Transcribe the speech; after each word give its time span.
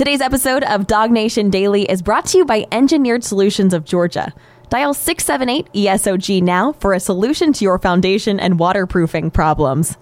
Today's 0.00 0.22
episode 0.22 0.64
of 0.64 0.86
Dog 0.86 1.10
Nation 1.10 1.50
Daily 1.50 1.82
is 1.82 2.00
brought 2.00 2.24
to 2.28 2.38
you 2.38 2.46
by 2.46 2.66
Engineered 2.72 3.22
Solutions 3.22 3.74
of 3.74 3.84
Georgia. 3.84 4.32
Dial 4.70 4.94
678 4.94 5.70
ESOG 5.74 6.42
now 6.42 6.72
for 6.72 6.94
a 6.94 7.00
solution 7.00 7.52
to 7.52 7.64
your 7.64 7.78
foundation 7.78 8.40
and 8.40 8.58
waterproofing 8.58 9.30
problems. 9.30 9.98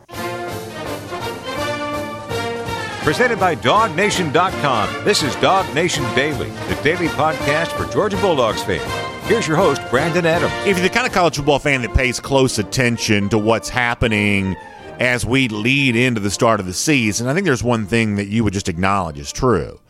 Presented 3.02 3.40
by 3.40 3.56
DogNation.com. 3.56 5.04
This 5.04 5.24
is 5.24 5.34
Dog 5.34 5.74
Nation 5.74 6.04
Daily, 6.14 6.48
the 6.68 6.78
daily 6.84 7.08
podcast 7.08 7.76
for 7.76 7.92
Georgia 7.92 8.18
Bulldogs 8.18 8.62
fans. 8.62 8.84
Here's 9.26 9.48
your 9.48 9.56
host, 9.56 9.82
Brandon 9.90 10.24
Adams. 10.24 10.52
If 10.64 10.76
you're 10.76 10.88
the 10.88 10.94
kind 10.94 11.08
of 11.08 11.12
college 11.12 11.34
football 11.34 11.58
fan 11.58 11.82
that 11.82 11.92
pays 11.94 12.20
close 12.20 12.60
attention 12.60 13.28
to 13.30 13.38
what's 13.38 13.68
happening 13.68 14.54
as 15.00 15.26
we 15.26 15.48
lead 15.48 15.96
into 15.96 16.20
the 16.20 16.30
start 16.30 16.60
of 16.60 16.66
the 16.66 16.72
season, 16.72 17.26
I 17.26 17.34
think 17.34 17.46
there's 17.46 17.64
one 17.64 17.84
thing 17.84 18.14
that 18.14 18.28
you 18.28 18.44
would 18.44 18.52
just 18.52 18.68
acknowledge 18.68 19.18
is 19.18 19.32
true 19.32 19.80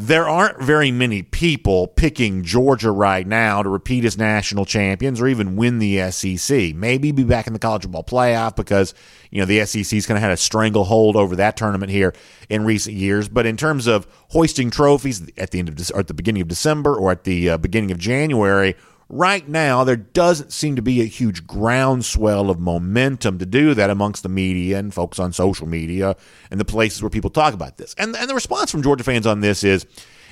there 0.00 0.26
aren't 0.26 0.58
very 0.60 0.90
many 0.90 1.22
people 1.22 1.86
picking 1.86 2.42
Georgia 2.42 2.90
right 2.90 3.26
now 3.26 3.62
to 3.62 3.68
repeat 3.68 4.04
as 4.06 4.16
national 4.16 4.64
champions 4.64 5.20
or 5.20 5.28
even 5.28 5.56
win 5.56 5.78
the 5.78 6.10
SEC. 6.10 6.74
Maybe 6.74 7.12
be 7.12 7.22
back 7.22 7.46
in 7.46 7.52
the 7.52 7.58
college 7.58 7.82
football 7.82 8.02
playoff 8.02 8.56
because 8.56 8.94
you 9.30 9.40
know 9.40 9.44
the 9.44 9.64
SEC's 9.66 10.06
kind 10.06 10.16
of 10.16 10.22
had 10.22 10.30
a 10.30 10.38
stranglehold 10.38 11.16
over 11.16 11.36
that 11.36 11.58
tournament 11.58 11.92
here 11.92 12.14
in 12.48 12.64
recent 12.64 12.96
years. 12.96 13.28
But 13.28 13.44
in 13.44 13.58
terms 13.58 13.86
of 13.86 14.06
hoisting 14.30 14.70
trophies 14.70 15.22
at 15.36 15.50
the 15.50 15.58
end 15.58 15.68
of 15.68 15.90
or 15.94 16.00
at 16.00 16.08
the 16.08 16.14
beginning 16.14 16.40
of 16.40 16.48
December 16.48 16.94
or 16.94 17.10
at 17.10 17.24
the 17.24 17.50
uh, 17.50 17.58
beginning 17.58 17.90
of 17.90 17.98
January, 17.98 18.76
right 19.10 19.48
now 19.48 19.82
there 19.82 19.96
doesn't 19.96 20.52
seem 20.52 20.76
to 20.76 20.82
be 20.82 21.00
a 21.00 21.04
huge 21.04 21.46
groundswell 21.46 22.48
of 22.48 22.60
momentum 22.60 23.38
to 23.38 23.44
do 23.44 23.74
that 23.74 23.90
amongst 23.90 24.22
the 24.22 24.28
media 24.28 24.78
and 24.78 24.94
folks 24.94 25.18
on 25.18 25.32
social 25.32 25.66
media 25.66 26.16
and 26.50 26.60
the 26.60 26.64
places 26.64 27.02
where 27.02 27.10
people 27.10 27.28
talk 27.28 27.52
about 27.52 27.76
this. 27.76 27.94
And 27.98 28.16
and 28.16 28.30
the 28.30 28.34
response 28.34 28.70
from 28.70 28.82
Georgia 28.82 29.04
fans 29.04 29.26
on 29.26 29.40
this 29.40 29.64
is 29.64 29.84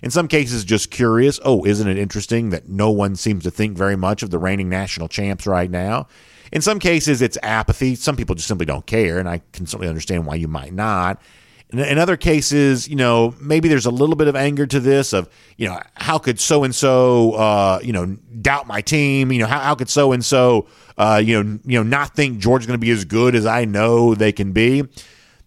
in 0.02 0.10
some 0.10 0.28
cases 0.28 0.64
just 0.64 0.92
curious, 0.92 1.41
oh, 1.45 1.64
isn't 1.66 1.88
it 1.88 1.98
interesting 1.98 2.50
that 2.50 2.69
no 2.69 2.91
one 2.91 3.16
seems 3.16 3.42
to 3.42 3.50
think 3.50 3.77
very 3.77 3.97
much 3.97 4.22
of 4.22 4.30
the 4.30 4.38
reigning 4.38 4.69
national 4.69 5.08
champs 5.08 5.47
right 5.47 5.70
now? 5.70 6.06
In 6.53 6.62
some 6.62 6.78
cases 6.78 7.20
it's 7.20 7.36
apathy. 7.42 7.97
Some 7.97 8.16
people 8.16 8.36
just 8.36 8.48
simply 8.48 8.66
don't 8.66 8.86
care 8.86 9.19
and 9.19 9.28
I 9.28 9.42
can 9.53 9.66
certainly 9.66 9.88
understand 9.88 10.25
why 10.25 10.36
you 10.36 10.48
might 10.48 10.72
not. 10.72 11.20
In, 11.70 11.78
in 11.78 11.98
other 11.98 12.16
cases, 12.16 12.88
you 12.88 12.97
know, 12.97 13.34
maybe 13.41 13.69
there's 13.69 13.86
a 13.86 13.91
little 13.91 14.16
bit 14.16 14.28
of 14.28 14.36
anger 14.36 14.66
to 14.66 14.80
this 14.80 15.12
of, 15.12 15.28
you 15.56 15.69
know, 15.69 15.80
how 15.94 16.19
could 16.19 16.41
so 16.41 16.64
and 16.64 16.75
so, 16.75 17.80
you 17.83 17.92
know, 17.92 18.16
doubt 18.41 18.66
my 18.66 18.80
team? 18.80 19.33
You 19.33 19.41
know, 19.41 19.47
how, 19.47 19.60
how 19.60 19.75
could 19.75 19.88
so 19.88 20.12
and 20.12 20.25
so, 20.25 20.66
you 20.98 21.42
know, 21.42 21.58
you 21.64 21.78
know, 21.78 21.83
not 21.83 22.14
think 22.14 22.38
Georgia's 22.38 22.66
going 22.66 22.80
to 22.80 22.84
be 22.84 22.91
as 22.91 23.05
good 23.05 23.34
as 23.34 23.47
I 23.47 23.64
know 23.64 24.14
they 24.14 24.33
can 24.33 24.52
be? 24.52 24.84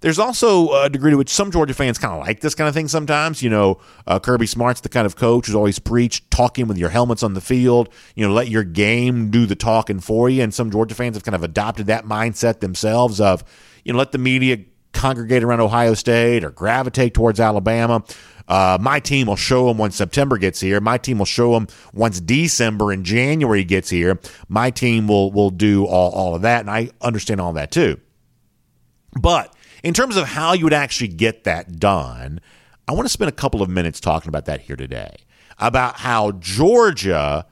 There's 0.02 0.18
also 0.18 0.74
a 0.82 0.90
degree 0.90 1.12
to 1.12 1.18
which 1.18 1.30
some 1.30 1.52
Georgia 1.52 1.76
fans 1.76 2.00
kind 2.00 2.12
of 2.12 2.22
like 2.22 2.40
this 2.40 2.56
kind 2.56 2.68
of 2.68 2.74
thing 2.74 2.88
sometimes. 2.88 3.44
You 3.44 3.52
know, 3.52 3.80
uh, 4.08 4.20
Kirby 4.20 4.48
Smart's 4.48 4.82
the 4.82 4.90
kind 4.90 5.06
of 5.06 5.16
coach 5.16 5.46
who's 5.46 5.54
always 5.54 5.78
preached 5.78 6.32
talking 6.32 6.68
with 6.68 6.80
your 6.80 6.90
helmets 6.90 7.22
on 7.22 7.36
the 7.36 7.42
field. 7.42 7.88
You 8.16 8.28
know, 8.28 8.34
let 8.34 8.48
your 8.48 8.64
game 8.64 9.30
do 9.30 9.46
the 9.46 9.56
talking 9.56 10.00
for 10.00 10.28
you. 10.28 10.42
And 10.42 10.52
some 10.52 10.72
Georgia 10.72 10.96
fans 10.96 11.16
have 11.16 11.24
kind 11.24 11.36
of 11.36 11.44
adopted 11.44 11.86
that 11.86 12.06
mindset 12.06 12.62
themselves 12.62 13.22
of, 13.22 13.44
you 13.86 13.94
know, 13.94 14.00
let 14.00 14.12
the 14.12 14.18
media 14.18 14.58
congregate 14.94 15.44
around 15.44 15.60
Ohio 15.62 15.94
State 15.94 16.44
or 16.44 16.52
gravitate 16.52 17.14
towards 17.14 17.40
Alabama. 17.40 18.04
Uh, 18.48 18.78
my 18.82 19.00
team 19.00 19.28
will 19.28 19.36
show 19.36 19.68
them 19.68 19.78
when 19.78 19.92
September 19.92 20.38
gets 20.38 20.60
here. 20.60 20.82
My 20.82 20.98
team 20.98 21.20
will 21.20 21.26
show 21.26 21.54
them 21.54 21.68
once 21.94 22.20
December 22.20 22.92
and 22.92 23.06
January 23.06 23.64
gets 23.64 23.90
here. 23.90 24.20
My 24.50 24.72
team 24.72 25.08
will 25.08 25.32
will 25.32 25.52
do 25.52 25.86
all, 25.86 26.12
all 26.12 26.36
of 26.36 26.42
that, 26.42 26.62
and 26.62 26.70
I 26.70 26.90
understand 27.02 27.40
all 27.40 27.54
that 27.54 27.72
too. 27.72 28.00
But 29.20 29.56
in 29.84 29.94
terms 29.94 30.18
of 30.18 30.28
how 30.28 30.54
you 30.54 30.66
would 30.66 30.74
actually 30.74 31.10
get 31.10 31.44
that 31.46 31.80
done, 31.80 32.42
I 32.88 32.94
want 32.94 33.06
to 33.06 33.10
spend 33.10 33.30
a 33.30 33.34
couple 33.34 33.62
of 33.62 33.70
minutes 33.70 34.00
talking 34.00 34.30
about 34.30 34.46
that 34.46 34.62
here 34.62 34.76
today. 34.76 35.16
About 35.58 35.98
how 35.98 36.34
Georgia 36.34 37.46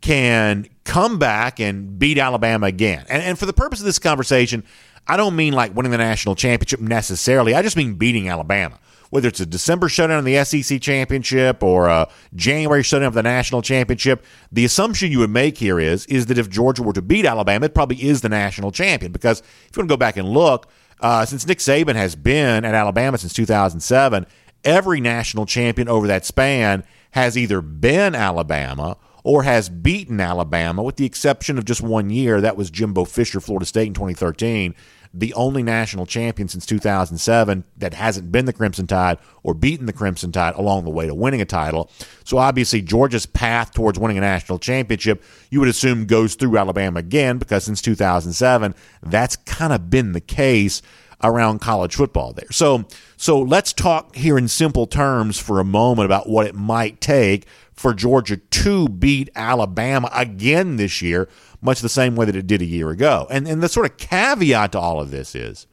can 0.00 0.68
come 0.84 1.18
back 1.18 1.58
and 1.58 1.98
beat 1.98 2.16
Alabama 2.16 2.66
again. 2.66 3.04
And, 3.08 3.22
and 3.22 3.38
for 3.38 3.44
the 3.44 3.52
purpose 3.52 3.80
of 3.80 3.86
this 3.86 3.98
conversation, 3.98 4.62
I 5.08 5.16
don't 5.16 5.36
mean 5.36 5.52
like 5.52 5.74
winning 5.74 5.92
the 5.92 5.98
national 5.98 6.34
championship 6.34 6.80
necessarily. 6.80 7.54
I 7.54 7.62
just 7.62 7.76
mean 7.76 7.94
beating 7.94 8.28
Alabama. 8.28 8.78
Whether 9.10 9.28
it's 9.28 9.38
a 9.38 9.46
December 9.46 9.88
shutdown 9.88 10.18
of 10.18 10.24
the 10.24 10.42
SEC 10.44 10.80
championship 10.80 11.62
or 11.62 11.86
a 11.86 12.08
January 12.34 12.82
shutdown 12.82 13.06
of 13.08 13.14
the 13.14 13.22
national 13.22 13.62
championship, 13.62 14.24
the 14.50 14.64
assumption 14.64 15.12
you 15.12 15.20
would 15.20 15.30
make 15.30 15.58
here 15.58 15.78
is 15.78 16.06
is 16.06 16.26
that 16.26 16.38
if 16.38 16.50
Georgia 16.50 16.82
were 16.82 16.92
to 16.92 17.02
beat 17.02 17.24
Alabama, 17.24 17.66
it 17.66 17.74
probably 17.74 18.02
is 18.02 18.20
the 18.22 18.28
national 18.28 18.72
champion. 18.72 19.12
Because 19.12 19.40
if 19.40 19.76
you 19.76 19.80
want 19.80 19.88
to 19.88 19.92
go 19.92 19.96
back 19.96 20.16
and 20.16 20.28
look, 20.28 20.68
uh, 21.00 21.24
since 21.24 21.46
Nick 21.46 21.58
Saban 21.58 21.94
has 21.94 22.16
been 22.16 22.64
at 22.64 22.74
Alabama 22.74 23.16
since 23.16 23.32
2007, 23.32 24.26
every 24.64 25.00
national 25.00 25.46
champion 25.46 25.88
over 25.88 26.08
that 26.08 26.24
span 26.24 26.82
has 27.12 27.38
either 27.38 27.60
been 27.60 28.14
Alabama 28.14 28.96
or 29.26 29.42
has 29.42 29.68
beaten 29.68 30.20
Alabama, 30.20 30.84
with 30.84 30.94
the 30.94 31.04
exception 31.04 31.58
of 31.58 31.64
just 31.64 31.82
one 31.82 32.10
year. 32.10 32.40
That 32.40 32.56
was 32.56 32.70
Jimbo 32.70 33.04
Fisher, 33.06 33.40
Florida 33.40 33.66
State 33.66 33.88
in 33.88 33.94
2013 33.94 34.74
the 35.14 35.32
only 35.32 35.62
national 35.62 36.04
champion 36.04 36.46
since 36.46 36.66
2007 36.66 37.64
that 37.78 37.94
hasn't 37.94 38.30
been 38.30 38.44
the 38.44 38.52
Crimson 38.52 38.86
Tide 38.86 39.16
or 39.42 39.54
beaten 39.54 39.86
the 39.86 39.92
Crimson 39.92 40.30
Tide 40.30 40.54
along 40.56 40.84
the 40.84 40.90
way 40.90 41.06
to 41.06 41.14
winning 41.14 41.40
a 41.40 41.46
title. 41.46 41.90
So 42.24 42.36
obviously, 42.36 42.82
Georgia's 42.82 43.24
path 43.24 43.72
towards 43.72 43.98
winning 43.98 44.18
a 44.18 44.20
national 44.20 44.58
championship, 44.58 45.24
you 45.48 45.60
would 45.60 45.70
assume, 45.70 46.04
goes 46.04 46.34
through 46.34 46.58
Alabama 46.58 46.98
again 46.98 47.38
because 47.38 47.64
since 47.64 47.80
2007, 47.80 48.74
that's 49.04 49.36
kind 49.36 49.72
of 49.72 49.88
been 49.88 50.12
the 50.12 50.20
case 50.20 50.82
around 51.22 51.60
college 51.60 51.94
football 51.94 52.32
there. 52.32 52.50
So 52.50 52.84
so 53.16 53.40
let's 53.40 53.72
talk 53.72 54.14
here 54.16 54.36
in 54.36 54.48
simple 54.48 54.86
terms 54.86 55.38
for 55.38 55.60
a 55.60 55.64
moment 55.64 56.04
about 56.04 56.28
what 56.28 56.46
it 56.46 56.54
might 56.54 57.00
take 57.00 57.46
for 57.76 57.92
Georgia 57.94 58.36
to 58.38 58.88
beat 58.88 59.28
Alabama 59.36 60.10
again 60.12 60.76
this 60.76 61.02
year 61.02 61.28
much 61.60 61.80
the 61.80 61.88
same 61.88 62.16
way 62.16 62.26
that 62.26 62.36
it 62.36 62.46
did 62.46 62.62
a 62.62 62.66
year 62.66 62.90
ago. 62.90 63.26
And, 63.30 63.46
and 63.46 63.62
the 63.62 63.68
sort 63.68 63.90
of 63.90 63.96
caveat 63.96 64.72
to 64.72 64.78
all 64.78 65.00
of 65.00 65.10
this 65.10 65.34
is 65.34 65.66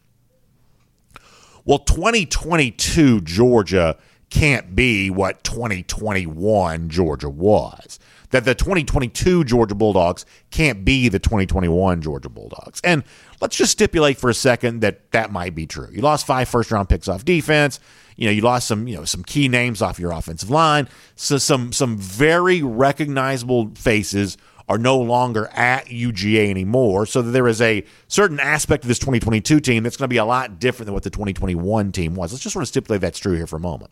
well, 1.66 1.80
2022 1.80 3.22
Georgia 3.22 3.98
can't 4.30 4.76
be 4.76 5.10
what 5.10 5.44
2021 5.44 6.90
Georgia 6.90 7.30
was. 7.30 8.00
That 8.34 8.46
the 8.46 8.56
2022 8.56 9.44
Georgia 9.44 9.76
Bulldogs 9.76 10.26
can't 10.50 10.84
be 10.84 11.08
the 11.08 11.20
2021 11.20 12.02
Georgia 12.02 12.30
Bulldogs. 12.30 12.82
And 12.84 13.04
let's 13.42 13.56
just 13.56 13.72
stipulate 13.72 14.18
for 14.18 14.28
a 14.28 14.34
second 14.34 14.80
that 14.80 15.12
that 15.12 15.32
might 15.32 15.54
be 15.54 15.68
true. 15.68 15.88
You 15.92 16.02
lost 16.02 16.26
five 16.26 16.50
first 16.50 16.72
round 16.72 16.90
picks 16.90 17.08
off 17.08 17.24
defense. 17.24 17.80
You 18.16 18.26
know, 18.26 18.32
you 18.32 18.42
lost 18.42 18.68
some, 18.68 18.88
you 18.88 18.98
know, 18.98 19.06
some 19.06 19.24
key 19.24 19.48
names 19.48 19.84
off 19.84 20.00
your 20.00 20.12
offensive 20.12 20.50
line. 20.50 20.90
So 21.16 21.38
some 21.38 21.72
some 21.74 21.96
very 21.96 22.64
recognizable 22.64 23.70
faces 23.76 24.36
are 24.68 24.80
no 24.80 24.98
longer 24.98 25.48
at 25.54 25.86
UGA 25.86 26.50
anymore. 26.50 27.06
So 27.06 27.22
there 27.22 27.48
is 27.48 27.62
a 27.62 27.84
certain 28.08 28.40
aspect 28.40 28.84
of 28.84 28.88
this 28.88 28.98
2022 28.98 29.60
team 29.60 29.84
that's 29.84 29.96
going 29.96 30.06
to 30.06 30.14
be 30.14 30.18
a 30.18 30.26
lot 30.26 30.60
different 30.60 30.88
than 30.88 30.96
what 30.96 31.04
the 31.04 31.12
2021 31.12 31.92
team 31.92 32.16
was. 32.16 32.32
Let's 32.32 32.42
just 32.42 32.54
sort 32.54 32.64
of 32.64 32.68
stipulate 32.68 33.02
that's 33.02 33.20
true 33.20 33.34
here 33.34 33.46
for 33.46 33.58
a 33.58 33.60
moment. 33.60 33.92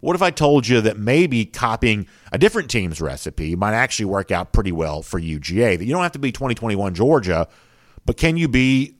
What 0.00 0.16
if 0.16 0.22
I 0.22 0.30
told 0.30 0.66
you 0.66 0.80
that 0.80 0.98
maybe 0.98 1.44
copying 1.44 2.06
a 2.32 2.38
different 2.38 2.70
team's 2.70 3.00
recipe 3.00 3.54
might 3.54 3.74
actually 3.74 4.06
work 4.06 4.30
out 4.30 4.52
pretty 4.52 4.72
well 4.72 5.02
for 5.02 5.20
UGA? 5.20 5.78
That 5.78 5.84
you 5.84 5.92
don't 5.92 6.02
have 6.02 6.12
to 6.12 6.18
be 6.18 6.32
2021 6.32 6.94
Georgia, 6.94 7.46
but 8.06 8.16
can 8.16 8.36
you 8.36 8.48
be 8.48 8.96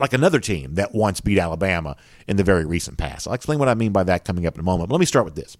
like 0.00 0.12
another 0.12 0.40
team 0.40 0.74
that 0.74 0.92
once 0.94 1.20
beat 1.20 1.38
Alabama 1.38 1.96
in 2.26 2.36
the 2.36 2.44
very 2.44 2.64
recent 2.64 2.98
past? 2.98 3.28
I'll 3.28 3.34
explain 3.34 3.60
what 3.60 3.68
I 3.68 3.74
mean 3.74 3.92
by 3.92 4.02
that 4.04 4.24
coming 4.24 4.46
up 4.46 4.54
in 4.54 4.60
a 4.60 4.64
moment. 4.64 4.88
But 4.88 4.96
let 4.96 5.00
me 5.00 5.06
start 5.06 5.24
with 5.24 5.36
this. 5.36 5.56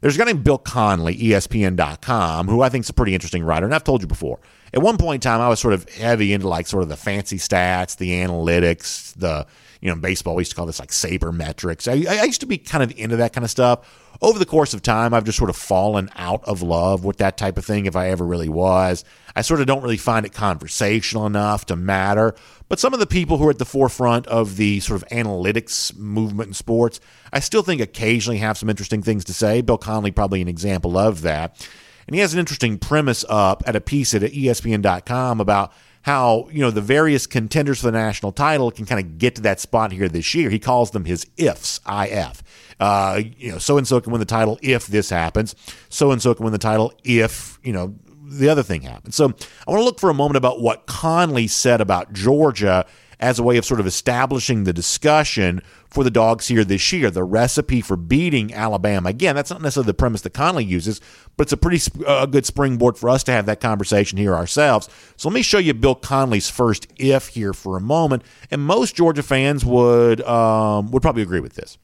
There's 0.00 0.14
a 0.14 0.18
guy 0.18 0.24
named 0.24 0.44
Bill 0.44 0.58
Connelly, 0.58 1.16
ESPN.com, 1.16 2.48
who 2.48 2.62
I 2.62 2.70
think 2.70 2.84
is 2.84 2.90
a 2.90 2.94
pretty 2.94 3.12
interesting 3.12 3.44
writer. 3.44 3.66
And 3.66 3.74
I've 3.74 3.84
told 3.84 4.00
you 4.00 4.06
before. 4.06 4.40
At 4.72 4.80
one 4.80 4.96
point 4.96 5.24
in 5.24 5.30
time, 5.30 5.40
I 5.40 5.48
was 5.48 5.60
sort 5.60 5.74
of 5.74 5.88
heavy 5.90 6.32
into 6.32 6.48
like 6.48 6.66
sort 6.66 6.84
of 6.84 6.88
the 6.88 6.96
fancy 6.96 7.36
stats, 7.36 7.96
the 7.96 8.10
analytics, 8.10 9.12
the, 9.14 9.46
you 9.80 9.88
know, 9.88 9.96
baseball, 9.96 10.34
we 10.36 10.42
used 10.42 10.52
to 10.52 10.56
call 10.56 10.66
this 10.66 10.78
like 10.78 10.90
sabermetrics. 10.90 11.88
I, 11.88 12.20
I 12.20 12.24
used 12.24 12.40
to 12.40 12.46
be 12.46 12.58
kind 12.58 12.82
of 12.82 12.96
into 12.98 13.16
that 13.16 13.32
kind 13.32 13.44
of 13.44 13.50
stuff. 13.50 14.08
Over 14.22 14.38
the 14.38 14.46
course 14.46 14.74
of 14.74 14.82
time, 14.82 15.14
I've 15.14 15.24
just 15.24 15.38
sort 15.38 15.48
of 15.48 15.56
fallen 15.56 16.10
out 16.16 16.44
of 16.44 16.60
love 16.60 17.04
with 17.04 17.16
that 17.18 17.38
type 17.38 17.56
of 17.56 17.64
thing, 17.64 17.86
if 17.86 17.96
I 17.96 18.10
ever 18.10 18.26
really 18.26 18.50
was. 18.50 19.04
I 19.34 19.40
sort 19.40 19.60
of 19.60 19.66
don't 19.66 19.82
really 19.82 19.96
find 19.96 20.26
it 20.26 20.34
conversational 20.34 21.26
enough 21.26 21.64
to 21.66 21.76
matter. 21.76 22.34
But 22.68 22.78
some 22.78 22.92
of 22.92 23.00
the 23.00 23.06
people 23.06 23.38
who 23.38 23.46
are 23.46 23.50
at 23.50 23.58
the 23.58 23.64
forefront 23.64 24.26
of 24.26 24.56
the 24.56 24.80
sort 24.80 25.02
of 25.02 25.08
analytics 25.08 25.96
movement 25.96 26.48
in 26.48 26.54
sports, 26.54 27.00
I 27.32 27.40
still 27.40 27.62
think 27.62 27.80
occasionally 27.80 28.38
have 28.38 28.58
some 28.58 28.68
interesting 28.68 29.02
things 29.02 29.24
to 29.24 29.32
say. 29.32 29.62
Bill 29.62 29.78
Connelly, 29.78 30.10
probably 30.10 30.42
an 30.42 30.48
example 30.48 30.98
of 30.98 31.22
that. 31.22 31.66
And 32.06 32.14
he 32.14 32.20
has 32.20 32.34
an 32.34 32.40
interesting 32.40 32.78
premise 32.78 33.24
up 33.28 33.62
at 33.66 33.76
a 33.76 33.80
piece 33.80 34.12
at 34.12 34.22
ESPN.com 34.22 35.40
about 35.40 35.72
how 36.02 36.48
you 36.50 36.60
know 36.60 36.70
the 36.70 36.80
various 36.80 37.26
contenders 37.26 37.80
for 37.80 37.86
the 37.86 37.92
national 37.92 38.32
title 38.32 38.70
can 38.70 38.86
kind 38.86 39.04
of 39.04 39.18
get 39.18 39.34
to 39.36 39.42
that 39.42 39.60
spot 39.60 39.92
here 39.92 40.08
this 40.08 40.34
year. 40.34 40.50
He 40.50 40.58
calls 40.58 40.90
them 40.92 41.04
his 41.04 41.26
ifs, 41.36 41.80
if. 41.86 42.42
Uh, 42.78 43.20
you 43.36 43.52
know, 43.52 43.58
so 43.58 43.76
and 43.76 43.86
so 43.86 44.00
can 44.00 44.10
win 44.10 44.20
the 44.20 44.24
title 44.24 44.58
if 44.62 44.86
this 44.86 45.10
happens. 45.10 45.54
So 45.90 46.12
and 46.12 46.22
so 46.22 46.34
can 46.34 46.44
win 46.44 46.52
the 46.52 46.58
title 46.58 46.94
if 47.04 47.58
you 47.62 47.72
know 47.72 47.94
the 48.30 48.48
other 48.48 48.62
thing 48.62 48.82
happens. 48.82 49.16
So 49.16 49.26
I 49.26 49.70
want 49.70 49.80
to 49.80 49.84
look 49.84 50.00
for 50.00 50.08
a 50.08 50.14
moment 50.14 50.36
about 50.36 50.60
what 50.60 50.86
Connelly 50.86 51.48
said 51.48 51.80
about 51.80 52.12
Georgia 52.12 52.86
as 53.20 53.38
a 53.38 53.42
way 53.42 53.58
of 53.58 53.64
sort 53.64 53.80
of 53.80 53.86
establishing 53.86 54.64
the 54.64 54.72
discussion 54.72 55.62
for 55.88 56.02
the 56.02 56.10
dogs 56.10 56.48
here 56.48 56.64
this 56.64 56.92
year. 56.92 57.10
The 57.10 57.22
recipe 57.22 57.82
for 57.82 57.96
beating 57.96 58.52
Alabama. 58.52 59.10
Again, 59.10 59.36
that's 59.36 59.50
not 59.50 59.60
necessarily 59.60 59.88
the 59.88 59.94
premise 59.94 60.22
that 60.22 60.30
Connelly 60.34 60.64
uses, 60.64 61.00
but 61.36 61.44
it's 61.44 61.52
a 61.52 61.56
pretty 61.56 61.80
uh, 62.06 62.26
good 62.26 62.46
springboard 62.46 62.96
for 62.96 63.10
us 63.10 63.22
to 63.24 63.32
have 63.32 63.46
that 63.46 63.60
conversation 63.60 64.16
here 64.16 64.34
ourselves. 64.34 64.88
So 65.16 65.28
let 65.28 65.34
me 65.34 65.42
show 65.42 65.58
you 65.58 65.74
Bill 65.74 65.94
Connelly's 65.94 66.48
first 66.48 66.86
if 66.96 67.28
here 67.28 67.52
for 67.52 67.76
a 67.76 67.80
moment, 67.80 68.22
and 68.50 68.62
most 68.62 68.96
Georgia 68.96 69.22
fans 69.22 69.64
would 69.64 70.22
um, 70.22 70.90
would 70.90 71.02
probably 71.02 71.22
agree 71.22 71.40
with 71.40 71.54
this. 71.54 71.78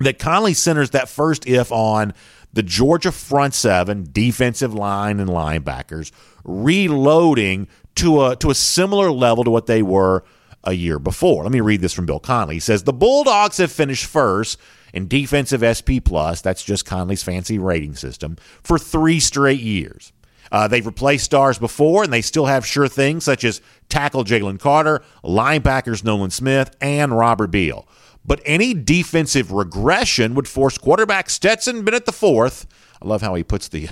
That 0.00 0.18
Connelly 0.18 0.52
centers 0.52 0.90
that 0.90 1.08
first 1.08 1.46
if 1.46 1.72
on 1.72 2.12
the 2.52 2.62
Georgia 2.62 3.12
front 3.12 3.54
seven, 3.54 4.08
defensive 4.12 4.74
line, 4.74 5.20
and 5.20 5.30
linebackers 5.30 6.10
reloading 6.44 7.68
to 7.96 8.24
a 8.24 8.36
to 8.36 8.50
a 8.50 8.54
similar 8.54 9.10
level 9.10 9.44
to 9.44 9.50
what 9.50 9.66
they 9.66 9.82
were 9.82 10.24
a 10.64 10.72
year 10.72 10.98
before. 10.98 11.44
Let 11.44 11.52
me 11.52 11.60
read 11.60 11.80
this 11.80 11.92
from 11.92 12.06
Bill 12.06 12.20
Connelly. 12.20 12.56
He 12.56 12.60
says 12.60 12.82
the 12.82 12.92
Bulldogs 12.92 13.58
have 13.58 13.70
finished 13.72 14.06
first 14.06 14.58
in 14.92 15.08
defensive 15.08 15.62
SP 15.62 16.02
plus. 16.04 16.40
That's 16.40 16.64
just 16.64 16.84
Connelly's 16.84 17.22
fancy 17.22 17.58
rating 17.58 17.94
system 17.94 18.36
for 18.62 18.78
three 18.78 19.20
straight 19.20 19.60
years. 19.60 20.12
Uh, 20.52 20.68
they've 20.68 20.86
replaced 20.86 21.24
stars 21.24 21.58
before, 21.58 22.04
and 22.04 22.12
they 22.12 22.22
still 22.22 22.46
have 22.46 22.64
sure 22.64 22.88
things 22.88 23.24
such 23.24 23.42
as 23.44 23.60
tackle 23.88 24.24
Jalen 24.24 24.60
Carter, 24.60 25.02
linebackers 25.24 26.04
Nolan 26.04 26.30
Smith, 26.30 26.74
and 26.80 27.16
Robert 27.16 27.48
Beal. 27.48 27.86
But 28.24 28.40
any 28.44 28.74
defensive 28.74 29.52
regression 29.52 30.34
would 30.34 30.48
force 30.48 30.78
quarterback 30.78 31.30
Stetson 31.30 31.84
Bennett 31.84 32.06
the 32.06 32.12
fourth. 32.12 32.66
I 33.00 33.06
love 33.06 33.22
how 33.22 33.34
he 33.34 33.44
puts 33.44 33.68
the 33.68 33.88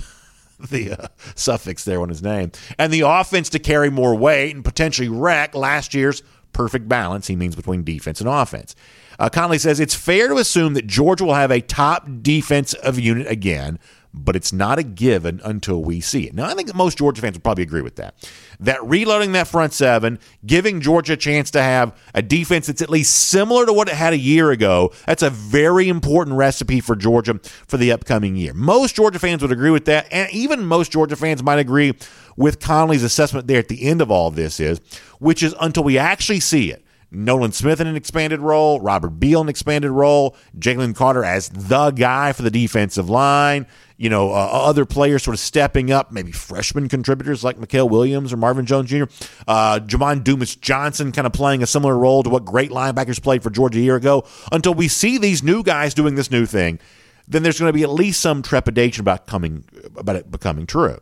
the 0.69 0.91
uh, 0.91 1.07
suffix 1.35 1.83
there 1.83 2.01
on 2.01 2.09
his 2.09 2.23
name, 2.23 2.51
and 2.77 2.91
the 2.91 3.01
offense 3.01 3.49
to 3.49 3.59
carry 3.59 3.89
more 3.89 4.15
weight 4.15 4.55
and 4.55 4.63
potentially 4.63 5.09
wreck 5.09 5.55
last 5.55 5.93
year's 5.93 6.23
perfect 6.53 6.87
balance. 6.87 7.27
He 7.27 7.35
means 7.35 7.55
between 7.55 7.83
defense 7.83 8.21
and 8.21 8.29
offense. 8.29 8.75
Uh, 9.19 9.29
Connelly 9.29 9.59
says 9.59 9.79
it's 9.79 9.95
fair 9.95 10.27
to 10.29 10.37
assume 10.37 10.73
that 10.73 10.87
Georgia 10.87 11.25
will 11.25 11.35
have 11.35 11.51
a 11.51 11.61
top 11.61 12.07
defensive 12.21 12.99
unit 12.99 13.27
again, 13.27 13.79
but 14.17 14.35
it's 14.35 14.53
not 14.53 14.79
a 14.79 14.83
given 14.83 15.41
until 15.43 15.83
we 15.83 15.99
see 15.99 16.27
it. 16.27 16.33
Now, 16.33 16.45
I 16.45 16.53
think 16.53 16.73
most 16.73 16.97
Georgia 16.97 17.21
fans 17.21 17.35
would 17.35 17.43
probably 17.43 17.63
agree 17.63 17.81
with 17.81 17.97
that. 17.97 18.15
That 18.59 18.83
reloading 18.83 19.33
that 19.33 19.47
front 19.47 19.73
seven, 19.73 20.19
giving 20.45 20.81
Georgia 20.81 21.13
a 21.13 21.17
chance 21.17 21.51
to 21.51 21.61
have 21.61 21.95
a 22.13 22.21
defense 22.21 22.67
that's 22.67 22.81
at 22.81 22.89
least 22.89 23.13
similar 23.13 23.65
to 23.65 23.73
what 23.73 23.89
it 23.89 23.95
had 23.95 24.13
a 24.13 24.17
year 24.17 24.51
ago, 24.51 24.93
that's 25.05 25.23
a 25.23 25.29
very 25.29 25.89
important 25.89 26.37
recipe 26.37 26.79
for 26.79 26.95
Georgia 26.95 27.39
for 27.67 27.77
the 27.77 27.91
upcoming 27.91 28.35
year. 28.35 28.53
Most 28.53 28.95
Georgia 28.95 29.19
fans 29.19 29.41
would 29.41 29.51
agree 29.51 29.71
with 29.71 29.85
that, 29.85 30.07
and 30.11 30.31
even 30.31 30.65
most 30.65 30.91
Georgia 30.91 31.15
fans 31.15 31.43
might 31.43 31.59
agree 31.59 31.93
with 32.37 32.59
Connelly's 32.59 33.03
assessment 33.03 33.47
there 33.47 33.59
at 33.59 33.67
the 33.67 33.83
end 33.83 34.01
of 34.01 34.09
all 34.09 34.31
this 34.31 34.59
is, 34.59 34.79
which 35.19 35.43
is 35.43 35.53
until 35.59 35.83
we 35.83 35.97
actually 35.97 36.39
see 36.39 36.71
it. 36.71 36.85
Nolan 37.11 37.53
Smith 37.53 37.79
in 37.79 37.87
an 37.87 37.95
expanded 37.95 38.39
role, 38.41 38.81
Robert 38.81 39.11
Beal 39.11 39.41
in 39.41 39.45
an 39.45 39.49
expanded 39.49 39.91
role, 39.91 40.35
Jalen 40.57 40.95
Carter 40.95 41.23
as 41.23 41.49
the 41.49 41.91
guy 41.91 42.33
for 42.33 42.41
the 42.41 42.51
defensive 42.51 43.09
line, 43.09 43.67
you 43.97 44.09
know, 44.09 44.31
uh, 44.31 44.49
other 44.51 44.85
players 44.85 45.23
sort 45.23 45.35
of 45.35 45.39
stepping 45.39 45.91
up, 45.91 46.11
maybe 46.11 46.31
freshman 46.31 46.89
contributors 46.89 47.43
like 47.43 47.57
Mykel 47.57 47.89
Williams 47.89 48.33
or 48.33 48.37
Marvin 48.37 48.65
Jones 48.65 48.89
Jr., 48.89 49.05
uh, 49.47 49.79
Jamon 49.79 50.23
Dumas 50.23 50.55
Johnson 50.55 51.11
kind 51.11 51.25
of 51.25 51.33
playing 51.33 51.63
a 51.63 51.67
similar 51.67 51.97
role 51.97 52.21
to 52.23 52.29
what 52.29 52.43
great 52.43 52.71
linebackers 52.71 53.21
played 53.21 53.41
for 53.41 53.49
Georgia 53.49 53.79
a 53.79 53.81
year 53.81 53.95
ago. 53.95 54.25
Until 54.51 54.73
we 54.73 54.87
see 54.87 55.17
these 55.17 55.43
new 55.43 55.63
guys 55.63 55.93
doing 55.93 56.15
this 56.15 56.29
new 56.29 56.45
thing, 56.45 56.79
then 57.27 57.43
there's 57.43 57.59
going 57.59 57.69
to 57.69 57.73
be 57.73 57.83
at 57.83 57.89
least 57.89 58.19
some 58.19 58.41
trepidation 58.41 59.01
about 59.01 59.27
coming 59.27 59.63
about 59.95 60.15
it 60.15 60.29
becoming 60.29 60.67
true. 60.67 60.99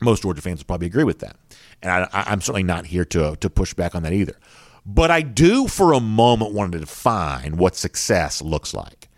Most 0.00 0.22
Georgia 0.22 0.40
fans 0.40 0.60
will 0.60 0.66
probably 0.66 0.86
agree 0.86 1.04
with 1.04 1.18
that, 1.20 1.36
and 1.82 2.08
I, 2.12 2.32
am 2.32 2.40
certainly 2.40 2.62
not 2.62 2.86
here 2.86 3.04
to 3.06 3.36
to 3.36 3.50
push 3.50 3.74
back 3.74 3.94
on 3.94 4.04
that 4.04 4.12
either. 4.12 4.36
But 4.84 5.10
I 5.10 5.22
do, 5.22 5.68
for 5.68 5.92
a 5.92 6.00
moment, 6.00 6.54
want 6.54 6.72
to 6.72 6.80
define 6.80 7.56
what 7.56 7.76
success 7.76 8.42
looks 8.42 8.74
like. 8.74 9.08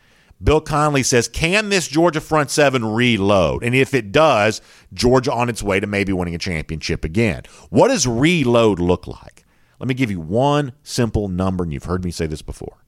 Bill 0.45 0.61
Connelly 0.61 1.03
says, 1.03 1.27
Can 1.27 1.71
this 1.71 1.89
Georgia 1.89 2.21
front 2.21 2.51
seven 2.51 2.85
reload? 2.85 3.65
And 3.65 3.75
if 3.75 3.95
it 3.95 4.13
does, 4.13 4.61
Georgia 4.93 5.33
on 5.33 5.49
its 5.49 5.63
way 5.63 5.81
to 5.81 5.87
maybe 5.87 6.13
winning 6.13 6.35
a 6.35 6.39
championship 6.39 7.05
again. 7.05 7.43
What 7.71 7.89
does 7.89 8.07
reload 8.07 8.79
look 8.79 9.07
like? 9.07 9.45
Let 9.81 9.89
me 9.89 9.95
give 9.95 10.11
you 10.11 10.21
one 10.21 10.73
simple 10.83 11.29
number, 11.29 11.65
and 11.65 11.73
you've 11.73 11.85
heard 11.85 12.05
me 12.05 12.11
say 12.11 12.27
this 12.27 12.43
before. 12.43 12.85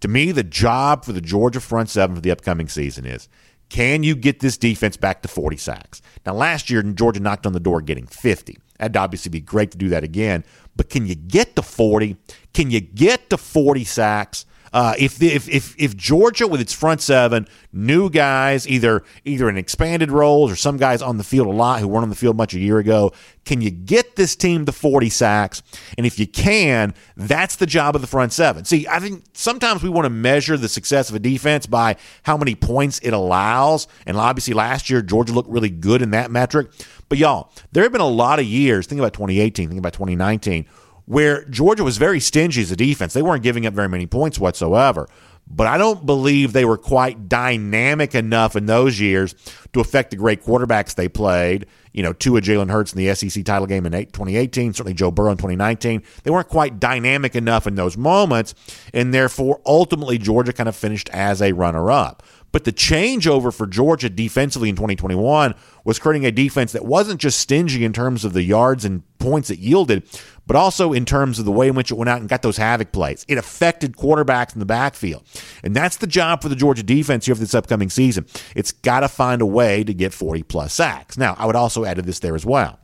To 0.00 0.08
me, 0.08 0.30
the 0.30 0.44
job 0.44 1.04
for 1.04 1.12
the 1.12 1.20
Georgia 1.20 1.60
front 1.60 1.88
seven 1.90 2.16
for 2.16 2.22
the 2.22 2.30
upcoming 2.30 2.68
season 2.68 3.06
is 3.06 3.28
can 3.70 4.02
you 4.02 4.16
get 4.16 4.40
this 4.40 4.58
defense 4.58 4.96
back 4.96 5.22
to 5.22 5.28
40 5.28 5.56
sacks? 5.56 6.02
Now, 6.26 6.34
last 6.34 6.70
year, 6.70 6.82
Georgia 6.82 7.20
knocked 7.20 7.46
on 7.46 7.52
the 7.52 7.60
door 7.60 7.80
getting 7.80 8.06
50. 8.06 8.58
That'd 8.78 8.96
obviously 8.96 9.30
be 9.30 9.40
great 9.40 9.70
to 9.70 9.78
do 9.78 9.88
that 9.90 10.02
again. 10.02 10.44
But 10.74 10.90
can 10.90 11.06
you 11.06 11.14
get 11.14 11.54
to 11.56 11.62
40? 11.62 12.16
Can 12.52 12.70
you 12.70 12.80
get 12.80 13.30
to 13.30 13.36
40 13.36 13.84
sacks? 13.84 14.44
Uh, 14.72 14.94
if, 14.98 15.20
if 15.20 15.48
if 15.48 15.74
if 15.78 15.96
Georgia 15.96 16.46
with 16.46 16.60
its 16.60 16.72
front 16.72 17.00
seven, 17.00 17.48
new 17.72 18.08
guys, 18.08 18.68
either 18.68 19.02
either 19.24 19.48
in 19.48 19.56
expanded 19.56 20.10
roles 20.10 20.50
or 20.50 20.56
some 20.56 20.76
guys 20.76 21.02
on 21.02 21.18
the 21.18 21.24
field 21.24 21.48
a 21.48 21.50
lot 21.50 21.80
who 21.80 21.88
weren't 21.88 22.04
on 22.04 22.10
the 22.10 22.16
field 22.16 22.36
much 22.36 22.54
a 22.54 22.60
year 22.60 22.78
ago, 22.78 23.12
can 23.44 23.60
you 23.60 23.70
get 23.70 24.14
this 24.14 24.36
team 24.36 24.64
to 24.66 24.72
40 24.72 25.10
sacks? 25.10 25.62
And 25.96 26.06
if 26.06 26.18
you 26.18 26.26
can, 26.26 26.94
that's 27.16 27.56
the 27.56 27.66
job 27.66 27.96
of 27.96 28.00
the 28.00 28.06
front 28.06 28.32
seven. 28.32 28.64
See, 28.64 28.86
I 28.86 29.00
think 29.00 29.24
sometimes 29.32 29.82
we 29.82 29.88
want 29.88 30.04
to 30.04 30.10
measure 30.10 30.56
the 30.56 30.68
success 30.68 31.10
of 31.10 31.16
a 31.16 31.20
defense 31.20 31.66
by 31.66 31.96
how 32.22 32.36
many 32.36 32.54
points 32.54 33.00
it 33.00 33.12
allows. 33.12 33.88
And 34.06 34.16
obviously 34.16 34.54
last 34.54 34.88
year 34.88 35.02
Georgia 35.02 35.32
looked 35.32 35.50
really 35.50 35.70
good 35.70 36.00
in 36.00 36.10
that 36.10 36.30
metric. 36.30 36.70
But 37.08 37.18
y'all, 37.18 37.52
there 37.72 37.82
have 37.82 37.90
been 37.90 38.00
a 38.00 38.06
lot 38.06 38.38
of 38.38 38.44
years, 38.44 38.86
think 38.86 39.00
about 39.00 39.14
2018, 39.14 39.68
think 39.68 39.78
about 39.78 39.94
2019 39.94 40.66
where 41.10 41.44
Georgia 41.46 41.82
was 41.82 41.98
very 41.98 42.20
stingy 42.20 42.62
as 42.62 42.70
a 42.70 42.76
defense. 42.76 43.14
They 43.14 43.22
weren't 43.22 43.42
giving 43.42 43.66
up 43.66 43.74
very 43.74 43.88
many 43.88 44.06
points 44.06 44.38
whatsoever. 44.38 45.08
But 45.52 45.66
I 45.66 45.76
don't 45.76 46.06
believe 46.06 46.52
they 46.52 46.64
were 46.64 46.76
quite 46.78 47.28
dynamic 47.28 48.14
enough 48.14 48.54
in 48.54 48.66
those 48.66 49.00
years 49.00 49.34
to 49.72 49.80
affect 49.80 50.12
the 50.12 50.16
great 50.16 50.44
quarterbacks 50.44 50.94
they 50.94 51.08
played. 51.08 51.66
You 51.92 52.04
know, 52.04 52.12
two 52.12 52.36
of 52.36 52.44
Jalen 52.44 52.70
Hurts 52.70 52.92
in 52.92 53.04
the 53.04 53.12
SEC 53.16 53.44
title 53.44 53.66
game 53.66 53.86
in 53.86 53.90
2018, 53.90 54.72
certainly 54.72 54.94
Joe 54.94 55.10
Burrow 55.10 55.32
in 55.32 55.36
2019. 55.38 56.04
They 56.22 56.30
weren't 56.30 56.46
quite 56.46 56.78
dynamic 56.78 57.34
enough 57.34 57.66
in 57.66 57.74
those 57.74 57.96
moments, 57.96 58.54
and 58.94 59.12
therefore, 59.12 59.60
ultimately, 59.66 60.16
Georgia 60.16 60.52
kind 60.52 60.68
of 60.68 60.76
finished 60.76 61.10
as 61.12 61.42
a 61.42 61.50
runner 61.50 61.90
up. 61.90 62.22
But 62.52 62.64
the 62.64 62.72
changeover 62.72 63.54
for 63.54 63.66
Georgia 63.66 64.08
defensively 64.08 64.68
in 64.68 64.76
2021 64.76 65.54
was 65.84 65.98
creating 65.98 66.26
a 66.26 66.32
defense 66.32 66.72
that 66.72 66.84
wasn't 66.84 67.20
just 67.20 67.40
stingy 67.40 67.84
in 67.84 67.92
terms 67.92 68.24
of 68.24 68.32
the 68.32 68.42
yards 68.42 68.84
and 68.84 69.02
points 69.18 69.50
it 69.50 69.58
yielded, 69.58 70.02
but 70.50 70.56
also 70.56 70.92
in 70.92 71.04
terms 71.04 71.38
of 71.38 71.44
the 71.44 71.52
way 71.52 71.68
in 71.68 71.76
which 71.76 71.92
it 71.92 71.94
went 71.94 72.08
out 72.08 72.18
and 72.18 72.28
got 72.28 72.42
those 72.42 72.56
havoc 72.56 72.90
plays. 72.90 73.24
It 73.28 73.38
affected 73.38 73.96
quarterbacks 73.96 74.52
in 74.52 74.58
the 74.58 74.66
backfield. 74.66 75.22
And 75.62 75.76
that's 75.76 75.98
the 75.98 76.08
job 76.08 76.42
for 76.42 76.48
the 76.48 76.56
Georgia 76.56 76.82
defense 76.82 77.26
here 77.26 77.36
for 77.36 77.40
this 77.40 77.54
upcoming 77.54 77.88
season. 77.88 78.26
It's 78.56 78.72
got 78.72 78.98
to 79.00 79.08
find 79.08 79.42
a 79.42 79.46
way 79.46 79.84
to 79.84 79.94
get 79.94 80.12
40 80.12 80.42
plus 80.42 80.74
sacks. 80.74 81.16
Now, 81.16 81.36
I 81.38 81.46
would 81.46 81.54
also 81.54 81.84
add 81.84 81.98
to 81.98 82.02
this 82.02 82.18
there 82.18 82.34
as 82.34 82.44
well. 82.44 82.80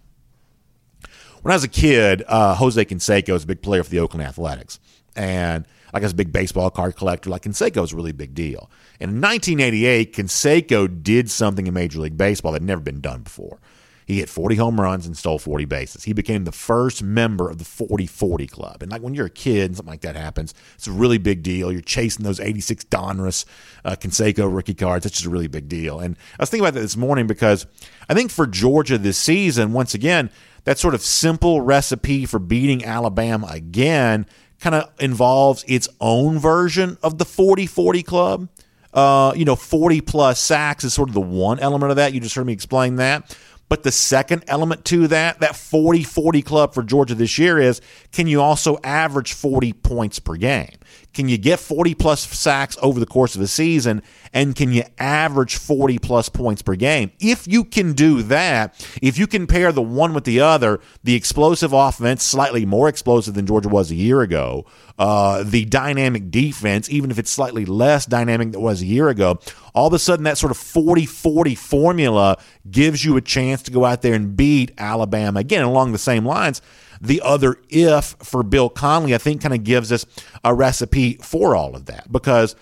When 1.43 1.51
I 1.51 1.57
was 1.57 1.65
a 1.65 1.69
kid, 1.69 2.23
uh, 2.29 2.55
Jose 2.55 2.85
Canseco 2.85 3.33
was 3.33 3.43
a 3.43 3.49
big 3.49 3.63
player 3.63 3.83
for 3.83 3.91
the 3.91 3.99
Oakland 3.99 4.25
Athletics. 4.25 4.79
And 5.17 5.67
like 5.93 6.05
as 6.05 6.13
a 6.13 6.15
big 6.15 6.33
baseball 6.33 6.71
card 6.71 6.95
collector, 6.95 7.31
like 7.31 7.43
Canseco 7.43 7.81
was 7.81 7.93
a 7.93 7.97
really 7.97 8.13
big 8.13 8.33
deal. 8.33 8.71
And 9.01 9.11
in 9.11 9.21
1988, 9.21 10.15
Canseco 10.15 11.03
did 11.03 11.29
something 11.33 11.67
in 11.67 11.75
Major 11.75 11.99
League 11.99 12.17
Baseball 12.17 12.53
that 12.53 12.63
had 12.63 12.69
never 12.69 12.81
been 12.81 13.01
done 13.01 13.23
before. 13.23 13.59
He 14.07 14.21
hit 14.21 14.29
40 14.29 14.55
home 14.55 14.81
runs 14.81 15.05
and 15.05 15.17
stole 15.17 15.41
40 15.41 15.65
bases. 15.65 16.05
He 16.05 16.13
became 16.13 16.45
the 16.45 16.53
first 16.53 17.03
member 17.03 17.51
of 17.51 17.59
the 17.59 17.65
40 17.65 18.07
40 18.07 18.47
club. 18.47 18.81
And 18.81 18.91
like 18.91 19.03
when 19.03 19.15
you're 19.15 19.27
a 19.27 19.31
kid 19.31 19.65
and 19.67 19.77
something 19.77 19.91
like 19.91 20.03
that 20.03 20.15
happens, 20.15 20.55
it's 20.77 20.87
a 20.87 20.93
really 20.93 21.19
big 21.19 21.43
deal. 21.43 21.73
You're 21.73 21.81
chasing 21.81 22.25
those 22.25 22.39
86 22.39 22.85
Donruss 22.85 23.45
uh, 23.85 23.97
Canseco 23.97 24.55
rookie 24.55 24.75
cards. 24.75 25.03
That's 25.03 25.17
just 25.17 25.27
a 25.27 25.31
really 25.31 25.49
big 25.49 25.69
deal. 25.69 25.99
And 25.99 26.17
I 26.39 26.43
was 26.43 26.51
thinking 26.51 26.65
about 26.65 26.75
that 26.75 26.83
this 26.83 26.97
morning 26.97 27.27
because 27.27 27.67
I 28.09 28.15
think 28.15 28.31
for 28.31 28.47
Georgia 28.47 28.97
this 28.97 29.19
season, 29.19 29.73
once 29.73 29.93
again, 29.93 30.31
that 30.63 30.79
sort 30.79 30.95
of 30.95 31.03
simple 31.03 31.61
recipe 31.61 32.27
for 32.27 32.39
beating 32.39 32.85
Alabama 32.85 33.49
again 33.51 34.25
kind 34.61 34.77
of 34.77 34.89
involves 35.01 35.65
its 35.67 35.89
own 36.01 36.39
version 36.39 36.97
of 37.03 37.19
the 37.19 37.25
40 37.25 37.67
40 37.67 38.03
club. 38.05 38.49
Uh, 38.95 39.33
you 39.37 39.45
know, 39.45 39.57
40 39.57 40.01
plus 40.01 40.41
sacks 40.41 40.83
is 40.83 40.95
sort 40.95 41.11
of 41.11 41.15
the 41.15 41.21
one 41.21 41.59
element 41.59 41.91
of 41.91 41.97
that. 41.97 42.15
You 42.15 42.21
just 42.21 42.35
heard 42.35 42.47
me 42.47 42.53
explain 42.53 42.97
that. 42.97 43.37
But 43.69 43.83
the 43.83 43.93
second 43.93 44.45
element 44.47 44.85
to 44.87 45.09
that, 45.09 45.41
that 45.41 45.57
40 45.57 46.05
40 46.05 46.43
club 46.43 46.75
for 46.75 46.83
Georgia 46.83 47.15
this 47.15 47.39
year 47.39 47.59
is 47.59 47.81
can 48.13 48.27
you 48.27 48.41
also 48.41 48.79
average 48.85 49.33
40 49.33 49.73
points 49.73 50.19
per 50.19 50.37
game? 50.37 50.77
Can 51.13 51.29
you 51.29 51.39
get 51.39 51.59
40 51.59 51.95
plus 51.95 52.27
sacks 52.27 52.77
over 52.83 53.01
the 53.01 53.07
course 53.07 53.35
of 53.35 53.41
a 53.41 53.47
season? 53.47 54.03
And 54.33 54.55
can 54.55 54.73
you 54.73 54.85
average 54.99 55.57
40 55.57 55.99
plus 55.99 56.29
points 56.29 56.63
per 56.63 56.77
game? 56.77 57.11
If 57.19 57.49
you 57.49 57.65
can 57.65 57.95
do 57.95 58.23
that, 58.25 58.87
if 59.01 59.19
you 59.19 59.27
can 59.27 59.47
pair 59.47 59.73
the 59.73 59.83
one 59.83 60.13
with 60.13 60.25
the 60.25 60.41
other, 60.41 60.81
the 61.05 61.15
explosive 61.15 61.73
offense, 61.73 62.23
slightly 62.23 62.67
more 62.67 62.89
explosive 62.89 63.35
than 63.35 63.47
Georgia 63.47 63.69
was 63.69 63.91
a 63.91 63.95
year 63.95 64.21
ago, 64.21 64.67
uh, 64.99 65.43
the 65.43 65.65
dynamic 65.65 66.31
defense, 66.31 66.91
even 66.91 67.11
if 67.11 67.19
it's 67.19 67.31
slightly 67.31 67.65
less 67.65 68.07
dynamic 68.07 68.53
than 68.53 68.61
it 68.61 68.65
was 68.65 68.83
a 68.83 68.87
year 68.87 69.09
ago, 69.09 69.39
all 69.75 69.87
of 69.87 69.93
a 69.93 69.99
sudden 69.99 70.25
that 70.25 70.39
sort 70.39 70.51
of 70.51 70.57
40 70.57 71.07
40 71.07 71.55
formula 71.55 72.39
gives 72.71 73.05
you 73.05 73.17
a 73.17 73.21
chance 73.21 73.63
to 73.63 73.71
go 73.71 73.85
out 73.85 74.03
there 74.03 74.15
and 74.15 74.37
beat 74.37 74.73
Alabama. 74.79 75.41
Again, 75.41 75.65
along 75.65 75.93
the 75.93 75.99
same 75.99 76.25
lines, 76.25 76.63
the 77.01 77.21
other 77.23 77.57
if 77.69 78.17
for 78.23 78.43
Bill 78.43 78.69
Connelly, 78.69 79.15
I 79.15 79.19
think 79.19 79.43
kind 79.43 79.55
of 79.55 79.65
gives 79.65 79.93
us 79.93 80.07
a 80.45 80.55
recipe 80.55 81.15
for 81.23 81.57
all 81.57 81.75
of 81.75 81.87
that. 81.87 82.11
Because 82.11 82.57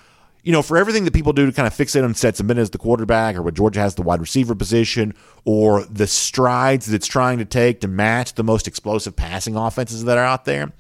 you 0.44 0.52
know, 0.52 0.60
for 0.60 0.76
everything 0.76 1.04
that 1.06 1.14
people 1.14 1.32
do 1.32 1.46
to 1.46 1.52
kind 1.52 1.66
of 1.66 1.72
fixate 1.72 2.04
on 2.04 2.14
Stetson 2.14 2.46
Bennett 2.46 2.62
as 2.62 2.70
the 2.70 2.78
quarterback 2.78 3.34
or 3.34 3.42
what 3.42 3.54
Georgia 3.54 3.80
has 3.80 3.94
the 3.94 4.02
wide 4.02 4.20
receiver 4.20 4.54
position 4.54 5.14
or 5.46 5.84
the 5.84 6.06
strides 6.06 6.86
that 6.86 6.96
it's 6.96 7.06
trying 7.06 7.38
to 7.38 7.46
take 7.46 7.80
to 7.80 7.88
match 7.88 8.34
the 8.34 8.44
most 8.44 8.68
explosive 8.68 9.16
passing 9.16 9.56
offenses 9.56 10.04
that 10.04 10.18
are 10.18 10.24
out 10.24 10.44
there, 10.44 10.70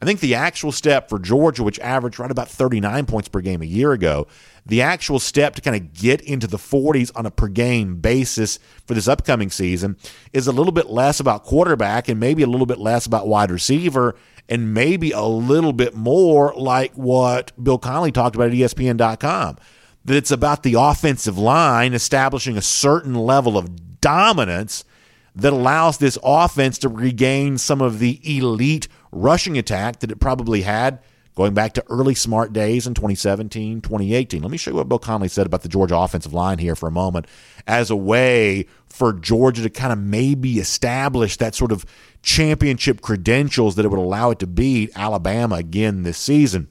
I 0.00 0.04
think 0.04 0.20
the 0.20 0.36
actual 0.36 0.70
step 0.70 1.08
for 1.08 1.18
Georgia, 1.18 1.64
which 1.64 1.80
averaged 1.80 2.20
right 2.20 2.30
about 2.30 2.48
39 2.48 3.06
points 3.06 3.28
per 3.28 3.40
game 3.40 3.62
a 3.62 3.66
year 3.66 3.92
ago, 3.92 4.28
the 4.64 4.80
actual 4.80 5.18
step 5.18 5.56
to 5.56 5.60
kind 5.60 5.74
of 5.74 5.92
get 5.92 6.20
into 6.20 6.46
the 6.46 6.56
40s 6.56 7.10
on 7.16 7.26
a 7.26 7.30
per 7.30 7.48
game 7.48 7.96
basis 7.96 8.60
for 8.86 8.94
this 8.94 9.08
upcoming 9.08 9.50
season 9.50 9.96
is 10.32 10.46
a 10.46 10.52
little 10.52 10.72
bit 10.72 10.88
less 10.88 11.18
about 11.18 11.42
quarterback 11.42 12.08
and 12.08 12.20
maybe 12.20 12.42
a 12.42 12.46
little 12.46 12.66
bit 12.66 12.78
less 12.78 13.06
about 13.06 13.26
wide 13.26 13.50
receiver 13.50 14.14
and 14.48 14.72
maybe 14.72 15.10
a 15.10 15.22
little 15.22 15.72
bit 15.72 15.94
more 15.94 16.54
like 16.56 16.92
what 16.94 17.52
Bill 17.62 17.78
Connelly 17.78 18.12
talked 18.12 18.36
about 18.36 18.48
at 18.48 18.54
ESPN.com. 18.54 19.56
That 20.04 20.16
it's 20.16 20.30
about 20.30 20.62
the 20.62 20.74
offensive 20.74 21.36
line 21.36 21.92
establishing 21.92 22.56
a 22.56 22.62
certain 22.62 23.14
level 23.14 23.58
of 23.58 24.00
dominance 24.00 24.84
that 25.34 25.52
allows 25.52 25.98
this 25.98 26.18
offense 26.22 26.78
to 26.78 26.88
regain 26.88 27.58
some 27.58 27.80
of 27.80 27.98
the 27.98 28.20
elite 28.24 28.88
rushing 29.12 29.58
attack 29.58 30.00
that 30.00 30.10
it 30.10 30.20
probably 30.20 30.62
had 30.62 31.00
going 31.38 31.54
back 31.54 31.72
to 31.72 31.84
early 31.88 32.16
smart 32.16 32.52
days 32.52 32.84
in 32.84 32.94
2017, 32.94 33.80
2018. 33.80 34.42
Let 34.42 34.50
me 34.50 34.58
show 34.58 34.72
you 34.72 34.76
what 34.76 34.88
Bill 34.88 34.98
Connelly 34.98 35.28
said 35.28 35.46
about 35.46 35.62
the 35.62 35.68
Georgia 35.68 35.96
offensive 35.96 36.34
line 36.34 36.58
here 36.58 36.74
for 36.74 36.88
a 36.88 36.90
moment 36.90 37.26
as 37.68 37.90
a 37.90 37.96
way 37.96 38.66
for 38.86 39.12
Georgia 39.12 39.62
to 39.62 39.70
kind 39.70 39.92
of 39.92 40.00
maybe 40.00 40.58
establish 40.58 41.36
that 41.36 41.54
sort 41.54 41.70
of 41.70 41.86
championship 42.22 43.02
credentials 43.02 43.76
that 43.76 43.84
it 43.84 43.88
would 43.88 44.00
allow 44.00 44.30
it 44.30 44.40
to 44.40 44.48
beat 44.48 44.90
Alabama 44.96 45.54
again 45.54 46.02
this 46.02 46.18
season. 46.18 46.68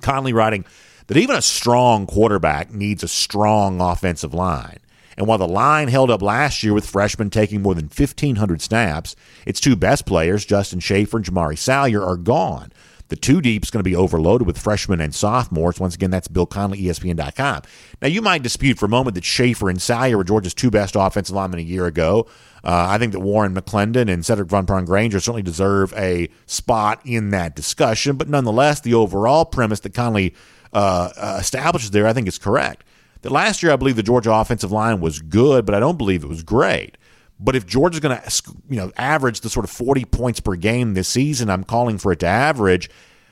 Connelly 0.00 0.32
writing 0.32 0.64
that 1.08 1.16
even 1.16 1.34
a 1.34 1.42
strong 1.42 2.06
quarterback 2.06 2.72
needs 2.72 3.02
a 3.02 3.08
strong 3.08 3.80
offensive 3.80 4.32
line. 4.32 4.78
And 5.16 5.26
while 5.26 5.38
the 5.38 5.48
line 5.48 5.88
held 5.88 6.10
up 6.10 6.22
last 6.22 6.62
year 6.62 6.72
with 6.72 6.86
freshmen 6.86 7.30
taking 7.30 7.62
more 7.62 7.74
than 7.74 7.84
1,500 7.84 8.60
snaps, 8.60 9.16
its 9.46 9.60
two 9.60 9.76
best 9.76 10.06
players, 10.06 10.44
Justin 10.44 10.80
Shaffer 10.80 11.18
and 11.18 11.26
Jamaree 11.26 11.58
Salyer, 11.58 12.02
are 12.02 12.16
gone. 12.16 12.72
The 13.08 13.16
two 13.16 13.42
deep 13.42 13.62
is 13.62 13.70
going 13.70 13.80
to 13.80 13.88
be 13.88 13.94
overloaded 13.94 14.46
with 14.46 14.58
freshmen 14.58 15.00
and 15.00 15.14
sophomores. 15.14 15.78
Once 15.78 15.94
again, 15.94 16.10
that's 16.10 16.26
Bill 16.26 16.46
Connelly, 16.46 16.82
ESPN.com. 16.82 17.62
Now, 18.00 18.08
you 18.08 18.22
might 18.22 18.42
dispute 18.42 18.78
for 18.78 18.86
a 18.86 18.88
moment 18.88 19.14
that 19.14 19.24
Schaefer 19.24 19.68
and 19.68 19.80
Salyer 19.80 20.16
were 20.16 20.24
Georgia's 20.24 20.54
two 20.54 20.70
best 20.70 20.96
offensive 20.96 21.36
linemen 21.36 21.60
a 21.60 21.62
year 21.62 21.86
ago. 21.86 22.26
Uh, 22.64 22.86
I 22.88 22.96
think 22.96 23.12
that 23.12 23.20
Warren 23.20 23.54
McClendon 23.54 24.10
and 24.10 24.22
Sedrick 24.22 24.48
Van 24.48 24.64
Pran 24.64 24.86
Granger 24.86 25.20
certainly 25.20 25.42
deserve 25.42 25.92
a 25.94 26.30
spot 26.46 27.02
in 27.04 27.28
that 27.30 27.54
discussion. 27.54 28.16
But 28.16 28.30
nonetheless, 28.30 28.80
the 28.80 28.94
overall 28.94 29.44
premise 29.44 29.80
that 29.80 29.92
Connelly 29.92 30.34
uh, 30.72 31.10
uh, 31.16 31.36
establishes 31.40 31.90
there, 31.90 32.06
I 32.06 32.14
think, 32.14 32.26
is 32.26 32.38
correct. 32.38 32.84
That 33.24 33.32
last 33.32 33.62
year, 33.62 33.72
I 33.72 33.76
believe 33.76 33.96
the 33.96 34.02
Georgia 34.02 34.30
offensive 34.30 34.70
line 34.70 35.00
was 35.00 35.18
good, 35.18 35.64
but 35.64 35.74
I 35.74 35.80
don't 35.80 35.96
believe 35.96 36.24
it 36.24 36.28
was 36.28 36.42
great. 36.42 36.98
But 37.40 37.56
if 37.56 37.64
Georgia's 37.64 38.00
going 38.00 38.18
to, 38.18 38.54
you 38.68 38.76
know, 38.76 38.92
average 38.98 39.40
the 39.40 39.48
sort 39.48 39.64
of 39.64 39.70
40 39.70 40.04
points 40.04 40.40
per 40.40 40.56
game 40.56 40.92
this 40.92 41.08
season, 41.08 41.48
I'm 41.48 41.64
calling 41.64 41.96
for 41.96 42.12
it 42.12 42.20
to 42.20 42.26
average, 42.26 42.90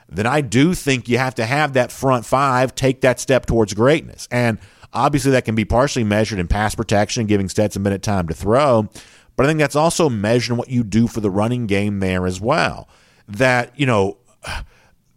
then 0.09 0.27
I 0.27 0.41
do 0.41 0.73
think 0.73 1.11
you 1.11 1.19
have 1.19 1.35
to 1.35 1.45
have 1.45 1.75
that 1.75 1.93
front 1.93 2.25
five 2.25 2.75
take 2.75 3.03
that 3.03 3.21
step 3.21 3.45
towards 3.45 3.75
greatness. 3.75 4.29
And 4.31 4.59
obviously 4.95 5.33
that 5.33 5.45
can 5.45 5.55
be 5.55 5.67
partially 5.67 6.05
measured 6.05 6.39
in 6.39 6.49
pass 6.49 6.75
protection, 6.75 7.27
giving 7.27 7.51
Stetson 7.51 7.83
Bennett 7.83 8.03
time 8.03 8.29
to 8.29 8.35
throw. 8.35 8.89
But 9.37 9.45
I 9.45 9.49
think 9.51 9.59
that's 9.59 9.77
also 9.77 10.09
measuring 10.09 10.57
what 10.57 10.71
you 10.71 10.85
do 10.85 11.07
for 11.07 11.21
the 11.21 11.31
running 11.31 11.67
game 11.67 12.01
there 12.01 12.27
as 12.27 12.41
well. 12.41 12.89
That, 13.29 13.79
you 13.79 13.85
know, 13.85 14.17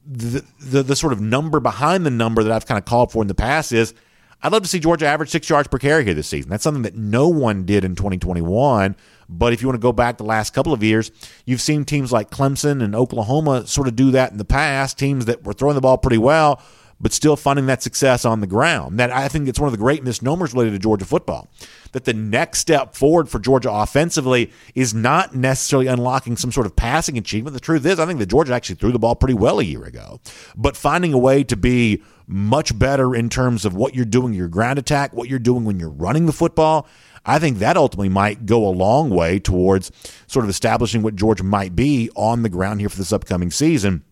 the, 0.06 0.44
the, 0.60 0.84
the 0.84 0.96
sort 0.98 1.14
of 1.14 1.22
number 1.22 1.62
behind 1.62 2.06
the 2.06 2.12
number 2.12 2.44
that 2.44 2.52
I've 2.52 2.66
kind 2.66 2.78
of 2.78 2.84
called 2.84 3.14
for 3.14 3.22
in 3.22 3.30
the 3.30 3.36
past 3.36 3.72
is 3.72 3.94
I'd 4.42 4.52
love 4.52 4.64
to 4.64 4.70
see 4.70 4.80
Georgia 4.80 5.08
average 5.08 5.30
six 5.30 5.50
yards 5.50 5.68
per 5.68 5.80
carry 5.80 6.04
here 6.04 6.14
this 6.14 6.28
season. 6.28 6.50
That's 6.52 6.64
something 6.64 6.84
that 6.84 6.96
no 6.96 7.28
one 7.28 7.66
did 7.66 7.84
in 7.84 7.96
2021. 7.96 8.96
But 9.28 9.54
if 9.54 9.62
you 9.62 9.68
want 9.68 9.76
to 9.76 9.82
go 9.82 9.92
back 9.92 10.18
the 10.18 10.24
last 10.24 10.54
couple 10.54 10.74
of 10.74 10.84
years, 10.84 11.12
you've 11.46 11.62
seen 11.62 11.84
teams 11.84 12.12
like 12.12 12.30
Clemson 12.30 12.84
and 12.84 12.96
Oklahoma 12.96 13.66
sort 13.66 13.88
of 13.88 13.96
do 13.96 14.12
that 14.12 14.32
in 14.32 14.38
the 14.38 14.46
past, 14.46 15.00
teams 15.00 15.26
that 15.26 15.44
were 15.44 15.54
throwing 15.54 15.76
the 15.76 15.82
ball 15.82 15.98
pretty 15.98 16.20
well, 16.20 16.62
but 17.00 17.12
still 17.12 17.36
finding 17.36 17.66
that 17.66 17.82
success 17.82 18.24
on 18.24 18.40
the 18.40 18.48
ground. 18.48 19.00
That 19.00 19.12
I 19.12 19.28
think 19.28 19.48
it's 19.48 19.60
one 19.60 19.68
of 19.68 19.74
the 19.74 19.80
great 19.80 20.04
misnomers 20.04 20.54
related 20.54 20.74
to 20.74 20.80
Georgia 20.80 21.06
football. 21.06 21.48
That 21.92 22.06
the 22.06 22.14
next 22.14 22.60
step 22.60 22.94
forward 22.94 23.30
for 23.30 23.40
Georgia 23.40 23.72
offensively 23.72 24.52
is 24.76 24.94
not 24.94 25.36
necessarily 25.36 25.88
unlocking 25.88 26.38
some 26.38 26.52
sort 26.52 26.66
of 26.66 26.76
passing 26.76 27.18
achievement. 27.18 27.54
The 27.54 27.60
truth 27.60 27.86
is, 27.86 28.00
I 28.00 28.06
think 28.06 28.20
that 28.20 28.28
Georgia 28.28 28.54
actually 28.54 28.76
threw 28.76 28.92
the 28.92 29.00
ball 29.00 29.16
pretty 29.16 29.34
well 29.34 29.60
a 29.60 29.64
year 29.64 29.84
ago, 29.84 30.20
but 30.56 30.78
finding 30.78 31.14
a 31.14 31.18
way 31.18 31.44
to 31.46 31.56
be 31.58 32.02
much 32.28 32.78
better 32.78 33.16
in 33.16 33.30
terms 33.30 33.66
of 33.66 33.76
what 33.76 33.96
you're 33.96 34.06
doing 34.06 34.34
your 34.34 34.48
ground 34.48 34.80
attack, 34.80 35.14
what 35.14 35.30
you're 35.30 35.40
doing 35.40 35.66
when 35.66 35.80
you're 35.80 35.90
running 35.90 36.26
the 36.26 36.34
football. 36.34 36.88
I 37.26 37.40
think 37.40 37.60
that 37.60 37.78
ultimately 37.78 38.10
might 38.10 38.46
go 38.46 38.68
a 38.68 38.70
long 38.70 39.10
way 39.10 39.40
towards 39.40 39.92
sort 40.28 40.46
of 40.46 40.50
establishing 40.50 41.02
what 41.02 41.16
George 41.16 41.42
might 41.42 41.76
be 41.76 42.10
on 42.16 42.44
the 42.44 42.50
ground 42.50 42.80
here 42.80 42.90
for 42.90 42.98
this 42.98 43.14
upcoming 43.14 43.52
season. 43.52 44.04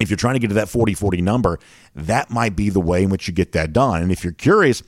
If 0.00 0.10
you're 0.10 0.16
trying 0.16 0.34
to 0.34 0.40
get 0.40 0.48
to 0.48 0.54
that 0.54 0.68
40 0.68 0.94
40 0.94 1.20
number, 1.20 1.58
that 1.94 2.30
might 2.30 2.56
be 2.56 2.70
the 2.70 2.80
way 2.80 3.04
in 3.04 3.10
which 3.10 3.28
you 3.28 3.34
get 3.34 3.52
that 3.52 3.72
done. 3.72 4.02
And 4.02 4.10
if 4.10 4.24
you're 4.24 4.32
curious, 4.32 4.82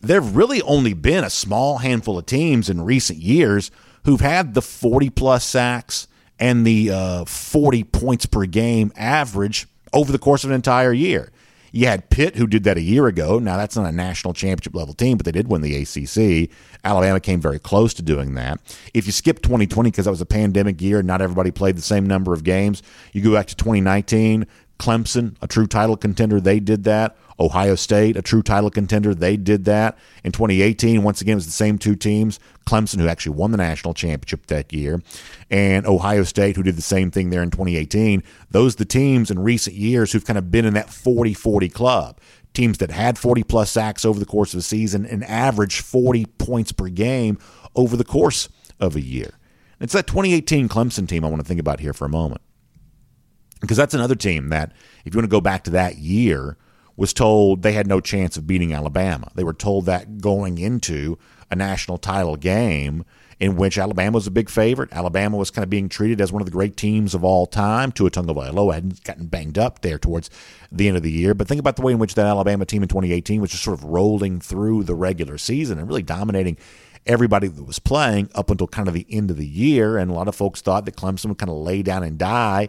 there 0.00 0.20
have 0.20 0.34
really 0.34 0.60
only 0.62 0.94
been 0.94 1.24
a 1.24 1.30
small 1.30 1.78
handful 1.78 2.18
of 2.18 2.26
teams 2.26 2.68
in 2.68 2.80
recent 2.82 3.20
years 3.20 3.70
who've 4.04 4.20
had 4.20 4.54
the 4.54 4.62
40 4.62 5.10
plus 5.10 5.44
sacks 5.44 6.08
and 6.40 6.66
the 6.66 6.90
uh, 6.90 7.24
40 7.24 7.84
points 7.84 8.26
per 8.26 8.46
game 8.46 8.92
average 8.96 9.68
over 9.92 10.10
the 10.10 10.18
course 10.18 10.42
of 10.42 10.50
an 10.50 10.56
entire 10.56 10.92
year. 10.92 11.30
You 11.72 11.86
had 11.86 12.10
Pitt, 12.10 12.36
who 12.36 12.46
did 12.46 12.64
that 12.64 12.76
a 12.76 12.82
year 12.82 13.06
ago. 13.06 13.38
Now, 13.38 13.56
that's 13.56 13.76
not 13.76 13.86
a 13.86 13.92
national 13.92 14.34
championship 14.34 14.74
level 14.74 14.92
team, 14.92 15.16
but 15.16 15.24
they 15.24 15.32
did 15.32 15.48
win 15.48 15.62
the 15.62 15.74
ACC. 15.74 16.50
Alabama 16.84 17.18
came 17.18 17.40
very 17.40 17.58
close 17.58 17.94
to 17.94 18.02
doing 18.02 18.34
that. 18.34 18.60
If 18.92 19.06
you 19.06 19.12
skip 19.12 19.40
2020 19.40 19.90
because 19.90 20.04
that 20.04 20.10
was 20.10 20.20
a 20.20 20.26
pandemic 20.26 20.82
year 20.82 20.98
and 20.98 21.06
not 21.06 21.22
everybody 21.22 21.50
played 21.50 21.76
the 21.76 21.82
same 21.82 22.06
number 22.06 22.34
of 22.34 22.44
games, 22.44 22.82
you 23.12 23.22
go 23.22 23.32
back 23.32 23.46
to 23.46 23.56
2019. 23.56 24.46
Clemson, 24.78 25.36
a 25.40 25.46
true 25.46 25.66
title 25.66 25.96
contender, 25.96 26.40
they 26.40 26.60
did 26.60 26.84
that. 26.84 27.16
Ohio 27.38 27.74
State, 27.74 28.16
a 28.16 28.22
true 28.22 28.42
title 28.42 28.70
contender, 28.70 29.14
they 29.14 29.36
did 29.36 29.64
that. 29.64 29.98
In 30.22 30.32
2018, 30.32 31.02
once 31.02 31.20
again, 31.20 31.32
it 31.32 31.36
was 31.36 31.46
the 31.46 31.52
same 31.52 31.78
two 31.78 31.96
teams 31.96 32.38
Clemson, 32.66 33.00
who 33.00 33.08
actually 33.08 33.36
won 33.36 33.50
the 33.50 33.56
national 33.56 33.94
championship 33.94 34.46
that 34.46 34.72
year, 34.72 35.02
and 35.50 35.86
Ohio 35.86 36.22
State, 36.22 36.56
who 36.56 36.62
did 36.62 36.76
the 36.76 36.82
same 36.82 37.10
thing 37.10 37.30
there 37.30 37.42
in 37.42 37.50
2018. 37.50 38.22
Those 38.50 38.74
are 38.74 38.78
the 38.78 38.84
teams 38.84 39.30
in 39.30 39.38
recent 39.40 39.76
years 39.76 40.12
who've 40.12 40.24
kind 40.24 40.38
of 40.38 40.50
been 40.50 40.64
in 40.64 40.74
that 40.74 40.90
40 40.90 41.34
40 41.34 41.68
club. 41.68 42.18
Teams 42.54 42.78
that 42.78 42.90
had 42.90 43.18
40 43.18 43.44
plus 43.44 43.70
sacks 43.70 44.04
over 44.04 44.20
the 44.20 44.26
course 44.26 44.52
of 44.52 44.60
a 44.60 44.62
season 44.62 45.06
and 45.06 45.24
averaged 45.24 45.82
40 45.82 46.26
points 46.36 46.70
per 46.70 46.88
game 46.88 47.38
over 47.74 47.96
the 47.96 48.04
course 48.04 48.48
of 48.78 48.94
a 48.94 49.00
year. 49.00 49.38
It's 49.80 49.94
that 49.94 50.06
2018 50.06 50.68
Clemson 50.68 51.08
team 51.08 51.24
I 51.24 51.28
want 51.28 51.40
to 51.40 51.48
think 51.48 51.58
about 51.58 51.80
here 51.80 51.94
for 51.94 52.04
a 52.04 52.10
moment. 52.10 52.42
Because 53.62 53.78
that's 53.78 53.94
another 53.94 54.16
team 54.16 54.50
that, 54.50 54.72
if 55.04 55.14
you 55.14 55.18
want 55.18 55.24
to 55.24 55.34
go 55.34 55.40
back 55.40 55.64
to 55.64 55.70
that 55.70 55.96
year, 55.96 56.58
was 56.96 57.14
told 57.14 57.62
they 57.62 57.72
had 57.72 57.86
no 57.86 58.00
chance 58.00 58.36
of 58.36 58.46
beating 58.46 58.74
Alabama. 58.74 59.30
They 59.34 59.44
were 59.44 59.54
told 59.54 59.86
that 59.86 60.18
going 60.18 60.58
into 60.58 61.18
a 61.50 61.56
national 61.56 61.98
title 61.98 62.36
game 62.36 63.04
in 63.38 63.56
which 63.56 63.78
Alabama 63.78 64.14
was 64.14 64.26
a 64.26 64.30
big 64.30 64.48
favorite. 64.48 64.92
Alabama 64.92 65.36
was 65.36 65.50
kind 65.50 65.62
of 65.62 65.70
being 65.70 65.88
treated 65.88 66.20
as 66.20 66.32
one 66.32 66.42
of 66.42 66.46
the 66.46 66.52
great 66.52 66.76
teams 66.76 67.14
of 67.14 67.24
all 67.24 67.46
time. 67.46 67.90
Tua 67.90 68.10
Tagovailoa 68.10 68.74
hadn't 68.74 69.04
gotten 69.04 69.26
banged 69.26 69.58
up 69.58 69.80
there 69.82 69.98
towards 69.98 70.30
the 70.70 70.86
end 70.86 70.96
of 70.96 71.02
the 71.02 71.10
year. 71.10 71.34
But 71.34 71.48
think 71.48 71.58
about 71.58 71.76
the 71.76 71.82
way 71.82 71.92
in 71.92 71.98
which 71.98 72.14
that 72.14 72.26
Alabama 72.26 72.64
team 72.64 72.82
in 72.82 72.88
2018 72.88 73.40
was 73.40 73.50
just 73.50 73.64
sort 73.64 73.78
of 73.78 73.84
rolling 73.84 74.40
through 74.40 74.84
the 74.84 74.94
regular 74.94 75.38
season 75.38 75.78
and 75.78 75.88
really 75.88 76.02
dominating 76.02 76.56
everybody 77.04 77.48
that 77.48 77.64
was 77.64 77.80
playing 77.80 78.30
up 78.34 78.50
until 78.50 78.68
kind 78.68 78.86
of 78.86 78.94
the 78.94 79.06
end 79.10 79.30
of 79.30 79.36
the 79.36 79.46
year. 79.46 79.98
And 79.98 80.10
a 80.10 80.14
lot 80.14 80.28
of 80.28 80.36
folks 80.36 80.60
thought 80.60 80.84
that 80.84 80.96
Clemson 80.96 81.26
would 81.26 81.38
kind 81.38 81.50
of 81.50 81.56
lay 81.56 81.82
down 81.82 82.02
and 82.02 82.18
die 82.18 82.68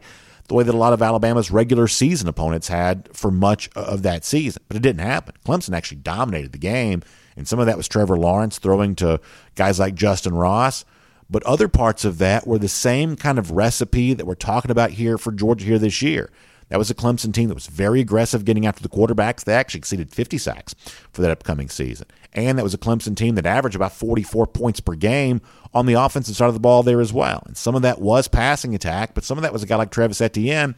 the 0.53 0.57
way 0.57 0.63
that 0.63 0.75
a 0.75 0.77
lot 0.77 0.93
of 0.93 1.01
Alabama's 1.01 1.49
regular 1.49 1.87
season 1.87 2.27
opponents 2.27 2.67
had 2.67 3.09
for 3.11 3.31
much 3.31 3.71
of 3.75 4.03
that 4.03 4.23
season. 4.23 4.61
But 4.67 4.77
it 4.77 4.83
didn't 4.83 5.01
happen. 5.01 5.33
Clemson 5.43 5.75
actually 5.75 5.97
dominated 5.97 6.51
the 6.51 6.59
game, 6.59 7.01
and 7.35 7.47
some 7.47 7.57
of 7.59 7.65
that 7.65 7.75
was 7.75 7.87
Trevor 7.87 8.19
Lawrence 8.19 8.59
throwing 8.59 8.93
to 8.97 9.19
guys 9.55 9.79
like 9.79 9.95
Justyn 9.95 10.39
Ross. 10.39 10.85
But 11.27 11.41
other 11.43 11.67
parts 11.67 12.05
of 12.05 12.19
that 12.19 12.45
were 12.45 12.59
the 12.59 12.67
same 12.67 13.15
kind 13.15 13.39
of 13.39 13.49
recipe 13.49 14.13
that 14.13 14.27
we're 14.27 14.35
talking 14.35 14.69
about 14.69 14.91
here 14.91 15.17
for 15.17 15.31
Georgia 15.31 15.65
here 15.65 15.79
this 15.79 16.03
year. 16.03 16.29
That 16.69 16.79
was 16.79 16.89
a 16.89 16.95
Clemson 16.95 17.33
team 17.33 17.49
that 17.49 17.55
was 17.55 17.67
very 17.67 17.99
aggressive 17.99 18.45
getting 18.45 18.65
after 18.65 18.81
the 18.81 18.89
quarterbacks. 18.89 19.43
They 19.43 19.53
actually 19.53 19.79
exceeded 19.79 20.11
50 20.11 20.37
sacks 20.37 20.75
for 21.11 21.21
that 21.21 21.31
upcoming 21.31 21.69
season. 21.69 22.07
And 22.33 22.57
that 22.57 22.63
was 22.63 22.73
a 22.73 22.79
Clemson 22.79 23.15
team 23.15 23.35
that 23.35 23.45
averaged 23.45 23.75
about 23.75 23.93
44 23.93 24.47
points 24.47 24.79
per 24.79 24.95
game 24.95 25.41
on 25.73 25.85
the 25.85 25.93
offensive 25.93 26.35
side 26.35 26.47
of 26.47 26.53
the 26.53 26.59
ball 26.59 26.83
there 26.83 27.01
as 27.01 27.13
well. 27.13 27.43
And 27.45 27.55
some 27.55 27.75
of 27.75 27.83
that 27.83 28.01
was 28.01 28.27
passing 28.27 28.73
attack, 28.73 29.13
but 29.13 29.23
some 29.23 29.37
of 29.37 29.43
that 29.43 29.53
was 29.53 29.63
a 29.63 29.67
guy 29.67 29.75
like 29.75 29.91
Travis 29.91 30.21
Etienne 30.21 30.75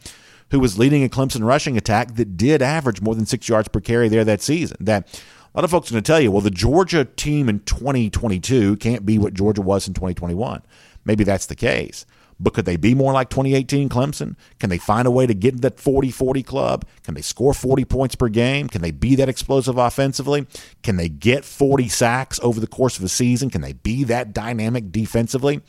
who 0.50 0.60
was 0.60 0.78
leading 0.78 1.02
a 1.02 1.08
Clemson 1.08 1.44
rushing 1.44 1.76
attack 1.76 2.14
that 2.14 2.36
did 2.36 2.62
average 2.62 3.00
more 3.00 3.14
than 3.14 3.26
six 3.26 3.48
yards 3.48 3.68
per 3.68 3.80
carry 3.80 4.08
there 4.08 4.24
that 4.24 4.42
season. 4.42 4.76
That 4.80 5.20
a 5.54 5.58
lot 5.58 5.64
of 5.64 5.70
folks 5.70 5.90
are 5.90 5.94
going 5.94 6.04
to 6.04 6.06
tell 6.06 6.20
you, 6.20 6.30
well, 6.30 6.40
the 6.40 6.50
Georgia 6.50 7.04
team 7.04 7.48
in 7.48 7.60
2022 7.60 8.76
can't 8.76 9.04
be 9.04 9.18
what 9.18 9.34
Georgia 9.34 9.62
was 9.62 9.88
in 9.88 9.94
2021. 9.94 10.62
Maybe 11.04 11.24
that's 11.24 11.46
the 11.46 11.56
case. 11.56 12.06
But 12.38 12.54
could 12.54 12.64
they 12.64 12.76
be 12.76 12.94
more 12.94 13.12
like 13.12 13.30
2018 13.30 13.88
Clemson? 13.88 14.36
Can 14.58 14.70
they 14.70 14.78
find 14.78 15.06
a 15.06 15.10
way 15.10 15.26
to 15.26 15.34
get 15.34 15.54
in 15.54 15.60
that 15.62 15.80
40 15.80 16.10
40 16.10 16.42
club? 16.42 16.84
Can 17.02 17.14
they 17.14 17.22
score 17.22 17.54
40 17.54 17.84
points 17.84 18.14
per 18.14 18.28
game? 18.28 18.68
Can 18.68 18.82
they 18.82 18.90
be 18.90 19.14
that 19.16 19.28
explosive 19.28 19.78
offensively? 19.78 20.46
Can 20.82 20.96
they 20.96 21.08
get 21.08 21.44
40 21.44 21.88
sacks 21.88 22.38
over 22.42 22.60
the 22.60 22.66
course 22.66 22.98
of 22.98 23.04
a 23.04 23.08
season? 23.08 23.50
Can 23.50 23.62
they 23.62 23.72
be 23.72 24.04
that 24.04 24.32
dynamic 24.32 24.92
defensively? 24.92 25.62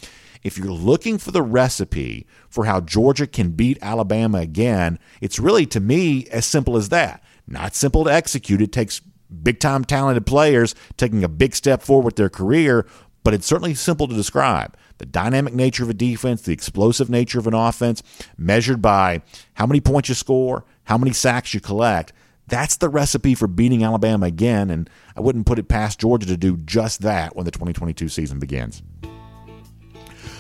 If 0.44 0.58
you're 0.58 0.68
looking 0.68 1.18
for 1.18 1.32
the 1.32 1.42
recipe 1.42 2.28
for 2.50 2.66
how 2.66 2.82
Georgia 2.82 3.28
can 3.28 3.52
beat 3.52 3.78
Alabama 3.82 4.40
again, 4.40 5.00
it's 5.20 5.40
really, 5.40 5.66
to 5.68 5.80
me, 5.80 6.28
as 6.28 6.46
simple 6.46 6.78
as 6.78 6.90
that. 6.90 7.24
Not 7.48 7.76
simple 7.76 8.04
to 8.04 8.14
execute. 8.14 8.62
It 8.62 8.72
takes 8.72 9.02
big 9.44 9.60
time 9.60 9.84
talented 9.84 10.26
players 10.26 10.76
taking 10.96 11.24
a 11.24 11.30
big 11.30 11.56
step 11.56 11.82
forward 11.82 12.06
with 12.06 12.16
their 12.16 12.30
career, 12.30 12.86
but 13.24 13.34
it's 13.34 13.48
certainly 13.48 13.74
simple 13.74 14.08
to 14.08 14.16
describe. 14.16 14.78
The 14.98 15.06
dynamic 15.06 15.54
nature 15.54 15.84
of 15.84 15.90
a 15.90 15.94
defense, 15.94 16.42
the 16.42 16.54
explosive 16.54 17.10
nature 17.10 17.40
of 17.40 17.48
an 17.48 17.54
offense, 17.54 18.02
measured 18.38 18.82
by 18.82 19.22
how 19.56 19.66
many 19.66 19.80
points 19.80 20.10
you 20.10 20.16
score, 20.16 20.66
how 20.86 20.98
many 20.98 21.14
sacks 21.14 21.54
you 21.54 21.60
collect. 21.60 22.14
That's 22.48 22.78
the 22.78 22.90
recipe 22.90 23.36
for 23.36 23.48
beating 23.48 23.84
Alabama 23.84 24.26
again, 24.26 24.70
and 24.70 24.90
I 25.16 25.22
wouldn't 25.22 25.46
put 25.46 25.60
it 25.60 25.68
past 25.68 26.00
Georgia 26.00 26.28
to 26.28 26.38
do 26.38 26.58
just 26.58 27.02
that 27.02 27.36
when 27.36 27.46
the 27.46 27.52
2022 27.52 28.08
season 28.10 28.40
begins. 28.40 28.82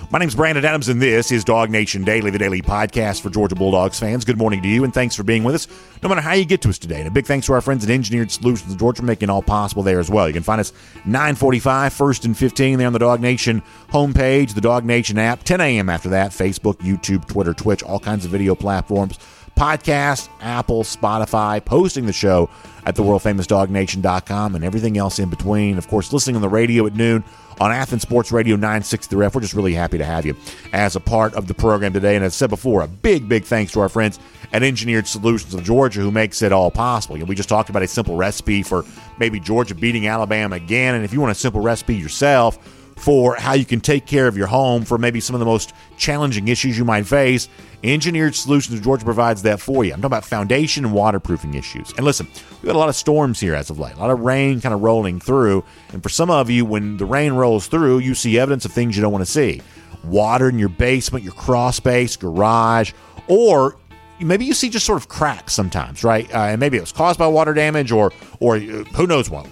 My 0.09 0.19
name's 0.19 0.35
Brandon 0.35 0.63
Adams, 0.63 0.87
and 0.87 1.01
this 1.01 1.33
is 1.33 1.43
Dog 1.43 1.69
Nation 1.69 2.05
Daily, 2.05 2.31
the 2.31 2.37
daily 2.37 2.61
podcast 2.61 3.19
for 3.19 3.29
Georgia 3.29 3.55
Bulldogs 3.55 3.99
fans. 3.99 4.23
Good 4.23 4.37
morning 4.37 4.61
to 4.61 4.67
you, 4.69 4.85
and 4.85 4.93
thanks 4.93 5.15
for 5.15 5.23
being 5.23 5.43
with 5.43 5.53
us, 5.53 5.67
no 6.01 6.07
matter 6.07 6.21
how 6.21 6.31
you 6.31 6.45
get 6.45 6.61
to 6.61 6.69
us 6.69 6.77
today. 6.77 6.99
And 6.99 7.09
a 7.09 7.11
big 7.11 7.25
thanks 7.25 7.45
to 7.47 7.53
our 7.53 7.59
friends 7.59 7.83
at 7.83 7.89
Engineered 7.89 8.31
Solutions 8.31 8.71
of 8.71 8.79
Georgia 8.79 9.03
making 9.03 9.29
all 9.29 9.41
possible 9.41 9.83
there 9.83 9.99
as 9.99 10.09
well. 10.09 10.25
You 10.25 10.33
can 10.33 10.43
find 10.43 10.61
us 10.61 10.71
945, 11.05 11.93
1st 11.93 12.23
and 12.23 12.37
15 12.37 12.77
there 12.77 12.87
on 12.87 12.93
the 12.93 12.99
Dog 12.99 13.19
Nation 13.19 13.61
homepage, 13.89 14.53
the 14.53 14.61
Dog 14.61 14.85
Nation 14.85 15.17
app, 15.17 15.43
10 15.43 15.59
a.m. 15.59 15.89
after 15.89 16.07
that, 16.07 16.31
Facebook, 16.31 16.75
YouTube, 16.75 17.27
Twitter, 17.27 17.53
Twitch, 17.53 17.83
all 17.83 17.99
kinds 17.99 18.23
of 18.23 18.31
video 18.31 18.55
platforms 18.55 19.19
podcast, 19.57 20.29
Apple, 20.39 20.83
Spotify, 20.83 21.63
posting 21.63 22.05
the 22.05 22.13
show 22.13 22.47
at 22.87 22.95
the 22.95 23.03
world 23.03 23.21
famous 23.21 23.47
and 23.51 24.63
everything 24.63 24.97
else 24.97 25.19
in 25.19 25.29
between. 25.29 25.77
Of 25.77 25.89
course, 25.89 26.13
listening 26.13 26.37
on 26.37 26.41
the 26.41 26.47
radio 26.47 26.87
at 26.87 26.95
noon 26.95 27.21
on 27.59 27.69
Athens 27.69 28.01
Sports 28.01 28.31
Radio 28.31 28.55
960 28.55 29.13
The 29.13 29.17
Ref. 29.17 29.35
We're 29.35 29.41
just 29.41 29.53
really 29.53 29.73
happy 29.73 29.97
to 29.97 30.05
have 30.05 30.25
you 30.25 30.37
as 30.71 30.95
a 30.95 31.01
part 31.01 31.33
of 31.33 31.47
the 31.47 31.53
program 31.53 31.91
today. 31.91 32.15
And 32.15 32.23
as 32.23 32.33
I 32.33 32.37
said 32.37 32.49
before, 32.49 32.83
a 32.83 32.87
big, 32.87 33.27
big 33.27 33.43
thanks 33.43 33.73
to 33.73 33.81
our 33.81 33.89
friends 33.89 34.19
at 34.53 34.63
Engineered 34.63 35.05
Solutions 35.05 35.53
of 35.53 35.65
Georgia 35.65 35.99
who 35.99 36.11
makes 36.11 36.41
it 36.41 36.53
all 36.53 36.71
possible. 36.71 37.17
You 37.17 37.23
know, 37.23 37.27
we 37.27 37.35
just 37.35 37.49
talked 37.49 37.69
about 37.69 37.83
a 37.83 37.89
simple 37.89 38.15
recipe 38.15 38.63
for 38.63 38.85
maybe 39.19 39.41
Georgia 39.41 39.75
beating 39.75 40.07
Alabama 40.07 40.55
again. 40.55 40.95
And 40.95 41.03
if 41.03 41.11
you 41.11 41.19
want 41.19 41.31
a 41.31 41.35
simple 41.35 41.59
recipe 41.59 41.95
yourself, 41.95 42.57
for 43.07 43.37
how 43.37 43.53
you 43.53 43.63
can 43.63 43.79
take 43.79 44.05
care 44.05 44.27
of 44.27 44.35
your 44.35 44.47
home 44.47 44.83
for 44.83 44.97
maybe 44.97 45.21
some 45.21 45.33
of 45.33 45.39
the 45.39 45.45
most 45.45 45.71
challenging 45.95 46.49
issues 46.49 46.77
you 46.77 46.83
might 46.83 47.07
face. 47.07 47.47
Engineered 47.81 48.35
Solutions 48.35 48.77
of 48.77 48.83
Georgia 48.83 49.05
provides 49.05 49.43
that 49.43 49.61
for 49.61 49.85
you. 49.85 49.93
I'm 49.93 50.01
talking 50.01 50.07
about 50.07 50.25
foundation 50.25 50.83
and 50.83 50.93
waterproofing 50.93 51.53
issues. 51.53 51.93
And 51.93 52.03
listen, 52.03 52.27
we've 52.51 52.65
got 52.65 52.75
a 52.75 52.77
lot 52.77 52.89
of 52.89 52.97
storms 52.97 53.39
here 53.39 53.55
as 53.55 53.69
of 53.69 53.79
late, 53.79 53.95
a 53.95 53.97
lot 53.97 54.09
of 54.09 54.19
rain 54.19 54.59
kind 54.59 54.75
of 54.75 54.81
rolling 54.81 55.21
through. 55.21 55.63
And 55.93 56.03
for 56.03 56.09
some 56.09 56.29
of 56.29 56.49
you, 56.49 56.65
when 56.65 56.97
the 56.97 57.05
rain 57.05 57.31
rolls 57.31 57.67
through, 57.67 57.99
you 57.99 58.13
see 58.13 58.37
evidence 58.37 58.65
of 58.65 58.73
things 58.73 58.97
you 58.97 59.01
don't 59.01 59.13
want 59.13 59.25
to 59.25 59.31
see 59.31 59.61
water 60.03 60.49
in 60.49 60.59
your 60.59 60.67
basement, 60.67 61.23
your 61.23 61.33
crawl 61.33 61.71
space, 61.71 62.17
garage, 62.17 62.91
or 63.29 63.77
maybe 64.19 64.43
you 64.43 64.53
see 64.53 64.67
just 64.67 64.85
sort 64.85 65.01
of 65.01 65.07
cracks 65.07 65.53
sometimes, 65.53 66.03
right? 66.03 66.29
Uh, 66.35 66.39
and 66.39 66.59
maybe 66.59 66.75
it 66.75 66.81
was 66.81 66.91
caused 66.91 67.17
by 67.17 67.27
water 67.27 67.53
damage 67.53 67.89
or 67.89 68.11
or 68.41 68.57
uh, 68.57 68.59
who 68.59 69.07
knows 69.07 69.29
what 69.29 69.47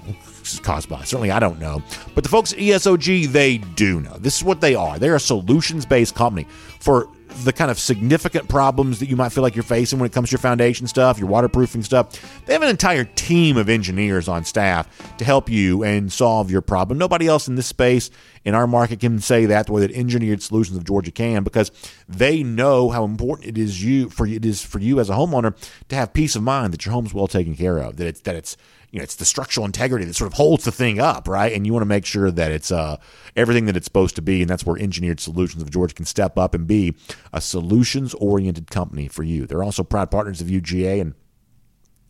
caused 0.63 0.89
by. 0.89 1.03
Certainly, 1.03 1.31
I 1.31 1.39
don't 1.39 1.59
know. 1.59 1.81
But 2.13 2.23
the 2.23 2.29
folks 2.29 2.53
at 2.53 2.59
ESOG, 2.59 3.27
they 3.27 3.57
do 3.57 4.01
know. 4.01 4.17
This 4.17 4.37
is 4.37 4.43
what 4.43 4.61
they 4.61 4.75
are. 4.75 4.99
They're 4.99 5.15
a 5.15 5.19
solutions 5.19 5.85
based 5.85 6.15
company 6.15 6.45
for 6.79 7.09
the 7.43 7.51
kind 7.51 7.69
of 7.69 7.79
significant 7.79 8.47
problems 8.47 8.99
that 8.99 9.09
you 9.09 9.15
might 9.15 9.29
feel 9.29 9.41
like 9.41 9.55
you're 9.55 9.63
facing 9.63 9.99
when 9.99 10.05
it 10.05 10.13
comes 10.13 10.29
to 10.29 10.33
your 10.33 10.39
foundation 10.39 10.87
stuff, 10.87 11.19
your 11.19 11.27
waterproofing 11.27 11.83
stuff. 11.83 12.45
They 12.45 12.53
have 12.53 12.61
an 12.61 12.69
entire 12.69 13.03
team 13.03 13.57
of 13.57 13.67
engineers 13.67 14.27
on 14.27 14.45
staff 14.45 14.87
to 15.17 15.25
help 15.25 15.49
you 15.49 15.83
and 15.83 16.11
solve 16.11 16.49
your 16.49 16.61
problem. 16.61 16.97
Nobody 16.97 17.27
else 17.27 17.47
in 17.47 17.55
this 17.55 17.67
space 17.67 18.09
in 18.45 18.55
our 18.55 18.67
market 18.67 18.99
can 18.99 19.19
say 19.19 19.45
that 19.47 19.65
the 19.65 19.73
way 19.73 19.81
that 19.81 19.91
Engineered 19.91 20.41
Solutions 20.41 20.77
of 20.77 20.86
Georgia 20.86 21.12
can 21.12 21.43
because 21.43 21.71
they 22.08 22.43
know 22.43 22.89
how 22.89 23.03
important 23.03 23.49
it 23.49 23.58
is 23.58 23.84
you 23.84 24.10
for 24.10 24.27
it 24.27 24.45
is 24.45 24.63
for 24.63 24.79
you 24.79 24.99
as 24.99 25.10
a 25.10 25.13
homeowner 25.13 25.55
to 25.89 25.95
have 25.95 26.13
peace 26.13 26.36
of 26.36 26.43
mind 26.43 26.73
that 26.73 26.86
your 26.86 26.93
home's 26.93 27.13
well 27.13 27.27
taken 27.27 27.55
care 27.55 27.79
of, 27.79 27.97
that 27.97 28.08
it's 28.08 28.21
that 28.21 28.36
it's 28.36 28.55
you 28.91 29.00
know, 29.00 29.04
it's 29.04 29.15
the 29.15 29.26
structural 29.26 29.65
integrity 29.65 30.06
that 30.06 30.15
sort 30.15 30.32
of 30.32 30.34
holds 30.34 30.65
the 30.65 30.71
thing 30.71 31.00
up, 31.00 31.28
right? 31.28 31.52
And 31.54 31.65
you 31.65 31.74
want 31.74 31.82
to 31.82 31.88
make 31.88 32.06
sure 32.06 32.32
that 32.32 32.52
it's 32.52 32.71
uh, 32.71 32.98
everything 33.36 33.65
that 33.65 33.76
it's 33.76 33.86
supposed 33.86 34.15
to 34.15 34.21
be, 34.21 34.41
and 34.41 34.50
that's 34.50 34.65
where 34.65 34.80
Engineered 34.80 35.19
Solutions 35.19 35.62
of 35.62 35.69
Georgia 35.69 35.95
can 35.95 36.06
step 36.06 36.38
up 36.38 36.54
and 36.54 36.67
be 36.67 36.95
a 37.34 37.41
solutions-oriented 37.41 38.71
company 38.71 39.08
for 39.08 39.24
you. 39.24 39.45
They're 39.45 39.63
also 39.63 39.84
proud 39.84 40.12
partners 40.12 40.41
of 40.41 40.48
UGA, 40.48 41.02
and 41.02 41.13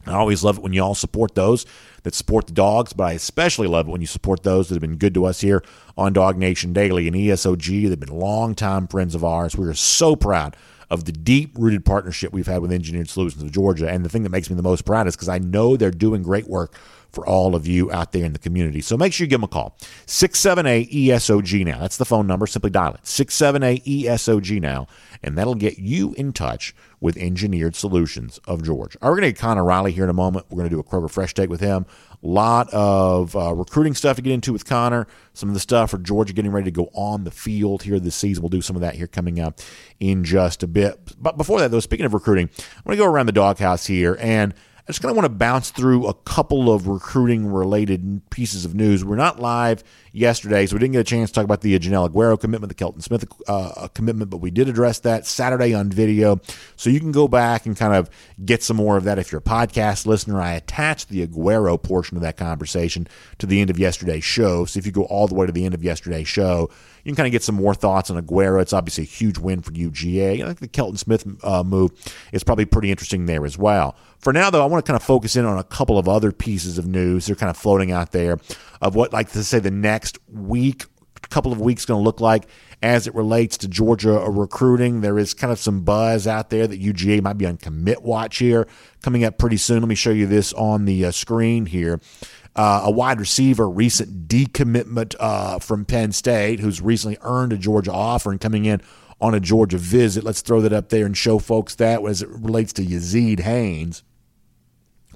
I 0.07 0.13
always 0.13 0.43
love 0.43 0.57
it 0.57 0.63
when 0.63 0.73
you 0.73 0.83
all 0.83 0.95
support 0.95 1.35
those 1.35 1.65
that 2.03 2.13
support 2.13 2.47
the 2.47 2.53
dogs, 2.53 2.93
but 2.93 3.05
I 3.05 3.13
especially 3.13 3.67
love 3.67 3.87
it 3.87 3.91
when 3.91 4.01
you 4.01 4.07
support 4.07 4.43
those 4.43 4.69
that 4.69 4.75
have 4.75 4.81
been 4.81 4.97
good 4.97 5.15
to 5.15 5.25
us 5.25 5.41
here 5.41 5.63
on 5.97 6.13
Dog 6.13 6.37
Nation 6.37 6.73
Daily 6.73 7.07
and 7.07 7.15
ESOG. 7.15 7.89
They've 7.89 7.99
been 7.99 8.19
longtime 8.19 8.87
friends 8.87 9.15
of 9.15 9.23
ours. 9.23 9.57
We 9.57 9.67
are 9.67 9.73
so 9.73 10.15
proud 10.15 10.55
of 10.89 11.05
the 11.05 11.11
deep 11.11 11.51
rooted 11.57 11.85
partnership 11.85 12.33
we've 12.33 12.47
had 12.47 12.61
with 12.61 12.71
Engineered 12.71 13.09
Solutions 13.09 13.43
of 13.43 13.51
Georgia. 13.51 13.89
And 13.89 14.05
the 14.05 14.09
thing 14.09 14.23
that 14.23 14.29
makes 14.29 14.49
me 14.49 14.55
the 14.55 14.63
most 14.63 14.85
proud 14.85 15.07
is 15.07 15.15
because 15.15 15.29
I 15.29 15.39
know 15.39 15.77
they're 15.77 15.91
doing 15.91 16.23
great 16.23 16.47
work 16.47 16.75
for 17.15 17.25
all 17.25 17.55
of 17.55 17.65
you 17.65 17.91
out 17.91 18.11
there 18.11 18.25
in 18.25 18.33
the 18.33 18.39
community. 18.39 18.81
So 18.81 18.97
make 18.97 19.13
sure 19.13 19.25
you 19.25 19.29
give 19.29 19.39
them 19.39 19.45
a 19.45 19.47
call. 19.47 19.77
678 20.05 20.91
ESOG 20.91 21.65
now. 21.65 21.79
That's 21.79 21.97
the 21.97 22.05
phone 22.05 22.27
number. 22.27 22.45
Simply 22.45 22.69
dial 22.69 22.93
it 22.93 23.07
678 23.07 23.85
ESOG 23.85 24.61
now, 24.61 24.87
and 25.23 25.37
that'll 25.37 25.55
get 25.55 25.79
you 25.79 26.13
in 26.15 26.33
touch 26.33 26.75
with 26.99 27.17
Engineered 27.17 27.75
Solutions 27.75 28.39
of 28.47 28.63
Georgia. 28.63 28.97
Right, 29.01 29.09
we're 29.09 29.15
going 29.15 29.29
to 29.29 29.31
get 29.31 29.39
Connor 29.39 29.63
Riley 29.63 29.93
here 29.93 30.03
in 30.03 30.09
a 30.09 30.13
moment. 30.13 30.45
We're 30.49 30.57
going 30.57 30.69
to 30.69 30.75
do 30.75 30.79
a 30.79 30.83
Kroger 30.83 31.09
Fresh 31.09 31.33
Take 31.33 31.49
with 31.49 31.61
him. 31.61 31.85
Lot 32.25 32.73
of 32.73 33.35
uh, 33.35 33.53
recruiting 33.53 33.93
stuff 33.93 34.15
to 34.15 34.21
get 34.21 34.33
into 34.33 34.51
with 34.51 34.65
Connor. 34.65 35.07
Some 35.33 35.49
of 35.49 35.53
the 35.53 35.59
stuff 35.59 35.91
for 35.91 35.99
Georgia 35.99 36.33
getting 36.33 36.51
ready 36.51 36.65
to 36.65 36.71
go 36.71 36.89
on 36.93 37.23
the 37.23 37.31
field 37.31 37.83
here 37.83 37.99
this 37.99 38.15
season. 38.15 38.41
We'll 38.41 38.49
do 38.49 38.61
some 38.61 38.75
of 38.75 38.81
that 38.81 38.95
here 38.95 39.07
coming 39.07 39.39
up 39.39 39.59
in 39.99 40.23
just 40.23 40.63
a 40.63 40.67
bit. 40.67 41.13
But 41.21 41.37
before 41.37 41.59
that, 41.59 41.69
though, 41.71 41.79
speaking 41.79 42.05
of 42.05 42.13
recruiting, 42.13 42.49
I'm 42.57 42.83
going 42.83 42.97
to 42.97 43.03
go 43.03 43.09
around 43.09 43.27
the 43.27 43.31
doghouse 43.31 43.85
here 43.85 44.17
and– 44.19 44.53
I 44.87 44.91
just 44.91 45.01
kind 45.01 45.09
of 45.09 45.15
want 45.17 45.25
to 45.25 45.35
bounce 45.35 45.71
through 45.71 46.05
a 46.05 46.13
couple 46.13 46.71
of 46.71 46.87
recruiting 46.87 47.47
related 47.51 48.21
pieces 48.29 48.65
of 48.65 48.75
news. 48.75 49.03
We're 49.03 49.15
not 49.15 49.39
live 49.39 49.83
yesterday, 50.11 50.67
so 50.67 50.75
we 50.75 50.79
didn't 50.79 50.93
get 50.93 50.99
a 50.99 51.03
chance 51.03 51.31
to 51.31 51.33
talk 51.33 51.43
about 51.43 51.61
the 51.61 51.79
Joenel 51.79 52.07
Aguero 52.07 52.39
commitment, 52.39 52.69
the 52.69 52.75
Kelton 52.75 53.01
Smith 53.01 53.25
uh, 53.47 53.87
commitment, 53.95 54.29
but 54.29 54.37
we 54.37 54.51
did 54.51 54.69
address 54.69 54.99
that 54.99 55.25
Saturday 55.25 55.73
on 55.73 55.89
video. 55.89 56.39
So 56.75 56.91
you 56.91 56.99
can 56.99 57.11
go 57.11 57.27
back 57.27 57.65
and 57.65 57.75
kind 57.75 57.95
of 57.95 58.11
get 58.45 58.61
some 58.61 58.77
more 58.77 58.95
of 58.95 59.05
that 59.05 59.17
if 59.17 59.31
you're 59.31 59.39
a 59.39 59.43
podcast 59.43 60.05
listener. 60.05 60.39
I 60.39 60.53
attached 60.53 61.09
the 61.09 61.25
Aguero 61.25 61.81
portion 61.81 62.15
of 62.15 62.21
that 62.21 62.37
conversation 62.37 63.07
to 63.39 63.47
the 63.47 63.61
end 63.61 63.71
of 63.71 63.79
yesterday's 63.79 64.23
show. 64.23 64.65
So 64.65 64.77
if 64.77 64.85
you 64.85 64.91
go 64.91 65.05
all 65.05 65.27
the 65.27 65.33
way 65.33 65.47
to 65.47 65.51
the 65.51 65.65
end 65.65 65.73
of 65.73 65.83
yesterday's 65.83 66.27
show, 66.27 66.69
you 67.03 67.11
can 67.11 67.15
kind 67.15 67.27
of 67.27 67.31
get 67.31 67.43
some 67.43 67.55
more 67.55 67.73
thoughts 67.73 68.09
on 68.09 68.23
Aguero. 68.23 68.61
It's 68.61 68.73
obviously 68.73 69.03
a 69.03 69.07
huge 69.07 69.37
win 69.39 69.61
for 69.61 69.71
UGA. 69.71 70.43
I 70.43 70.45
think 70.45 70.59
the 70.59 70.67
Kelton 70.67 70.97
Smith 70.97 71.25
uh, 71.43 71.63
move 71.63 71.91
is 72.31 72.43
probably 72.43 72.65
pretty 72.65 72.91
interesting 72.91 73.25
there 73.25 73.45
as 73.45 73.57
well. 73.57 73.95
For 74.25 74.33
now, 74.33 74.49
though, 74.49 74.63
I 74.63 74.65
want 74.65 74.83
to 74.83 74.91
kind 74.91 74.99
of 74.99 75.03
focus 75.03 75.35
in 75.35 75.45
on 75.45 75.59
a 75.59 75.63
couple 75.63 75.99
of 75.99 76.09
other 76.09 76.31
pieces 76.31 76.79
of 76.79 76.87
news. 76.87 77.27
They're 77.27 77.35
kind 77.35 77.51
of 77.51 77.57
floating 77.57 77.91
out 77.91 78.11
there 78.11 78.39
of 78.81 78.95
what, 78.95 79.13
like 79.13 79.29
to 79.33 79.43
say, 79.43 79.59
the 79.59 79.69
next 79.69 80.17
week, 80.27 80.85
couple 81.29 81.51
of 81.51 81.61
weeks 81.61 81.85
going 81.85 81.99
to 81.99 82.03
look 82.03 82.19
like 82.19 82.47
as 82.81 83.05
it 83.05 83.13
relates 83.13 83.55
to 83.57 83.67
Georgia 83.67 84.13
recruiting. 84.27 85.01
There 85.01 85.19
is 85.19 85.35
kind 85.35 85.53
of 85.53 85.59
some 85.59 85.81
buzz 85.81 86.25
out 86.25 86.49
there 86.49 86.65
that 86.65 86.81
UGA 86.81 87.21
might 87.21 87.37
be 87.37 87.45
on 87.45 87.57
commit 87.57 88.01
watch 88.01 88.39
here 88.39 88.67
coming 89.03 89.23
up 89.23 89.37
pretty 89.37 89.57
soon. 89.57 89.81
Let 89.81 89.89
me 89.89 89.93
show 89.93 90.09
you 90.09 90.25
this 90.25 90.53
on 90.53 90.85
the 90.85 91.05
uh, 91.05 91.11
screen 91.11 91.67
here 91.67 92.01
uh, 92.55 92.81
a 92.83 92.89
wide 92.89 93.19
receiver, 93.19 93.69
recent 93.69 94.27
decommitment 94.27 95.13
uh, 95.19 95.59
from 95.59 95.85
Penn 95.85 96.11
State, 96.11 96.61
who's 96.61 96.81
recently 96.81 97.19
earned 97.21 97.53
a 97.53 97.57
Georgia 97.59 97.93
offer 97.93 98.31
and 98.31 98.41
coming 98.41 98.65
in 98.65 98.81
on 99.21 99.35
a 99.35 99.39
Georgia 99.39 99.77
visit. 99.77 100.23
Let's 100.23 100.41
throw 100.41 100.61
that 100.61 100.73
up 100.73 100.89
there 100.89 101.05
and 101.05 101.15
show 101.15 101.37
folks 101.37 101.75
that 101.75 102.03
as 102.03 102.23
it 102.23 102.29
relates 102.29 102.73
to 102.73 102.83
Yazeed 102.83 103.41
Haynes. 103.41 104.01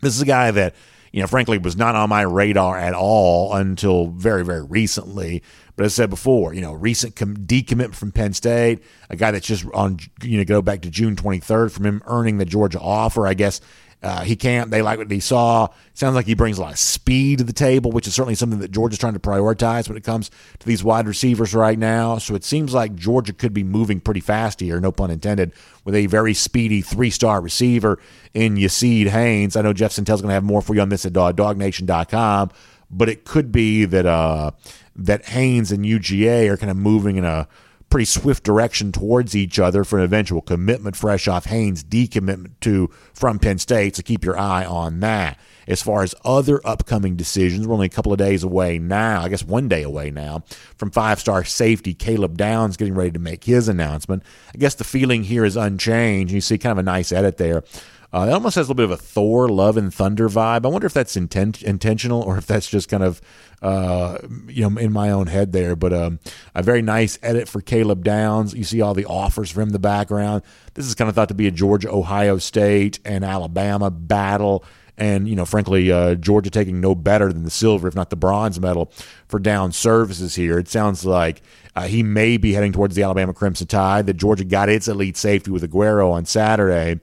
This 0.01 0.15
is 0.15 0.21
a 0.21 0.25
guy 0.25 0.51
that, 0.51 0.75
you 1.11 1.21
know, 1.21 1.27
frankly, 1.27 1.57
was 1.57 1.75
not 1.75 1.95
on 1.95 2.09
my 2.09 2.21
radar 2.21 2.77
at 2.77 2.93
all 2.93 3.53
until 3.53 4.07
very, 4.07 4.43
very 4.45 4.63
recently. 4.63 5.43
But 5.75 5.85
as 5.85 5.93
I 5.93 6.03
said 6.03 6.09
before, 6.09 6.53
you 6.53 6.61
know, 6.61 6.73
recent 6.73 7.15
com- 7.15 7.37
decommitment 7.37 7.95
from 7.95 8.11
Penn 8.11 8.33
State, 8.33 8.83
a 9.09 9.15
guy 9.15 9.31
that's 9.31 9.47
just 9.47 9.65
on, 9.73 9.99
you 10.21 10.37
know, 10.37 10.43
go 10.43 10.61
back 10.61 10.81
to 10.81 10.89
June 10.89 11.15
23rd 11.15 11.71
from 11.71 11.85
him 11.85 12.01
earning 12.05 12.37
the 12.37 12.45
Georgia 12.45 12.79
offer. 12.79 13.25
I 13.25 13.33
guess 13.33 13.61
uh, 14.01 14.21
he 14.21 14.35
can't. 14.35 14.71
They 14.71 14.81
like 14.81 14.97
what 14.97 15.11
he 15.11 15.19
saw. 15.19 15.67
Sounds 15.93 16.15
like 16.15 16.25
he 16.25 16.33
brings 16.33 16.57
a 16.57 16.61
lot 16.61 16.71
of 16.71 16.79
speed 16.79 17.39
to 17.39 17.43
the 17.43 17.51
table, 17.51 17.91
which 17.91 18.07
is 18.07 18.13
certainly 18.13 18.35
something 18.35 18.59
that 18.59 18.71
Georgia's 18.71 18.99
trying 18.99 19.13
to 19.13 19.19
prioritize 19.19 19.89
when 19.89 19.97
it 19.97 20.05
comes 20.05 20.31
to 20.59 20.67
these 20.67 20.83
wide 20.83 21.05
receivers 21.05 21.53
right 21.53 21.77
now. 21.77 22.17
So 22.17 22.33
it 22.33 22.45
seems 22.45 22.73
like 22.73 22.95
Georgia 22.95 23.33
could 23.33 23.53
be 23.53 23.63
moving 23.63 23.99
pretty 23.99 24.21
fast 24.21 24.61
here, 24.61 24.79
no 24.79 24.93
pun 24.93 25.11
intended, 25.11 25.51
with 25.83 25.95
a 25.95 26.05
very 26.05 26.33
speedy 26.33 26.81
three-star 26.81 27.41
receiver 27.41 27.99
in 28.33 28.55
Yazeed 28.55 29.07
Haynes. 29.07 29.57
I 29.57 29.61
know 29.61 29.73
Jeff 29.73 29.91
Sentell's 29.91 30.21
going 30.21 30.29
to 30.29 30.35
have 30.35 30.43
more 30.45 30.61
for 30.61 30.75
you 30.75 30.81
on 30.81 30.89
this 30.89 31.05
at 31.05 31.11
DogNation.com, 31.13 32.51
but 32.89 33.09
it 33.09 33.25
could 33.25 33.51
be 33.51 33.83
that 33.83 34.05
uh, 34.05 34.51
that 34.95 35.25
Haynes 35.25 35.73
and 35.73 35.83
UGA 35.83 36.49
are 36.49 36.57
kind 36.57 36.71
of 36.71 36.77
moving 36.77 37.17
in 37.17 37.25
a 37.25 37.49
pretty 37.89 38.05
swift 38.05 38.43
direction 38.43 38.91
towards 38.91 39.35
each 39.35 39.59
other 39.59 39.83
for 39.83 39.99
an 39.99 40.05
eventual 40.05 40.41
commitment 40.41 40.95
fresh 40.95 41.27
off 41.27 41.45
Haynes' 41.45 41.83
decommitment 41.83 42.51
to 42.61 42.89
from 43.13 43.39
Penn 43.39 43.57
State. 43.57 43.95
So 43.95 44.03
keep 44.03 44.23
your 44.23 44.37
eye 44.37 44.65
on 44.65 44.99
that. 44.99 45.39
As 45.67 45.83
far 45.83 46.01
as 46.01 46.15
other 46.25 46.65
upcoming 46.65 47.15
decisions, 47.15 47.67
we're 47.67 47.75
only 47.75 47.85
a 47.85 47.89
couple 47.89 48.11
of 48.11 48.17
days 48.17 48.43
away 48.43 48.79
now, 48.79 49.21
I 49.21 49.29
guess 49.29 49.43
one 49.43 49.67
day 49.67 49.83
away 49.83 50.09
now, 50.09 50.43
from 50.77 50.89
five 50.89 51.19
star 51.19 51.43
safety 51.43 51.93
Caleb 51.93 52.37
Downs 52.37 52.75
getting 52.75 52.95
ready 52.95 53.11
to 53.11 53.19
make 53.19 53.43
his 53.43 53.67
announcement. 53.67 54.23
I 54.53 54.57
guess 54.57 54.75
the 54.75 54.83
feeling 54.83 55.23
here 55.23 55.45
is 55.45 55.55
unchanged. 55.55 56.33
You 56.33 56.41
see 56.41 56.57
kind 56.57 56.71
of 56.71 56.79
a 56.79 56.83
nice 56.83 57.11
edit 57.11 57.37
there. 57.37 57.63
Uh, 58.11 58.25
it 58.27 58.33
almost 58.33 58.55
has 58.55 58.67
a 58.67 58.71
little 58.71 58.75
bit 58.75 58.85
of 58.85 58.91
a 58.91 58.97
Thor, 58.97 59.47
Love, 59.47 59.77
and 59.77 59.93
Thunder 59.93 60.27
vibe. 60.29 60.65
I 60.65 60.69
wonder 60.69 60.87
if 60.87 60.93
that's 60.93 61.15
intent- 61.15 61.61
intentional 61.61 62.21
or 62.21 62.37
if 62.37 62.47
that's 62.47 62.67
just 62.67 62.89
kind 62.89 63.03
of, 63.03 63.21
uh, 63.61 64.17
you 64.47 64.67
know, 64.67 64.79
in 64.79 64.91
my 64.91 65.11
own 65.11 65.27
head 65.27 65.51
there. 65.51 65.75
But 65.75 65.93
um, 65.93 66.19
a 66.55 66.63
very 66.63 66.81
nice 66.81 67.19
edit 67.21 67.47
for 67.47 67.61
Caleb 67.61 68.03
Downs. 68.03 68.55
You 68.55 68.63
see 68.63 68.81
all 68.81 68.95
the 68.95 69.05
offers 69.05 69.51
from 69.51 69.69
the 69.69 69.79
background. 69.79 70.41
This 70.73 70.87
is 70.87 70.95
kind 70.95 71.07
of 71.07 71.13
thought 71.13 71.27
to 71.27 71.35
be 71.35 71.47
a 71.47 71.51
Georgia, 71.51 71.91
Ohio 71.91 72.39
State, 72.39 72.99
and 73.05 73.23
Alabama 73.23 73.91
battle 73.91 74.65
and 74.99 75.29
you 75.29 75.35
know, 75.35 75.45
frankly, 75.45 75.91
uh, 75.91 76.15
Georgia 76.15 76.49
taking 76.49 76.81
no 76.81 76.93
better 76.93 77.31
than 77.31 77.43
the 77.43 77.49
silver, 77.49 77.87
if 77.87 77.95
not 77.95 78.09
the 78.09 78.17
bronze 78.17 78.59
medal 78.59 78.91
for 79.27 79.39
down 79.39 79.71
services 79.71 80.35
here. 80.35 80.59
It 80.59 80.67
sounds 80.67 81.05
like 81.05 81.41
uh, 81.75 81.87
he 81.87 82.03
may 82.03 82.37
be 82.37 82.53
heading 82.53 82.73
towards 82.73 82.95
the 82.95 83.03
Alabama 83.03 83.33
Crimson 83.33 83.67
Tide. 83.67 84.05
That 84.05 84.17
Georgia 84.17 84.43
got 84.43 84.69
its 84.69 84.87
elite 84.87 85.15
safety 85.17 85.51
with 85.51 85.63
Aguero 85.63 86.11
on 86.11 86.25
Saturday, 86.25 86.99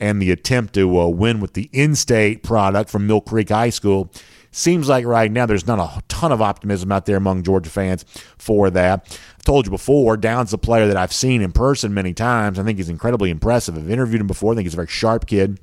and 0.00 0.22
the 0.22 0.30
attempt 0.30 0.74
to 0.74 1.00
uh, 1.00 1.08
win 1.08 1.40
with 1.40 1.54
the 1.54 1.68
in-state 1.72 2.42
product 2.42 2.90
from 2.90 3.06
Mill 3.06 3.20
Creek 3.20 3.48
High 3.48 3.70
School. 3.70 4.10
Seems 4.50 4.88
like 4.88 5.04
right 5.04 5.30
now 5.30 5.44
there's 5.44 5.66
not 5.66 5.78
a 5.78 6.02
ton 6.08 6.32
of 6.32 6.40
optimism 6.40 6.90
out 6.90 7.06
there 7.06 7.16
among 7.16 7.42
Georgia 7.42 7.68
fans 7.68 8.04
for 8.38 8.70
that. 8.70 9.18
I've 9.36 9.44
told 9.44 9.66
you 9.66 9.70
before, 9.70 10.16
Downs 10.16 10.52
a 10.52 10.58
player 10.58 10.86
that 10.86 10.96
I've 10.96 11.12
seen 11.12 11.42
in 11.42 11.52
person 11.52 11.92
many 11.92 12.14
times. 12.14 12.58
I 12.58 12.62
think 12.62 12.78
he's 12.78 12.88
incredibly 12.88 13.30
impressive. 13.30 13.76
I've 13.76 13.90
interviewed 13.90 14.20
him 14.20 14.26
before. 14.26 14.52
I 14.52 14.56
think 14.56 14.66
he's 14.66 14.74
a 14.74 14.76
very 14.76 14.88
sharp 14.88 15.26
kid. 15.26 15.60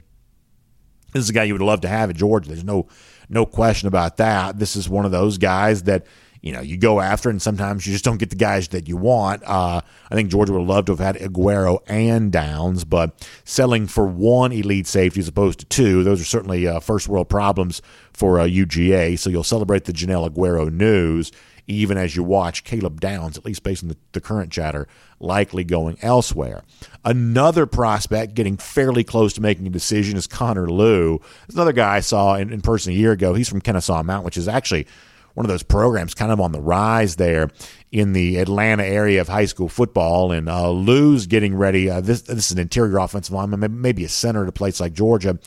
This 1.14 1.24
is 1.24 1.30
a 1.30 1.34
guy 1.34 1.44
you 1.44 1.54
would 1.54 1.62
love 1.62 1.82
to 1.82 1.88
have 1.88 2.10
at 2.10 2.16
Georgia. 2.16 2.50
There's 2.50 2.64
no 2.64 2.88
no 3.28 3.46
question 3.46 3.88
about 3.88 4.18
that. 4.18 4.60
This 4.60 4.76
is 4.76 4.88
one 4.88 5.06
of 5.06 5.12
those 5.12 5.38
guys 5.38 5.84
that 5.84 6.06
you 6.46 6.52
know 6.54 6.62
you 6.62 6.78
go 6.78 7.02
after, 7.02 7.30
and 7.30 7.42
sometimes 7.42 7.86
you 7.86 7.92
just 7.92 8.06
don't 8.06 8.18
get 8.18 8.30
the 8.30 8.36
guys 8.36 8.68
that 8.70 8.88
you 8.88 8.96
want. 8.96 9.44
Uh, 9.44 9.82
I 10.10 10.16
think 10.16 10.30
Georgia 10.30 10.54
would 10.54 10.68
love 10.68 10.86
to 10.86 10.92
have 10.92 11.00
had 11.00 11.16
Aguero 11.16 11.80
and 11.88 12.32
Downs, 12.32 12.86
but 12.86 13.28
selling 13.44 13.88
for 13.88 14.06
one 14.06 14.52
elite 14.52 14.86
safety 14.86 15.20
as 15.20 15.28
opposed 15.28 15.60
to 15.60 15.66
two, 15.66 16.04
those 16.04 16.22
are 16.22 16.26
certainly 16.26 16.68
uh, 16.68 16.80
first 16.80 17.10
world 17.10 17.30
problems 17.30 17.82
for 18.14 18.40
uh, 18.40 18.46
UGA. 18.46 19.18
So 19.18 19.32
you'll 19.32 19.44
celebrate 19.44 19.86
the 19.86 19.94
Joenel 19.94 20.30
Aguero 20.30 20.72
news 20.72 21.32
even 21.68 21.98
as 21.98 22.16
you 22.16 22.24
watch 22.24 22.64
Caleb 22.64 23.02
Downs, 23.02 23.38
at 23.38 23.46
least 23.46 23.64
based 23.64 23.84
on 23.84 23.90
the, 23.90 23.98
the 24.12 24.22
current 24.22 24.52
chatter, 24.52 24.88
likely 25.20 25.64
going 25.64 25.98
elsewhere. 26.02 26.64
Another 27.04 27.66
prospect 27.66 28.36
getting 28.36 28.58
fairly 28.58 29.04
close 29.04 29.34
to 29.34 29.42
making 29.42 29.66
a 29.66 29.72
decision 29.72 30.16
is 30.18 30.28
Connor 30.28 30.70
Lew. 30.70 31.20
There's 31.48 31.56
another 31.56 31.74
guy 31.74 31.96
I 31.96 32.00
saw 32.02 32.36
in, 32.36 32.54
in 32.54 32.62
person 32.62 32.94
a 32.94 32.96
year 32.96 33.14
ago. 33.14 33.34
He's 33.34 33.50
from 33.50 33.62
Kennesaw 33.62 34.04
Mountain, 34.04 34.26
which 34.26 34.38
is 34.38 34.48
actually 34.48 34.88
one 35.36 35.46
of 35.46 35.50
those 35.50 35.64
programs 35.64 36.14
kind 36.14 36.32
of 36.32 36.42
on 36.42 36.52
the 36.52 36.60
rise 36.60 37.18
there 37.18 37.50
in 37.92 38.14
the 38.14 38.38
Atlanta 38.38 38.84
area 38.84 39.22
of 39.22 39.28
high 39.28 39.46
school 39.46 39.70
football. 39.70 40.32
And 40.32 40.50
uh, 40.50 40.72
Lew's 40.72 41.28
getting 41.28 41.56
ready. 41.56 41.90
Uh, 41.90 42.02
this 42.02 42.24
this 42.24 42.48
is 42.48 42.52
an 42.52 42.60
interior 42.60 42.98
offensive 42.98 43.34
lineman, 43.34 43.82
maybe 43.82 44.04
a 44.04 44.10
center 44.10 44.44
at 44.44 44.50
a 44.50 44.54
place 44.54 44.80
like 44.80 44.94
Georgia. 44.94 45.38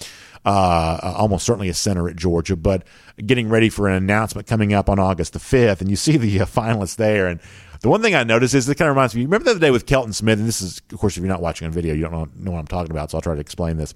Uh, 0.46 0.98
uh, 1.03 1.14
almost 1.16 1.44
certainly 1.44 1.68
a 1.68 1.74
center 1.74 2.09
at 2.09 2.16
Georgia, 2.16 2.57
but 2.57 2.85
getting 3.27 3.48
ready 3.48 3.68
for 3.68 3.88
an 3.88 3.94
announcement 3.94 4.46
coming 4.46 4.72
up 4.72 4.88
on 4.88 4.98
August 4.98 5.33
the 5.33 5.38
5th. 5.38 5.81
And 5.81 5.90
you 5.90 5.96
see 5.96 6.16
the 6.16 6.40
uh, 6.40 6.46
finalists 6.46 6.96
there. 6.96 7.27
And 7.27 7.40
the 7.81 7.88
one 7.88 8.03
thing 8.03 8.14
I 8.14 8.24
noticed 8.24 8.55
is 8.55 8.68
it 8.68 8.77
kind 8.77 8.88
of 8.88 8.94
reminds 8.94 9.14
me. 9.14 9.22
Remember 9.22 9.44
the 9.44 9.51
other 9.51 9.61
day 9.61 9.70
with 9.70 9.87
Kelton 9.87 10.12
Smith, 10.12 10.38
and 10.38 10.48
this 10.48 10.62
is, 10.62 10.81
of 10.90 10.98
course, 10.98 11.16
if 11.16 11.22
you're 11.22 11.33
not 11.33 11.42
watching 11.42 11.66
on 11.66 11.72
video, 11.72 11.92
you 11.92 12.03
don't 12.03 12.12
know, 12.12 12.29
know 12.37 12.51
what 12.53 12.61
I'm 12.61 12.66
talking 12.66 12.90
about. 12.90 13.11
So 13.11 13.18
I'll 13.18 13.22
try 13.22 13.35
to 13.35 13.40
explain 13.40 13.77
this. 13.77 13.94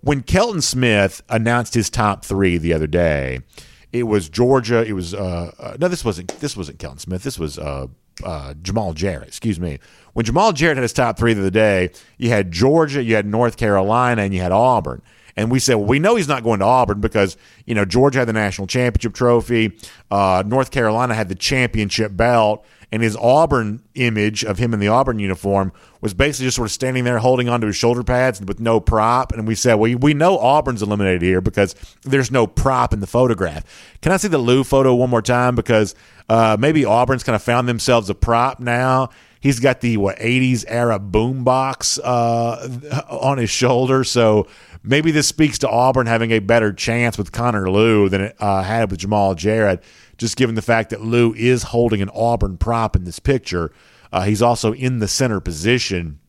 When 0.00 0.22
Kelton 0.22 0.60
Smith 0.60 1.22
announced 1.28 1.74
his 1.74 1.88
top 1.88 2.24
three 2.24 2.58
the 2.58 2.72
other 2.72 2.86
day, 2.86 3.40
it 3.98 4.04
was 4.04 4.28
Georgia. 4.28 4.84
It 4.84 4.92
was 4.92 5.14
uh, 5.14 5.52
uh, 5.58 5.76
no, 5.80 5.88
this 5.88 6.04
wasn't 6.04 6.28
this 6.40 6.56
wasn't 6.56 6.78
Kelton 6.78 6.98
Smith. 6.98 7.22
This 7.22 7.38
was 7.38 7.58
uh, 7.58 7.86
uh, 8.24 8.54
Jamaal 8.62 8.94
Jarrett. 8.94 9.28
Excuse 9.28 9.60
me. 9.60 9.78
When 10.12 10.24
Jamaal 10.24 10.54
Jarrett 10.54 10.76
had 10.76 10.82
his 10.82 10.92
top 10.92 11.18
three 11.18 11.32
of 11.32 11.38
the 11.38 11.50
day, 11.50 11.90
you 12.18 12.30
had 12.30 12.50
Georgia, 12.50 13.02
you 13.02 13.14
had 13.14 13.26
North 13.26 13.56
Carolina, 13.56 14.22
and 14.22 14.32
you 14.32 14.40
had 14.40 14.52
Auburn. 14.52 15.02
And 15.38 15.50
we 15.50 15.58
said, 15.58 15.74
well, 15.74 15.84
we 15.84 15.98
know 15.98 16.16
he's 16.16 16.28
not 16.28 16.42
going 16.42 16.60
to 16.60 16.64
Auburn 16.64 17.00
because, 17.00 17.36
you 17.66 17.74
know, 17.74 17.84
Georgia 17.84 18.20
had 18.20 18.28
the 18.28 18.32
national 18.32 18.66
championship 18.66 19.12
trophy. 19.12 19.78
Uh, 20.10 20.42
North 20.46 20.70
Carolina 20.70 21.14
had 21.14 21.28
the 21.28 21.34
championship 21.34 22.16
belt. 22.16 22.64
And 22.92 23.02
his 23.02 23.16
Auburn 23.16 23.82
image 23.94 24.44
of 24.44 24.58
him 24.58 24.72
in 24.72 24.80
the 24.80 24.88
Auburn 24.88 25.18
uniform 25.18 25.72
was 26.00 26.14
basically 26.14 26.46
just 26.46 26.56
sort 26.56 26.66
of 26.66 26.72
standing 26.72 27.04
there 27.04 27.18
holding 27.18 27.48
onto 27.48 27.66
his 27.66 27.74
shoulder 27.74 28.04
pads 28.04 28.40
with 28.40 28.60
no 28.60 28.78
prop. 28.78 29.32
And 29.32 29.46
we 29.46 29.56
said, 29.56 29.74
well, 29.74 29.96
we 29.96 30.14
know 30.14 30.38
Auburn's 30.38 30.82
eliminated 30.82 31.22
here 31.22 31.40
because 31.40 31.74
there's 32.02 32.30
no 32.30 32.46
prop 32.46 32.92
in 32.92 33.00
the 33.00 33.06
photograph. 33.06 33.64
Can 34.02 34.12
I 34.12 34.18
see 34.18 34.28
the 34.28 34.38
Lew 34.38 34.62
photo 34.62 34.94
one 34.94 35.10
more 35.10 35.22
time? 35.22 35.56
Because 35.56 35.94
uh, 36.28 36.56
maybe 36.58 36.84
Auburn's 36.84 37.24
kind 37.24 37.34
of 37.34 37.42
found 37.42 37.68
themselves 37.68 38.08
a 38.08 38.14
prop 38.14 38.60
now. 38.60 39.10
He's 39.40 39.60
got 39.60 39.80
the 39.80 39.96
what 39.96 40.16
80s 40.18 40.64
era 40.66 40.98
boombox 40.98 42.00
uh, 42.02 43.04
on 43.08 43.38
his 43.38 43.50
shoulder. 43.50 44.02
So 44.04 44.46
maybe 44.82 45.10
this 45.10 45.28
speaks 45.28 45.58
to 45.58 45.68
Auburn 45.68 46.06
having 46.06 46.30
a 46.30 46.38
better 46.38 46.72
chance 46.72 47.18
with 47.18 47.32
Connor 47.32 47.70
Lew 47.70 48.08
than 48.08 48.22
it 48.22 48.36
uh, 48.40 48.62
had 48.62 48.90
with 48.90 49.00
Jamaal 49.00 49.36
Jarrett, 49.36 49.82
just 50.18 50.36
given 50.36 50.54
the 50.54 50.62
fact 50.62 50.90
that 50.90 51.00
Lew 51.00 51.34
is 51.34 51.64
holding 51.64 52.02
an 52.02 52.10
Auburn 52.14 52.56
prop 52.56 52.96
in 52.96 53.04
this 53.04 53.18
picture. 53.18 53.72
Uh, 54.12 54.22
he's 54.22 54.42
also 54.42 54.72
in 54.72 54.98
the 54.98 55.08
center 55.08 55.40
position 55.40 56.20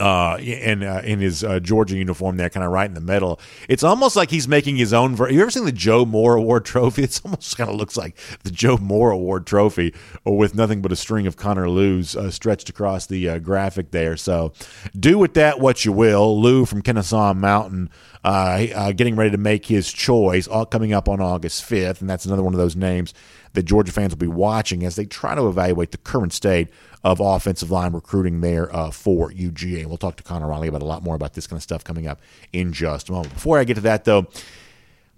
uh, 0.00 0.38
in 0.40 0.82
uh, 0.82 1.02
in 1.04 1.20
his 1.20 1.44
uh, 1.44 1.60
Georgia 1.60 1.96
uniform 1.96 2.36
there, 2.36 2.50
kind 2.50 2.64
of 2.64 2.72
right 2.72 2.88
in 2.88 2.94
the 2.94 3.00
middle. 3.00 3.40
It's 3.68 3.82
almost 3.82 4.16
like 4.16 4.30
he's 4.30 4.48
making 4.48 4.76
his 4.76 4.92
own. 4.92 5.16
Ver- 5.16 5.30
you 5.30 5.40
ever 5.40 5.50
seen 5.50 5.64
the 5.64 5.72
Joe 5.72 6.04
Moore 6.04 6.36
Award 6.36 6.64
trophy? 6.64 7.04
It's 7.08 7.22
almost 7.24 7.56
kind 7.56 7.70
of 7.70 7.76
looks 7.76 7.96
like 7.96 8.18
the 8.42 8.50
Joe 8.50 8.76
Moore 8.76 9.10
Award 9.10 9.46
trophy, 9.46 9.94
with 10.24 10.54
nothing 10.54 10.82
but 10.82 10.92
a 10.92 10.96
string 10.96 11.26
of 11.26 11.36
Connor 11.36 11.70
Lew's 11.70 12.14
uh, 12.14 12.30
stretched 12.30 12.68
across 12.68 13.06
the 13.06 13.28
uh, 13.28 13.38
graphic 13.38 13.92
there. 13.92 14.16
So, 14.16 14.52
do 14.98 15.16
with 15.16 15.34
that 15.34 15.58
what 15.58 15.84
you 15.84 15.92
will. 15.92 16.38
Lou 16.40 16.66
from 16.66 16.82
Kennesaw 16.82 17.34
Mountain. 17.34 17.90
Uh, 18.24 18.66
uh, 18.74 18.92
getting 18.92 19.14
ready 19.14 19.30
to 19.30 19.38
make 19.38 19.66
his 19.66 19.92
choice, 19.92 20.48
all 20.48 20.66
coming 20.66 20.92
up 20.92 21.08
on 21.08 21.20
August 21.20 21.62
5th. 21.70 22.00
And 22.00 22.10
that's 22.10 22.26
another 22.26 22.42
one 22.42 22.52
of 22.52 22.58
those 22.58 22.74
names 22.74 23.14
that 23.52 23.62
Georgia 23.62 23.92
fans 23.92 24.12
will 24.12 24.18
be 24.18 24.26
watching 24.26 24.84
as 24.84 24.96
they 24.96 25.06
try 25.06 25.34
to 25.34 25.48
evaluate 25.48 25.92
the 25.92 25.98
current 25.98 26.32
state 26.32 26.68
of 27.08 27.20
offensive 27.20 27.70
line 27.70 27.94
recruiting 27.94 28.42
there 28.42 28.74
uh, 28.74 28.90
for 28.90 29.30
UGA. 29.30 29.86
We'll 29.86 29.96
talk 29.96 30.16
to 30.16 30.22
Connor 30.22 30.46
Riley 30.48 30.68
about 30.68 30.82
a 30.82 30.84
lot 30.84 31.02
more 31.02 31.14
about 31.14 31.32
this 31.32 31.46
kind 31.46 31.58
of 31.58 31.62
stuff 31.62 31.82
coming 31.82 32.06
up 32.06 32.20
in 32.52 32.72
just 32.72 33.08
a 33.08 33.12
moment. 33.12 33.32
Before 33.32 33.58
I 33.58 33.64
get 33.64 33.74
to 33.74 33.80
that, 33.80 34.04
though, 34.04 34.26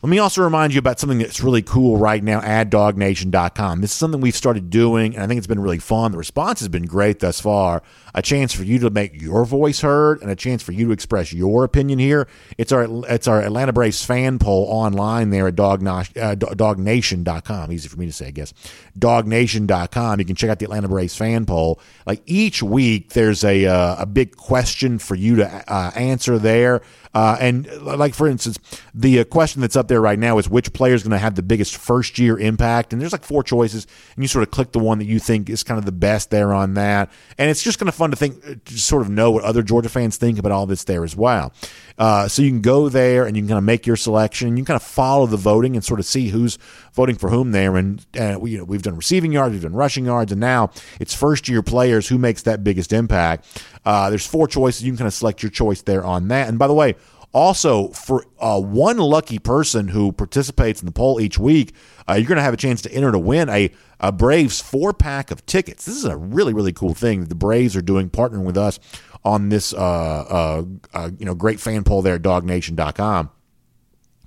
let 0.03 0.09
me 0.09 0.19
also 0.19 0.43
remind 0.43 0.73
you 0.73 0.79
about 0.79 0.99
something 0.99 1.19
that's 1.19 1.43
really 1.43 1.61
cool 1.61 1.99
right 1.99 2.23
now 2.23 2.41
at 2.41 2.71
dognation.com. 2.71 3.83
This 3.83 3.91
is 3.91 3.97
something 3.97 4.21
we've 4.21 4.35
started 4.35 4.71
doing, 4.71 5.15
and 5.15 5.23
I 5.23 5.27
think 5.27 5.37
it's 5.39 5.47
been 5.47 5.61
really 5.61 5.79
fun. 5.79 6.13
The 6.13 6.19
response 6.19 6.61
has 6.61 6.69
been 6.69 6.87
great 6.87 7.21
thus 7.21 7.41
far. 7.41 7.83
A 8.15 8.23
chance 8.23 8.53
for 8.53 8.65
you 8.65 8.79
to 8.81 8.91
make 8.91 9.21
your 9.21 9.45
voice 9.45 9.83
heard 9.83 10.23
and 10.23 10.31
a 10.31 10.37
chance 10.37 10.63
for 10.63 10.73
you 10.73 10.87
to 10.87 10.93
express 10.93 11.33
your 11.33 11.65
opinion 11.65 11.99
here. 11.99 12.27
It's 12.57 12.73
our 12.73 12.87
it's 13.09 13.29
our 13.29 13.43
Atlanta 13.43 13.73
Braves 13.73 14.05
fan 14.05 14.39
poll 14.39 14.67
online 14.69 15.31
there 15.31 15.47
at 15.49 15.57
dog, 15.57 15.87
uh, 15.87 16.03
dognation.com. 16.35 17.71
Easy 17.71 17.89
for 17.89 17.99
me 17.99 18.07
to 18.07 18.13
say, 18.13 18.29
I 18.29 18.31
guess. 18.31 18.55
Dognation.com. 18.99 20.19
You 20.19 20.25
can 20.25 20.35
check 20.35 20.51
out 20.51 20.59
the 20.59 20.65
Atlanta 20.65 20.89
Braves 20.89 21.17
fan 21.17 21.45
poll. 21.45 21.79
Like 22.07 22.23
each 22.27 22.63
week, 22.63 23.11
there's 23.11 23.45
a, 23.45 23.67
uh, 23.67 23.97
a 24.01 24.07
big 24.07 24.37
question 24.37 24.99
for 24.99 25.15
you 25.15 25.37
to 25.37 25.73
uh, 25.73 25.91
answer 25.95 26.39
there. 26.39 26.83
Uh, 27.13 27.37
and 27.41 27.71
like 27.83 28.15
for 28.15 28.29
instance, 28.29 28.59
the 28.95 29.21
uh, 29.21 29.25
question 29.25 29.61
that's 29.61 29.77
up 29.77 29.89
there 29.89 30.01
right 30.01 30.19
now 30.19 30.39
is 30.39 30.49
which 30.49 30.73
player 30.73 30.95
is 30.95 31.03
going 31.03 31.11
to 31.11 31.19
have 31.19 31.35
the 31.35 31.43
biggest 31.43 31.77
first 31.77 32.19
year 32.19 32.39
impact, 32.39 32.93
and 32.93 33.03
there's 33.03 33.13
like 33.13 33.25
four 33.25 33.43
choices, 33.43 33.87
and 34.15 34.23
you 34.23 34.29
sort 34.29 34.43
of 34.43 34.51
click 34.51 34.73
the 34.73 34.79
one 34.79 34.99
that 34.99 35.07
you 35.07 35.19
think 35.19 35.51
is 35.51 35.63
kind 35.63 35.79
of 35.79 35.85
the 35.85 35.93
best 35.93 36.31
there 36.31 36.53
on 36.55 36.75
that, 36.75 37.11
and 37.37 37.51
it's 37.51 37.63
just 37.63 37.79
kind 37.79 37.89
of 37.89 37.95
fun 37.95 38.11
to 38.11 38.17
think, 38.17 38.37
uh, 38.47 38.55
to 38.65 38.79
sort 38.79 39.03
of 39.03 39.11
know 39.11 39.31
what 39.31 39.45
other 39.45 39.63
Georgia 39.63 39.89
fans 39.89 40.17
think 40.17 40.39
about 40.39 40.53
all 40.53 40.67
this 40.67 40.85
there 40.85 41.05
as 41.05 41.17
well. 41.17 41.53
Uh, 42.01 42.27
so 42.27 42.41
you 42.41 42.49
can 42.49 42.63
go 42.63 42.89
there 42.89 43.27
and 43.27 43.37
you 43.37 43.43
can 43.43 43.49
kind 43.49 43.59
of 43.59 43.65
make 43.65 43.87
your 43.87 43.95
selection. 43.95 44.57
You 44.57 44.65
can 44.65 44.65
kind 44.65 44.77
of 44.77 44.83
follow 44.83 45.27
the 45.27 45.37
voting 45.37 45.77
and 45.77 45.85
sort 45.85 46.01
of 46.01 46.07
see 46.07 46.29
who's 46.29 46.57
voting 46.95 47.17
for 47.17 47.29
whom 47.29 47.53
there. 47.53 47.77
And 47.77 48.05
uh, 48.19 48.39
we, 48.41 48.53
you 48.53 48.59
know, 48.59 48.65
we've 48.65 48.81
done 48.81 48.97
receiving 48.97 49.33
yards, 49.33 49.53
we've 49.53 49.63
done 49.63 49.75
rushing 49.75 50.07
yards, 50.07 50.33
and 50.33 50.41
now 50.41 50.71
it's 50.99 51.15
first 51.15 51.47
year 51.47 51.63
players 51.63 52.09
who 52.09 52.17
makes 52.17 52.43
that 52.45 52.65
biggest 52.65 52.95
impact. 52.95 53.63
Uh, 53.85 54.11
there's 54.11 54.27
four 54.27 54.47
choices. 54.47 54.83
You 54.83 54.93
can 54.93 54.99
kind 54.99 55.09
of 55.09 55.15
select 55.15 55.43
your 55.43 55.51
choice 55.51 55.83
there 55.83 56.05
on 56.05 56.29
that. 56.29 56.49
And 56.49 56.59
by 56.59 56.67
the 56.67 56.75
way, 56.75 56.97
also, 57.33 57.89
for 57.89 58.25
uh, 58.41 58.61
one 58.61 58.99
lucky 58.99 59.39
person 59.39 59.89
who 59.89 60.11
participates 60.11 60.81
in 60.81 60.87
the 60.87 60.93
poll 60.93 61.21
each 61.21 61.39
week, 61.39 61.75
uh, 62.09 62.15
you're 62.15 62.27
going 62.27 62.37
to 62.37 62.43
have 62.43 62.55
a 62.55 62.57
chance 62.57 62.83
to 62.83 62.93
enter 62.93 63.13
to 63.13 63.19
win 63.21 63.49
a, 63.49 63.71
a 64.01 64.11
Braves 64.11 64.61
four 64.61 64.93
pack 64.93 65.31
of 65.31 65.47
tickets. 65.47 65.85
This 65.85 65.95
is 65.95 66.05
a 66.05 66.17
really, 66.17 66.53
really 66.53 66.73
cool 66.73 66.93
thing 66.93 67.21
that 67.21 67.29
the 67.29 67.37
Braves 67.37 67.77
are 67.77 67.83
doing, 67.83 68.11
partnering 68.11 68.43
with 68.43 68.59
us 68.59 68.81
on 69.25 69.49
this 69.49 69.73
uh, 69.73 69.77
uh, 69.79 70.65
uh, 70.95 71.11
you 71.19 71.27
know 71.27 71.35
great 71.35 71.61
fan 71.61 71.85
poll 71.85 72.03
there 72.03 72.15
at 72.17 72.23
dognation.com. 72.23 73.31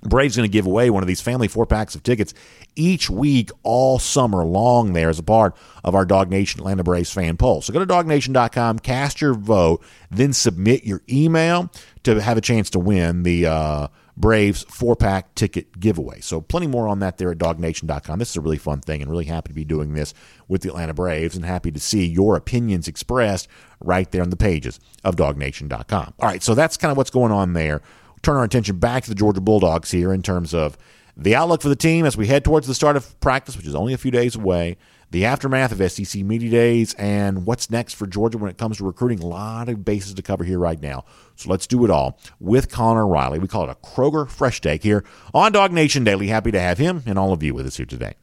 Braves 0.04 0.36
going 0.36 0.48
to 0.48 0.52
give 0.52 0.66
away 0.66 0.90
one 0.90 1.02
of 1.02 1.06
these 1.06 1.20
family 1.20 1.48
four 1.48 1.66
packs 1.66 1.94
of 1.94 2.02
tickets 2.02 2.34
each 2.76 3.08
week 3.08 3.50
all 3.62 3.98
summer 3.98 4.44
long 4.44 4.92
there 4.92 5.08
as 5.08 5.18
a 5.18 5.22
part 5.22 5.56
of 5.82 5.94
our 5.94 6.04
Dog 6.04 6.30
Nation 6.30 6.60
Atlanta 6.60 6.84
Braves 6.84 7.10
fan 7.10 7.36
poll. 7.36 7.62
So 7.62 7.72
go 7.72 7.78
to 7.78 7.86
dognation.com, 7.86 8.80
cast 8.80 9.20
your 9.20 9.34
vote, 9.34 9.82
then 10.10 10.32
submit 10.32 10.84
your 10.84 11.02
email 11.10 11.70
to 12.04 12.20
have 12.20 12.36
a 12.36 12.42
chance 12.42 12.70
to 12.70 12.78
win 12.78 13.22
the 13.22 13.46
uh, 13.46 13.88
Braves 14.16 14.62
four 14.68 14.94
pack 14.94 15.34
ticket 15.34 15.80
giveaway. 15.80 16.20
So 16.20 16.40
plenty 16.40 16.66
more 16.66 16.86
on 16.86 17.00
that 17.00 17.18
there 17.18 17.32
at 17.32 17.38
dognation.com. 17.38 18.18
This 18.18 18.30
is 18.30 18.36
a 18.36 18.40
really 18.40 18.58
fun 18.58 18.80
thing 18.80 19.02
and 19.02 19.10
really 19.10 19.24
happy 19.24 19.48
to 19.48 19.54
be 19.54 19.64
doing 19.64 19.94
this 19.94 20.14
with 20.46 20.62
the 20.62 20.68
Atlanta 20.68 20.94
Braves 20.94 21.34
and 21.34 21.44
happy 21.44 21.72
to 21.72 21.80
see 21.80 22.06
your 22.06 22.36
opinions 22.36 22.86
expressed 22.86 23.48
right 23.80 24.10
there 24.10 24.22
on 24.22 24.30
the 24.30 24.36
pages 24.36 24.78
of 25.02 25.16
dognation.com. 25.16 26.14
All 26.20 26.28
right, 26.28 26.42
so 26.42 26.54
that's 26.54 26.76
kind 26.76 26.92
of 26.92 26.96
what's 26.96 27.10
going 27.10 27.32
on 27.32 27.54
there 27.54 27.82
turn 28.24 28.36
our 28.36 28.44
attention 28.44 28.78
back 28.78 29.04
to 29.04 29.10
the 29.10 29.14
Georgia 29.14 29.40
Bulldogs 29.40 29.90
here 29.90 30.12
in 30.12 30.22
terms 30.22 30.54
of 30.54 30.76
the 31.16 31.34
outlook 31.34 31.62
for 31.62 31.68
the 31.68 31.76
team 31.76 32.06
as 32.06 32.16
we 32.16 32.26
head 32.26 32.44
towards 32.44 32.66
the 32.66 32.74
start 32.74 32.96
of 32.96 33.18
practice, 33.20 33.56
which 33.56 33.66
is 33.66 33.74
only 33.74 33.92
a 33.92 33.98
few 33.98 34.10
days 34.10 34.34
away, 34.34 34.76
the 35.10 35.24
aftermath 35.24 35.70
of 35.70 35.92
SEC 35.92 36.22
Media 36.22 36.50
Days, 36.50 36.94
and 36.94 37.46
what's 37.46 37.70
next 37.70 37.94
for 37.94 38.06
Georgia 38.06 38.38
when 38.38 38.50
it 38.50 38.58
comes 38.58 38.78
to 38.78 38.84
recruiting. 38.84 39.20
A 39.20 39.26
lot 39.26 39.68
of 39.68 39.84
bases 39.84 40.14
to 40.14 40.22
cover 40.22 40.42
here 40.42 40.58
right 40.58 40.80
now. 40.80 41.04
So 41.36 41.50
let's 41.50 41.66
do 41.66 41.84
it 41.84 41.90
all 41.90 42.18
with 42.40 42.70
Connor 42.70 43.06
Riley. 43.06 43.38
We 43.38 43.46
call 43.46 43.68
it 43.68 43.70
a 43.70 43.86
Kroger 43.86 44.28
Fresh 44.28 44.60
Take 44.60 44.82
here 44.82 45.04
on 45.32 45.52
Dog 45.52 45.72
Nation 45.72 46.02
Daily. 46.02 46.26
Happy 46.26 46.50
to 46.50 46.60
have 46.60 46.78
him 46.78 47.02
and 47.06 47.18
all 47.18 47.32
of 47.32 47.42
you 47.42 47.54
with 47.54 47.66
us 47.66 47.76
here 47.76 47.86
today. 47.86 48.14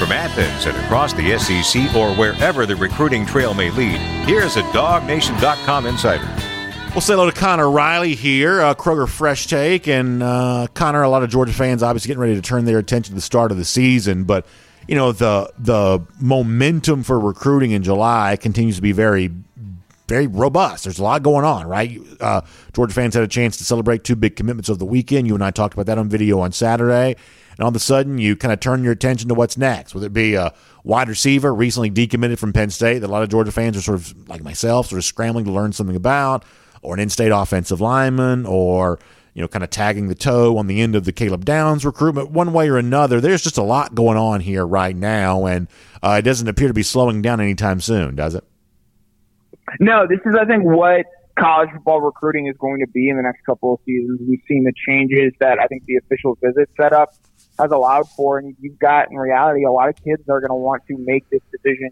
From 0.00 0.12
Athens 0.12 0.64
and 0.64 0.74
across 0.78 1.12
the 1.12 1.38
SEC 1.38 1.94
or 1.94 2.14
wherever 2.14 2.64
the 2.64 2.74
recruiting 2.74 3.26
trail 3.26 3.52
may 3.52 3.70
lead, 3.70 3.98
here's 4.26 4.56
a 4.56 4.62
DogNation.com 4.62 5.84
insider. 5.84 6.26
We'll 6.94 7.02
say 7.02 7.12
hello 7.12 7.30
to 7.30 7.38
Connor 7.38 7.70
Riley 7.70 8.14
here, 8.14 8.62
uh, 8.62 8.74
Kroger 8.74 9.06
Fresh 9.06 9.48
Take. 9.48 9.88
And 9.88 10.22
uh, 10.22 10.68
Connor, 10.72 11.02
a 11.02 11.10
lot 11.10 11.22
of 11.22 11.28
Georgia 11.28 11.52
fans 11.52 11.82
obviously 11.82 12.08
getting 12.08 12.22
ready 12.22 12.34
to 12.34 12.40
turn 12.40 12.64
their 12.64 12.78
attention 12.78 13.10
to 13.10 13.14
the 13.14 13.20
start 13.20 13.50
of 13.50 13.58
the 13.58 13.64
season. 13.66 14.24
But, 14.24 14.46
you 14.88 14.94
know, 14.94 15.12
the 15.12 15.52
the 15.58 16.00
momentum 16.18 17.02
for 17.02 17.20
recruiting 17.20 17.72
in 17.72 17.82
July 17.82 18.36
continues 18.36 18.76
to 18.76 18.82
be 18.82 18.92
very, 18.92 19.30
very 20.08 20.28
robust. 20.28 20.84
There's 20.84 20.98
a 20.98 21.02
lot 21.02 21.22
going 21.22 21.44
on, 21.44 21.66
right? 21.66 22.00
Uh, 22.18 22.40
Georgia 22.72 22.94
fans 22.94 23.12
had 23.12 23.22
a 23.22 23.28
chance 23.28 23.58
to 23.58 23.64
celebrate 23.64 24.02
two 24.02 24.16
big 24.16 24.34
commitments 24.34 24.70
of 24.70 24.78
the 24.78 24.86
weekend. 24.86 25.26
You 25.26 25.34
and 25.34 25.44
I 25.44 25.50
talked 25.50 25.74
about 25.74 25.84
that 25.84 25.98
on 25.98 26.08
video 26.08 26.40
on 26.40 26.52
Saturday 26.52 27.16
and 27.60 27.64
all 27.66 27.68
of 27.68 27.76
a 27.76 27.78
sudden 27.78 28.16
you 28.16 28.36
kind 28.36 28.54
of 28.54 28.60
turn 28.60 28.82
your 28.82 28.92
attention 28.94 29.28
to 29.28 29.34
what's 29.34 29.58
next. 29.58 29.94
Whether 29.94 30.06
it 30.06 30.14
be 30.14 30.34
a 30.34 30.54
wide 30.82 31.10
receiver 31.10 31.54
recently 31.54 31.90
decommitted 31.90 32.38
from 32.38 32.54
Penn 32.54 32.70
State 32.70 33.00
that 33.00 33.08
a 33.08 33.12
lot 33.12 33.22
of 33.22 33.28
Georgia 33.28 33.52
fans 33.52 33.76
are 33.76 33.82
sort 33.82 33.98
of 33.98 34.28
like 34.30 34.42
myself, 34.42 34.86
sort 34.86 34.98
of 34.98 35.04
scrambling 35.04 35.44
to 35.44 35.52
learn 35.52 35.72
something 35.72 35.94
about, 35.94 36.42
or 36.80 36.94
an 36.94 37.00
in-state 37.00 37.28
offensive 37.28 37.78
lineman, 37.78 38.46
or 38.46 38.98
you 39.34 39.42
know, 39.42 39.48
kind 39.48 39.62
of 39.62 39.68
tagging 39.68 40.08
the 40.08 40.14
toe 40.14 40.56
on 40.56 40.68
the 40.68 40.80
end 40.80 40.96
of 40.96 41.04
the 41.04 41.12
Caleb 41.12 41.44
Downs 41.44 41.84
recruitment, 41.84 42.30
one 42.30 42.54
way 42.54 42.70
or 42.70 42.78
another. 42.78 43.20
There's 43.20 43.42
just 43.42 43.58
a 43.58 43.62
lot 43.62 43.94
going 43.94 44.16
on 44.16 44.40
here 44.40 44.66
right 44.66 44.96
now, 44.96 45.44
and 45.44 45.68
uh, 46.02 46.16
it 46.18 46.22
doesn't 46.22 46.48
appear 46.48 46.68
to 46.68 46.74
be 46.74 46.82
slowing 46.82 47.20
down 47.20 47.42
anytime 47.42 47.82
soon, 47.82 48.16
does 48.16 48.34
it? 48.34 48.44
No, 49.80 50.06
this 50.08 50.20
is, 50.24 50.34
I 50.34 50.46
think, 50.46 50.64
what 50.64 51.04
college 51.38 51.68
football 51.74 52.00
recruiting 52.00 52.46
is 52.46 52.56
going 52.58 52.80
to 52.80 52.86
be 52.86 53.10
in 53.10 53.16
the 53.16 53.22
next 53.22 53.44
couple 53.44 53.74
of 53.74 53.80
seasons. 53.84 54.18
We've 54.26 54.40
seen 54.48 54.64
the 54.64 54.72
changes 54.88 55.34
that 55.40 55.58
I 55.60 55.66
think 55.66 55.84
the 55.84 55.96
official 55.96 56.38
visit 56.42 56.70
set 56.80 56.94
up 56.94 57.12
has 57.60 57.70
allowed 57.70 58.08
for. 58.10 58.38
And 58.38 58.56
you've 58.60 58.78
got, 58.78 59.10
in 59.10 59.16
reality, 59.16 59.64
a 59.64 59.70
lot 59.70 59.88
of 59.88 59.96
kids 59.96 60.22
are 60.28 60.40
going 60.40 60.50
to 60.50 60.54
want 60.54 60.82
to 60.88 60.96
make 60.98 61.28
this 61.30 61.40
decision, 61.50 61.90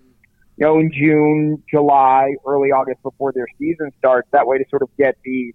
you 0.57 0.67
know, 0.67 0.79
in 0.79 0.91
June, 0.93 1.63
July, 1.71 2.35
early 2.47 2.71
August 2.71 3.03
before 3.03 3.33
their 3.33 3.47
season 3.59 3.91
starts. 3.99 4.29
That 4.33 4.47
way 4.47 4.59
to 4.59 4.65
sort 4.71 4.83
of 4.83 4.89
get 4.97 5.17
the 5.25 5.55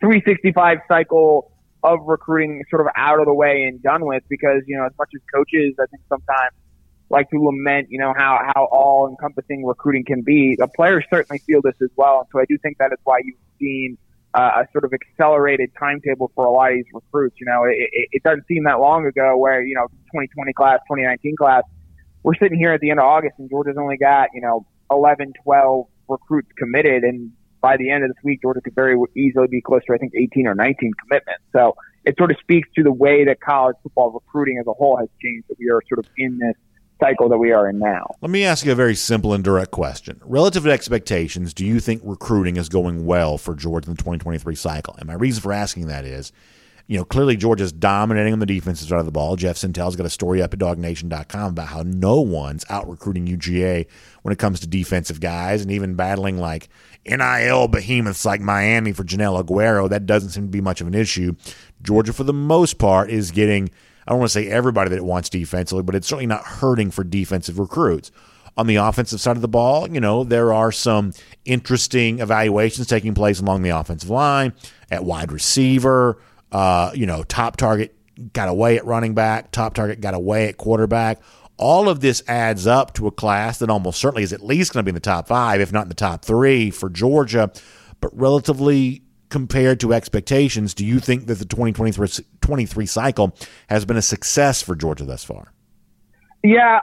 365 0.00 0.78
cycle 0.88 1.52
of 1.82 2.00
recruiting 2.06 2.62
sort 2.70 2.82
of 2.82 2.88
out 2.96 3.18
of 3.18 3.26
the 3.26 3.34
way 3.34 3.64
and 3.64 3.82
done 3.82 4.06
with 4.06 4.22
because, 4.28 4.62
you 4.66 4.76
know, 4.76 4.86
as 4.86 4.92
much 4.98 5.10
as 5.14 5.20
coaches, 5.34 5.74
I 5.80 5.86
think 5.86 6.02
sometimes 6.08 6.52
like 7.10 7.28
to 7.30 7.38
lament, 7.38 7.88
you 7.90 7.98
know, 7.98 8.14
how, 8.16 8.40
how 8.54 8.64
all 8.72 9.08
encompassing 9.08 9.64
recruiting 9.64 10.04
can 10.04 10.22
be. 10.22 10.56
The 10.58 10.68
players 10.68 11.04
certainly 11.10 11.40
feel 11.46 11.60
this 11.62 11.74
as 11.82 11.90
well. 11.96 12.20
And 12.20 12.28
so 12.32 12.40
I 12.40 12.44
do 12.48 12.56
think 12.58 12.78
that 12.78 12.92
is 12.92 12.98
why 13.04 13.20
you've 13.22 13.36
seen 13.60 13.98
uh, 14.34 14.62
a 14.62 14.64
sort 14.72 14.84
of 14.84 14.92
accelerated 14.92 15.70
timetable 15.78 16.30
for 16.34 16.44
a 16.44 16.50
lot 16.50 16.70
of 16.72 16.76
these 16.76 16.86
recruits. 16.92 17.36
You 17.38 17.46
know, 17.46 17.64
it, 17.64 17.76
it, 17.78 18.08
it 18.12 18.22
doesn't 18.22 18.46
seem 18.46 18.64
that 18.64 18.80
long 18.80 19.06
ago 19.06 19.36
where, 19.36 19.62
you 19.62 19.74
know, 19.74 19.86
2020 20.12 20.52
class, 20.52 20.78
2019 20.88 21.36
class, 21.36 21.62
we're 22.22 22.34
sitting 22.34 22.58
here 22.58 22.72
at 22.72 22.80
the 22.80 22.90
end 22.90 23.00
of 23.00 23.04
August 23.04 23.34
and 23.38 23.50
Georgia's 23.50 23.76
only 23.78 23.96
got, 23.96 24.28
you 24.32 24.40
know, 24.40 24.66
11, 24.90 25.32
12 25.44 25.86
recruits 26.08 26.48
committed. 26.56 27.02
And 27.02 27.32
by 27.60 27.76
the 27.76 27.90
end 27.90 28.04
of 28.04 28.10
this 28.10 28.22
week, 28.22 28.40
Georgia 28.42 28.60
could 28.60 28.74
very 28.74 28.96
easily 29.16 29.48
be 29.48 29.60
close 29.60 29.82
to, 29.86 29.94
I 29.94 29.98
think, 29.98 30.12
18 30.14 30.46
or 30.46 30.54
19 30.54 30.92
commitments. 30.94 31.42
So 31.52 31.74
it 32.04 32.16
sort 32.16 32.30
of 32.30 32.36
speaks 32.40 32.68
to 32.76 32.82
the 32.82 32.92
way 32.92 33.24
that 33.24 33.40
college 33.40 33.76
football 33.82 34.12
recruiting 34.12 34.58
as 34.58 34.66
a 34.66 34.72
whole 34.72 34.96
has 34.96 35.08
changed 35.22 35.48
that 35.48 35.58
we 35.58 35.68
are 35.70 35.80
sort 35.88 35.98
of 35.98 36.06
in 36.16 36.38
this 36.38 36.56
cycle 37.02 37.28
that 37.28 37.38
we 37.38 37.52
are 37.52 37.68
in 37.68 37.78
now. 37.78 38.14
Let 38.20 38.30
me 38.30 38.44
ask 38.44 38.64
you 38.64 38.72
a 38.72 38.76
very 38.76 38.94
simple 38.94 39.34
and 39.34 39.42
direct 39.42 39.72
question. 39.72 40.20
Relative 40.24 40.62
to 40.64 40.70
expectations, 40.70 41.52
do 41.52 41.66
you 41.66 41.80
think 41.80 42.00
recruiting 42.04 42.56
is 42.56 42.68
going 42.68 43.04
well 43.04 43.38
for 43.38 43.54
Georgia 43.54 43.90
in 43.90 43.96
the 43.96 44.02
2023 44.02 44.54
cycle? 44.54 44.94
And 44.98 45.06
my 45.06 45.14
reason 45.14 45.42
for 45.42 45.52
asking 45.52 45.88
that 45.88 46.04
is, 46.04 46.32
you 46.86 46.98
know, 46.98 47.04
clearly 47.04 47.36
Georgia's 47.36 47.72
dominating 47.72 48.32
on 48.32 48.38
the 48.38 48.46
defensive 48.46 48.88
side 48.88 49.00
of 49.00 49.06
the 49.06 49.12
ball. 49.12 49.36
Jeff 49.36 49.56
Sentell's 49.56 49.96
got 49.96 50.06
a 50.06 50.10
story 50.10 50.42
up 50.42 50.52
at 50.52 50.60
dognation.com 50.60 51.50
about 51.50 51.68
how 51.68 51.82
no 51.82 52.20
one's 52.20 52.64
out 52.68 52.88
recruiting 52.88 53.26
UGA 53.26 53.86
when 54.22 54.32
it 54.32 54.38
comes 54.38 54.60
to 54.60 54.66
defensive 54.66 55.20
guys 55.20 55.62
and 55.62 55.70
even 55.70 55.94
battling 55.94 56.38
like 56.38 56.68
NIL 57.04 57.68
behemoths 57.68 58.24
like 58.24 58.40
Miami 58.40 58.92
for 58.92 59.04
Joenel 59.04 59.42
Aguero. 59.42 59.88
That 59.88 60.06
doesn't 60.06 60.30
seem 60.30 60.44
to 60.44 60.50
be 60.50 60.60
much 60.60 60.80
of 60.80 60.86
an 60.86 60.94
issue. 60.94 61.34
Georgia, 61.82 62.12
for 62.12 62.24
the 62.24 62.32
most 62.32 62.78
part, 62.78 63.10
is 63.10 63.32
getting– 63.32 63.70
I 64.06 64.10
don't 64.10 64.18
want 64.18 64.30
to 64.30 64.34
say 64.34 64.48
everybody 64.48 64.90
that 64.90 64.96
it 64.96 65.04
wants 65.04 65.28
defensively, 65.28 65.82
but 65.82 65.94
it's 65.94 66.06
certainly 66.06 66.26
not 66.26 66.44
hurting 66.44 66.90
for 66.90 67.04
defensive 67.04 67.58
recruits. 67.58 68.10
On 68.56 68.66
the 68.66 68.76
offensive 68.76 69.20
side 69.20 69.36
of 69.36 69.42
the 69.42 69.48
ball, 69.48 69.88
you 69.90 70.00
know, 70.00 70.24
there 70.24 70.52
are 70.52 70.70
some 70.70 71.12
interesting 71.46 72.18
evaluations 72.18 72.86
taking 72.86 73.14
place 73.14 73.40
along 73.40 73.62
the 73.62 73.70
offensive 73.70 74.10
line, 74.10 74.52
at 74.90 75.04
wide 75.04 75.32
receiver. 75.32 76.18
Uh, 76.50 76.90
you 76.94 77.06
know, 77.06 77.22
top 77.22 77.56
target 77.56 77.94
got 78.34 78.48
away 78.48 78.76
at 78.76 78.84
running 78.84 79.14
back, 79.14 79.50
top 79.52 79.74
target 79.74 80.00
got 80.00 80.12
away 80.12 80.48
at 80.48 80.58
quarterback. 80.58 81.18
All 81.56 81.88
of 81.88 82.00
this 82.00 82.22
adds 82.28 82.66
up 82.66 82.92
to 82.94 83.06
a 83.06 83.10
class 83.10 83.58
that 83.58 83.70
almost 83.70 84.00
certainly 84.00 84.22
is 84.22 84.32
at 84.32 84.44
least 84.44 84.72
going 84.72 84.84
to 84.84 84.84
be 84.84 84.90
in 84.90 84.94
the 84.94 85.00
top 85.00 85.28
five, 85.28 85.60
if 85.60 85.72
not 85.72 85.84
in 85.84 85.88
the 85.88 85.94
top 85.94 86.24
three 86.24 86.70
for 86.70 86.90
Georgia, 86.90 87.50
but 88.00 88.10
relatively 88.18 89.01
compared 89.32 89.80
to 89.80 89.94
expectations, 89.94 90.74
do 90.74 90.84
you 90.84 91.00
think 91.00 91.26
that 91.26 91.36
the 91.36 91.46
2023 91.46 92.84
cycle 92.84 93.34
has 93.68 93.86
been 93.86 93.96
a 93.96 94.02
success 94.02 94.60
for 94.60 94.76
Georgia 94.76 95.04
thus 95.04 95.24
far? 95.24 95.54
Yeah, 96.44 96.80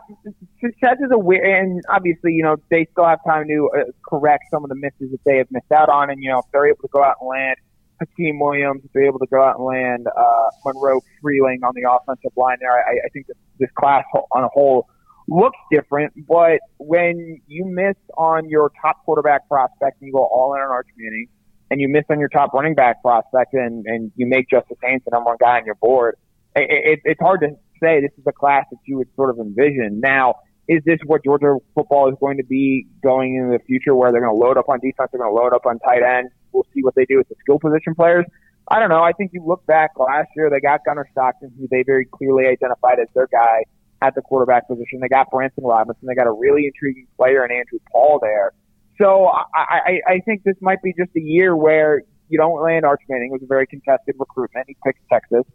success 0.59 0.95
is 0.99 1.11
a 1.11 1.19
weird, 1.19 1.45
and 1.45 1.83
obviously, 1.89 2.33
you 2.33 2.41
know, 2.41 2.55
they 2.71 2.87
still 2.91 3.05
have 3.05 3.19
time 3.23 3.47
to 3.47 3.69
uh, 3.77 3.83
correct 4.09 4.45
some 4.49 4.63
of 4.63 4.69
the 4.69 4.75
misses 4.75 5.11
that 5.11 5.19
they 5.25 5.37
have 5.37 5.47
missed 5.51 5.71
out 5.71 5.89
on. 5.89 6.09
And, 6.09 6.23
you 6.23 6.31
know, 6.31 6.39
if 6.39 6.45
they're 6.51 6.67
able 6.67 6.81
to 6.81 6.87
go 6.91 7.03
out 7.03 7.17
and 7.21 7.29
land 7.29 7.57
Hykeem 8.01 8.39
Williams, 8.41 8.81
if 8.83 8.91
they're 8.93 9.05
able 9.05 9.19
to 9.19 9.27
go 9.27 9.43
out 9.43 9.57
and 9.57 9.65
land 9.65 10.07
uh, 10.07 10.49
Monroe 10.65 11.01
Freeling 11.21 11.59
on 11.63 11.73
the 11.75 11.87
offensive 11.87 12.31
line 12.35 12.57
there, 12.61 12.71
I, 12.71 12.93
I 13.05 13.09
think 13.13 13.27
this, 13.27 13.37
this 13.59 13.69
class 13.77 14.05
on 14.31 14.43
a 14.43 14.47
whole 14.47 14.87
looks 15.27 15.59
different. 15.71 16.13
But 16.27 16.61
when 16.79 17.41
you 17.45 17.65
miss 17.65 17.95
on 18.17 18.49
your 18.49 18.71
top 18.81 19.05
quarterback 19.05 19.47
prospect 19.47 20.01
and 20.01 20.07
you 20.07 20.13
go 20.13 20.25
all 20.25 20.55
in 20.55 20.61
on 20.61 20.71
Arch 20.71 20.87
Manning, 20.97 21.27
and 21.71 21.79
you 21.79 21.87
miss 21.87 22.03
on 22.09 22.19
your 22.19 22.29
top 22.29 22.53
running 22.53 22.75
back 22.75 23.01
prospect 23.01 23.53
and, 23.53 23.85
and 23.85 24.11
you 24.15 24.27
make 24.27 24.49
Justice 24.49 24.77
Haynes 24.83 25.01
the 25.05 25.11
number 25.11 25.29
one 25.29 25.37
guy 25.39 25.57
on 25.57 25.65
your 25.65 25.75
board, 25.75 26.15
it, 26.55 26.67
it, 26.69 26.99
it's 27.05 27.21
hard 27.21 27.41
to 27.41 27.49
say 27.81 28.01
this 28.01 28.11
is 28.17 28.23
a 28.27 28.31
class 28.31 28.65
that 28.71 28.77
you 28.85 28.97
would 28.97 29.07
sort 29.15 29.29
of 29.29 29.39
envision. 29.39 29.99
Now, 29.99 30.35
is 30.67 30.83
this 30.85 30.99
what 31.05 31.23
Georgia 31.23 31.57
football 31.73 32.09
is 32.09 32.15
going 32.19 32.37
to 32.37 32.43
be 32.43 32.87
going 33.01 33.35
into 33.35 33.57
the 33.57 33.63
future 33.65 33.95
where 33.95 34.11
they're 34.11 34.21
going 34.21 34.35
to 34.35 34.39
load 34.39 34.57
up 34.57 34.69
on 34.69 34.79
defense, 34.79 35.09
they're 35.11 35.19
going 35.19 35.33
to 35.33 35.41
load 35.41 35.53
up 35.53 35.65
on 35.65 35.79
tight 35.79 36.03
end? 36.03 36.29
We'll 36.51 36.67
see 36.73 36.83
what 36.83 36.95
they 36.95 37.05
do 37.05 37.17
with 37.17 37.27
the 37.29 37.35
skill 37.41 37.59
position 37.59 37.95
players. 37.95 38.25
I 38.67 38.79
don't 38.79 38.89
know. 38.89 39.01
I 39.01 39.13
think 39.13 39.31
you 39.33 39.43
look 39.45 39.65
back 39.65 39.91
last 39.97 40.29
year, 40.35 40.49
they 40.49 40.59
got 40.59 40.85
Gunnar 40.85 41.07
Stockton, 41.11 41.51
who 41.57 41.67
they 41.71 41.83
very 41.83 42.05
clearly 42.05 42.45
identified 42.45 42.99
as 42.99 43.07
their 43.15 43.27
guy 43.31 43.63
at 44.01 44.13
the 44.13 44.21
quarterback 44.21 44.67
position. 44.67 44.99
They 45.01 45.07
got 45.07 45.31
Branson 45.31 45.63
Robinson. 45.63 46.07
They 46.07 46.13
got 46.13 46.27
a 46.27 46.31
really 46.31 46.67
intriguing 46.67 47.07
player 47.17 47.43
in 47.45 47.51
Andrew 47.51 47.79
Paul 47.91 48.19
there. 48.21 48.53
So 49.01 49.27
I, 49.27 49.41
I, 49.55 50.01
I 50.07 50.19
think 50.25 50.43
this 50.43 50.55
might 50.61 50.81
be 50.81 50.93
just 50.97 51.11
a 51.15 51.21
year 51.21 51.55
where 51.55 52.01
you 52.27 52.37
don't 52.37 52.61
land 52.61 52.85
Arch 52.85 53.01
Manning. 53.07 53.29
It 53.29 53.33
was 53.33 53.43
a 53.43 53.47
very 53.47 53.65
contested 53.65 54.15
recruitment. 54.19 54.65
He 54.67 54.75
picked 54.85 54.99
Texas. 55.11 55.45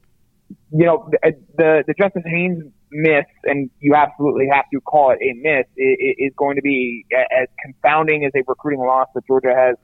You 0.71 0.87
know, 0.87 1.11
the, 1.11 1.33
the, 1.57 1.85
the 1.87 1.95
Justice 1.95 2.23
Haynes 2.27 2.65
miss, 2.91 3.25
and 3.45 3.71
you 3.81 3.95
absolutely 3.95 4.49
have 4.53 4.65
to 4.73 4.81
call 4.81 5.11
it 5.11 5.19
a 5.23 5.33
miss, 5.35 5.67
is 5.77 6.33
going 6.37 6.57
to 6.57 6.63
be 6.63 7.05
as 7.13 7.49
confounding 7.63 8.25
as 8.25 8.33
a 8.35 8.43
recruiting 8.47 8.81
loss 8.81 9.09
that 9.15 9.27
Georgia 9.27 9.55
has 9.55 9.77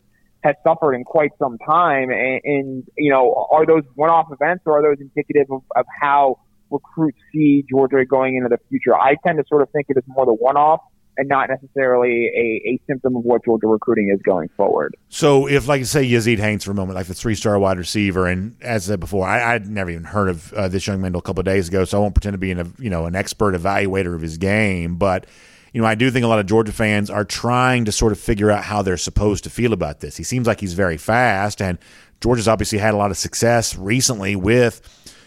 has 0.42 0.54
suffered 0.66 0.94
in 0.94 1.04
quite 1.04 1.32
some 1.38 1.58
time. 1.58 2.10
And, 2.10 2.40
and 2.44 2.84
you 2.96 3.10
know, 3.10 3.46
are 3.50 3.66
those 3.66 3.82
one-off 3.94 4.28
events 4.32 4.62
or 4.64 4.78
are 4.78 4.82
those 4.82 5.00
indicative 5.00 5.50
of, 5.50 5.62
of 5.76 5.84
how 6.00 6.40
recruits 6.70 7.18
see 7.30 7.62
Georgia 7.68 8.06
going 8.06 8.36
into 8.36 8.48
the 8.48 8.58
future? 8.70 8.94
I 8.98 9.16
tend 9.26 9.36
to 9.36 9.44
sort 9.48 9.60
of 9.60 9.68
think 9.70 9.86
it 9.90 9.98
is 9.98 10.04
more 10.06 10.24
the 10.24 10.32
one-off 10.32 10.80
and 11.16 11.28
not 11.28 11.48
necessarily 11.50 12.26
a, 12.28 12.70
a 12.70 12.80
symptom 12.86 13.16
of 13.16 13.24
what 13.24 13.44
Georgia 13.44 13.66
recruiting 13.66 14.10
is 14.14 14.20
going 14.22 14.48
forward. 14.56 14.96
So, 15.08 15.46
if, 15.46 15.68
like, 15.68 15.84
say, 15.84 16.08
Yazeed 16.08 16.38
Haynes 16.38 16.64
for 16.64 16.70
a 16.70 16.74
moment, 16.74 16.96
like 16.96 17.06
the 17.06 17.14
three 17.14 17.34
star 17.34 17.58
wide 17.58 17.78
receiver, 17.78 18.26
and 18.26 18.56
as 18.62 18.88
I 18.88 18.92
said 18.92 19.00
before, 19.00 19.26
I, 19.26 19.54
would 19.54 19.68
never 19.68 19.90
even 19.90 20.04
heard 20.04 20.28
of 20.28 20.52
uh, 20.54 20.68
this 20.68 20.86
young 20.86 21.00
man 21.00 21.08
until 21.08 21.20
a 21.20 21.22
couple 21.22 21.40
of 21.40 21.46
days 21.46 21.68
ago, 21.68 21.84
so 21.84 21.98
I 21.98 22.00
won't 22.00 22.14
pretend 22.14 22.34
to 22.34 22.38
be 22.38 22.50
an, 22.52 22.74
you 22.78 22.90
know, 22.90 23.06
an 23.06 23.14
expert 23.14 23.54
evaluator 23.54 24.14
of 24.14 24.22
his 24.22 24.38
game. 24.38 24.96
But, 24.96 25.26
you 25.72 25.80
know, 25.80 25.86
I 25.86 25.94
do 25.94 26.10
think 26.10 26.24
a 26.24 26.28
lot 26.28 26.38
of 26.38 26.46
Georgia 26.46 26.72
fans 26.72 27.10
are 27.10 27.24
trying 27.24 27.84
to 27.84 27.92
sort 27.92 28.12
of 28.12 28.18
figure 28.18 28.50
out 28.50 28.64
how 28.64 28.82
they're 28.82 28.96
supposed 28.96 29.44
to 29.44 29.50
feel 29.50 29.72
about 29.72 30.00
this. 30.00 30.16
He 30.16 30.24
seems 30.24 30.46
like 30.46 30.60
he's 30.60 30.74
very 30.74 30.96
fast, 30.96 31.60
and 31.60 31.78
Georgia's 32.20 32.48
obviously 32.48 32.78
had 32.78 32.94
a 32.94 32.96
lot 32.96 33.10
of 33.10 33.16
success 33.16 33.76
recently 33.76 34.36
with, 34.36 34.80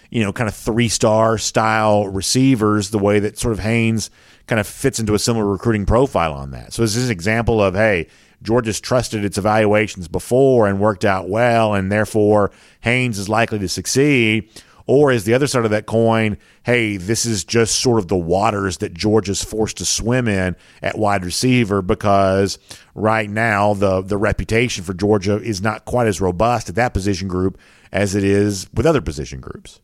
you 0.09 0.23
know, 0.23 0.31
kind 0.31 0.47
of 0.47 0.55
three 0.55 0.89
star 0.89 1.37
style 1.37 2.07
receivers, 2.07 2.91
the 2.91 2.99
way 2.99 3.19
that 3.19 3.37
sort 3.37 3.51
of 3.51 3.59
Haynes 3.59 4.09
kind 4.47 4.59
of 4.59 4.67
fits 4.67 4.99
into 4.99 5.13
a 5.13 5.19
similar 5.19 5.45
recruiting 5.45 5.85
profile 5.85 6.33
on 6.33 6.51
that. 6.51 6.73
So 6.73 6.81
this 6.81 6.95
is 6.95 7.05
an 7.05 7.11
example 7.11 7.61
of, 7.61 7.75
hey, 7.75 8.07
Georgia's 8.41 8.81
trusted 8.81 9.23
its 9.23 9.37
evaluations 9.37 10.07
before 10.07 10.67
and 10.67 10.79
worked 10.79 11.05
out 11.05 11.29
well, 11.29 11.73
and 11.73 11.91
therefore 11.91 12.51
Haynes 12.81 13.17
is 13.17 13.29
likely 13.29 13.59
to 13.59 13.69
succeed. 13.69 14.49
Or 14.85 15.13
is 15.13 15.23
the 15.23 15.33
other 15.33 15.47
side 15.47 15.63
of 15.63 15.71
that 15.71 15.85
coin, 15.85 16.37
hey, 16.63 16.97
this 16.97 17.25
is 17.25 17.45
just 17.45 17.79
sort 17.79 17.99
of 17.99 18.09
the 18.09 18.17
waters 18.17 18.79
that 18.79 18.93
Georgia's 18.93 19.41
forced 19.41 19.77
to 19.77 19.85
swim 19.85 20.27
in 20.27 20.57
at 20.81 20.97
wide 20.97 21.23
receiver 21.23 21.81
because 21.81 22.59
right 22.93 23.29
now 23.29 23.73
the 23.73 24.01
the 24.01 24.17
reputation 24.17 24.83
for 24.83 24.93
Georgia 24.93 25.37
is 25.37 25.61
not 25.61 25.85
quite 25.85 26.07
as 26.07 26.19
robust 26.19 26.67
at 26.67 26.75
that 26.75 26.93
position 26.93 27.29
group 27.29 27.57
as 27.93 28.13
it 28.13 28.25
is 28.25 28.67
with 28.73 28.85
other 28.85 28.99
position 28.99 29.39
groups. 29.39 29.79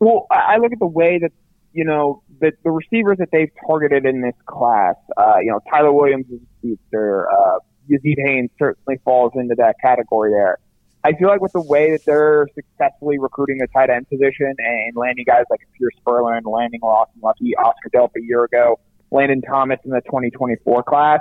Well, 0.00 0.26
I 0.32 0.56
look 0.56 0.72
at 0.72 0.80
the 0.80 0.86
way 0.86 1.20
that 1.20 1.30
you 1.74 1.84
know, 1.84 2.22
the, 2.40 2.52
the 2.62 2.70
receivers 2.70 3.18
that 3.18 3.28
they've 3.32 3.50
targeted 3.66 4.06
in 4.06 4.20
this 4.20 4.34
class, 4.46 4.94
uh, 5.16 5.36
you 5.40 5.50
know, 5.50 5.60
Tyler 5.70 5.92
Williams 5.92 6.26
is 6.30 6.40
a 6.40 6.58
speedster. 6.58 7.28
Uh, 7.30 7.58
Yazeed 7.90 8.16
Haynes 8.24 8.50
certainly 8.58 8.98
falls 9.04 9.32
into 9.34 9.54
that 9.56 9.76
category 9.80 10.30
there. 10.32 10.58
I 11.04 11.12
feel 11.12 11.28
like 11.28 11.42
with 11.42 11.52
the 11.52 11.60
way 11.60 11.90
that 11.90 12.04
they're 12.06 12.48
successfully 12.54 13.18
recruiting 13.18 13.58
the 13.58 13.66
tight 13.74 13.90
end 13.90 14.08
position 14.08 14.54
and 14.58 14.96
landing 14.96 15.24
guys 15.26 15.44
like 15.50 15.60
Pierce 15.78 15.92
Spurlin, 16.04 16.40
landing 16.46 16.80
Lawson 16.82 17.20
Luckie, 17.22 17.54
Oscar 17.56 17.90
Delp 17.94 18.10
a 18.16 18.22
year 18.22 18.44
ago, 18.44 18.80
Landen 19.10 19.42
Thomas 19.42 19.78
in 19.84 19.90
the 19.90 20.00
2024 20.00 20.82
class, 20.84 21.20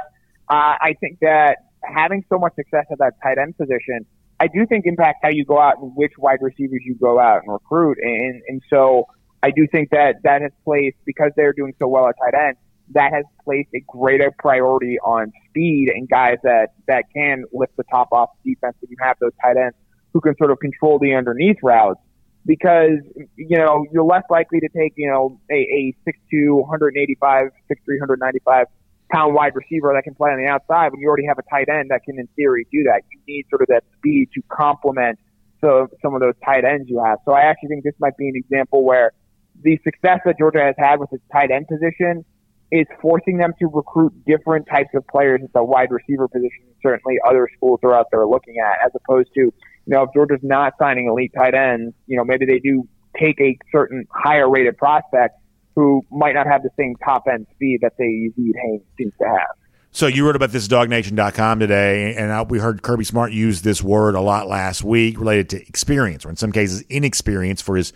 uh, 0.49 0.75
I 0.79 0.95
think 1.01 1.19
that 1.19 1.57
having 1.83 2.23
so 2.29 2.39
much 2.39 2.55
success 2.55 2.85
at 2.91 2.99
that 2.99 3.15
tight 3.21 3.37
end 3.37 3.57
position, 3.57 4.05
I 4.39 4.47
do 4.47 4.65
think 4.65 4.85
impacts 4.85 5.19
how 5.21 5.29
you 5.29 5.43
go 5.43 5.59
out 5.59 5.79
and 5.81 5.91
which 5.95 6.13
wide 6.17 6.39
receivers 6.41 6.81
you 6.85 6.95
go 6.95 7.19
out 7.19 7.41
and 7.43 7.51
recruit. 7.51 7.97
And, 8.01 8.41
and 8.47 8.61
so, 8.69 9.07
I 9.43 9.51
do 9.51 9.67
think 9.67 9.89
that 9.89 10.23
that 10.23 10.41
has 10.41 10.51
placed, 10.63 10.95
because 11.05 11.31
they're 11.35 11.51
doing 11.51 11.73
so 11.77 11.87
well 11.87 12.07
at 12.07 12.15
tight 12.17 12.33
end, 12.47 12.55
that 12.91 13.11
has 13.11 13.25
placed 13.43 13.69
a 13.75 13.81
greater 13.87 14.31
priority 14.39 14.97
on 14.99 15.33
speed 15.49 15.89
and 15.93 16.07
guys 16.09 16.37
that, 16.43 16.69
that 16.87 17.03
can 17.13 17.43
lift 17.51 17.75
the 17.75 17.83
top 17.91 18.07
off 18.13 18.29
defense 18.45 18.75
If 18.81 18.89
you 18.89 18.97
have 19.01 19.17
those 19.19 19.33
tight 19.41 19.57
ends 19.57 19.75
who 20.13 20.21
can 20.21 20.35
sort 20.37 20.51
of 20.51 20.59
control 20.59 20.97
the 20.97 21.13
underneath 21.13 21.57
routes 21.61 21.99
because, 22.45 22.99
you 23.35 23.57
know, 23.57 23.85
you're 23.91 24.03
less 24.03 24.23
likely 24.29 24.61
to 24.61 24.69
take, 24.69 24.93
you 24.95 25.07
know, 25.07 25.39
a, 25.51 25.55
a 25.55 25.95
6'2", 26.07 26.61
185, 26.61 27.47
6'3", 27.47 27.49
195 27.87 28.67
pound 29.11 29.33
wide 29.33 29.55
receiver 29.55 29.91
that 29.93 30.03
can 30.03 30.15
play 30.15 30.31
on 30.31 30.41
the 30.41 30.47
outside 30.47 30.91
when 30.91 31.01
you 31.01 31.07
already 31.07 31.25
have 31.27 31.37
a 31.37 31.43
tight 31.49 31.67
end 31.69 31.91
that 31.91 32.03
can 32.03 32.17
in 32.17 32.27
theory 32.35 32.65
do 32.71 32.83
that. 32.83 33.01
You 33.11 33.19
need 33.27 33.45
sort 33.49 33.61
of 33.61 33.67
that 33.67 33.83
speed 33.97 34.29
to 34.35 34.41
complement 34.47 35.19
so, 35.61 35.87
some 36.01 36.13
of 36.13 36.19
those 36.19 36.33
tight 36.43 36.65
ends 36.65 36.89
you 36.89 37.01
have. 37.03 37.19
So 37.25 37.31
I 37.31 37.41
actually 37.41 37.69
think 37.69 37.83
this 37.83 37.93
might 37.99 38.17
be 38.17 38.27
an 38.27 38.35
example 38.35 38.83
where 38.83 39.13
the 39.63 39.79
success 39.83 40.19
that 40.25 40.37
Georgia 40.37 40.61
has 40.61 40.75
had 40.77 40.99
with 40.99 41.11
its 41.11 41.23
tight 41.31 41.51
end 41.51 41.67
position 41.67 42.25
is 42.71 42.87
forcing 43.01 43.37
them 43.37 43.53
to 43.59 43.67
recruit 43.67 44.13
different 44.25 44.67
types 44.67 44.89
of 44.95 45.05
players 45.07 45.41
at 45.43 45.53
the 45.53 45.63
wide 45.63 45.91
receiver 45.91 46.27
position. 46.27 46.65
Certainly, 46.81 47.17
other 47.27 47.47
schools 47.55 47.79
are 47.83 47.93
out 47.93 48.07
there 48.11 48.25
looking 48.25 48.55
at, 48.57 48.85
as 48.85 48.91
opposed 48.95 49.29
to, 49.35 49.41
you 49.41 49.53
know, 49.87 50.03
if 50.03 50.09
Georgia's 50.13 50.39
not 50.41 50.73
signing 50.79 51.07
elite 51.07 51.31
tight 51.37 51.53
ends, 51.53 51.93
you 52.07 52.17
know, 52.17 52.23
maybe 52.23 52.45
they 52.45 52.59
do 52.59 52.87
take 53.19 53.39
a 53.39 53.57
certain 53.71 54.05
higher 54.11 54.49
rated 54.49 54.77
prospect 54.77 55.37
who 55.75 56.01
might 56.11 56.33
not 56.33 56.47
have 56.47 56.63
the 56.63 56.69
same 56.77 56.95
top 57.03 57.23
end 57.31 57.45
speed 57.53 57.79
that 57.81 57.93
they 57.97 58.05
Yazeed 58.05 58.53
Haynes 58.61 58.81
seems 58.97 59.13
to 59.21 59.27
have. 59.27 59.55
So 59.91 60.07
you 60.07 60.25
wrote 60.25 60.35
about 60.35 60.49
this 60.49 60.67
DawgNation.com 60.67 61.59
today, 61.59 62.15
and 62.15 62.49
we 62.49 62.57
heard 62.57 62.81
Kirby 62.81 63.03
Smart 63.03 63.31
use 63.31 63.61
this 63.61 63.83
word 63.83 64.15
a 64.15 64.21
lot 64.21 64.47
last 64.47 64.83
week 64.83 65.19
related 65.19 65.49
to 65.49 65.67
experience, 65.67 66.25
or 66.25 66.31
in 66.31 66.35
some 66.35 66.51
cases, 66.51 66.81
inexperience 66.89 67.61
for 67.61 67.75
his 67.75 67.93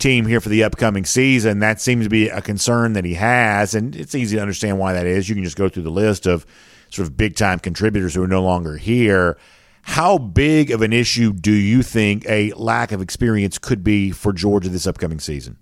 team 0.00 0.26
here 0.26 0.40
for 0.40 0.48
the 0.48 0.64
upcoming 0.64 1.04
season. 1.04 1.60
That 1.60 1.80
seems 1.80 2.04
to 2.06 2.10
be 2.10 2.28
a 2.28 2.42
concern 2.42 2.94
that 2.94 3.04
he 3.04 3.14
has, 3.14 3.74
and 3.74 3.94
it's 3.94 4.14
easy 4.14 4.36
to 4.36 4.42
understand 4.42 4.78
why 4.78 4.92
that 4.94 5.06
is. 5.06 5.28
You 5.28 5.34
can 5.34 5.44
just 5.44 5.56
go 5.56 5.68
through 5.68 5.84
the 5.84 5.90
list 5.90 6.26
of 6.26 6.44
sort 6.90 7.06
of 7.06 7.16
big 7.16 7.36
time 7.36 7.58
contributors 7.58 8.14
who 8.14 8.22
are 8.22 8.28
no 8.28 8.42
longer 8.42 8.76
here. 8.76 9.38
How 9.82 10.18
big 10.18 10.70
of 10.70 10.82
an 10.82 10.92
issue 10.92 11.32
do 11.32 11.52
you 11.52 11.82
think 11.82 12.24
a 12.28 12.52
lack 12.52 12.92
of 12.92 13.00
experience 13.00 13.58
could 13.58 13.82
be 13.82 14.10
for 14.10 14.32
Georgia 14.32 14.68
this 14.68 14.86
upcoming 14.86 15.20
season? 15.20 15.56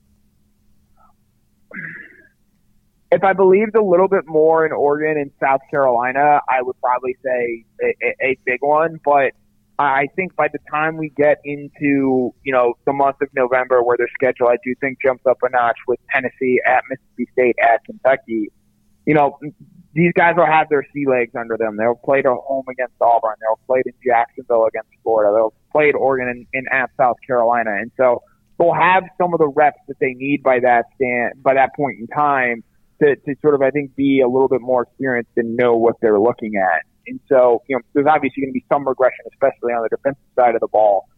If 3.11 3.25
I 3.25 3.33
believed 3.33 3.75
a 3.75 3.83
little 3.83 4.09
bit 4.09 4.27
more 4.27 4.67
in 4.67 4.73
Oregon 4.73 5.17
and 5.19 5.31
South 5.41 5.61
Carolina, 5.71 6.41
I 6.49 6.61
would 6.61 6.79
probably 6.81 7.17
say 7.25 7.65
a, 7.83 8.15
a, 8.23 8.39
big 8.45 8.59
one. 8.61 9.01
But 9.03 9.33
I 9.79 10.09
think 10.17 10.35
by 10.35 10.49
the 10.53 10.59
time 10.71 10.97
we 10.97 11.11
get 11.11 11.39
into, 11.45 12.35
you 12.43 12.53
know, 12.53 12.75
the 12.85 12.93
month 12.93 13.17
of 13.23 13.29
November 13.35 13.83
where 13.83 13.97
their 13.97 14.09
schedule, 14.13 14.49
I 14.49 14.57
do 14.65 14.75
think 14.81 14.99
jumps 15.01 15.25
up 15.25 15.39
a 15.43 15.51
notch 15.51 15.77
with 15.87 16.01
Tennessee 16.13 16.61
at 16.67 16.83
Mississippi 16.91 17.29
State 17.33 17.57
at 17.63 17.85
Kentucky. 17.85 18.51
You 19.07 19.15
know, 19.15 19.39
these 19.95 20.13
guys 20.15 20.35
will 20.37 20.47
have 20.47 20.69
their 20.69 20.85
sea 20.93 21.07
legs 21.07 21.33
under 21.39 21.57
them. 21.57 21.77
They'll 21.77 21.95
play 21.95 22.19
at 22.19 22.27
home 22.27 22.65
against 22.69 22.95
Auburn. 23.01 23.37
They'll 23.41 23.61
play 23.67 23.83
in 23.87 23.93
Jacksonville 24.05 24.67
against 24.67 24.91
Florida. 25.05 25.33
They'll 25.35 25.55
play 25.71 25.91
at 25.91 25.95
Oregon 25.95 26.29
and, 26.29 26.47
and 26.53 26.67
at 26.73 26.91
South 26.97 27.17
Carolina. 27.25 27.71
And 27.81 27.93
so 27.97 28.23
they'll 28.59 28.75
have 28.75 29.05
some 29.17 29.33
of 29.33 29.39
the 29.39 29.49
reps 29.49 29.79
that 29.87 29.99
they 30.01 30.15
need 30.15 30.43
by 30.43 30.59
that 30.61 30.87
stand, 30.97 31.41
by 31.43 31.55
that 31.55 31.75
point 31.77 32.01
in 32.01 32.09
time 32.09 32.65
to, 33.01 33.15
to 33.15 33.35
sort 33.41 33.55
of, 33.55 33.63
I 33.63 33.71
think, 33.71 33.95
be 33.95 34.21
a 34.21 34.29
little 34.29 34.49
bit 34.49 34.61
more 34.61 34.83
experienced 34.83 35.31
and 35.37 35.57
know 35.57 35.77
what 35.77 35.95
they're 36.01 36.21
looking 36.21 36.57
at. 36.57 36.83
And 37.09 37.21
so, 37.29 37.63
you 37.69 37.77
know, 37.77 37.83
there's 37.95 38.07
obviously 38.07 38.43
going 38.43 38.53
to 38.53 38.59
be 38.59 38.65
some 38.69 38.87
regression, 38.87 39.25
especially 39.33 39.73
on 39.73 39.83
the 39.83 39.89
defensive 39.97 40.31
side 40.37 40.55
of 40.55 40.61
the 40.61 40.69
ball 40.69 41.09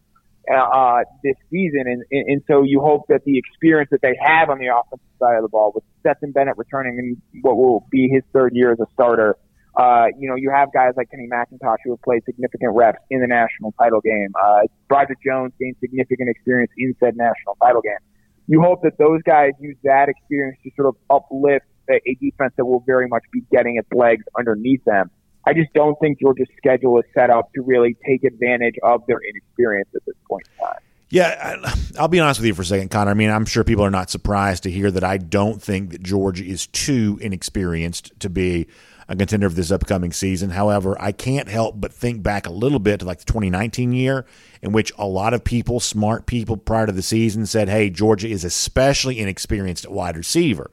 uh, 0.49 1.01
this 1.23 1.35
season. 1.49 1.83
And, 1.85 2.03
and, 2.11 2.29
and 2.29 2.41
so 2.47 2.63
you 2.63 2.81
hope 2.81 3.05
that 3.09 3.23
the 3.25 3.37
experience 3.37 3.89
that 3.91 4.01
they 4.01 4.17
have 4.19 4.49
on 4.49 4.59
the 4.59 4.67
offensive 4.67 5.05
side 5.19 5.35
of 5.35 5.43
the 5.43 5.49
ball 5.49 5.71
with 5.73 5.83
Stetson 5.99 6.31
Bennett 6.31 6.57
returning 6.57 6.97
in 6.97 7.41
what 7.41 7.57
will 7.57 7.85
be 7.91 8.09
his 8.11 8.23
third 8.33 8.53
year 8.55 8.71
as 8.71 8.79
a 8.79 8.87
starter, 8.93 9.37
uh, 9.77 10.07
you 10.19 10.27
know, 10.27 10.35
you 10.35 10.51
have 10.51 10.73
guys 10.73 10.93
like 10.97 11.09
Kenny 11.11 11.29
McIntosh 11.31 11.77
who 11.85 11.91
have 11.91 12.01
played 12.01 12.23
significant 12.25 12.75
reps 12.75 12.99
in 13.09 13.21
the 13.21 13.27
national 13.27 13.71
title 13.79 14.01
game. 14.01 14.29
Uh, 14.35 14.61
Broderick 14.89 15.19
Jones 15.25 15.53
gained 15.59 15.75
significant 15.79 16.29
experience 16.29 16.71
in 16.77 16.93
said 16.99 17.15
national 17.15 17.55
title 17.61 17.81
game. 17.81 18.01
You 18.47 18.61
hope 18.61 18.81
that 18.83 18.97
those 18.97 19.21
guys 19.23 19.51
use 19.61 19.77
that 19.83 20.09
experience 20.09 20.57
to 20.63 20.71
sort 20.75 20.89
of 20.89 20.95
uplift 21.09 21.65
a 21.89 22.17
defense 22.21 22.53
that 22.57 22.65
will 22.65 22.83
very 22.85 23.07
much 23.07 23.23
be 23.31 23.41
getting 23.51 23.77
its 23.77 23.87
legs 23.91 24.23
underneath 24.37 24.83
them. 24.85 25.09
I 25.45 25.53
just 25.53 25.73
don't 25.73 25.99
think 25.99 26.19
Georgia's 26.19 26.47
schedule 26.57 26.99
is 26.99 27.05
set 27.13 27.29
up 27.29 27.51
to 27.53 27.61
really 27.61 27.95
take 28.05 28.23
advantage 28.23 28.75
of 28.83 29.03
their 29.07 29.19
inexperience 29.27 29.89
at 29.95 30.05
this 30.05 30.15
point 30.27 30.47
in 30.53 30.65
time. 30.65 30.79
Yeah, 31.09 31.57
I'll 31.99 32.07
be 32.07 32.21
honest 32.21 32.39
with 32.39 32.47
you 32.47 32.53
for 32.53 32.61
a 32.61 32.65
second, 32.65 32.89
Connor. 32.89 33.11
I 33.11 33.15
mean, 33.15 33.29
I'm 33.29 33.45
sure 33.45 33.65
people 33.65 33.83
are 33.83 33.91
not 33.91 34.09
surprised 34.09 34.63
to 34.63 34.71
hear 34.71 34.89
that 34.91 35.03
I 35.03 35.17
don't 35.17 35.61
think 35.61 35.91
that 35.91 36.01
Georgia 36.01 36.45
is 36.45 36.67
too 36.67 37.19
inexperienced 37.21 38.17
to 38.21 38.29
be 38.29 38.67
a 39.09 39.15
contender 39.17 39.49
for 39.49 39.55
this 39.55 39.71
upcoming 39.71 40.13
season. 40.13 40.51
However, 40.51 40.95
I 41.01 41.11
can't 41.11 41.49
help 41.49 41.81
but 41.81 41.91
think 41.91 42.23
back 42.23 42.47
a 42.47 42.51
little 42.51 42.79
bit 42.79 43.01
to 43.01 43.05
like 43.05 43.19
the 43.19 43.25
2019 43.25 43.91
year, 43.91 44.25
in 44.61 44.71
which 44.71 44.93
a 44.97 45.05
lot 45.05 45.33
of 45.33 45.43
people, 45.43 45.81
smart 45.81 46.27
people 46.27 46.55
prior 46.55 46.85
to 46.85 46.93
the 46.93 47.01
season, 47.01 47.45
said, 47.45 47.67
hey, 47.67 47.89
Georgia 47.89 48.29
is 48.29 48.45
especially 48.45 49.19
inexperienced 49.19 49.83
at 49.83 49.91
wide 49.91 50.15
receiver. 50.15 50.71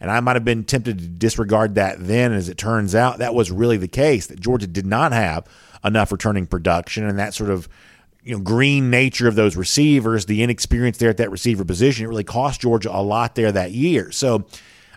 And 0.00 0.10
I 0.10 0.20
might 0.20 0.36
have 0.36 0.44
been 0.44 0.64
tempted 0.64 0.98
to 0.98 1.06
disregard 1.06 1.74
that 1.74 1.96
then. 1.98 2.32
As 2.32 2.48
it 2.48 2.56
turns 2.56 2.94
out, 2.94 3.18
that 3.18 3.34
was 3.34 3.50
really 3.50 3.76
the 3.76 3.88
case 3.88 4.26
that 4.28 4.40
Georgia 4.40 4.66
did 4.66 4.86
not 4.86 5.12
have 5.12 5.46
enough 5.84 6.12
returning 6.12 6.46
production 6.46 7.04
and 7.04 7.18
that 7.18 7.34
sort 7.34 7.50
of 7.50 7.68
you 8.22 8.36
know 8.36 8.42
green 8.42 8.90
nature 8.90 9.28
of 9.28 9.34
those 9.34 9.56
receivers, 9.56 10.26
the 10.26 10.42
inexperience 10.42 10.98
there 10.98 11.10
at 11.10 11.16
that 11.16 11.30
receiver 11.30 11.64
position, 11.64 12.04
it 12.04 12.08
really 12.08 12.24
cost 12.24 12.60
Georgia 12.60 12.90
a 12.94 13.02
lot 13.02 13.34
there 13.34 13.50
that 13.50 13.72
year. 13.72 14.12
So 14.12 14.46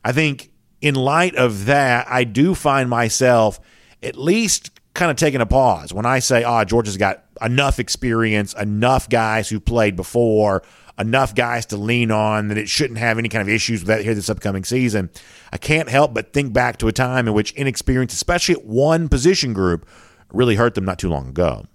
I 0.04 0.12
think 0.12 0.52
in 0.82 0.96
light 0.96 1.36
of 1.36 1.66
that, 1.66 2.08
I 2.10 2.24
do 2.24 2.56
find 2.56 2.90
myself 2.90 3.60
at 4.04 4.18
least 4.18 4.72
kind 4.94 5.12
of 5.12 5.18
taking 5.18 5.42
a 5.42 5.46
pause 5.46 5.94
when 5.94 6.06
I 6.06 6.20
say, 6.20 6.44
oh, 6.44 6.64
Georgia's 6.64 6.98
got 6.98 7.24
enough 7.42 7.80
experience, 7.80 8.54
enough 8.54 9.08
guys 9.08 9.48
who 9.48 9.60
played 9.60 9.96
before, 9.96 10.64
enough 11.00 11.34
guys 11.36 11.66
to 11.68 11.78
lean 11.78 12.12
on 12.12 12.48
that 12.50 12.58
it 12.58 12.70
shouldn't 12.70 13.00
have 13.00 13.18
any 13.18 13.30
kind 13.30 13.42
of 13.42 13.50
issues 13.50 13.82
with 13.82 13.88
that 13.88 14.04
here 14.04 14.14
this 14.14 14.30
upcoming 14.30 14.64
season. 14.64 15.10
I 15.52 15.58
can't 15.58 15.90
help 15.90 16.14
but 16.14 16.34
think 16.34 16.54
back 16.54 16.78
to 16.78 16.88
a 16.88 16.92
time 16.92 17.28
in 17.28 17.34
which 17.34 17.52
inexperience, 17.54 18.14
especially 18.14 18.56
at 18.56 18.66
one 18.66 19.10
position 19.10 19.54
group, 19.54 19.88
really 20.32 20.56
hurt 20.56 20.76
them 20.76 20.86
not 20.86 21.00
too 21.00 21.10
long 21.10 21.30
ago. 21.30 21.66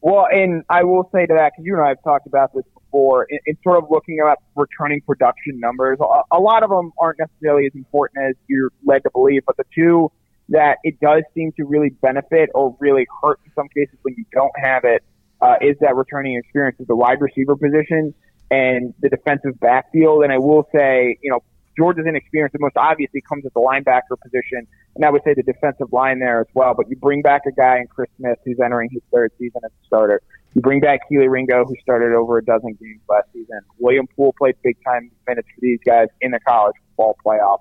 Well, 0.00 0.26
and 0.30 0.62
I 0.68 0.84
will 0.84 1.08
say 1.12 1.26
to 1.26 1.34
that, 1.34 1.52
because 1.52 1.66
you 1.66 1.74
and 1.74 1.84
I 1.84 1.88
have 1.88 2.02
talked 2.04 2.26
about 2.26 2.54
this 2.54 2.64
before, 2.74 3.24
in, 3.28 3.38
in, 3.46 3.58
sort 3.64 3.82
of 3.82 3.90
looking 3.90 4.18
at 4.20 4.38
returning 4.54 5.00
production 5.00 5.58
numbers, 5.58 5.98
a, 6.00 6.36
a 6.36 6.38
lot 6.38 6.62
of 6.62 6.70
them 6.70 6.92
aren't 7.00 7.18
necessarily 7.18 7.66
as 7.66 7.72
important 7.74 8.24
as 8.28 8.34
you're 8.46 8.70
led 8.84 9.02
to 9.02 9.10
believe, 9.10 9.42
but 9.44 9.56
the 9.56 9.64
two 9.74 10.10
that 10.50 10.78
it 10.82 10.98
does 11.00 11.24
seem 11.34 11.52
to 11.52 11.64
really 11.64 11.90
benefit 11.90 12.48
or 12.54 12.76
really 12.78 13.06
hurt 13.22 13.40
in 13.44 13.52
some 13.54 13.68
cases 13.68 13.98
when 14.02 14.14
you 14.16 14.24
don't 14.32 14.52
have 14.56 14.84
it 14.84 15.02
uh, 15.40 15.56
is 15.60 15.76
that 15.80 15.94
returning 15.94 16.36
experience 16.36 16.76
at 16.80 16.86
the 16.86 16.96
wide 16.96 17.20
receiver 17.20 17.56
position 17.56 18.14
and 18.50 18.94
the 19.00 19.08
defensive 19.08 19.58
backfield. 19.60 20.24
And 20.24 20.32
I 20.32 20.38
will 20.38 20.68
say, 20.72 21.18
you 21.22 21.30
know, 21.30 21.40
Georgia's 21.78 22.06
inexperience 22.06 22.52
the 22.52 22.58
most 22.58 22.76
obviously 22.76 23.20
comes 23.20 23.46
at 23.46 23.54
the 23.54 23.60
linebacker 23.60 24.20
position, 24.20 24.66
and 24.96 25.04
I 25.04 25.10
would 25.10 25.22
say 25.24 25.34
the 25.34 25.44
defensive 25.44 25.92
line 25.92 26.18
there 26.18 26.40
as 26.40 26.48
well. 26.52 26.74
But 26.74 26.90
you 26.90 26.96
bring 26.96 27.22
back 27.22 27.42
a 27.46 27.52
guy 27.52 27.78
in 27.78 27.86
Chris 27.86 28.10
Smith 28.18 28.38
who's 28.44 28.58
entering 28.62 28.90
his 28.90 29.02
third 29.12 29.30
season 29.38 29.60
as 29.64 29.70
a 29.70 29.86
starter. 29.86 30.20
You 30.54 30.62
bring 30.62 30.80
back 30.80 31.00
Kelee 31.08 31.30
Ringo, 31.30 31.64
who 31.64 31.74
started 31.80 32.14
over 32.16 32.38
a 32.38 32.44
dozen 32.44 32.76
games 32.80 33.00
last 33.08 33.28
season. 33.32 33.60
William 33.78 34.08
Poole 34.16 34.34
played 34.36 34.56
big 34.62 34.76
time 34.84 35.10
minutes 35.28 35.46
for 35.54 35.60
these 35.60 35.78
guys 35.86 36.08
in 36.20 36.32
the 36.32 36.40
college 36.40 36.74
football 36.96 37.16
playoff. 37.24 37.58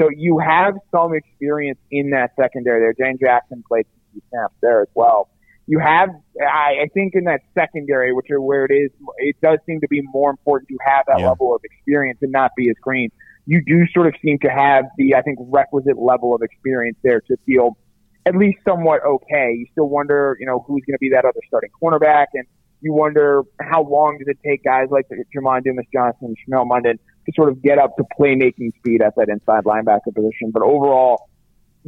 So 0.00 0.08
you 0.16 0.38
have 0.38 0.74
some 0.90 1.12
experience 1.14 1.78
in 1.90 2.10
that 2.10 2.30
secondary 2.40 2.80
there. 2.80 2.94
Dan 2.94 3.18
Jackson 3.20 3.62
played 3.68 3.84
some 4.12 4.22
snaps 4.30 4.54
there 4.62 4.80
as 4.80 4.88
well. 4.94 5.28
You 5.70 5.78
have, 5.80 6.08
I, 6.40 6.84
I 6.84 6.88
think, 6.94 7.14
in 7.14 7.24
that 7.24 7.42
secondary, 7.54 8.14
which 8.14 8.30
are 8.30 8.40
where 8.40 8.64
it 8.64 8.72
is, 8.72 8.90
it 9.18 9.36
does 9.42 9.58
seem 9.66 9.80
to 9.82 9.88
be 9.88 10.00
more 10.02 10.30
important 10.30 10.68
to 10.70 10.78
have 10.84 11.04
that 11.08 11.20
yeah. 11.20 11.28
level 11.28 11.54
of 11.54 11.60
experience 11.62 12.18
and 12.22 12.32
not 12.32 12.52
be 12.56 12.70
as 12.70 12.76
green. 12.80 13.10
You 13.44 13.62
do 13.64 13.86
sort 13.92 14.06
of 14.06 14.14
seem 14.24 14.38
to 14.40 14.48
have 14.48 14.86
the, 14.96 15.14
I 15.14 15.20
think, 15.20 15.38
requisite 15.40 15.98
level 15.98 16.34
of 16.34 16.40
experience 16.40 16.96
there 17.02 17.20
to 17.20 17.36
feel 17.44 17.76
at 18.24 18.34
least 18.34 18.60
somewhat 18.66 19.04
okay. 19.04 19.56
You 19.58 19.66
still 19.72 19.90
wonder, 19.90 20.38
you 20.40 20.46
know, 20.46 20.64
who's 20.66 20.82
going 20.86 20.94
to 20.94 20.98
be 21.00 21.10
that 21.10 21.26
other 21.26 21.40
starting 21.46 21.70
cornerback, 21.82 22.28
and 22.32 22.46
you 22.80 22.94
wonder 22.94 23.42
how 23.60 23.82
long 23.82 24.16
does 24.18 24.28
it 24.28 24.38
take 24.42 24.64
guys 24.64 24.86
like 24.90 25.06
Jamon 25.36 25.64
Dumas 25.64 25.84
Johnson 25.92 26.34
and 26.34 26.36
Smael 26.48 26.66
Mondon 26.66 26.94
to 27.26 27.32
sort 27.34 27.50
of 27.50 27.60
get 27.62 27.78
up 27.78 27.94
to 27.96 28.04
playmaking 28.18 28.74
speed 28.78 29.02
at 29.02 29.14
that 29.16 29.28
inside 29.28 29.64
linebacker 29.64 30.14
position. 30.14 30.50
But 30.50 30.62
overall, 30.62 31.27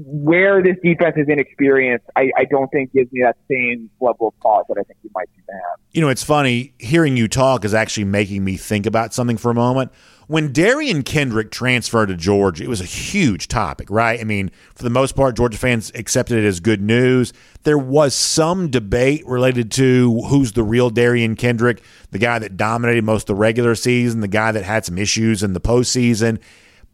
where 0.07 0.63
this 0.63 0.77
defense 0.83 1.17
is 1.17 1.27
inexperienced, 1.29 2.07
I, 2.17 2.31
I 2.37 2.45
don't 2.45 2.69
think 2.69 2.93
gives 2.93 3.13
me 3.13 3.23
that 3.23 3.37
same 3.51 3.91
level 4.01 4.29
of 4.29 4.41
pause 4.41 4.65
that 4.69 4.79
I 4.79 4.83
think 4.83 4.99
you 5.03 5.11
might 5.15 5.29
have. 5.49 5.79
You 5.93 6.01
know, 6.01 6.09
it's 6.09 6.23
funny 6.23 6.75
hearing 6.79 7.17
you 7.17 7.29
talk 7.29 7.65
is 7.65 7.75
actually 7.75 8.05
making 8.05 8.45
me 8.45 8.57
think 8.57 8.87
about 8.87 9.13
something 9.13 9.37
for 9.37 9.51
a 9.51 9.55
moment. 9.55 9.93
When 10.29 10.53
Derion 10.53 11.05
Kendrick 11.05 11.51
transferred 11.51 12.07
to 12.07 12.15
Georgia, 12.15 12.63
it 12.63 12.69
was 12.69 12.81
a 12.81 12.85
huge 12.85 13.49
topic, 13.49 13.91
right? 13.91 14.21
I 14.21 14.25
mean, 14.25 14.53
for 14.77 14.85
the 14.85 14.91
most 14.91 15.17
part, 15.17 15.37
Georgia 15.37 15.59
fans 15.59 15.91
accepted 15.97 16.39
it 16.39 16.47
as 16.47 16.61
good 16.61 16.81
news. 16.81 17.33
There 17.65 17.79
was 17.79 18.15
some 18.15 18.71
debate 18.71 19.27
related 19.27 19.73
to 19.73 20.21
who's 20.29 20.53
the 20.53 20.63
real 20.63 20.91
Derion 20.91 21.37
Kendrick, 21.37 21.83
the 22.13 22.19
guy 22.19 22.39
that 22.39 22.57
dominated 22.57 23.03
most 23.03 23.23
of 23.23 23.27
the 23.27 23.35
regular 23.35 23.75
season, 23.75 24.21
the 24.21 24.29
guy 24.29 24.53
that 24.53 24.63
had 24.63 24.85
some 24.85 24.99
issues 24.99 25.43
in 25.43 25.53
the 25.53 25.61
postseason. 25.61 26.39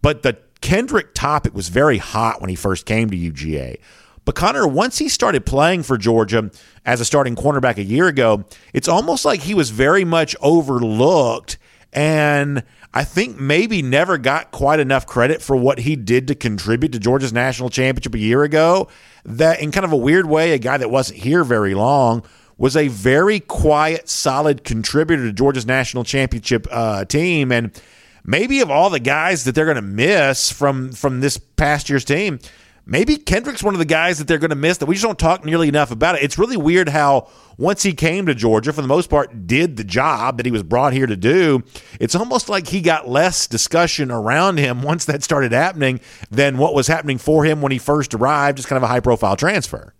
But 0.01 0.23
the 0.23 0.39
Kendrick 0.61 1.15
topic 1.15 1.55
was 1.55 1.69
very 1.69 1.99
hot 1.99 2.41
when 2.41 2.51
he 2.51 2.57
first 2.57 2.87
came 2.87 3.11
to 3.11 3.17
UGA. 3.17 3.79
But 4.25 4.35
Connor, 4.35 4.67
once 4.67 4.99
he 4.99 5.09
started 5.09 5.47
playing 5.47 5.85
for 5.85 5.97
Georgia 5.97 6.51
as 6.85 7.01
a 7.01 7.05
starting 7.05 7.37
cornerback 7.37 7.77
a 7.77 7.85
year 7.85 8.09
ago, 8.09 8.45
it's 8.73 8.89
almost 8.89 9.25
like 9.25 9.41
he 9.41 9.55
was 9.55 9.71
very 9.71 10.05
much 10.05 10.35
overlooked 10.41 11.59
and 11.93 12.63
I 12.93 13.05
think 13.05 13.41
maybe 13.41 13.83
never 13.83 14.19
got 14.19 14.51
quite 14.51 14.81
enough 14.81 15.07
credit 15.07 15.41
for 15.41 15.57
what 15.57 15.81
he 15.81 15.97
did 15.97 16.29
to 16.29 16.35
contribute 16.35 16.93
to 16.93 16.99
Georgia's 16.99 17.33
national 17.33 17.71
championship 17.71 18.15
a 18.15 18.19
year 18.19 18.43
ago. 18.43 18.89
That, 19.25 19.61
in 19.61 19.73
kind 19.73 19.85
of 19.85 19.93
a 19.93 19.97
weird 19.97 20.27
way, 20.27 20.53
a 20.53 20.59
guy 20.59 20.77
that 20.77 20.91
wasn't 20.91 21.21
here 21.21 21.43
very 21.43 21.75
long 21.75 22.23
was 22.59 22.77
a 22.77 22.89
very 22.89 23.41
quiet, 23.41 24.09
solid 24.09 24.63
contributor 24.63 25.25
to 25.25 25.33
Georgia's 25.33 25.67
national 25.67 26.05
championship 26.05 26.67
uh, 26.71 27.05
team. 27.07 27.51
And 27.51 27.71
maybe 28.27 28.61
of 28.61 28.71
all 28.71 28.91
the 28.91 29.01
guys 29.01 29.45
that 29.45 29.55
they're 29.55 29.65
going 29.65 29.77
to 29.77 29.83
miss 29.83 30.53
from 30.53 30.93
from 30.93 31.21
this 31.21 31.39
past 31.39 31.89
year's 31.89 32.05
team, 32.05 32.39
maybe 32.85 33.17
Kendrick's 33.17 33.63
one 33.63 33.75
of 33.75 33.79
the 33.79 33.85
guys 33.85 34.19
that 34.19 34.29
they're 34.29 34.39
going 34.39 34.51
to 34.51 34.57
miss 34.57 34.79
that 34.79 34.87
we 34.87 34.97
just 34.97 35.05
don't 35.05 35.19
talk 35.19 35.45
nearly 35.45 35.69
enough 35.69 35.91
about 35.91 36.17
it. 36.17 36.23
It's 36.23 36.39
really 36.39 36.57
weird 36.57 36.89
how 36.89 37.29
once 37.57 37.83
he 37.83 37.95
came 37.95 38.27
to 38.27 38.35
Georgia, 38.35 38.73
for 38.73 38.83
the 38.83 38.89
most 38.89 39.09
part, 39.09 39.47
did 39.47 39.77
the 39.77 39.85
job 39.85 40.37
that 40.37 40.45
he 40.45 40.53
was 40.53 40.63
brought 40.63 40.93
here 40.93 41.07
to 41.07 41.17
do. 41.17 41.63
It's 41.99 42.15
almost 42.15 42.49
like 42.49 42.69
he 42.69 42.81
got 42.83 43.09
less 43.09 43.47
discussion 43.47 44.11
around 44.11 44.59
him 44.59 44.83
once 44.83 45.07
that 45.07 45.23
started 45.23 45.53
happening 45.53 46.01
than 46.31 46.59
what 46.59 46.75
was 46.75 46.87
happening 46.87 47.19
for 47.19 47.45
him 47.45 47.63
when 47.63 47.73
he 47.73 47.79
first 47.79 48.13
arrived, 48.13 48.59
just 48.59 48.69
kind 48.69 48.77
of 48.77 48.83
a 48.83 48.89
high 48.89 49.01
profile 49.01 49.37
transfer. 49.37 49.95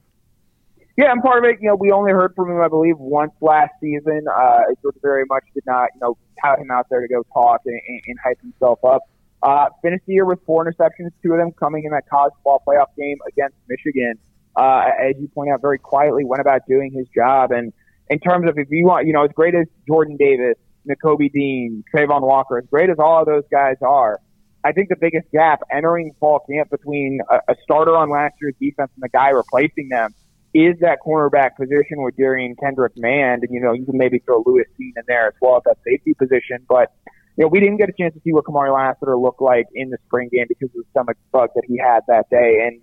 Yeah, 0.99 1.13
and 1.13 1.23
part 1.23 1.45
of 1.45 1.51
it, 1.51 1.59
you 1.61 1.69
know, 1.69 1.77
we 1.77 1.91
only 1.93 2.11
heard 2.11 2.35
from 2.35 2.51
him, 2.51 2.61
I 2.61 2.69
believe, 2.69 2.97
once 2.99 3.33
last 3.43 3.73
season. 3.83 4.25
Uh, 4.35 4.61
Georgia 4.81 4.99
very 5.03 5.25
much 5.29 5.45
did 5.53 5.65
not, 5.67 5.91
you 5.95 6.01
know, 6.01 6.17
tout 6.47 6.59
him 6.59 6.71
out 6.71 6.87
there 6.91 7.01
to 7.01 7.09
go 7.09 7.23
talk 7.33 7.63
and, 7.67 7.81
and, 7.89 8.01
and 8.07 8.19
hype 8.23 8.41
himself 8.41 8.79
up. 8.85 9.03
Uh, 9.43 9.67
finished 9.83 10.05
the 10.07 10.15
year 10.15 10.25
with 10.25 10.39
four 10.47 10.65
interceptions, 10.65 11.11
two 11.23 11.33
of 11.33 11.39
them 11.39 11.53
coming 11.53 11.85
in 11.85 11.91
that 11.91 12.09
college 12.09 12.33
ball 12.43 12.63
playoff 12.67 12.87
game 12.97 13.19
against 13.29 13.57
Michigan. 13.69 14.15
Uh, 14.57 14.85
as 15.01 15.15
you 15.19 15.29
point 15.29 15.51
out, 15.51 15.61
very 15.61 15.79
quietly 15.79 16.25
went 16.25 16.41
about 16.41 16.63
doing 16.67 16.91
his 16.93 17.07
job. 17.15 17.53
And 17.53 17.73
in 18.09 18.19
terms 18.19 18.49
of 18.49 18.59
if 18.59 18.69
you 18.71 18.87
want, 18.87 19.07
you 19.07 19.13
know, 19.13 19.25
as 19.25 19.31
great 19.35 19.55
as 19.55 19.67
Jordan 19.87 20.17
Davis, 20.17 20.57
Nakobe 20.89 21.31
Dean, 21.33 21.85
Travon 21.95 22.23
Walker, 22.23 22.59
as 22.59 22.65
great 22.71 22.89
as 22.89 22.97
all 22.99 23.21
of 23.21 23.27
those 23.27 23.45
guys 23.51 23.77
are, 23.83 24.21
I 24.65 24.73
think 24.73 24.89
the 24.89 24.97
biggest 24.97 25.31
gap 25.31 25.61
entering 25.71 26.13
fall 26.19 26.41
camp 26.51 26.71
between 26.71 27.21
a, 27.31 27.53
a 27.53 27.55
starter 27.63 27.95
on 27.95 28.11
last 28.11 28.35
year's 28.41 28.55
defense 28.61 28.91
and 28.97 29.03
the 29.03 29.09
guy 29.11 29.29
replacing 29.29 29.91
them 29.91 30.15
is 30.55 30.79
that 30.81 30.99
cornerback 31.07 31.57
position 31.57 32.03
with 32.03 32.17
Derion 32.17 32.55
Kendrick 32.63 32.93
manned. 32.97 33.43
And, 33.43 33.53
you 33.53 33.61
know, 33.61 33.73
you 33.73 33.85
can 33.85 33.99
maybe 33.99 34.21
throw 34.21 34.43
Lewis 34.47 34.67
Cine 34.81 34.93
in 34.97 35.03
there 35.07 35.29
as 35.29 35.35
well 35.41 35.57
at 35.57 35.65
that 35.65 35.79
safety 35.85 36.15
position. 36.15 36.65
But 36.69 36.93
you 37.37 37.45
know, 37.45 37.49
we 37.49 37.61
didn't 37.61 37.77
get 37.77 37.89
a 37.89 37.93
chance 37.93 38.15
to 38.15 38.21
see 38.25 38.33
what 38.33 38.45
Kamari 38.45 38.75
Lassiter 38.75 39.17
looked 39.17 39.43
like 39.43 39.67
in 39.75 39.91
the 39.91 39.99
spring 40.07 40.31
game 40.33 40.47
because 40.49 40.71
of 40.71 40.83
the 40.83 40.85
stomach 40.91 41.19
bug 41.33 41.51
that 41.55 41.65
he 41.69 41.79
had 41.79 42.01
that 42.09 42.31
day. 42.31 42.67
And, 42.67 42.81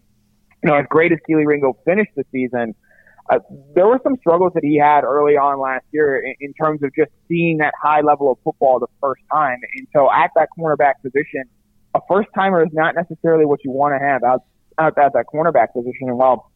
you 0.64 0.70
know, 0.70 0.76
as 0.76 0.86
great 0.90 1.12
as 1.12 1.18
Kelee 1.28 1.46
Ringo 1.46 1.76
finished 1.86 2.12
the 2.16 2.24
season, 2.32 2.76
uh, 3.32 3.40
there 3.74 3.88
were 3.88 4.00
some 4.04 4.16
struggles 4.18 4.52
that 4.54 4.64
he 4.64 4.78
had 4.78 5.04
early 5.04 5.38
on 5.38 5.60
last 5.60 5.86
year 5.92 6.20
in, 6.20 6.36
in 6.40 6.54
terms 6.54 6.84
of 6.84 6.92
just 6.96 7.10
seeing 7.28 7.58
that 7.58 7.74
high 7.82 8.02
level 8.02 8.32
of 8.32 8.38
football 8.44 8.80
the 8.80 8.88
first 9.02 9.22
time. 9.32 9.58
And 9.76 9.88
so 9.96 10.12
at 10.12 10.30
that 10.36 10.50
cornerback 10.58 11.02
position, 11.02 11.46
a 11.96 12.00
first 12.08 12.30
timer 12.36 12.64
is 12.64 12.70
not 12.74 12.96
necessarily 12.96 13.46
what 13.46 13.64
you 13.64 13.72
want 13.72 14.00
to 14.00 14.06
have 14.06 14.24
out, 14.24 14.42
out 14.78 14.98
at 15.00 15.14
that 15.14 15.26
cornerback 15.34 15.74
position. 15.74 16.10
And 16.10 16.18
while, 16.18 16.52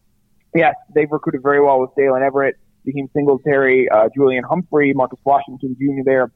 yes, 0.57 0.75
they've 0.93 1.11
recruited 1.11 1.41
very 1.43 1.61
well 1.61 1.79
with 1.79 1.91
Daylen 1.97 2.27
Everette, 2.27 2.53
Jaheim 2.87 3.11
Singletary, 3.13 3.89
uh, 3.89 4.09
Julian 4.15 4.43
Humphrey, 4.43 4.93
Marcus 4.93 5.19
Washington 5.23 5.75
Jr. 5.79 6.03
there 6.05 6.31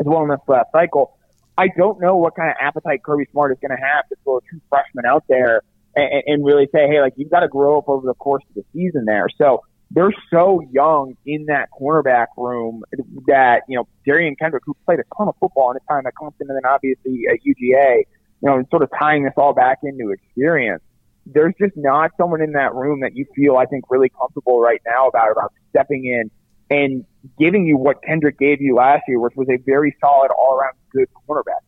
as 0.00 0.06
well 0.06 0.22
in 0.22 0.28
this 0.28 0.40
last 0.48 0.70
cycle. 0.72 1.16
I 1.58 1.68
don't 1.76 2.00
know 2.00 2.16
what 2.16 2.36
kind 2.36 2.50
of 2.50 2.56
appetite 2.60 3.02
Kirby 3.02 3.26
Smart 3.32 3.52
is 3.52 3.58
going 3.60 3.76
to 3.76 3.82
have 3.82 4.08
to 4.08 4.16
throw 4.24 4.38
a 4.38 4.40
true 4.42 4.60
freshman 4.68 5.06
out 5.06 5.24
there 5.28 5.62
and, 5.94 6.22
and 6.26 6.44
really 6.44 6.68
say, 6.74 6.86
hey, 6.86 7.00
like 7.00 7.14
you've 7.16 7.30
got 7.30 7.40
to 7.40 7.48
grow 7.48 7.78
up 7.78 7.88
over 7.88 8.06
the 8.06 8.14
course 8.14 8.44
of 8.50 8.54
the 8.54 8.64
season 8.74 9.04
there. 9.06 9.26
So 9.38 9.62
they're 9.90 10.12
so 10.30 10.60
young 10.70 11.14
in 11.24 11.46
that 11.46 11.68
cornerback 11.70 12.26
room 12.36 12.82
that, 13.26 13.62
you 13.68 13.76
know, 13.76 13.88
Derion 14.06 14.38
Kendrick, 14.38 14.64
who 14.66 14.76
played 14.84 14.98
a 14.98 15.04
ton 15.16 15.28
of 15.28 15.34
football 15.40 15.70
in 15.70 15.76
his 15.76 15.86
time 15.88 16.06
at 16.06 16.14
Clemson 16.14 16.40
and 16.40 16.50
then 16.50 16.66
obviously 16.68 17.22
at 17.32 17.38
UGA, 17.46 18.02
you 18.42 18.48
know, 18.48 18.56
and 18.56 18.66
sort 18.70 18.82
of 18.82 18.90
tying 18.98 19.24
this 19.24 19.32
all 19.36 19.54
back 19.54 19.78
into 19.82 20.10
experience. 20.10 20.82
There's 21.26 21.54
just 21.60 21.76
not 21.76 22.12
someone 22.16 22.40
in 22.40 22.52
that 22.52 22.74
room 22.74 23.00
that 23.00 23.16
you 23.16 23.26
feel, 23.34 23.56
I 23.56 23.66
think, 23.66 23.84
really 23.90 24.08
comfortable 24.08 24.60
right 24.60 24.80
now 24.86 25.08
about 25.08 25.32
about 25.32 25.52
stepping 25.70 26.04
in 26.06 26.30
and 26.70 27.04
giving 27.38 27.66
you 27.66 27.76
what 27.76 28.02
Kendrick 28.02 28.38
gave 28.38 28.60
you 28.60 28.76
last 28.76 29.02
year, 29.08 29.20
which 29.20 29.34
was 29.36 29.48
a 29.50 29.56
very 29.58 29.96
solid 30.00 30.30
all 30.30 30.56
around 30.56 30.74
good 30.92 31.08
cornerback. 31.28 31.60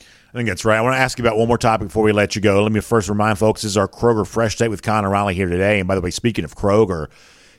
I 0.00 0.32
think 0.32 0.48
that's 0.48 0.64
right. 0.64 0.76
I 0.76 0.82
want 0.82 0.94
to 0.94 1.00
ask 1.00 1.18
you 1.18 1.24
about 1.24 1.38
one 1.38 1.48
more 1.48 1.56
topic 1.56 1.88
before 1.88 2.02
we 2.02 2.12
let 2.12 2.36
you 2.36 2.42
go. 2.42 2.62
Let 2.62 2.70
me 2.70 2.80
first 2.80 3.08
remind 3.08 3.38
folks 3.38 3.62
this 3.62 3.70
is 3.70 3.76
our 3.78 3.88
Kroger 3.88 4.26
Fresh 4.26 4.56
Take 4.56 4.68
with 4.68 4.82
Connor 4.82 5.08
Riley 5.08 5.34
here 5.34 5.48
today. 5.48 5.78
And 5.78 5.88
by 5.88 5.94
the 5.94 6.02
way, 6.02 6.10
speaking 6.10 6.44
of 6.44 6.54
Kroger, 6.54 7.08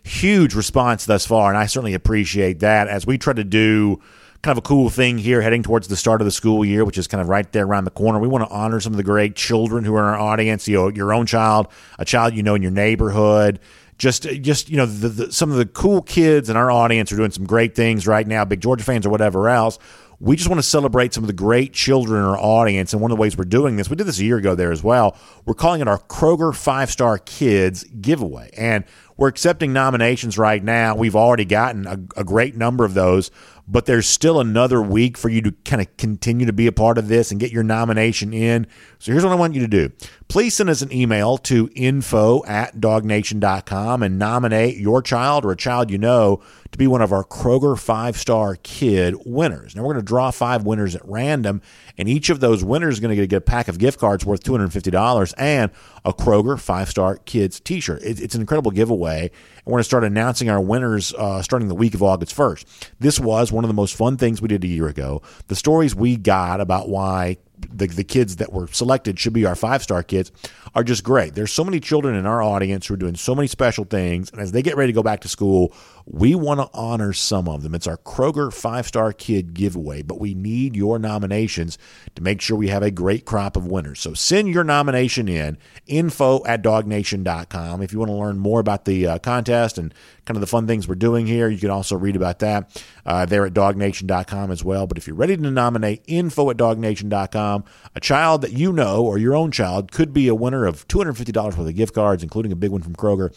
huge 0.04 0.54
response 0.54 1.06
thus 1.06 1.26
far, 1.26 1.50
and 1.50 1.58
I 1.58 1.66
certainly 1.66 1.96
appreciate 1.96 2.60
that 2.60 2.88
as 2.88 3.08
we 3.08 3.18
try 3.18 3.34
to 3.34 3.44
do 3.44 4.00
kind 4.42 4.58
of 4.58 4.64
a 4.64 4.68
cool 4.68 4.90
thing 4.90 5.18
here 5.18 5.42
heading 5.42 5.64
towards 5.64 5.88
the 5.88 5.96
start 5.96 6.22
of 6.22 6.26
the 6.26 6.32
school 6.32 6.64
year, 6.64 6.86
which 6.86 6.98
is 6.98 7.08
kind 7.08 7.22
of 7.22 7.28
right 7.28 7.52
there 7.52 7.66
around 7.66 7.84
the 7.84 7.92
corner. 7.92 8.20
We 8.20 8.28
want 8.28 8.48
to 8.48 8.54
honor 8.54 8.80
some 8.80 8.94
of 8.94 8.98
the 8.98 9.04
great 9.04 9.36
children 9.36 9.84
who 9.84 9.96
are 9.96 10.08
in 10.08 10.14
our 10.14 10.20
audience, 10.20 10.68
you 10.68 10.78
know, 10.78 10.88
your 10.90 11.14
own 11.14 11.26
child, 11.26 11.68
a 11.98 12.06
child 12.06 12.34
you 12.34 12.44
know 12.44 12.56
in 12.56 12.62
your 12.62 12.72
neighborhood, 12.72 13.60
just 13.98 14.24
just 14.24 14.70
you 14.70 14.78
know 14.78 14.86
the, 14.86 15.10
the, 15.10 15.32
some 15.32 15.52
of 15.52 15.58
the 15.58 15.66
cool 15.66 16.02
kids 16.02 16.50
in 16.50 16.56
our 16.56 16.72
audience 16.72 17.12
are 17.12 17.18
doing 17.18 17.32
some 17.32 17.46
great 17.46 17.76
things 17.76 18.08
right 18.08 18.26
now 18.26 18.46
big 18.46 18.62
georgia 18.62 18.84
fans 18.84 19.06
or 19.06 19.10
whatever 19.10 19.50
else. 19.50 19.78
We 20.22 20.36
just 20.36 20.50
want 20.50 20.60
to 20.60 20.68
celebrate 20.68 21.14
some 21.14 21.24
of 21.24 21.28
the 21.28 21.34
great 21.34 21.72
children 21.72 22.20
in 22.20 22.26
our 22.26 22.38
audience 22.38 22.92
and 22.92 23.02
one 23.02 23.10
of 23.12 23.18
the 23.18 23.22
ways 23.22 23.38
we're 23.38 23.44
doing 23.44 23.76
this 23.76 23.90
we 23.90 23.98
did 23.98 24.08
this 24.08 24.20
a 24.20 24.24
year 24.24 24.38
ago 24.38 24.56
there 24.56 24.72
as 24.72 24.82
well 24.82 25.18
we're 25.46 25.54
calling 25.54 25.82
it 25.82 25.88
our 25.88 26.00
kroger 26.00 26.56
five 26.56 26.90
star 26.90 27.18
kids 27.18 27.84
giveaway. 28.02 28.50
And 28.58 28.86
we're 29.20 29.28
accepting 29.28 29.74
nominations 29.74 30.38
right 30.38 30.64
now. 30.64 30.96
We've 30.96 31.16
already 31.16 31.44
gotten 31.44 31.86
a, 31.86 32.00
a 32.16 32.24
great 32.24 32.56
number 32.56 32.86
of 32.86 32.94
those 32.94 33.32
but 33.70 33.86
there's 33.86 34.08
still 34.08 34.40
another 34.40 34.82
week 34.82 35.18
for 35.18 35.30
you 35.30 35.42
to 35.44 35.52
kind 35.64 35.82
of 35.82 35.96
continue 35.98 36.46
to 36.46 36.54
be 36.54 36.66
a 36.66 36.72
part 36.72 36.98
of 36.98 37.08
this 37.08 37.30
and 37.30 37.40
get 37.40 37.52
your 37.52 37.64
nomination 37.64 38.34
in. 38.34 38.66
So 38.98 39.12
here's 39.12 39.24
what 39.24 39.32
i 39.32 39.36
want 39.36 39.54
you 39.54 39.62
to 39.62 39.68
do 39.68 39.92
please 40.30 40.54
send 40.54 40.70
us 40.70 40.84
an 40.84 40.94
email 40.94 41.40
to 41.40 41.72
info 41.76 42.46
at 42.46 42.80
dawgnation.com 42.80 44.04
and 44.04 44.20
nominate 44.20 44.78
your 44.78 45.02
child 45.02 45.44
or 45.44 45.52
a 45.52 45.58
child 45.58 45.90
you 45.90 45.98
know 45.98 46.40
to 46.72 46.78
be 46.78 46.86
one 46.86 47.02
of 47.02 47.12
our 47.12 47.24
Kroger 47.24 47.78
five 47.78 48.16
star 48.16 48.56
kid 48.62 49.16
winners. 49.26 49.76
Now, 49.76 49.82
we're 49.82 49.94
going 49.94 50.06
to 50.06 50.08
draw 50.08 50.30
five 50.30 50.64
winners 50.66 50.96
at 50.96 51.02
random, 51.04 51.64
and 51.98 52.08
each 52.08 52.30
of 52.30 52.42
those 52.42 52.64
winners 52.64 52.96
is 52.96 53.00
going 53.00 53.18
to 53.18 53.28
get 53.28 53.38
a 53.38 53.42
pack 53.42 53.68
of 53.68 53.80
gift 53.80 54.00
cards 54.00 54.24
worth 54.24 54.44
$250 54.44 55.34
and 55.36 55.72
a 56.06 56.14
Kroger 56.14 56.60
five 56.60 56.90
star 56.90 57.18
kids 57.18 57.60
t 57.60 57.80
shirt. 57.80 58.04
It's 58.04 58.36
an 58.36 58.42
incredible 58.42 58.70
giveaway, 58.70 59.22
and 59.22 59.66
we're 59.66 59.78
going 59.78 59.80
to 59.80 59.86
start 59.86 60.04
announcing 60.04 60.48
our 60.48 60.62
winners 60.62 61.12
uh, 61.16 61.42
starting 61.42 61.70
the 61.70 61.76
week 61.76 61.96
of 61.96 62.04
August 62.04 62.36
1st. 62.36 62.92
This 63.00 63.20
was 63.20 63.52
one 63.52 63.64
of 63.64 63.68
the 63.68 63.74
most 63.74 63.96
fun 63.96 64.16
things 64.16 64.44
we 64.44 64.48
did 64.48 64.64
a 64.64 64.68
year 64.68 64.88
ago. 64.88 65.24
The 65.48 65.56
stories 65.56 65.96
we 65.96 66.18
got 66.18 66.62
about 66.62 66.88
why 66.88 67.38
the, 67.62 67.88
the 67.88 68.04
kids 68.04 68.38
that 68.38 68.52
were 68.54 68.68
selected 68.68 69.20
should 69.20 69.34
be 69.34 69.46
our 69.46 69.56
five 69.56 69.84
star 69.84 70.04
kids 70.04 70.32
are 70.76 70.84
just 70.84 71.04
great. 71.04 71.36
There's 71.36 71.52
so 71.52 71.64
many 71.64 71.80
children 71.80 72.16
in 72.16 72.26
our 72.26 72.42
audience 72.42 72.88
who 72.88 72.94
are 72.94 72.98
doing 72.98 73.16
so 73.16 73.36
many 73.36 73.48
special 73.48 73.86
things. 73.86 74.32
And 74.32 74.42
as 74.42 74.52
they 74.52 74.62
get 74.62 74.78
ready 74.78 74.92
to 74.92 74.96
go 74.96 75.04
back 75.04 75.22
to 75.22 75.28
school, 75.28 75.74
we 76.12 76.34
want 76.34 76.60
to 76.60 76.70
honor 76.74 77.14
some 77.14 77.48
of 77.48 77.62
them. 77.62 77.76
It's 77.76 77.86
our 77.86 77.98
Kroger 77.98 78.52
five 78.52 78.88
star 78.88 79.14
kid 79.14 79.54
giveaway, 79.54 80.02
but 80.02 80.20
we 80.20 80.34
need 80.34 80.76
your 80.76 80.98
nominations 80.98 81.78
to 82.16 82.24
make 82.24 82.42
sure 82.42 82.58
we 82.58 82.70
have 82.70 82.82
a 82.82 82.90
great 82.90 83.26
crop 83.26 83.56
of 83.56 83.68
winners. 83.68 84.00
So 84.00 84.16
send 84.16 84.48
your 84.48 84.64
nomination 84.64 85.28
in 85.28 85.60
info 85.86 86.44
at 86.46 86.64
dawgnation.com. 86.64 87.84
If 87.84 87.94
you 87.94 88.00
want 88.00 88.10
to 88.10 88.16
learn 88.16 88.40
more 88.40 88.60
about 88.60 88.86
the 88.86 89.06
uh, 89.06 89.20
contest 89.20 89.78
and 89.78 89.94
kind 90.26 90.36
of 90.36 90.42
the 90.42 90.48
fun 90.48 90.66
things 90.66 90.88
we're 90.88 90.96
doing 90.96 91.28
here, 91.28 91.48
you 91.48 91.60
can 91.60 91.70
also 91.70 91.96
read 91.96 92.16
about 92.16 92.40
that 92.40 92.84
uh, 93.06 93.26
there 93.26 93.46
at 93.46 93.54
dawgnation.com 93.54 94.50
as 94.50 94.64
well. 94.64 94.88
But 94.88 94.98
if 94.98 95.06
you're 95.06 95.16
ready 95.16 95.38
to 95.38 95.52
nominate, 95.52 96.04
info 96.08 96.50
at 96.50 96.58
dawgnation.com. 96.58 97.66
A 97.96 98.00
child 98.00 98.42
that 98.42 98.54
you 98.54 98.74
know 98.74 99.04
or 99.04 99.20
your 99.20 99.36
own 99.36 99.52
child 99.52 99.92
could 99.92 100.12
be 100.12 100.28
a 100.28 100.36
winner 100.36 100.66
of 100.66 100.88
$250 100.88 101.36
worth 101.36 101.60
of 101.60 101.76
gift 101.76 101.94
cards, 101.94 102.24
including 102.24 102.52
a 102.52 102.56
big 102.56 102.72
one 102.72 102.82
from 102.82 102.96
Kroger 102.96 103.32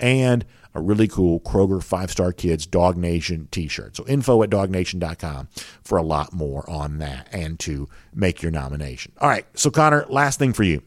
and 0.00 0.44
a 0.74 0.80
really 0.80 1.08
cool 1.08 1.40
Kroger 1.40 1.82
Five 1.82 2.10
Star 2.10 2.32
Kids 2.32 2.66
DawgNation 2.66 3.50
t 3.50 3.66
shirt. 3.66 3.96
So 3.96 4.06
info 4.06 4.42
at 4.42 4.50
dawgnation.com 4.50 5.48
for 5.82 5.98
a 5.98 6.02
lot 6.02 6.32
more 6.32 6.68
on 6.68 6.98
that 6.98 7.28
and 7.32 7.58
to 7.60 7.88
make 8.14 8.42
your 8.42 8.52
nomination. 8.52 9.12
All 9.20 9.28
right. 9.28 9.46
So, 9.54 9.70
Connor, 9.70 10.04
last 10.08 10.38
thing 10.38 10.52
for 10.52 10.64
you. 10.64 10.82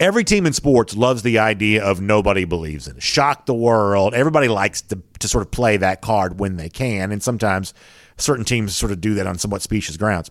Every 0.00 0.22
team 0.22 0.46
in 0.46 0.52
sports 0.52 0.96
loves 0.96 1.22
the 1.22 1.40
idea 1.40 1.84
of 1.84 2.00
nobody 2.00 2.44
believes 2.44 2.86
in 2.86 2.96
it. 2.96 3.02
Shock 3.02 3.46
the 3.46 3.54
world. 3.54 4.14
Everybody 4.14 4.46
likes 4.46 4.82
to, 4.82 5.02
to 5.18 5.28
sort 5.28 5.44
of 5.44 5.50
play 5.50 5.76
that 5.76 6.02
card 6.02 6.38
when 6.38 6.56
they 6.56 6.68
can. 6.68 7.10
And 7.10 7.20
sometimes 7.20 7.74
certain 8.16 8.44
teams 8.44 8.76
sort 8.76 8.92
of 8.92 9.00
do 9.00 9.14
that 9.14 9.26
on 9.26 9.38
somewhat 9.38 9.62
specious 9.62 9.96
grounds. 9.96 10.30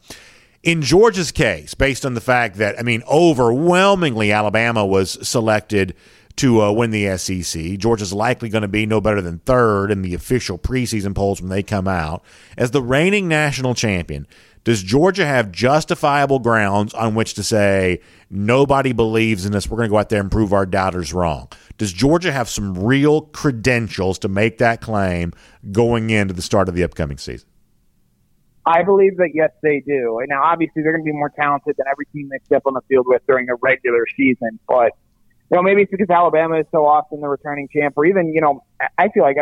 In 0.63 0.81
Georgia's 0.81 1.31
case, 1.31 1.73
based 1.73 2.05
on 2.05 2.13
the 2.13 2.21
fact 2.21 2.57
that, 2.57 2.79
I 2.79 2.83
mean, 2.83 3.03
overwhelmingly 3.09 4.31
Alabama 4.31 4.85
was 4.85 5.17
selected 5.27 5.95
to 6.37 6.61
uh, 6.61 6.71
win 6.71 6.91
the 6.91 7.17
SEC. 7.17 7.77
Georgia's 7.77 8.13
likely 8.13 8.49
going 8.49 8.61
to 8.61 8.67
be 8.67 8.85
no 8.85 9.01
better 9.01 9.21
than 9.21 9.39
third 9.39 9.91
in 9.91 10.01
the 10.01 10.13
official 10.13 10.57
preseason 10.57 11.13
polls 11.13 11.41
when 11.41 11.49
they 11.49 11.63
come 11.63 11.87
out. 11.87 12.23
As 12.57 12.71
the 12.71 12.81
reigning 12.81 13.27
national 13.27 13.73
champion, 13.73 14.27
does 14.63 14.83
Georgia 14.83 15.25
have 15.25 15.51
justifiable 15.51 16.39
grounds 16.39 16.93
on 16.93 17.15
which 17.15 17.33
to 17.35 17.43
say, 17.43 18.01
nobody 18.29 18.91
believes 18.91 19.45
in 19.45 19.55
us? 19.55 19.69
We're 19.69 19.77
going 19.77 19.87
to 19.87 19.91
go 19.91 19.97
out 19.97 20.09
there 20.09 20.21
and 20.21 20.31
prove 20.31 20.53
our 20.53 20.65
doubters 20.65 21.13
wrong? 21.13 21.49
Does 21.77 21.93
Georgia 21.93 22.31
have 22.31 22.49
some 22.49 22.77
real 22.77 23.21
credentials 23.21 24.19
to 24.19 24.27
make 24.27 24.57
that 24.57 24.81
claim 24.81 25.33
going 25.71 26.09
into 26.09 26.33
the 26.33 26.41
start 26.41 26.69
of 26.69 26.75
the 26.75 26.83
upcoming 26.83 27.17
season? 27.17 27.47
I 28.65 28.83
believe 28.83 29.15
that 29.17 29.29
yes, 29.33 29.51
they 29.63 29.81
do. 29.87 30.19
And 30.19 30.27
now, 30.27 30.43
obviously, 30.43 30.83
they're 30.83 30.91
going 30.91 31.05
to 31.05 31.11
be 31.11 31.17
more 31.17 31.31
talented 31.39 31.75
than 31.77 31.87
every 31.89 32.05
team 32.07 32.27
they 32.29 32.39
step 32.45 32.63
on 32.65 32.73
the 32.73 32.81
field 32.89 33.05
with 33.07 33.21
during 33.25 33.49
a 33.49 33.55
regular 33.61 34.05
season. 34.17 34.59
But 34.67 34.91
you 35.49 35.55
know, 35.55 35.63
maybe 35.63 35.83
it's 35.83 35.91
because 35.91 36.09
Alabama 36.09 36.59
is 36.59 36.65
so 36.71 36.85
often 36.85 37.21
the 37.21 37.27
returning 37.27 37.69
champ, 37.73 37.93
or 37.97 38.05
even 38.05 38.33
you 38.33 38.41
know, 38.41 38.63
I 38.97 39.09
feel 39.09 39.23
like 39.23 39.37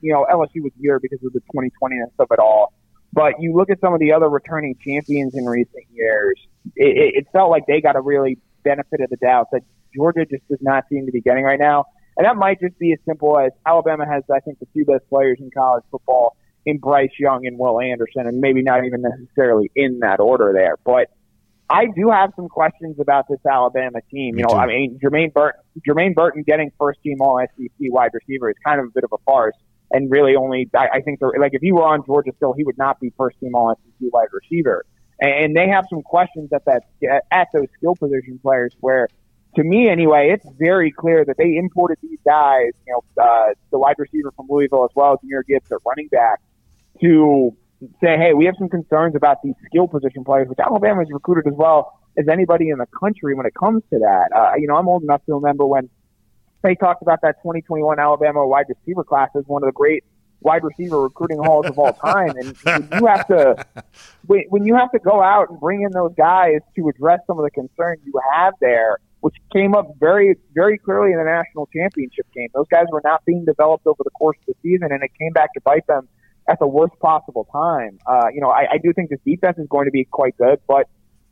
you 0.00 0.12
know 0.12 0.26
LSU 0.30 0.62
was 0.62 0.72
here 0.80 1.00
because 1.00 1.18
of 1.24 1.32
the 1.32 1.40
2020ness 1.54 2.12
of 2.18 2.28
it 2.30 2.38
all. 2.38 2.72
But 3.12 3.34
you 3.40 3.54
look 3.54 3.70
at 3.70 3.80
some 3.80 3.94
of 3.94 4.00
the 4.00 4.12
other 4.12 4.28
returning 4.28 4.76
champions 4.84 5.34
in 5.34 5.46
recent 5.46 5.84
years, 5.92 6.38
it, 6.76 7.14
it 7.16 7.26
felt 7.32 7.50
like 7.50 7.66
they 7.66 7.80
got 7.80 7.96
a 7.96 8.00
really 8.00 8.38
benefit 8.62 9.00
of 9.00 9.10
the 9.10 9.16
doubt 9.16 9.48
that 9.52 9.62
Georgia 9.94 10.26
just 10.30 10.46
does 10.48 10.58
not 10.60 10.84
seem 10.90 11.06
to 11.06 11.12
be 11.12 11.20
getting 11.20 11.44
right 11.44 11.58
now. 11.58 11.86
And 12.16 12.26
that 12.26 12.36
might 12.36 12.60
just 12.60 12.78
be 12.78 12.92
as 12.92 12.98
simple 13.06 13.38
as 13.38 13.52
Alabama 13.64 14.04
has, 14.06 14.24
I 14.32 14.40
think, 14.40 14.58
the 14.58 14.66
two 14.74 14.84
best 14.84 15.08
players 15.08 15.38
in 15.40 15.50
college 15.50 15.84
football 15.90 16.36
in 16.66 16.78
Bryce 16.78 17.12
Young 17.18 17.46
and 17.46 17.58
Will 17.58 17.80
Anderson, 17.80 18.26
and 18.26 18.40
maybe 18.40 18.62
not 18.62 18.84
even 18.84 19.02
necessarily 19.02 19.70
in 19.74 20.00
that 20.00 20.20
order 20.20 20.52
there. 20.52 20.76
But 20.84 21.10
I 21.70 21.86
do 21.86 22.10
have 22.10 22.32
some 22.34 22.48
questions 22.48 22.98
about 22.98 23.26
this 23.28 23.40
Alabama 23.44 24.00
team. 24.10 24.36
Me 24.36 24.40
you 24.40 24.46
know, 24.46 24.54
too. 24.54 24.56
I 24.56 24.66
mean, 24.66 24.98
Jermaine 25.02 25.32
Burton, 25.32 25.60
Jermaine 25.86 26.14
Burton 26.14 26.42
getting 26.46 26.72
first 26.78 27.00
team 27.02 27.20
All 27.20 27.38
SEC 27.56 27.68
wide 27.80 28.10
receiver 28.14 28.50
is 28.50 28.56
kind 28.64 28.80
of 28.80 28.86
a 28.86 28.90
bit 28.90 29.04
of 29.04 29.12
a 29.12 29.18
farce, 29.24 29.56
and 29.90 30.10
really 30.10 30.34
only 30.34 30.70
I, 30.74 30.88
I 30.94 31.00
think 31.02 31.20
like 31.20 31.52
if 31.54 31.60
he 31.60 31.72
were 31.72 31.84
on 31.84 32.04
Georgia 32.06 32.32
still, 32.36 32.54
he 32.54 32.64
would 32.64 32.78
not 32.78 33.00
be 33.00 33.12
first 33.16 33.38
team 33.40 33.54
All 33.54 33.74
SEC 33.74 34.12
wide 34.12 34.28
receiver. 34.32 34.84
And 35.20 35.56
they 35.56 35.68
have 35.68 35.84
some 35.90 36.02
questions 36.02 36.50
at 36.52 36.64
that 36.66 36.82
at 37.32 37.48
those 37.52 37.66
skill 37.76 37.96
position 37.96 38.38
players 38.40 38.72
where 38.80 39.08
to 39.56 39.64
me 39.64 39.88
anyway, 39.88 40.30
it's 40.32 40.46
very 40.58 40.92
clear 40.92 41.24
that 41.24 41.36
they 41.36 41.56
imported 41.56 41.98
these 42.02 42.20
guys, 42.24 42.70
you 42.86 42.92
know, 42.92 43.22
uh, 43.22 43.52
the 43.72 43.78
wide 43.78 43.96
receiver 43.98 44.32
from 44.36 44.46
Louisville 44.48 44.84
as 44.84 44.90
well 44.94 45.14
as 45.14 45.18
Jahmyr 45.18 45.42
Gibbs 45.46 45.72
at 45.72 45.78
running 45.84 46.08
back 46.08 46.40
to 47.00 47.56
say, 48.00 48.16
hey, 48.16 48.34
we 48.34 48.46
have 48.46 48.54
some 48.58 48.68
concerns 48.68 49.14
about 49.14 49.42
these 49.42 49.54
skill 49.66 49.88
position 49.88 50.24
players, 50.24 50.48
which 50.48 50.58
Alabama 50.58 51.00
has 51.00 51.08
recruited 51.10 51.46
as 51.46 51.56
well 51.56 51.98
as 52.18 52.26
anybody 52.28 52.70
in 52.70 52.78
the 52.78 52.86
country 52.98 53.34
when 53.34 53.46
it 53.46 53.54
comes 53.54 53.82
to 53.90 53.98
that. 53.98 54.28
Uh, 54.34 54.52
you 54.58 54.66
know, 54.66 54.76
I'm 54.76 54.88
old 54.88 55.02
enough 55.02 55.24
to 55.26 55.34
remember 55.34 55.64
when 55.64 55.88
they 56.62 56.74
talked 56.74 57.02
about 57.02 57.20
that 57.22 57.36
2021 57.42 57.98
Alabama 57.98 58.46
wide 58.46 58.66
receiver 58.68 59.04
class 59.04 59.30
as 59.36 59.44
one 59.46 59.62
of 59.62 59.68
the 59.68 59.72
great 59.72 60.04
wide 60.40 60.62
receiver 60.64 61.00
recruiting 61.00 61.38
hauls 61.38 61.66
of 61.66 61.78
all 61.78 61.92
time. 61.92 62.32
And 62.36 62.56
when 62.62 63.00
you 63.00 63.06
have 63.06 63.26
to, 63.28 63.66
when 64.26 64.64
you 64.64 64.74
have 64.74 64.90
to 64.92 64.98
go 64.98 65.22
out 65.22 65.50
and 65.50 65.60
bring 65.60 65.82
in 65.82 65.92
those 65.92 66.12
guys 66.16 66.60
to 66.76 66.88
address 66.88 67.20
some 67.26 67.38
of 67.38 67.44
the 67.44 67.50
concerns 67.50 68.00
you 68.04 68.12
have 68.34 68.54
there, 68.60 68.98
which 69.20 69.34
came 69.52 69.74
up 69.74 69.88
very, 69.98 70.36
very 70.54 70.78
clearly 70.78 71.12
in 71.12 71.18
the 71.18 71.24
national 71.24 71.68
championship 71.74 72.26
game. 72.32 72.48
Those 72.54 72.68
guys 72.70 72.86
were 72.90 73.02
not 73.04 73.24
being 73.24 73.44
developed 73.44 73.86
over 73.86 74.02
the 74.04 74.10
course 74.10 74.36
of 74.46 74.54
the 74.54 74.54
season, 74.62 74.92
and 74.92 75.02
it 75.02 75.10
came 75.18 75.32
back 75.32 75.52
to 75.54 75.60
bite 75.60 75.86
them 75.88 76.08
at 76.48 76.58
the 76.58 76.66
worst 76.66 76.98
possible 77.00 77.46
time. 77.52 77.98
Uh, 78.06 78.28
you 78.32 78.40
know, 78.40 78.48
I, 78.48 78.66
I 78.72 78.78
do 78.82 78.92
think 78.92 79.10
this 79.10 79.20
defense 79.24 79.58
is 79.58 79.68
going 79.68 79.84
to 79.84 79.90
be 79.90 80.04
quite 80.04 80.36
good, 80.38 80.60
but 80.66 80.88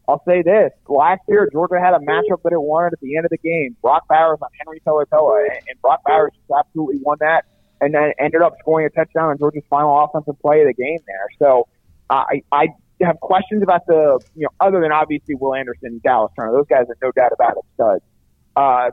I'll 0.08 0.22
say 0.26 0.42
this: 0.42 0.70
last 0.88 1.22
year, 1.26 1.48
Georgia 1.50 1.80
had 1.80 1.94
a 1.94 1.98
matchup 1.98 2.42
that 2.44 2.52
it 2.52 2.60
wanted 2.60 2.92
at 2.92 3.00
the 3.00 3.16
end 3.16 3.24
of 3.24 3.30
the 3.30 3.38
game. 3.38 3.76
Brock 3.82 4.04
Bowers 4.08 4.38
on 4.40 4.48
Henry 4.60 4.80
To'oTo'o, 4.86 5.48
and, 5.68 5.80
Brock 5.80 6.02
Bowers 6.06 6.32
just 6.34 6.50
absolutely 6.56 7.00
won 7.02 7.16
that, 7.20 7.44
and 7.80 7.92
then 7.94 8.12
ended 8.20 8.42
up 8.42 8.54
scoring 8.60 8.86
a 8.86 8.90
touchdown 8.90 9.32
in 9.32 9.38
Georgia's 9.38 9.64
final 9.68 10.04
offensive 10.04 10.40
play 10.40 10.60
of 10.60 10.68
the 10.68 10.74
game 10.74 10.98
there. 11.06 11.28
So, 11.38 11.66
uh, 12.10 12.24
I 12.30 12.42
I 12.52 12.68
have 13.02 13.18
questions 13.20 13.62
about 13.62 13.86
the 13.86 14.20
you 14.36 14.42
know 14.42 14.50
other 14.60 14.80
than 14.80 14.92
obviously 14.92 15.34
Will 15.34 15.54
Anderson 15.54 15.88
and 15.88 16.02
Dallas 16.02 16.30
Turner. 16.38 16.52
Those 16.52 16.68
guys 16.68 16.84
are 16.88 16.96
no 17.02 17.10
doubt 17.10 17.32
about 17.32 17.56
it 17.56 17.64
studs. 17.74 18.04
Uh, 18.54 18.90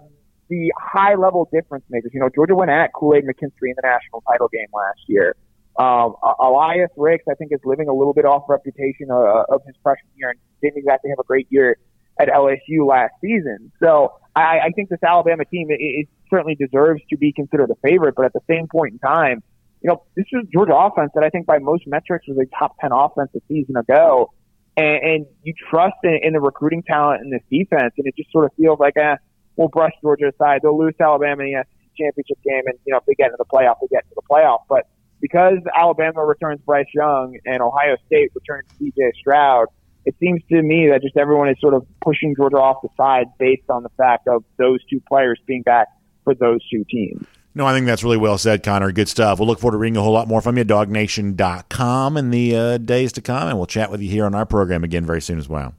the 0.50 0.74
high 0.78 1.16
level 1.16 1.48
difference 1.54 1.86
makers. 1.90 2.12
You 2.14 2.20
know, 2.20 2.30
Georgia 2.34 2.56
went 2.56 2.72
at 2.72 2.92
Kool 2.94 3.16
Aid 3.16 3.26
McKinstry 3.26 3.70
in 3.70 3.76
the 3.76 3.84
national 3.84 4.22
title 4.28 4.50
game 4.52 4.68
last 4.74 5.00
year. 5.08 5.36
Um, 5.78 6.16
Elias 6.40 6.92
Ricks, 6.98 7.26
I 7.30 7.34
think, 7.34 7.52
is 7.52 7.60
living 7.66 7.88
a 7.88 7.94
little 7.94 8.14
bit 8.14 8.26
off 8.26 8.44
reputation 8.48 9.10
uh, 9.10 9.44
of 9.50 9.62
his 9.66 9.76
freshman 9.82 10.12
year 10.16 10.30
and 10.30 10.40
didn't 10.62 10.78
exactly 10.78 11.10
have 11.10 11.20
a 11.20 11.24
great 11.24 11.48
year 11.50 11.78
at 12.20 12.28
LSU 12.30 12.88
last 12.88 13.14
season. 13.22 13.72
So 13.82 14.14
I, 14.36 14.60
I 14.66 14.70
think 14.76 14.90
this 14.90 15.00
Alabama 15.04 15.46
team 15.46 15.72
it, 15.72 15.80
it 15.80 16.08
certainly 16.30 16.56
deserves 16.56 17.02
to 17.10 17.18
be 17.18 17.34
considered 17.34 17.72
a 17.72 17.76
favorite, 17.88 18.16
but 18.16 18.26
at 18.26 18.34
the 18.34 18.42
same 18.48 18.68
point 18.68 18.94
in 18.94 19.00
time, 19.00 19.42
you 19.82 19.90
know, 19.90 20.04
this 20.16 20.26
is 20.32 20.48
Georgia 20.52 20.76
offense 20.76 21.12
that 21.16 21.24
I 21.24 21.30
think 21.30 21.46
by 21.46 21.60
most 21.60 21.84
metrics 21.88 22.28
was 22.28 22.38
a 22.38 22.46
top 22.58 22.80
10 22.80 22.92
offense 22.94 23.30
a 23.36 23.42
season 23.48 23.76
ago. 23.76 24.32
And, 24.78 25.04
and 25.04 25.26
you 25.44 25.54
trust 25.70 25.98
in, 26.04 26.20
in 26.24 26.34
the 26.34 26.40
recruiting 26.40 26.84
talent 26.84 27.22
in 27.22 27.30
this 27.30 27.44
defense, 27.52 27.94
and 27.98 28.08
it 28.08 28.16
just 28.16 28.32
sort 28.32 28.46
of 28.46 28.52
feels 28.58 28.80
like, 28.80 28.96
eh, 28.98 29.16
we'll 29.56 29.68
brush 29.68 29.92
Georgia 30.02 30.30
aside. 30.30 30.62
They'll 30.64 30.80
lose 30.80 30.96
Alabama 31.00 31.44
in 31.44 31.52
the 31.52 31.66
championship 32.00 32.38
game, 32.44 32.64
and, 32.66 32.80
you 32.86 32.94
know, 32.94 32.98
if 33.00 33.06
they 33.06 33.14
get 33.14 33.28
into 33.28 33.38
the 33.38 33.46
playoff, 33.46 33.76
they 33.82 33.88
get 33.88 34.06
into 34.06 34.16
the 34.16 34.24
playoff. 34.30 34.60
But 34.70 34.88
because 35.24 35.60
Alabama 35.74 36.26
returns 36.26 36.60
Bryce 36.66 36.86
Young 36.94 37.38
and 37.46 37.64
Ohio 37.64 37.96
State 38.06 38.32
returns 38.36 38.68
CJ 38.78 39.16
Stroud, 39.18 39.68
it 40.06 40.14
seems 40.20 40.42
to 40.50 40.62
me 40.62 40.90
that 40.90 41.02
just 41.02 41.16
everyone 41.16 41.48
is 41.48 41.56
sort 41.62 41.74
of 41.74 41.88
pushing 42.02 42.36
Georgia 42.36 42.58
off 42.58 42.82
the 42.84 42.90
side 42.98 43.28
based 43.40 43.70
on 43.70 43.84
the 43.84 43.90
fact 43.96 44.28
of 44.28 44.44
those 44.58 44.84
two 44.90 45.02
players 45.08 45.40
being 45.48 45.62
back 45.62 45.88
for 46.26 46.36
those 46.36 46.60
two 46.70 46.84
teams. 46.90 47.26
No, 47.56 47.66
I 47.66 47.74
think 47.74 47.86
that's 47.86 48.04
really 48.04 48.18
well 48.18 48.38
said, 48.38 48.64
Connor. 48.64 48.92
Good 48.92 49.08
stuff. 49.08 49.40
We'll 49.40 49.48
look 49.48 49.60
forward 49.60 49.76
to 49.76 49.78
reading 49.78 49.96
a 49.96 50.02
whole 50.02 50.12
lot 50.12 50.28
more 50.28 50.42
from 50.42 50.58
you, 50.58 50.66
dawgnation.com, 50.66 52.18
in 52.18 52.30
the 52.30 52.56
uh, 52.56 52.78
days 52.80 53.14
to 53.14 53.22
come, 53.22 53.48
and 53.48 53.58
we'll 53.58 53.66
chat 53.66 53.90
with 53.90 54.02
you 54.02 54.10
here 54.10 54.26
on 54.26 54.36
our 54.36 54.46
program 54.46 54.84
again 54.84 55.06
very 55.06 55.22
soon 55.22 55.38
as 55.38 55.48
well. 55.48 55.74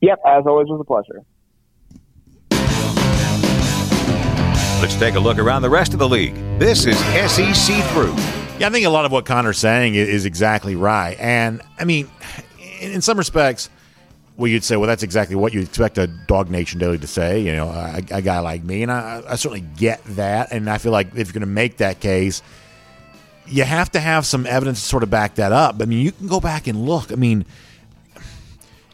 Yep, 0.00 0.20
as 0.26 0.46
always, 0.46 0.68
was 0.68 0.80
a 0.80 0.84
pleasure. 0.84 1.22
Let's 4.80 4.94
take 4.94 5.16
a 5.16 5.20
look 5.20 5.38
around 5.38 5.60
the 5.60 5.70
rest 5.70 5.92
of 5.92 5.98
the 5.98 6.08
league. 6.08 6.34
This 6.58 6.86
is 6.86 6.96
SEC 6.96 7.84
Through. 7.92 8.37
Yeah, 8.58 8.66
I 8.66 8.70
think 8.70 8.84
a 8.86 8.90
lot 8.90 9.04
of 9.04 9.12
what 9.12 9.24
Connor's 9.24 9.58
saying 9.58 9.94
is 9.94 10.24
exactly 10.24 10.74
right. 10.74 11.16
And 11.20 11.62
I 11.78 11.84
mean, 11.84 12.10
in 12.80 13.00
some 13.02 13.16
respects, 13.16 13.70
well, 14.36 14.48
you'd 14.48 14.64
say, 14.64 14.76
well, 14.76 14.88
that's 14.88 15.02
exactly 15.04 15.36
what 15.36 15.52
you 15.52 15.60
expect 15.60 15.96
a 15.96 16.08
DawgNation 16.26 16.80
Daily 16.80 16.98
to 16.98 17.06
say. 17.06 17.40
You 17.40 17.52
know, 17.54 17.68
a, 17.68 18.02
a 18.10 18.22
guy 18.22 18.40
like 18.40 18.64
me, 18.64 18.82
and 18.82 18.90
I, 18.90 19.22
I 19.28 19.36
certainly 19.36 19.64
get 19.76 20.02
that. 20.16 20.52
And 20.52 20.68
I 20.68 20.78
feel 20.78 20.92
like 20.92 21.08
if 21.14 21.28
you're 21.28 21.32
going 21.32 21.40
to 21.40 21.46
make 21.46 21.76
that 21.78 22.00
case, 22.00 22.42
you 23.46 23.62
have 23.62 23.92
to 23.92 24.00
have 24.00 24.26
some 24.26 24.44
evidence 24.44 24.80
to 24.80 24.86
sort 24.86 25.02
of 25.04 25.10
back 25.10 25.36
that 25.36 25.52
up. 25.52 25.76
I 25.80 25.84
mean, 25.84 26.04
you 26.04 26.12
can 26.12 26.26
go 26.26 26.40
back 26.40 26.66
and 26.66 26.84
look. 26.84 27.12
I 27.12 27.14
mean, 27.14 27.44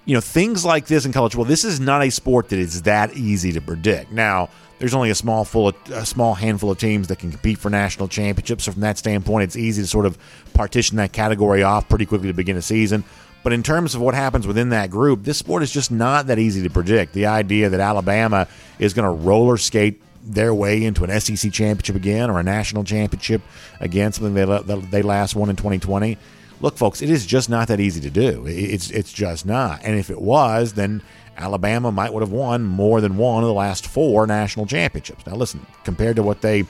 you 0.04 0.14
know, 0.14 0.20
things 0.20 0.64
like 0.64 0.86
this 0.86 1.06
in 1.06 1.12
college 1.12 1.32
football. 1.32 1.46
This 1.46 1.64
is 1.64 1.80
not 1.80 2.02
a 2.02 2.10
sport 2.10 2.50
that 2.50 2.58
is 2.58 2.82
that 2.82 3.16
easy 3.16 3.52
to 3.52 3.60
predict. 3.62 4.12
Now, 4.12 4.50
there's 4.84 4.92
only 4.92 5.08
a 5.08 5.14
small 5.14 5.46
full 5.46 5.68
of, 5.68 5.76
a 5.92 6.04
small 6.04 6.34
handful 6.34 6.70
of 6.70 6.76
teams 6.76 7.08
that 7.08 7.18
can 7.18 7.30
compete 7.30 7.56
for 7.56 7.70
national 7.70 8.06
championships. 8.06 8.64
So 8.64 8.72
from 8.72 8.82
that 8.82 8.98
standpoint, 8.98 9.44
it's 9.44 9.56
easy 9.56 9.80
to 9.80 9.88
sort 9.88 10.04
of 10.04 10.18
partition 10.52 10.98
that 10.98 11.10
category 11.10 11.62
off 11.62 11.88
pretty 11.88 12.04
quickly 12.04 12.28
to 12.28 12.34
begin 12.34 12.58
a 12.58 12.60
season. 12.60 13.02
But 13.42 13.54
in 13.54 13.62
terms 13.62 13.94
of 13.94 14.02
what 14.02 14.14
happens 14.14 14.46
within 14.46 14.68
that 14.68 14.90
group, 14.90 15.22
this 15.22 15.38
sport 15.38 15.62
is 15.62 15.72
just 15.72 15.90
not 15.90 16.26
that 16.26 16.38
easy 16.38 16.62
to 16.64 16.68
predict. 16.68 17.14
The 17.14 17.24
idea 17.24 17.70
that 17.70 17.80
Alabama 17.80 18.46
is 18.78 18.92
going 18.92 19.06
to 19.06 19.24
roller 19.24 19.56
skate 19.56 20.02
their 20.22 20.52
way 20.52 20.84
into 20.84 21.02
an 21.02 21.18
SEC 21.18 21.50
championship 21.50 21.96
again 21.96 22.28
or 22.28 22.38
a 22.38 22.42
national 22.42 22.84
championship 22.84 23.40
again, 23.80 24.12
something 24.12 24.34
they, 24.34 24.80
they 24.90 25.00
last 25.00 25.34
won 25.34 25.48
in 25.48 25.56
2020. 25.56 26.18
Look, 26.60 26.76
folks, 26.76 27.00
it 27.00 27.08
is 27.08 27.24
just 27.24 27.48
not 27.48 27.68
that 27.68 27.80
easy 27.80 28.02
to 28.02 28.10
do. 28.10 28.44
It's 28.46 28.90
it's 28.90 29.14
just 29.14 29.46
not. 29.46 29.80
And 29.82 29.98
if 29.98 30.10
it 30.10 30.20
was, 30.20 30.74
then 30.74 31.00
Alabama 31.36 31.90
might 31.90 32.12
would 32.12 32.22
have 32.22 32.32
won 32.32 32.64
more 32.64 33.00
than 33.00 33.16
one 33.16 33.42
of 33.42 33.48
the 33.48 33.54
last 33.54 33.86
four 33.86 34.26
national 34.26 34.66
championships. 34.66 35.26
Now, 35.26 35.34
listen, 35.34 35.66
compared 35.84 36.16
to 36.16 36.22
what 36.22 36.40
they, 36.40 36.64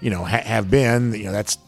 you 0.00 0.10
know, 0.10 0.24
ha- 0.24 0.42
have 0.44 0.70
been, 0.70 1.12
you 1.14 1.24
know, 1.24 1.32
that's 1.32 1.58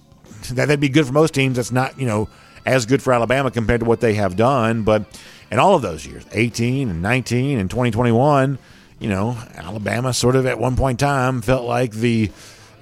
that, 0.49 0.55
that'd 0.55 0.81
be 0.81 0.89
good 0.89 1.07
for 1.07 1.13
most 1.13 1.35
teams. 1.35 1.57
That's 1.57 1.73
not, 1.73 1.99
you 1.99 2.07
know, 2.07 2.29
as 2.67 2.87
good 2.87 3.03
for 3.03 3.13
Alabama 3.13 3.51
compared 3.51 3.81
to 3.81 3.87
what 3.87 4.01
they 4.01 4.15
have 4.15 4.37
done. 4.37 4.83
But 4.83 5.05
in 5.51 5.59
all 5.59 5.75
of 5.75 5.83
those 5.83 6.07
years, 6.07 6.25
18 6.33 6.89
and 6.89 7.03
19 7.03 7.59
and 7.59 7.69
2021, 7.71 8.59
you 8.99 9.09
know, 9.09 9.37
Alabama 9.55 10.13
sort 10.13 10.37
of 10.37 10.47
at 10.47 10.59
one 10.59 10.77
point 10.77 11.01
in 11.01 11.07
time 11.07 11.43
felt 11.43 11.65
like 11.65 11.93
the 11.93 12.31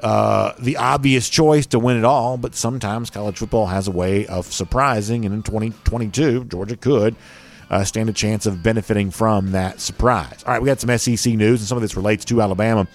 uh, 0.02 0.52
the 0.60 0.76
obvious 0.76 1.28
choice 1.28 1.66
to 1.66 1.78
win 1.78 1.96
it 1.96 2.04
all. 2.04 2.36
But 2.36 2.54
sometimes 2.54 3.10
college 3.10 3.38
football 3.38 3.66
has 3.66 3.88
a 3.88 3.92
way 3.92 4.26
of 4.26 4.46
surprising, 4.46 5.24
and 5.24 5.34
in 5.34 5.42
2022, 5.42 6.44
Georgia 6.44 6.76
could. 6.76 7.16
Uh, 7.70 7.84
stand 7.84 8.08
a 8.08 8.12
chance 8.12 8.46
of 8.46 8.62
benefiting 8.62 9.10
from 9.10 9.52
that 9.52 9.78
surprise. 9.80 10.42
All 10.46 10.52
right, 10.52 10.62
we 10.62 10.66
got 10.66 10.80
some 10.80 10.96
SEC 10.96 11.34
news, 11.34 11.60
and 11.60 11.68
some 11.68 11.76
of 11.76 11.82
this 11.82 11.96
relates 11.96 12.24
to 12.26 12.40
Alabama. 12.40 12.88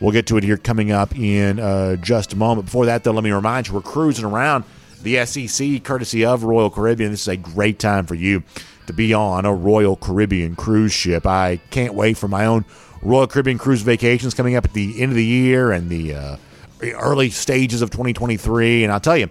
We'll 0.00 0.12
get 0.12 0.26
to 0.26 0.36
it 0.36 0.44
here 0.44 0.56
coming 0.56 0.92
up 0.92 1.16
in 1.16 1.58
uh, 1.58 1.96
just 1.96 2.32
a 2.32 2.36
moment. 2.36 2.66
Before 2.66 2.86
that, 2.86 3.04
though, 3.04 3.12
let 3.12 3.24
me 3.24 3.30
remind 3.30 3.68
you 3.68 3.74
we're 3.74 3.80
cruising 3.80 4.24
around 4.24 4.64
the 5.02 5.24
SEC, 5.24 5.82
courtesy 5.82 6.24
of 6.24 6.44
Royal 6.44 6.70
Caribbean. 6.70 7.10
This 7.10 7.22
is 7.22 7.28
a 7.28 7.36
great 7.36 7.78
time 7.78 8.06
for 8.06 8.14
you 8.14 8.42
to 8.86 8.92
be 8.92 9.14
on 9.14 9.44
a 9.44 9.54
Royal 9.54 9.96
Caribbean 9.96 10.56
cruise 10.56 10.92
ship. 10.92 11.26
I 11.26 11.60
can't 11.70 11.94
wait 11.94 12.16
for 12.16 12.28
my 12.28 12.46
own 12.46 12.64
Royal 13.02 13.26
Caribbean 13.26 13.58
cruise 13.58 13.82
vacations 13.82 14.34
coming 14.34 14.56
up 14.56 14.64
at 14.64 14.72
the 14.72 15.00
end 15.00 15.12
of 15.12 15.16
the 15.16 15.24
year 15.24 15.72
and 15.72 15.88
the 15.88 16.14
uh, 16.14 16.36
early 16.82 17.30
stages 17.30 17.82
of 17.82 17.90
2023. 17.90 18.84
And 18.84 18.92
I'll 18.92 19.00
tell 19.00 19.16
you, 19.16 19.28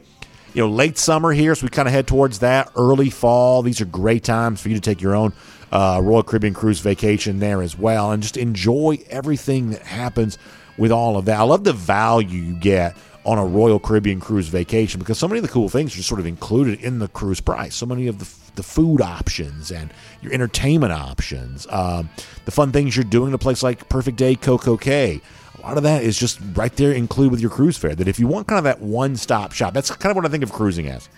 you 0.57 0.63
know, 0.63 0.69
late 0.69 0.97
summer 0.97 1.31
here, 1.33 1.53
so 1.53 1.65
we 1.65 1.69
kind 1.69 1.87
of 1.87 1.93
head 1.93 2.07
towards 2.07 2.39
that. 2.39 2.71
Early 2.75 3.11
fall, 3.11 3.61
these 3.61 3.79
are 3.79 3.85
great 3.85 4.23
times 4.23 4.59
for 4.59 4.69
you 4.69 4.75
to 4.75 4.81
take 4.81 5.03
your 5.03 5.13
own 5.13 5.31
uh, 5.71 6.01
Royal 6.03 6.23
Caribbean 6.23 6.55
cruise 6.55 6.79
vacation 6.79 7.37
there 7.37 7.61
as 7.61 7.77
well, 7.77 8.11
and 8.11 8.23
just 8.23 8.37
enjoy 8.37 8.97
everything 9.11 9.69
that 9.69 9.83
happens 9.83 10.39
with 10.75 10.91
all 10.91 11.15
of 11.15 11.25
that. 11.25 11.39
I 11.39 11.43
love 11.43 11.63
the 11.63 11.73
value 11.73 12.41
you 12.41 12.53
get 12.55 12.97
on 13.23 13.37
a 13.37 13.45
Royal 13.45 13.79
Caribbean 13.79 14.19
cruise 14.19 14.47
vacation 14.47 14.97
because 14.97 15.19
so 15.19 15.27
many 15.27 15.37
of 15.37 15.43
the 15.43 15.51
cool 15.51 15.69
things 15.69 15.95
are 15.95 16.01
sort 16.01 16.19
of 16.19 16.25
included 16.25 16.79
in 16.79 16.97
the 16.97 17.07
cruise 17.09 17.39
price. 17.39 17.75
So 17.75 17.85
many 17.85 18.07
of 18.07 18.17
the, 18.17 18.53
the 18.55 18.63
food 18.63 18.99
options 18.99 19.69
and 19.69 19.93
your 20.23 20.33
entertainment 20.33 20.91
options, 20.91 21.67
um, 21.69 22.09
the 22.45 22.51
fun 22.51 22.71
things 22.71 22.95
you're 22.95 23.03
doing 23.03 23.27
in 23.27 23.33
a 23.35 23.37
place 23.37 23.61
like 23.61 23.89
Perfect 23.89 24.17
Day 24.17 24.35
CocoCay. 24.35 25.17
A 25.17 25.21
lot 25.68 25.78
of 25.78 25.84
that 25.84 26.03
is 26.03 26.18
just 26.18 26.39
right 26.53 26.76
there 26.76 26.91
included 26.91 27.32
with 27.32 27.41
your 27.41 27.49
cruise 27.49 27.78
fare. 27.78 27.95
That 27.95 28.07
if 28.07 28.20
you 28.20 28.28
want 28.28 28.47
kind 28.47 28.57
of 28.57 28.63
that 28.63 28.82
one 28.82 29.15
stop 29.15 29.51
shop, 29.51 29.74
that's 29.74 29.91
kind 29.91 30.11
of 30.11 30.15
what 30.15 30.26
I 30.26 30.30
think 30.30 30.43
of 30.43 30.51
cruising 30.51 30.88
as. 30.88 31.09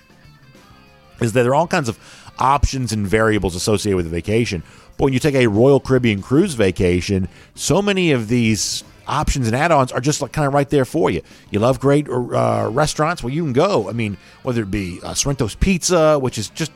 Is 1.22 1.34
that 1.34 1.44
there 1.44 1.52
are 1.52 1.56
all 1.56 1.68
kinds 1.68 1.90
of 1.90 2.00
options 2.40 2.92
and 2.92 3.06
variables 3.06 3.56
associated 3.56 3.98
with 3.98 4.08
a 4.08 4.10
vacation. 4.10 4.64
But 4.98 5.06
when 5.06 5.14
you 5.14 5.20
take 5.20 5.36
a 5.36 5.48
Royal 5.48 5.80
Caribbean 5.80 6.22
cruise 6.22 6.54
vacation, 6.56 7.28
so 7.56 7.82
many 7.82 8.12
of 8.12 8.28
these 8.28 8.84
options 9.08 9.48
and 9.48 9.56
add-ons 9.56 9.92
are 9.92 10.00
just 10.00 10.22
like 10.22 10.32
kind 10.32 10.48
of 10.48 10.54
right 10.54 10.70
there 10.70 10.86
for 10.86 11.10
you. 11.10 11.22
You 11.52 11.60
love 11.60 11.80
great 11.80 12.08
uh, 12.08 12.70
restaurants, 12.72 13.24
well, 13.24 13.34
you 13.34 13.44
can 13.44 13.54
go. 13.54 13.90
I 13.90 13.94
mean, 13.94 14.18
whether 14.44 14.62
it 14.62 14.72
be 14.72 15.00
uh, 15.04 15.14
Sorrento's 15.14 15.56
Pizza, 15.56 16.20
which 16.20 16.38
is 16.38 16.50
just 16.50 16.72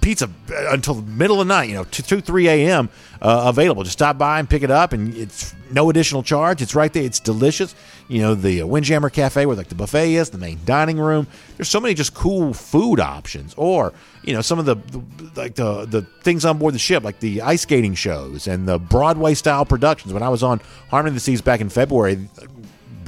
pizza 0.00 0.28
until 0.70 0.94
the 0.94 1.02
middle 1.02 1.40
of 1.40 1.46
the 1.46 1.54
night, 1.54 1.68
you 1.68 1.74
know, 1.74 1.84
2, 1.84 2.02
2 2.02 2.20
3 2.20 2.48
a.m. 2.48 2.88
Uh, 3.20 3.44
available. 3.46 3.82
Just 3.82 3.98
stop 3.98 4.18
by 4.18 4.38
and 4.38 4.48
pick 4.48 4.62
it 4.62 4.70
up, 4.70 4.92
and 4.92 5.14
it's 5.16 5.54
no 5.70 5.90
additional 5.90 6.22
charge. 6.22 6.62
It's 6.62 6.74
right 6.74 6.92
there. 6.92 7.02
It's 7.02 7.20
delicious. 7.20 7.74
You 8.08 8.22
know, 8.22 8.34
the 8.34 8.62
uh, 8.62 8.66
Windjammer 8.66 9.10
Cafe 9.10 9.44
where 9.44 9.56
like 9.56 9.68
the 9.68 9.74
buffet 9.74 10.14
is, 10.14 10.30
the 10.30 10.38
main 10.38 10.60
dining 10.64 10.98
room. 10.98 11.26
There's 11.56 11.68
so 11.68 11.80
many 11.80 11.94
just 11.94 12.14
cool 12.14 12.54
food 12.54 13.00
options. 13.00 13.54
Or, 13.56 13.92
you 14.22 14.32
know, 14.32 14.40
some 14.40 14.58
of 14.58 14.64
the, 14.64 14.76
the 14.76 15.02
like 15.36 15.54
the, 15.56 15.84
the 15.84 16.02
things 16.22 16.44
on 16.44 16.58
board 16.58 16.74
the 16.74 16.78
ship, 16.78 17.02
like 17.02 17.20
the 17.20 17.42
ice 17.42 17.62
skating 17.62 17.94
shows 17.94 18.46
and 18.46 18.66
the 18.66 18.78
Broadway 18.78 19.34
style 19.34 19.64
productions. 19.64 20.12
When 20.12 20.22
I 20.22 20.28
was 20.28 20.42
on 20.42 20.60
Harmony 20.90 21.10
of 21.10 21.14
the 21.14 21.20
Seas 21.20 21.42
back 21.42 21.60
in 21.60 21.68
February, 21.68 22.28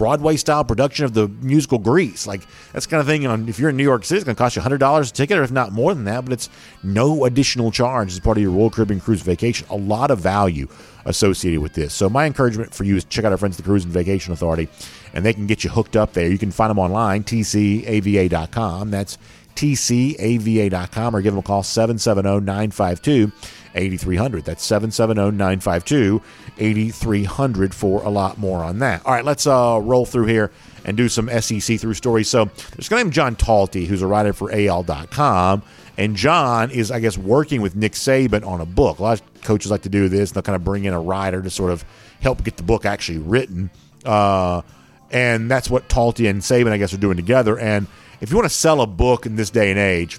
Broadway 0.01 0.39
style 0.39 0.65
production 0.65 1.05
of 1.05 1.13
the 1.13 1.29
musical 1.29 1.79
Grease. 1.79 2.27
Like 2.27 2.41
that's 2.73 2.87
kind 2.87 3.03
of 3.03 3.07
thing. 3.07 3.23
Know, 3.25 3.35
if 3.47 3.59
you're 3.59 3.69
in 3.69 3.77
New 3.77 3.83
York 3.83 4.07
City, 4.07 4.17
it's 4.17 4.25
going 4.25 4.35
to 4.35 4.39
cost 4.39 4.57
you 4.57 4.63
hundred 4.63 4.79
dollars 4.79 5.11
a 5.11 5.13
ticket, 5.13 5.37
or 5.37 5.43
if 5.43 5.53
not 5.53 5.73
more 5.73 5.93
than 5.93 6.05
that. 6.05 6.25
But 6.25 6.33
it's 6.33 6.49
no 6.83 7.27
additional 7.27 7.71
charge 7.71 8.11
as 8.11 8.19
part 8.19 8.39
of 8.39 8.43
your 8.43 8.51
Royal 8.51 8.71
Caribbean 8.71 8.99
cruise 8.99 9.21
vacation. 9.21 9.67
A 9.69 9.77
lot 9.77 10.11
of 10.11 10.19
value 10.19 10.69
associated 11.05 11.61
with 11.61 11.75
this. 11.75 11.93
So 11.93 12.09
my 12.09 12.25
encouragement 12.25 12.73
for 12.73 12.85
you 12.85 12.97
is 12.97 13.05
check 13.05 13.27
out 13.27 13.33
our 13.33 13.37
friends 13.37 13.57
at 13.57 13.59
the 13.59 13.69
Cruise 13.69 13.85
and 13.85 13.93
Vacation 13.93 14.33
Authority, 14.33 14.71
and 15.13 15.23
they 15.23 15.35
can 15.35 15.47
get 15.47 15.65
you 15.65 15.69
hooked 15.69 15.97
up 15.97 16.15
there. 16.15 16.29
You 16.29 16.39
can 16.39 16.51
find 16.51 16.71
them 16.71 16.79
online, 16.79 17.23
tcava.com. 17.23 18.91
That's 18.91 19.19
tcava.com, 19.55 21.15
or 21.15 21.21
give 21.21 21.35
them 21.35 21.41
a 21.41 21.43
call 21.43 21.63
770 21.63 22.47
952 22.47 23.31
8300. 23.75 24.45
That's 24.45 24.65
770 24.65 25.37
952 25.37 26.23
8300 26.59 27.75
for 27.75 28.03
a 28.03 28.11
lot 28.11 28.39
more 28.39 28.63
on 28.63 28.79
that. 28.81 29.05
All 29.07 29.13
right, 29.13 29.25
let's 29.25 29.47
uh, 29.47 29.81
roll 29.83 30.07
through 30.07 30.27
here 30.27 30.51
and 30.85 30.97
do 30.97 31.09
some 31.09 31.29
SEC 31.29 31.79
through 31.79 31.95
stories. 31.95 32.29
So 32.29 32.47
there's 32.77 32.87
a 32.87 32.91
guy 32.91 32.97
named 32.97 33.13
John 33.13 33.37
Talty 33.37 33.87
who's 33.87 34.03
a 34.03 34.07
writer 34.07 34.33
for 34.33 34.51
AL.com. 34.53 35.63
And 35.97 36.17
John 36.17 36.71
is, 36.71 36.91
I 36.91 37.01
guess, 37.01 37.19
working 37.19 37.61
with 37.61 37.77
Nick 37.77 37.93
Saban 37.93 38.47
on 38.47 38.61
a 38.61 38.67
book. 38.67 38.99
A 38.99 39.03
lot 39.03 39.21
of 39.21 39.43
coaches 39.43 39.71
like 39.71 39.83
to 39.83 39.91
do 39.91 40.09
this. 40.09 40.31
They'll 40.31 40.43
kind 40.43 40.57
of 40.57 40.65
bring 40.65 40.85
in 40.85 40.95
a 40.95 41.01
writer 41.01 41.43
to 41.43 41.51
sort 41.51 41.71
of 41.71 41.85
help 42.21 42.43
get 42.43 42.57
the 42.57 42.63
book 42.63 42.87
actually 42.87 43.19
written. 43.19 43.71
Uh, 44.05 44.63
and 45.11 45.51
that's 45.51 45.69
what 45.69 45.89
Talty 45.89 46.31
and 46.31 46.41
Saban, 46.41 46.71
I 46.71 46.79
guess, 46.79 46.95
are 46.95 46.99
doing 46.99 47.17
together. 47.17 47.59
And 47.59 47.87
if 48.21 48.31
you 48.31 48.37
want 48.37 48.49
to 48.49 48.55
sell 48.55 48.81
a 48.81 48.87
book 48.87 49.27
in 49.27 49.37
this 49.37 49.51
day 49.51 49.71
and 49.71 49.79
age, 49.79 50.19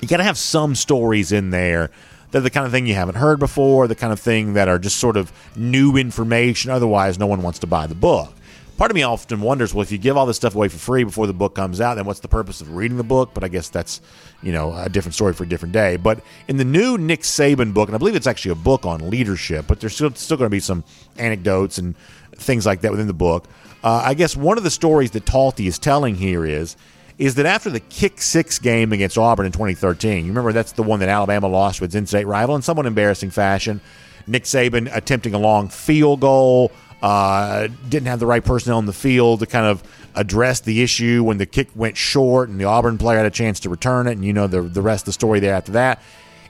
you 0.00 0.08
got 0.08 0.18
to 0.18 0.24
have 0.24 0.38
some 0.38 0.74
stories 0.74 1.32
in 1.32 1.50
there 1.50 1.90
that 2.30 2.38
are 2.38 2.42
the 2.42 2.50
kind 2.50 2.66
of 2.66 2.72
thing 2.72 2.86
you 2.86 2.94
haven't 2.94 3.14
heard 3.16 3.38
before, 3.38 3.86
the 3.86 3.94
kind 3.94 4.12
of 4.12 4.20
thing 4.20 4.54
that 4.54 4.68
are 4.68 4.78
just 4.78 4.98
sort 4.98 5.16
of 5.16 5.32
new 5.56 5.96
information. 5.96 6.70
Otherwise, 6.70 7.18
no 7.18 7.26
one 7.26 7.42
wants 7.42 7.58
to 7.60 7.66
buy 7.66 7.86
the 7.86 7.94
book. 7.94 8.32
Part 8.76 8.90
of 8.90 8.94
me 8.94 9.02
often 9.02 9.40
wonders, 9.40 9.72
well, 9.72 9.82
if 9.82 9.90
you 9.90 9.96
give 9.96 10.18
all 10.18 10.26
this 10.26 10.36
stuff 10.36 10.54
away 10.54 10.68
for 10.68 10.76
free 10.76 11.02
before 11.02 11.26
the 11.26 11.32
book 11.32 11.54
comes 11.54 11.80
out, 11.80 11.94
then 11.94 12.04
what's 12.04 12.20
the 12.20 12.28
purpose 12.28 12.60
of 12.60 12.74
reading 12.74 12.98
the 12.98 13.04
book? 13.04 13.30
But 13.32 13.42
I 13.42 13.48
guess 13.48 13.70
that's, 13.70 14.02
you 14.42 14.52
know, 14.52 14.76
a 14.76 14.90
different 14.90 15.14
story 15.14 15.32
for 15.32 15.44
a 15.44 15.48
different 15.48 15.72
day. 15.72 15.96
But 15.96 16.20
in 16.46 16.58
the 16.58 16.64
new 16.64 16.98
Nick 16.98 17.22
Saban 17.22 17.72
book, 17.72 17.88
and 17.88 17.94
I 17.94 17.98
believe 17.98 18.16
it's 18.16 18.26
actually 18.26 18.50
a 18.50 18.56
book 18.56 18.84
on 18.84 19.08
leadership, 19.08 19.64
but 19.66 19.80
there's 19.80 19.94
still, 19.94 20.12
still 20.14 20.36
going 20.36 20.50
to 20.50 20.54
be 20.54 20.60
some 20.60 20.84
anecdotes 21.16 21.78
and 21.78 21.96
things 22.34 22.66
like 22.66 22.82
that 22.82 22.90
within 22.90 23.06
the 23.06 23.14
book. 23.14 23.46
Uh, 23.82 24.02
I 24.04 24.12
guess 24.12 24.36
one 24.36 24.58
of 24.58 24.64
the 24.64 24.70
stories 24.70 25.12
that 25.12 25.24
Talty 25.24 25.68
is 25.68 25.78
telling 25.78 26.14
here 26.14 26.44
is 26.44 26.76
is 27.18 27.36
that 27.36 27.46
after 27.46 27.70
the 27.70 27.80
kick 27.80 28.20
six 28.20 28.58
game 28.58 28.92
against 28.92 29.16
Auburn 29.16 29.46
in 29.46 29.52
2013, 29.52 30.24
you 30.24 30.30
remember 30.30 30.52
that's 30.52 30.72
the 30.72 30.82
one 30.82 31.00
that 31.00 31.08
Alabama 31.08 31.48
lost 31.48 31.78
to 31.78 31.84
its 31.84 31.94
in-state 31.94 32.26
rival 32.26 32.56
in 32.56 32.62
somewhat 32.62 32.86
embarrassing 32.86 33.30
fashion. 33.30 33.80
Nick 34.26 34.44
Saban 34.44 34.94
attempting 34.94 35.34
a 35.34 35.38
long 35.38 35.68
field 35.68 36.20
goal, 36.20 36.72
uh, 37.02 37.68
didn't 37.88 38.08
have 38.08 38.20
the 38.20 38.26
right 38.26 38.44
personnel 38.44 38.78
in 38.78 38.86
the 38.86 38.92
field 38.92 39.40
to 39.40 39.46
kind 39.46 39.66
of 39.66 39.82
address 40.14 40.60
the 40.60 40.82
issue 40.82 41.22
when 41.22 41.38
the 41.38 41.46
kick 41.46 41.68
went 41.74 41.96
short 41.96 42.48
and 42.48 42.58
the 42.60 42.64
Auburn 42.64 42.98
player 42.98 43.18
had 43.18 43.26
a 43.26 43.30
chance 43.30 43.60
to 43.60 43.68
return 43.68 44.06
it, 44.06 44.12
and 44.12 44.24
you 44.24 44.32
know 44.32 44.46
the 44.46 44.62
the 44.62 44.82
rest 44.82 45.02
of 45.02 45.06
the 45.06 45.12
story 45.12 45.40
there 45.40 45.54
after 45.54 45.72
that. 45.72 46.02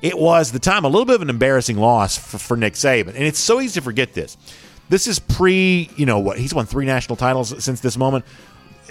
It 0.03 0.19
was 0.19 0.53
the 0.53 0.59
time 0.59 0.85
a 0.85 0.89
little 0.89 1.05
bit 1.05 1.17
of 1.17 1.23
an 1.23 1.31
embarrassing 1.31 1.77
loss 1.77 2.17
for, 2.17 2.39
for 2.39 2.57
Nick 2.57 2.75
Saban, 2.75 3.09
and 3.09 3.25
it's 3.25 3.39
so 3.39 3.61
easy 3.61 3.81
to 3.81 3.85
forget 3.85 4.15
this. 4.15 4.37
This 4.89 5.09
is 5.09 5.19
pre, 5.19 5.91
you 5.97 6.07
know 6.07 6.21
what? 6.21 6.39
He's 6.39 6.55
won 6.55 6.65
three 6.65 6.87
national 6.87 7.17
titles 7.17 7.63
since 7.63 7.81
this 7.81 7.97
moment 7.97 8.25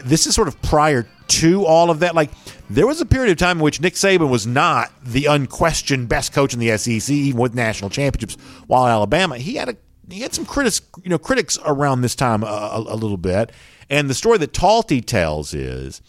this 0.03 0.27
is 0.27 0.35
sort 0.35 0.47
of 0.47 0.61
prior 0.61 1.07
to 1.27 1.65
all 1.65 1.89
of 1.89 1.99
that. 1.99 2.15
Like 2.15 2.31
there 2.69 2.87
was 2.87 3.01
a 3.01 3.05
period 3.05 3.31
of 3.31 3.37
time 3.37 3.57
in 3.57 3.63
which 3.63 3.81
Nick 3.81 3.93
Saban 3.93 4.29
was 4.29 4.45
not 4.45 4.91
the 5.03 5.25
unquestioned 5.25 6.09
best 6.09 6.33
coach 6.33 6.53
in 6.53 6.59
the 6.59 6.77
SEC, 6.77 7.09
even 7.09 7.39
with 7.39 7.55
national 7.55 7.89
championships. 7.89 8.41
While 8.67 8.87
Alabama, 8.87 9.37
he 9.37 9.55
had 9.55 9.69
a 9.69 9.77
he 10.09 10.21
had 10.21 10.33
some 10.33 10.45
critics, 10.45 10.81
you 11.03 11.09
know, 11.09 11.17
critics 11.17 11.57
around 11.65 12.01
this 12.01 12.15
time 12.15 12.43
a, 12.43 12.83
a, 12.87 12.95
little 12.95 13.17
bit. 13.17 13.51
And 13.89 14.07
the 14.09 14.13
story 14.13 14.37
that 14.37 14.53
Talty 14.53 15.03
tells 15.03 15.53
is 15.53 16.01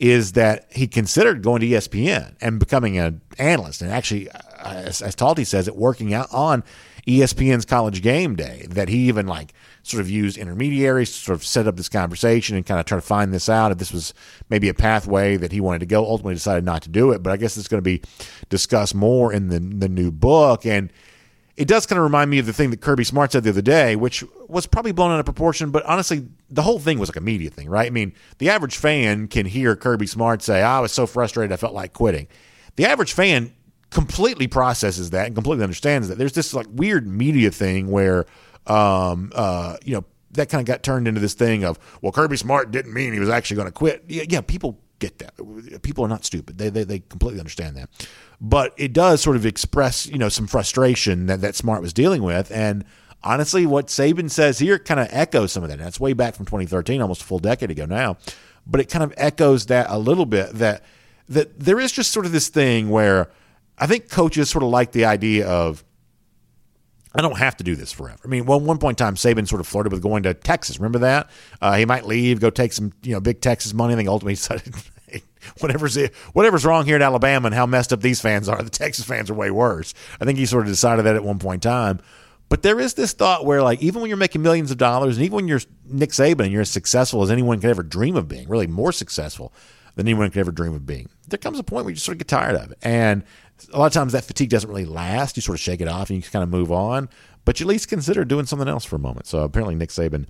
is 0.00 0.32
that 0.32 0.66
he 0.72 0.88
considered 0.88 1.42
going 1.42 1.60
to 1.60 1.68
ESPN 1.68 2.34
and 2.40 2.58
becoming 2.58 2.98
an 2.98 3.20
analyst. 3.38 3.80
And 3.80 3.92
actually, 3.92 4.28
Uh, 4.64 4.82
as, 4.86 5.02
as 5.02 5.14
Talty 5.14 5.46
says 5.46 5.68
it, 5.68 5.76
working 5.76 6.14
out 6.14 6.28
on 6.32 6.64
ESPN's 7.06 7.64
College 7.64 8.02
Game 8.02 8.34
Day. 8.34 8.66
That 8.68 8.88
he 8.88 9.08
even 9.08 9.26
like 9.26 9.52
sort 9.82 10.00
of 10.00 10.08
used 10.08 10.38
intermediaries 10.38 11.12
to 11.12 11.18
sort 11.18 11.36
of 11.36 11.44
set 11.44 11.66
up 11.66 11.76
this 11.76 11.88
conversation 11.88 12.56
and 12.56 12.64
kind 12.64 12.80
of 12.80 12.86
try 12.86 12.96
to 12.96 13.02
find 13.02 13.32
this 13.32 13.48
out. 13.48 13.72
If 13.72 13.78
this 13.78 13.92
was 13.92 14.14
maybe 14.48 14.68
a 14.68 14.74
pathway 14.74 15.36
that 15.36 15.52
he 15.52 15.60
wanted 15.60 15.80
to 15.80 15.86
go, 15.86 16.04
ultimately 16.04 16.34
decided 16.34 16.64
not 16.64 16.82
to 16.82 16.88
do 16.88 17.12
it. 17.12 17.22
But 17.22 17.32
I 17.32 17.36
guess 17.36 17.56
it's 17.56 17.68
going 17.68 17.82
to 17.82 17.82
be 17.82 18.02
discussed 18.48 18.94
more 18.94 19.32
in 19.32 19.48
the 19.48 19.58
the 19.58 19.88
new 19.88 20.10
book 20.10 20.64
and 20.66 20.90
it 21.56 21.68
does 21.68 21.86
kind 21.86 21.98
of 21.98 22.02
remind 22.02 22.30
me 22.30 22.40
of 22.40 22.46
the 22.46 22.52
thing 22.52 22.70
that 22.70 22.80
Kirby 22.80 23.04
Smart 23.04 23.32
said 23.32 23.44
the 23.44 23.50
other 23.50 23.62
day, 23.62 23.94
which 23.94 24.24
was 24.48 24.66
probably 24.66 24.92
blown 24.92 25.12
out 25.12 25.20
of 25.20 25.24
proportion, 25.24 25.70
but 25.70 25.84
honestly, 25.84 26.26
the 26.50 26.62
whole 26.62 26.80
thing 26.80 26.98
was 26.98 27.08
like 27.08 27.16
a 27.16 27.20
media 27.20 27.48
thing, 27.48 27.68
right? 27.68 27.86
I 27.86 27.90
mean, 27.90 28.12
the 28.38 28.50
average 28.50 28.76
fan 28.76 29.28
can 29.28 29.46
hear 29.46 29.76
Kirby 29.76 30.06
Smart 30.06 30.42
say, 30.42 30.62
oh, 30.62 30.66
I 30.66 30.80
was 30.80 30.90
so 30.90 31.06
frustrated, 31.06 31.52
I 31.52 31.56
felt 31.56 31.72
like 31.72 31.92
quitting. 31.92 32.26
The 32.74 32.86
average 32.86 33.12
fan 33.12 33.54
completely 33.94 34.46
processes 34.46 35.10
that 35.10 35.26
and 35.26 35.34
completely 35.34 35.62
understands 35.62 36.08
that. 36.08 36.18
There's 36.18 36.34
this 36.34 36.52
like 36.52 36.66
weird 36.70 37.06
media 37.06 37.50
thing 37.50 37.90
where, 37.90 38.26
um, 38.66 39.32
uh, 39.34 39.78
you 39.84 39.94
know, 39.94 40.04
that 40.32 40.50
kind 40.50 40.60
of 40.60 40.66
got 40.66 40.82
turned 40.82 41.08
into 41.08 41.20
this 41.20 41.34
thing 41.34 41.64
of, 41.64 41.78
well, 42.02 42.12
Kirby 42.12 42.36
Smart 42.36 42.70
didn't 42.72 42.92
mean 42.92 43.12
he 43.12 43.20
was 43.20 43.28
actually 43.30 43.56
going 43.56 43.68
to 43.68 43.72
quit. 43.72 44.04
Yeah, 44.08 44.24
yeah, 44.28 44.40
people 44.42 44.78
get 44.98 45.18
that. 45.20 45.82
People 45.82 46.04
are 46.04 46.08
not 46.08 46.24
stupid. 46.24 46.58
They, 46.58 46.68
they, 46.68 46.84
they 46.84 46.98
completely 46.98 47.40
understand 47.40 47.76
that 47.76 47.88
but 48.40 48.74
it 48.76 48.92
does 48.92 49.20
sort 49.20 49.36
of 49.36 49.46
express 49.46 50.06
you 50.06 50.18
know 50.18 50.28
some 50.28 50.46
frustration 50.46 51.26
that 51.26 51.40
that 51.40 51.54
Smart 51.54 51.80
was 51.80 51.92
dealing 51.92 52.22
with, 52.22 52.50
and 52.52 52.84
honestly, 53.22 53.66
what 53.66 53.86
Saban 53.86 54.30
says 54.30 54.58
here 54.58 54.78
kind 54.78 55.00
of 55.00 55.08
echoes 55.10 55.52
some 55.52 55.62
of 55.62 55.70
that. 55.70 55.78
That's 55.78 55.98
way 55.98 56.12
back 56.12 56.34
from 56.34 56.44
2013, 56.44 57.00
almost 57.00 57.22
a 57.22 57.24
full 57.24 57.38
decade 57.38 57.70
ago 57.70 57.86
now, 57.86 58.18
but 58.66 58.80
it 58.80 58.90
kind 58.90 59.02
of 59.02 59.14
echoes 59.16 59.66
that 59.66 59.86
a 59.88 59.98
little 59.98 60.26
bit. 60.26 60.52
That 60.54 60.82
that 61.28 61.58
there 61.58 61.80
is 61.80 61.90
just 61.92 62.12
sort 62.12 62.26
of 62.26 62.32
this 62.32 62.48
thing 62.48 62.90
where 62.90 63.30
I 63.78 63.86
think 63.86 64.10
coaches 64.10 64.50
sort 64.50 64.62
of 64.62 64.70
like 64.70 64.92
the 64.92 65.04
idea 65.04 65.46
of 65.46 65.84
I 67.14 67.22
don't 67.22 67.38
have 67.38 67.56
to 67.58 67.64
do 67.64 67.76
this 67.76 67.92
forever. 67.92 68.18
I 68.24 68.28
mean, 68.28 68.44
well, 68.44 68.58
one 68.58 68.78
point 68.78 69.00
in 69.00 69.04
time, 69.04 69.14
Saban 69.14 69.46
sort 69.46 69.60
of 69.60 69.68
flirted 69.68 69.92
with 69.92 70.02
going 70.02 70.24
to 70.24 70.34
Texas. 70.34 70.78
Remember 70.78 70.98
that? 71.00 71.30
Uh, 71.60 71.76
he 71.76 71.84
might 71.84 72.06
leave, 72.06 72.40
go 72.40 72.50
take 72.50 72.72
some, 72.72 72.92
you 73.02 73.12
know, 73.12 73.20
big 73.20 73.40
Texas 73.40 73.72
money. 73.72 73.94
I 73.94 73.96
think 73.96 74.08
ultimately 74.08 74.32
he 74.32 74.36
decided 74.36 74.74
whatever's 75.60 75.96
whatever's 76.32 76.64
wrong 76.64 76.84
here 76.84 76.96
in 76.96 77.02
Alabama 77.02 77.46
and 77.46 77.54
how 77.54 77.66
messed 77.66 77.92
up 77.92 78.00
these 78.00 78.20
fans 78.20 78.48
are, 78.48 78.60
the 78.62 78.70
Texas 78.70 79.04
fans 79.04 79.30
are 79.30 79.34
way 79.34 79.50
worse. 79.50 79.94
I 80.20 80.24
think 80.24 80.38
he 80.38 80.46
sort 80.46 80.64
of 80.64 80.68
decided 80.68 81.04
that 81.04 81.14
at 81.14 81.22
one 81.24 81.38
point 81.38 81.64
in 81.64 81.70
time. 81.70 82.00
But 82.48 82.62
there 82.62 82.78
is 82.78 82.94
this 82.94 83.12
thought 83.12 83.46
where, 83.46 83.62
like, 83.62 83.82
even 83.82 84.00
when 84.00 84.08
you're 84.08 84.16
making 84.16 84.42
millions 84.42 84.70
of 84.70 84.76
dollars, 84.76 85.16
and 85.16 85.24
even 85.24 85.36
when 85.36 85.48
you're 85.48 85.60
Nick 85.86 86.10
Saban 86.10 86.44
and 86.44 86.52
you're 86.52 86.60
as 86.60 86.70
successful 86.70 87.22
as 87.22 87.30
anyone 87.30 87.60
could 87.60 87.70
ever 87.70 87.82
dream 87.82 88.16
of 88.16 88.28
being, 88.28 88.48
really 88.48 88.66
more 88.66 88.92
successful 88.92 89.52
than 89.94 90.06
anyone 90.06 90.30
could 90.30 90.40
ever 90.40 90.52
dream 90.52 90.74
of 90.74 90.84
being, 90.84 91.08
there 91.28 91.38
comes 91.38 91.58
a 91.58 91.64
point 91.64 91.84
where 91.84 91.90
you 91.90 91.94
just 91.94 92.04
sort 92.04 92.14
of 92.14 92.18
get 92.18 92.28
tired 92.28 92.56
of 92.56 92.72
it. 92.72 92.78
And 92.82 93.24
a 93.72 93.78
lot 93.78 93.86
of 93.86 93.92
times 93.92 94.12
that 94.12 94.24
fatigue 94.24 94.50
doesn't 94.50 94.68
really 94.68 94.84
last. 94.84 95.36
You 95.36 95.42
sort 95.42 95.56
of 95.56 95.60
shake 95.60 95.80
it 95.80 95.88
off 95.88 96.10
and 96.10 96.16
you 96.16 96.30
kind 96.30 96.42
of 96.42 96.48
move 96.48 96.70
on 96.72 97.08
but 97.44 97.60
you 97.60 97.66
at 97.66 97.68
least 97.68 97.88
consider 97.88 98.24
doing 98.24 98.46
something 98.46 98.68
else 98.68 98.84
for 98.84 98.96
a 98.96 98.98
moment. 98.98 99.26
So 99.26 99.40
apparently 99.40 99.74
Nick 99.74 99.90
Saban 99.90 100.26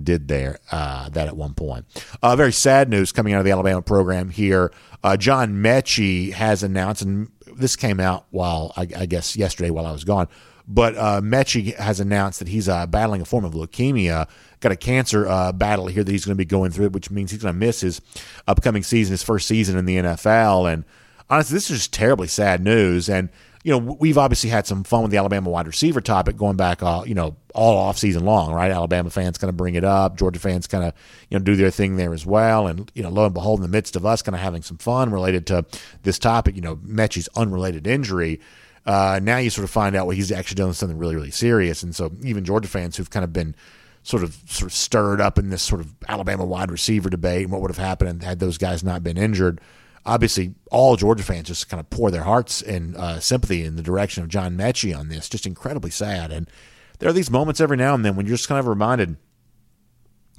did 0.00 0.28
there 0.28 0.58
uh, 0.70 1.08
that 1.10 1.28
at 1.28 1.36
one 1.36 1.54
point. 1.54 1.86
Uh, 2.22 2.36
very 2.36 2.52
sad 2.52 2.88
news 2.88 3.12
coming 3.12 3.32
out 3.32 3.38
of 3.38 3.44
the 3.44 3.50
Alabama 3.50 3.82
program 3.82 4.30
here. 4.30 4.72
Uh, 5.02 5.16
John 5.16 5.54
Metchie 5.54 6.32
has 6.32 6.62
announced, 6.62 7.02
and 7.02 7.30
this 7.56 7.76
came 7.76 8.00
out 8.00 8.26
while 8.30 8.72
I, 8.76 8.82
I 8.96 9.06
guess 9.06 9.36
yesterday 9.36 9.70
while 9.70 9.86
I 9.86 9.92
was 9.92 10.04
gone. 10.04 10.28
But 10.70 10.96
uh, 10.96 11.22
Metchie 11.22 11.74
has 11.76 11.98
announced 11.98 12.40
that 12.40 12.48
he's 12.48 12.68
uh, 12.68 12.86
battling 12.86 13.22
a 13.22 13.24
form 13.24 13.46
of 13.46 13.54
leukemia, 13.54 14.28
got 14.60 14.70
a 14.70 14.76
cancer 14.76 15.26
uh, 15.26 15.50
battle 15.52 15.86
here 15.86 16.04
that 16.04 16.12
he's 16.12 16.26
going 16.26 16.34
to 16.34 16.38
be 16.38 16.44
going 16.44 16.72
through, 16.72 16.90
which 16.90 17.10
means 17.10 17.30
he's 17.30 17.40
going 17.40 17.54
to 17.54 17.58
miss 17.58 17.80
his 17.80 18.02
upcoming 18.46 18.82
season, 18.82 19.12
his 19.12 19.22
first 19.22 19.48
season 19.48 19.78
in 19.78 19.86
the 19.86 19.96
NFL. 19.96 20.70
And 20.70 20.84
honestly, 21.30 21.54
this 21.54 21.70
is 21.70 21.78
just 21.78 21.92
terribly 21.92 22.28
sad 22.28 22.62
news. 22.62 23.08
And 23.08 23.28
you 23.64 23.72
know, 23.72 23.96
we've 23.98 24.16
obviously 24.16 24.50
had 24.50 24.66
some 24.66 24.84
fun 24.84 25.02
with 25.02 25.10
the 25.10 25.16
Alabama 25.16 25.50
wide 25.50 25.66
receiver 25.66 26.00
topic 26.00 26.36
going 26.36 26.56
back, 26.56 26.82
uh, 26.82 27.02
you 27.04 27.14
know, 27.14 27.36
all 27.54 27.76
off 27.76 27.98
season 27.98 28.24
long, 28.24 28.52
right? 28.52 28.70
Alabama 28.70 29.10
fans 29.10 29.36
kind 29.36 29.48
of 29.48 29.56
bring 29.56 29.74
it 29.74 29.84
up. 29.84 30.16
Georgia 30.16 30.38
fans 30.38 30.66
kind 30.66 30.84
of, 30.84 30.94
you 31.28 31.38
know, 31.38 31.44
do 31.44 31.56
their 31.56 31.70
thing 31.70 31.96
there 31.96 32.14
as 32.14 32.24
well. 32.24 32.68
And, 32.68 32.90
you 32.94 33.02
know, 33.02 33.10
lo 33.10 33.24
and 33.24 33.34
behold, 33.34 33.58
in 33.58 33.62
the 33.62 33.68
midst 33.68 33.96
of 33.96 34.06
us 34.06 34.22
kind 34.22 34.34
of 34.34 34.40
having 34.40 34.62
some 34.62 34.78
fun 34.78 35.10
related 35.10 35.46
to 35.48 35.66
this 36.02 36.18
topic, 36.18 36.54
you 36.54 36.62
know, 36.62 36.76
Metchie's 36.76 37.28
unrelated 37.34 37.86
injury, 37.86 38.40
uh, 38.86 39.18
now 39.22 39.38
you 39.38 39.50
sort 39.50 39.64
of 39.64 39.70
find 39.70 39.96
out 39.96 40.06
what 40.06 40.12
well, 40.12 40.16
he's 40.16 40.32
actually 40.32 40.54
done 40.54 40.72
something 40.72 40.96
really, 40.96 41.16
really 41.16 41.32
serious. 41.32 41.82
And 41.82 41.94
so 41.94 42.12
even 42.22 42.44
Georgia 42.44 42.68
fans 42.68 42.96
who've 42.96 43.10
kind 43.10 43.24
of 43.24 43.32
been 43.32 43.56
sort 44.04 44.22
of 44.22 44.34
sort 44.46 44.70
of 44.70 44.72
stirred 44.72 45.20
up 45.20 45.36
in 45.36 45.50
this 45.50 45.62
sort 45.62 45.80
of 45.80 45.94
Alabama 46.08 46.46
wide 46.46 46.70
receiver 46.70 47.10
debate 47.10 47.42
and 47.42 47.52
what 47.52 47.60
would 47.60 47.70
have 47.70 47.76
happened 47.76 48.22
had 48.22 48.38
those 48.38 48.56
guys 48.56 48.84
not 48.84 49.02
been 49.02 49.18
injured– 49.18 49.60
obviously 50.08 50.54
all 50.70 50.96
Georgia 50.96 51.22
fans 51.22 51.48
just 51.48 51.68
kind 51.68 51.78
of 51.78 51.90
pour 51.90 52.10
their 52.10 52.24
hearts 52.24 52.62
and 52.62 52.96
uh, 52.96 53.20
sympathy 53.20 53.62
in 53.62 53.76
the 53.76 53.82
direction 53.82 54.22
of 54.22 54.28
John 54.28 54.56
Metchie 54.56 54.98
on 54.98 55.08
this. 55.08 55.28
Just 55.28 55.46
incredibly 55.46 55.90
sad. 55.90 56.32
And 56.32 56.50
there 56.98 57.08
are 57.08 57.12
these 57.12 57.30
moments 57.30 57.60
every 57.60 57.76
now 57.76 57.94
and 57.94 58.04
then 58.04 58.16
when 58.16 58.26
you're 58.26 58.36
just 58.36 58.48
kind 58.48 58.58
of 58.58 58.66
reminded 58.66 59.16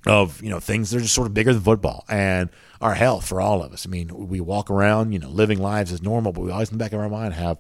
of 0.06 0.42
you 0.42 0.50
know 0.50 0.62
things 0.62 0.90
that 0.90 0.98
are 0.98 1.02
just 1.02 1.14
sort 1.14 1.28
of 1.28 1.34
bigger 1.34 1.54
than 1.54 1.62
football 1.62 2.06
and 2.08 2.50
our 2.82 2.96
health 2.96 3.28
for 3.28 3.40
all 3.40 3.62
of 3.62 3.72
us. 3.74 3.86
I 3.86 3.90
mean, 3.90 4.10
we 4.28 4.40
walk 4.40 4.72
around, 4.72 5.12
you 5.12 5.20
know, 5.20 5.30
living 5.30 5.60
lives 5.60 5.92
as 5.92 6.02
normal, 6.02 6.32
but 6.32 6.42
we 6.42 6.52
always 6.52 6.70
in 6.70 6.78
the 6.78 6.84
back 6.84 6.94
of 6.94 7.00
our 7.00 7.10
mind 7.10 7.34
have 7.34 7.60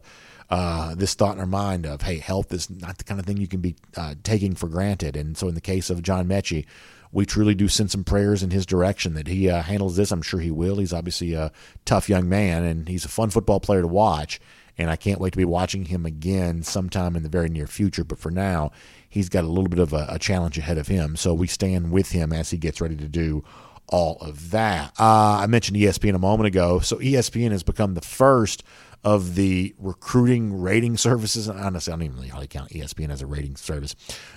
uh, 0.49 0.95
this 0.95 1.14
thought 1.14 1.36
in 1.36 1.39
our 1.39 1.45
mind 1.45 1.86
of, 1.86 2.01
hey, 2.01 2.18
health 2.18 2.51
is 2.51 2.70
not 2.70 2.97
the 2.97 3.03
kind 3.03 3.20
of 3.20 3.26
thing 3.26 3.38
you 3.38 3.47
can 3.47 3.62
be 3.62 3.76
uh, 3.95 4.16
taking 4.24 4.55
for 4.55 4.68
granted. 4.68 5.16
And 5.16 5.38
so, 5.38 5.47
in 5.47 5.53
the 5.53 5.62
case 5.62 5.89
of 5.89 6.01
John 6.01 6.28
Metchie, 6.28 6.66
we 7.12 7.26
truly 7.26 7.55
do 7.55 7.68
send 7.68 7.91
some 7.91 8.03
prayers 8.03 8.43
in 8.43 8.51
his 8.51 8.66
direction 8.66 9.14
that 9.16 9.28
he 9.28 9.49
uh, 9.49 9.62
handles 9.62 9.95
this. 9.95 10.12
I'm 10.12 10.22
sure 10.22 10.39
he 10.39 10.51
will. 10.51 10.78
He's 10.78 10.93
obviously 10.93 11.34
a 11.34 11.51
tough 11.86 12.07
young 12.07 12.30
man, 12.30 12.64
and 12.64 12.88
he's 12.88 13.05
a 13.05 13.10
fun 13.10 13.30
football 13.30 13.60
player 13.60 13.82
to 13.82 13.88
watch. 13.88 14.39
And 14.78 14.89
I 14.89 14.95
can't 14.95 15.20
wait 15.20 15.32
to 15.32 15.38
be 15.38 15.45
watching 15.45 15.86
him 15.86 16.05
again 16.05 16.64
sometime 16.64 17.16
in 17.16 17.24
the 17.24 17.30
very 17.30 17.49
near 17.49 17.68
future. 17.68 18.05
But 18.05 18.20
for 18.20 18.32
now, 18.32 18.72
he's 19.10 19.28
got 19.28 19.43
a 19.43 19.47
little 19.47 19.68
bit 19.68 19.80
of 19.80 19.91
a, 19.91 20.05
a 20.10 20.20
challenge 20.20 20.57
ahead 20.57 20.78
of 20.78 20.88
him. 20.88 21.18
So 21.18 21.34
we 21.34 21.47
stand 21.47 21.91
with 21.91 22.12
him 22.12 22.32
as 22.32 22.51
he 22.51 22.57
gets 22.57 22.80
ready 22.80 22.95
to 22.95 23.07
do 23.07 23.43
all 23.88 24.18
of 24.22 24.51
that. 24.51 24.93
Uh, 24.97 25.39
I 25.41 25.47
mentioned 25.47 25.78
ESPN 25.78 26.16
a 26.16 26.20
moment 26.20 26.47
ago. 26.47 26.80
So 26.80 26.97
ESPN 26.97 27.51
has 27.51 27.64
become 27.64 27.95
the 27.95 28.01
first 28.01 28.64
of 29.04 29.36
the 29.36 29.74
recruiting 29.78 30.60
rating 30.60 30.97
services. 30.97 31.47
Honestly, 31.47 31.91
I 31.91 31.95
don't 31.95 32.04
even 32.04 32.18
really 32.18 32.28
hardly 32.28 32.47
count 32.47 32.72
ESPN 32.72 33.10
as 33.10 33.22
a 33.22 33.26
rating 33.26 33.56
service, 33.56 33.95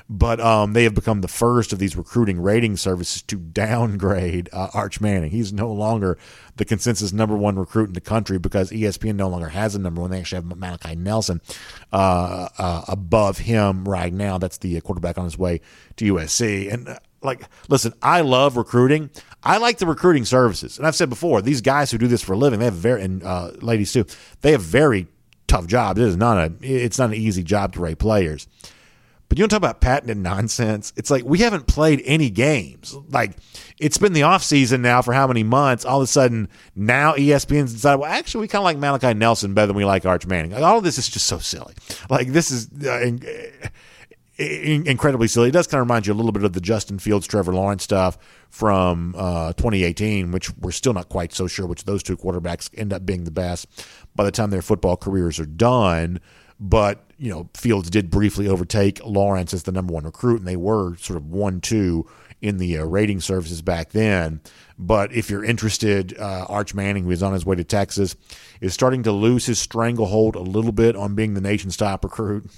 but 0.09 0.41
um, 0.41 0.73
they 0.73 0.85
have 0.85 0.95
become 0.95 1.21
the 1.21 1.29
first 1.29 1.73
of 1.73 1.79
these 1.79 1.97
recruiting 1.97 2.41
rating 2.41 2.77
services 2.77 3.23
to 3.23 3.37
downgrade 3.37 4.49
uh, 4.53 4.69
Arch 4.73 5.01
Manning. 5.01 5.31
He's 5.31 5.53
no 5.53 5.73
longer 5.73 6.17
the 6.57 6.65
consensus 6.65 7.13
number 7.13 7.37
one 7.37 7.59
recruit 7.59 7.89
in 7.89 7.95
the 7.95 8.01
country 8.01 8.39
because 8.39 8.71
ESPN 8.71 9.17
no 9.17 9.29
longer 9.29 9.49
has 9.49 9.75
a 9.75 9.79
number 9.79 10.01
one. 10.01 10.11
They 10.11 10.21
actually 10.21 10.43
have 10.43 10.57
Malachi 10.57 10.95
Nelson 10.95 11.41
uh, 11.93 12.49
uh, 12.59 12.83
above 12.89 13.39
him 13.39 13.85
right 13.85 14.13
now. 14.13 14.39
That's 14.39 14.59
the 14.59 14.81
quarterback 14.81 15.19
on 15.19 15.25
his 15.25 15.39
way 15.39 15.61
to 15.97 16.15
USC. 16.15 16.73
And 16.73 16.89
uh, 16.89 16.99
like, 17.23 17.49
listen, 17.69 17.95
I 18.03 18.21
love 18.21 18.57
recruiting. 18.57 19.11
I 19.45 19.59
like 19.59 19.79
the 19.79 19.87
recruiting 19.87 20.25
services, 20.25 20.79
and 20.79 20.87
I've 20.87 20.95
said 20.95 21.09
before, 21.09 21.43
these 21.43 21.61
guys 21.61 21.91
who 21.91 21.99
do 21.99 22.07
this 22.07 22.23
for 22.23 22.33
a 22.33 22.37
living, 22.37 22.61
they 22.61 22.67
have 22.67 22.75
very 22.75 23.03
and 23.03 23.23
uh, 23.23 23.51
ladies 23.61 23.93
too, 23.93 24.05
they 24.41 24.53
have 24.53 24.63
very 24.63 25.09
tough 25.49 25.67
jobs. 25.67 26.01
It 26.01 26.07
is 26.07 26.17
not 26.17 26.39
a, 26.39 26.53
it's 26.61 26.99
not 26.99 27.11
an 27.11 27.17
easy 27.17 27.43
job 27.43 27.73
to 27.75 27.81
rate 27.81 27.99
players. 27.99 28.47
But 29.29 29.39
you 29.39 29.43
don't 29.45 29.49
talk 29.49 29.57
about 29.59 29.81
patented 29.81 30.17
nonsense. 30.19 30.93
It's 30.97 31.11
like 31.11 31.25
we 31.25 31.39
haven't 31.39 31.67
played 31.67 32.03
any 32.05 32.31
games. 32.31 32.95
Like 33.09 33.33
it's 33.79 33.99
been 33.99 34.13
the 34.13 34.25
off 34.25 34.43
season 34.43 34.83
now 34.83 35.03
for 35.03 35.13
how 35.13 35.27
many 35.27 35.43
months? 35.43 35.85
All 35.85 36.01
of 36.01 36.05
a 36.05 36.07
sudden 36.07 36.49
now 36.77 37.15
ESPN's 37.15 37.73
decided, 37.73 38.01
well, 38.01 38.13
actually 38.13 38.43
we 38.43 38.49
kind 38.49 38.61
of 38.61 38.65
like 38.65 38.77
Malachi 38.77 39.15
Nelson 39.15 39.55
better 39.55 39.69
than 39.69 39.77
we 39.77 39.85
like 39.85 40.05
Arch 40.05 40.27
Manning. 40.27 40.53
Like, 40.53 40.63
all 40.63 40.79
of 40.79 40.85
this 40.85 40.99
is 40.99 41.09
just 41.09 41.27
so 41.27 41.39
silly. 41.39 41.75
Like 42.11 42.29
this 42.29 42.51
is. 42.51 42.69
Uh, 42.87 43.17
incredibly 44.43 45.29
silly. 45.29 45.49
It 45.49 45.53
does 45.53 45.67
kind 45.67 45.81
of 45.81 45.87
remind 45.87 46.07
you 46.07 46.13
a 46.13 46.15
little 46.15 46.33
bit 46.33 46.45
of 46.45 46.53
the 46.53 46.61
Justin 46.61 46.99
Fields, 46.99 47.27
Trevor 47.27 47.55
Lawrence 47.55 47.83
stuff 47.83 48.19
from 48.51 49.15
uh, 49.17 49.53
2018, 49.55 50.31
which 50.33 50.55
we're 50.59 50.73
still 50.73 50.93
not 50.93 51.09
quite 51.09 51.33
so 51.33 51.47
sure 51.47 51.67
which 51.67 51.85
those 51.85 52.03
two 52.03 52.17
quarterbacks 52.17 52.71
end 52.77 52.93
up 52.93 53.07
being 53.07 53.25
the 53.25 53.31
best 53.31 53.67
by 54.15 54.25
the 54.25 54.31
time 54.31 54.51
their 54.51 54.63
football 54.63 54.97
careers 54.97 55.39
are 55.39 55.47
done. 55.47 56.21
But 56.61 57.05
you 57.19 57.31
know, 57.31 57.49
Fields 57.55 57.91
did 57.91 58.11
briefly 58.11 58.49
overtake 58.49 59.01
Lawrence 59.05 59.55
as 59.55 59.63
the 59.63 59.73
number 59.73 59.93
one 59.93 60.05
recruit, 60.05 60.39
and 60.39 60.47
they 60.47 60.57
were 60.57 60.97
sort 60.97 61.17
of 61.17 61.27
one-two 61.27 62.07
in 62.41 62.59
the 62.59 62.79
uh, 62.79 62.85
rating 62.85 63.21
services 63.21 63.63
back 63.63 63.91
then. 63.91 64.41
But 64.77 65.13
if 65.13 65.31
you're 65.31 65.45
interested, 65.45 66.19
uh, 66.19 66.47
Arch 66.49 66.75
Manning, 66.75 67.05
who 67.05 67.13
is 67.13 67.23
on 67.23 67.33
his 67.33 67.47
way 67.47 67.55
to 67.55 67.65
Texas, 67.65 68.17
is 68.61 68.75
starting 68.75 69.05
to 69.05 69.13
lose 69.13 69.47
his 69.47 69.61
stranglehold 69.61 70.35
a 70.35 70.41
little 70.41 70.73
bit 70.73 70.97
on 70.97 71.15
being 71.15 71.35
the 71.35 71.41
nation's 71.41 71.77
top 71.77 72.05
recruit 72.05 72.51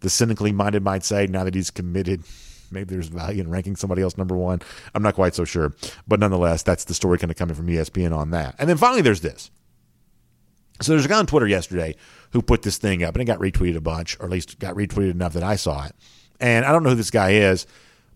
the 0.00 0.10
cynically 0.10 0.52
minded 0.52 0.82
might 0.82 1.04
say 1.04 1.26
now 1.26 1.44
that 1.44 1.54
he's 1.54 1.70
committed 1.70 2.22
maybe 2.70 2.94
there's 2.94 3.08
value 3.08 3.40
in 3.40 3.50
ranking 3.50 3.76
somebody 3.76 4.02
else 4.02 4.16
number 4.16 4.36
one. 4.36 4.60
I'm 4.94 5.02
not 5.02 5.14
quite 5.14 5.34
so 5.34 5.44
sure. 5.44 5.74
But 6.06 6.20
nonetheless, 6.20 6.62
that's 6.62 6.84
the 6.84 6.94
story 6.94 7.18
kind 7.18 7.30
of 7.30 7.36
coming 7.36 7.54
from 7.54 7.66
ESPN 7.66 8.16
on 8.16 8.30
that. 8.30 8.54
And 8.58 8.68
then 8.68 8.76
finally, 8.76 9.02
there's 9.02 9.20
this. 9.20 9.50
So 10.80 10.92
there's 10.92 11.04
a 11.04 11.08
guy 11.08 11.18
on 11.18 11.26
Twitter 11.26 11.46
yesterday 11.46 11.96
who 12.30 12.42
put 12.42 12.62
this 12.62 12.78
thing 12.78 13.02
up, 13.02 13.14
and 13.14 13.22
it 13.22 13.24
got 13.24 13.40
retweeted 13.40 13.76
a 13.76 13.80
bunch, 13.80 14.18
or 14.20 14.26
at 14.26 14.30
least 14.30 14.58
got 14.58 14.74
retweeted 14.76 15.10
enough 15.10 15.32
that 15.32 15.42
I 15.42 15.56
saw 15.56 15.86
it. 15.86 15.94
And 16.40 16.64
I 16.64 16.70
don't 16.70 16.84
know 16.84 16.90
who 16.90 16.96
this 16.96 17.10
guy 17.10 17.30
is, 17.30 17.66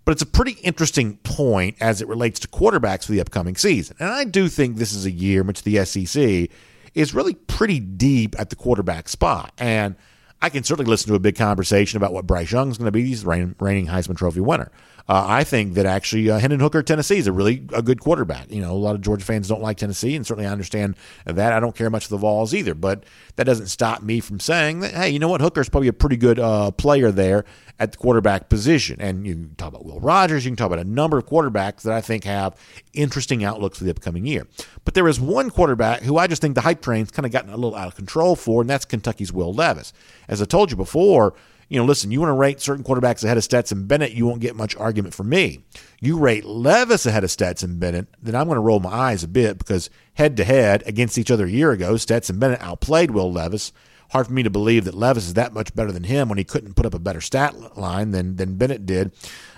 but 0.05 0.13
it's 0.13 0.23
a 0.23 0.27
pretty 0.27 0.53
interesting 0.63 1.17
point 1.19 1.77
as 1.81 2.01
it 2.01 2.07
relates 2.07 2.39
to 2.41 2.49
quarterbacks 2.49 3.07
for 3.07 3.13
the 3.13 3.21
upcoming 3.21 3.57
season. 3.57 3.97
And 3.99 4.11
I 4.11 4.25
do 4.25 4.49
think 4.49 4.77
this 4.77 4.93
is 4.93 5.07
a 5.07 5.11
year 5.11 5.41
in 5.41 5.47
which 5.49 5.63
the 5.65 5.85
SEC 5.85 6.51
is 6.95 7.15
really 7.15 7.35
pretty 7.35 7.81
deep 7.81 8.39
at 8.39 8.51
the 8.51 8.57
quarterback 8.57 9.09
spot. 9.09 9.53
And– 9.59 9.97
I 10.43 10.51
can 10.51 10.65
certainly 10.65 10.91
listen 10.91 11.09
to 11.09 11.15
a 11.15 11.21
big 11.21 11.37
conversation 11.37 11.97
about 11.97 12.13
what 12.13 12.27
Bryce 12.27 12.51
Young 12.51 12.71
is 12.71 12.77
going 12.77 12.87
to 12.87 12.93
be. 12.93 13.07
He's 13.07 13.25
reigning 13.25 13.87
Heisman 13.87 14.17
Trophy 14.17 14.41
winner. 14.41 14.73
Uh, 15.09 15.25
I 15.27 15.45
think 15.45 15.75
that 15.75 15.87
actually 15.87 16.31
uh, 16.31 16.39
Hendon 16.39 16.61
Hooker, 16.61 16.83
Tennessee, 16.83 17.19
is 17.19 17.27
a 17.27 17.33
really 17.33 17.65
a 17.73 17.83
good 17.83 18.01
quarterback. 18.01 18.51
You 18.51 18.61
know, 18.61 18.73
a 18.73 18.75
lot 18.75 18.95
of 18.95 19.01
Georgia 19.01 19.25
fans 19.25 19.49
don't 19.49 19.63
like 19.63 19.77
Tennessee, 19.77 20.15
and 20.15 20.27
certainly 20.27 20.49
I 20.49 20.53
understand 20.53 20.97
that. 21.25 21.53
I 21.53 21.61
don't 21.61 21.75
care 21.75 21.91
much 21.91 22.07
for 22.07 22.11
the 22.11 22.19
Vols 22.19 22.55
either, 22.55 22.75
but 22.75 23.05
that 23.37 23.45
doesn't 23.45 23.67
stop 23.67 24.03
me 24.03 24.21
from 24.21 24.41
saying 24.41 24.81
that, 24.81 24.93
hey, 24.93 25.11
you 25.11 25.19
know 25.19 25.29
what? 25.29 25.41
Hooker's 25.41 25.69
probably 25.69 25.89
a 25.89 25.93
pretty 25.93 26.17
good 26.17 26.39
uh, 26.39 26.71
player 26.71 27.11
there 27.11 27.45
at 27.79 27.91
the 27.91 27.99
quarterback 27.99 28.49
position. 28.49 29.01
And 29.01 29.27
you 29.27 29.35
can 29.35 29.55
talk 29.57 29.69
about 29.69 29.85
Will 29.85 29.99
Rogers, 30.01 30.45
you 30.45 30.51
can 30.51 30.57
talk 30.57 30.67
about 30.69 30.79
a 30.79 30.89
number 30.89 31.19
of 31.19 31.27
quarterbacks 31.27 31.83
that 31.83 31.93
I 31.93 32.01
think 32.01 32.25
have 32.25 32.57
interesting 32.93 33.43
outlooks 33.43 33.79
for 33.79 33.85
the 33.85 33.91
upcoming 33.91 34.25
year. 34.25 34.47
But 34.85 34.95
there 34.95 35.09
is 35.09 35.21
one 35.21 35.51
quarterback 35.51 36.03
who 36.03 36.17
I 36.17 36.27
just 36.27 36.43
think 36.43 36.55
the 36.55 36.61
hype 36.61 36.81
train's 36.81 37.11
kind 37.11 37.27
of 37.27 37.33
gotten 37.33 37.51
a 37.51 37.57
little 37.57 37.75
out 37.75 37.89
of 37.89 37.97
control 37.97 38.37
for, 38.37 38.61
and 38.61 38.71
that's 38.71 38.85
Kentucky's 38.85 39.33
Will 39.33 39.53
Levis. 39.53 39.93
As 40.29 40.41
I 40.41 40.45
told 40.45 40.71
you 40.71 40.77
before, 40.77 41.35
you 41.73 41.79
know, 41.79 41.87
listen, 41.87 42.11
you 42.11 42.21
want 42.21 42.29
to 42.29 42.35
rate 42.35 42.61
certain 42.61 42.85
quarterbacks 42.85 43.25
ahead 43.25 43.39
of 43.39 43.45
Stetson 43.45 43.87
Bennett, 43.87 44.13
you 44.13 44.27
won't 44.27 44.43
get 44.43 44.55
much 44.55 44.77
argument 44.77 45.15
from 45.15 45.31
me. 45.31 45.65
You 46.03 46.19
rate 46.19 46.45
Levis 46.45 47.07
ahead 47.07 47.25
of 47.25 47.31
Stetson 47.31 47.79
Bennett, 47.79 48.09
then 48.23 48.35
I'm 48.35 48.47
going 48.47 48.57
to 48.57 48.61
roll 48.61 48.79
my 48.79 48.91
eyes 48.91 49.25
a 49.25 49.29
bit 49.29 49.57
because 49.57 49.89
head 50.13 50.37
to 50.37 50.45
head 50.45 50.83
against 50.85 51.17
each 51.17 51.31
other 51.31 51.47
a 51.47 51.51
year 51.51 51.73
ago, 51.73 51.97
Stetson 51.97 52.39
Bennett 52.39 52.61
outplayed 52.61 53.13
Will 53.13 53.33
Levis. 53.33 53.73
Hard 54.13 54.27
for 54.27 54.33
me 54.33 54.43
to 54.43 54.51
believe 54.51 54.85
that 54.85 54.95
Levis 54.95 55.27
is 55.27 55.35
that 55.35 55.55
much 55.55 55.75
better 55.75 55.91
than 55.91 56.05
him 56.05 56.29
when 56.29 56.37
he 56.39 56.45
couldn't 56.45 56.75
put 56.75 56.85
up 56.85 56.93
a 56.93 56.99
better 56.99 57.21
stat 57.21 57.79
line 57.79 58.11
than 58.11 58.37
than 58.37 58.57
Bennett 58.57 58.85
did 58.85 59.13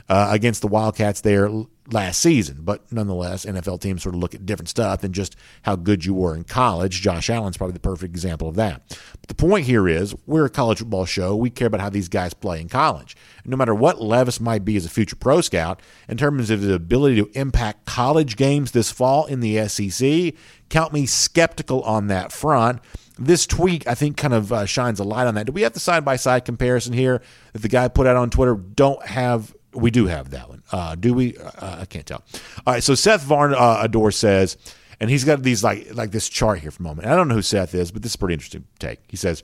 uh, 0.09 0.29
against 0.31 0.61
the 0.61 0.69
Wildcats 0.69 1.21
there 1.23 1.51
last 1.91 2.21
season. 2.21 2.59
But 2.61 2.91
nonetheless, 2.93 3.45
NFL 3.45 3.81
teams 3.81 4.03
sort 4.03 4.15
of 4.15 4.21
look 4.21 4.35
at 4.35 4.47
different 4.47 4.69
stuff 4.69 5.01
than 5.01 5.13
just 5.13 5.37
how 5.63 5.77
good 5.77 6.05
you 6.05 6.15
were 6.15 6.35
in 6.35 6.45
college. 6.45 7.01
Josh 7.03 7.29
Allen's 7.29 7.57
probably 7.57 7.75
the 7.75 7.81
perfect 7.81 8.15
example 8.15 8.49
of 8.49 8.55
that. 8.57 8.83
But 9.21 9.29
the 9.29 9.35
point 9.35 9.67
here 9.67 9.89
is 9.89 10.15
we're 10.27 10.47
a 10.47 10.51
college 10.51 10.79
football 10.79 11.05
show. 11.05 11.35
We 11.37 11.51
care 11.51 11.67
about 11.67 11.81
how 11.81 11.91
these 11.91 12.09
guys 12.09 12.33
play 12.33 12.61
in 12.61 12.69
college. 12.69 13.17
And 13.43 13.51
no 13.51 13.57
matter 13.57 13.75
what 13.75 14.01
Levis 14.01 14.41
might 14.41 14.65
be 14.65 14.77
as 14.77 14.87
a 14.87 14.91
future 14.91 15.17
pro 15.17 15.41
scout, 15.41 15.81
in 16.09 16.17
terms 16.17 16.51
of 16.51 16.61
his 16.61 16.71
ability 16.71 17.17
to 17.17 17.31
impact 17.35 17.87
college 17.87 18.37
games 18.37 18.71
this 18.71 18.91
fall 18.91 19.27
in 19.27 19.41
the 19.41 19.69
SEC, 19.69 20.35
count 20.75 20.93
me 20.93 21.07
skeptical 21.07 21.83
on 21.83 22.09
that 22.09 22.33
front 22.33 22.81
this 23.19 23.47
tweet, 23.47 23.87
I 23.87 23.95
think, 23.95 24.17
kind 24.17 24.35
of 24.35 24.53
uh, 24.53 24.67
shines 24.67 24.99
a 24.99 25.05
light 25.05 25.27
on 25.27 25.35
that. 25.37 25.47
Do 25.47 25.53
we 25.53 25.63
have 25.63 25.73
the 25.73 25.81
side 25.81 26.05
by 26.05 26.17
side 26.17 26.45
comparison 26.45 26.93
here 26.93 27.23
that 27.53 27.63
the 27.63 27.69
guy 27.69 27.89
put 27.89 28.07
out 28.07 28.17
on 28.17 28.31
Twitter? 28.31 28.55
Don't 28.55 29.05
have 29.07 29.55
we 29.73 29.91
do 29.91 30.07
have 30.07 30.31
that 30.31 30.49
one. 30.49 30.63
Uh, 30.71 30.95
do 30.95 31.15
we? 31.15 31.37
Uh, 31.37 31.81
I 31.81 31.85
can't 31.85 32.07
tell. 32.07 32.23
All 32.67 32.75
right. 32.75 32.83
So 32.83 32.95
Seth 32.95 33.23
Varn 33.23 33.55
uh, 33.55 33.81
Adore 33.83 34.11
says, 34.11 34.57
and 35.01 35.11
he's 35.11 35.25
got 35.25 35.43
these 35.43 35.63
like 35.63 35.95
like 35.95 36.11
this 36.11 36.29
chart 36.29 36.61
here 36.61 36.71
for 36.71 36.83
a 36.83 36.85
moment. 36.85 37.09
I 37.09 37.17
don't 37.17 37.29
know 37.29 37.35
who 37.35 37.43
Seth 37.43 37.75
is, 37.75 37.91
but 37.91 38.03
this 38.03 38.13
is 38.13 38.17
pretty 38.17 38.35
interesting 38.35 38.65
take. 38.79 39.01
He 39.09 39.17
says, 39.17 39.43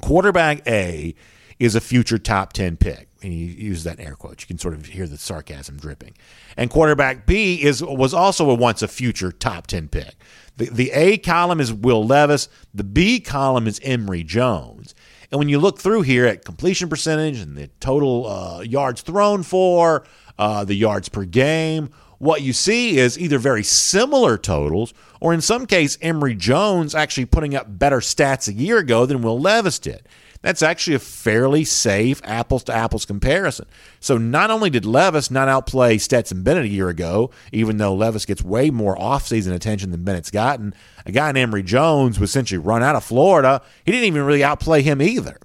quarterback 0.00 0.66
A 0.66 1.14
is 1.58 1.74
a 1.74 1.80
future 1.80 2.18
top 2.18 2.52
ten 2.52 2.76
pick. 2.76 3.09
And 3.22 3.32
he 3.32 3.44
uses 3.44 3.84
that 3.84 3.98
in 3.98 4.06
air 4.06 4.14
quotes. 4.14 4.42
You 4.42 4.46
can 4.46 4.58
sort 4.58 4.72
of 4.72 4.86
hear 4.86 5.06
the 5.06 5.18
sarcasm 5.18 5.76
dripping. 5.76 6.14
And 6.56 6.70
quarterback 6.70 7.26
B 7.26 7.62
is 7.62 7.82
was 7.82 8.14
also 8.14 8.48
a 8.48 8.54
once 8.54 8.80
a 8.80 8.88
future 8.88 9.30
top 9.30 9.66
ten 9.66 9.88
pick. 9.88 10.14
The, 10.56 10.70
the 10.70 10.90
A 10.92 11.18
column 11.18 11.60
is 11.60 11.72
Will 11.72 12.04
Levis. 12.04 12.48
The 12.72 12.84
B 12.84 13.20
column 13.20 13.66
is 13.66 13.78
Emory 13.82 14.22
Jones. 14.22 14.94
And 15.30 15.38
when 15.38 15.48
you 15.48 15.58
look 15.58 15.78
through 15.78 16.02
here 16.02 16.26
at 16.26 16.44
completion 16.44 16.88
percentage 16.88 17.40
and 17.40 17.56
the 17.56 17.68
total 17.78 18.26
uh, 18.26 18.60
yards 18.62 19.02
thrown 19.02 19.42
for, 19.42 20.04
uh, 20.38 20.64
the 20.64 20.74
yards 20.74 21.08
per 21.08 21.24
game, 21.24 21.90
what 22.18 22.42
you 22.42 22.52
see 22.52 22.98
is 22.98 23.18
either 23.18 23.38
very 23.38 23.62
similar 23.62 24.36
totals, 24.36 24.92
or 25.20 25.32
in 25.32 25.40
some 25.40 25.66
case, 25.66 25.96
Emory 26.02 26.34
Jones 26.34 26.94
actually 26.94 27.26
putting 27.26 27.54
up 27.54 27.78
better 27.78 28.00
stats 28.00 28.48
a 28.48 28.52
year 28.52 28.78
ago 28.78 29.06
than 29.06 29.22
Will 29.22 29.38
Levis 29.38 29.78
did. 29.78 30.02
That's 30.42 30.62
actually 30.62 30.96
a 30.96 31.00
fairly 31.00 31.64
safe 31.64 32.22
apples 32.24 32.64
to 32.64 32.72
apples 32.74 33.04
comparison. 33.04 33.66
So 34.00 34.16
not 34.16 34.50
only 34.50 34.70
did 34.70 34.86
Levis 34.86 35.30
not 35.30 35.48
outplay 35.48 35.98
Stetson 35.98 36.42
Bennett 36.42 36.64
a 36.64 36.68
year 36.68 36.88
ago, 36.88 37.30
even 37.52 37.76
though 37.76 37.94
Levis 37.94 38.24
gets 38.24 38.42
way 38.42 38.70
more 38.70 38.96
offseason 38.96 39.52
attention 39.52 39.90
than 39.90 40.02
Bennett's 40.02 40.30
gotten, 40.30 40.74
a 41.04 41.12
guy 41.12 41.30
named 41.32 41.50
Emory 41.50 41.62
Jones 41.62 42.18
was 42.18 42.30
essentially 42.30 42.58
run 42.58 42.82
out 42.82 42.96
of 42.96 43.04
Florida. 43.04 43.60
He 43.84 43.92
didn't 43.92 44.06
even 44.06 44.22
really 44.22 44.42
outplay 44.42 44.80
him 44.80 45.02
either. 45.02 45.36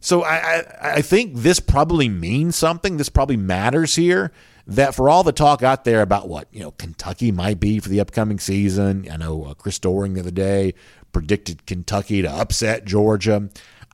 So 0.00 0.22
I, 0.22 0.36
I, 0.36 0.64
I 0.80 1.02
think 1.02 1.34
this 1.34 1.58
probably 1.58 2.08
means 2.08 2.54
something. 2.54 2.96
This 2.96 3.08
probably 3.08 3.36
matters 3.36 3.96
here. 3.96 4.32
That 4.68 4.94
for 4.94 5.08
all 5.08 5.24
the 5.24 5.32
talk 5.32 5.62
out 5.62 5.84
there 5.84 6.02
about 6.02 6.28
what 6.28 6.46
you 6.52 6.60
know 6.60 6.72
Kentucky 6.72 7.32
might 7.32 7.58
be 7.58 7.80
for 7.80 7.88
the 7.88 8.00
upcoming 8.00 8.38
season, 8.38 9.08
I 9.10 9.16
know 9.16 9.44
uh, 9.44 9.54
Chris 9.54 9.78
Doering 9.78 10.12
the 10.12 10.20
other 10.20 10.30
day 10.30 10.74
predicted 11.10 11.64
Kentucky 11.64 12.20
to 12.20 12.30
upset 12.30 12.84
Georgia. 12.84 13.48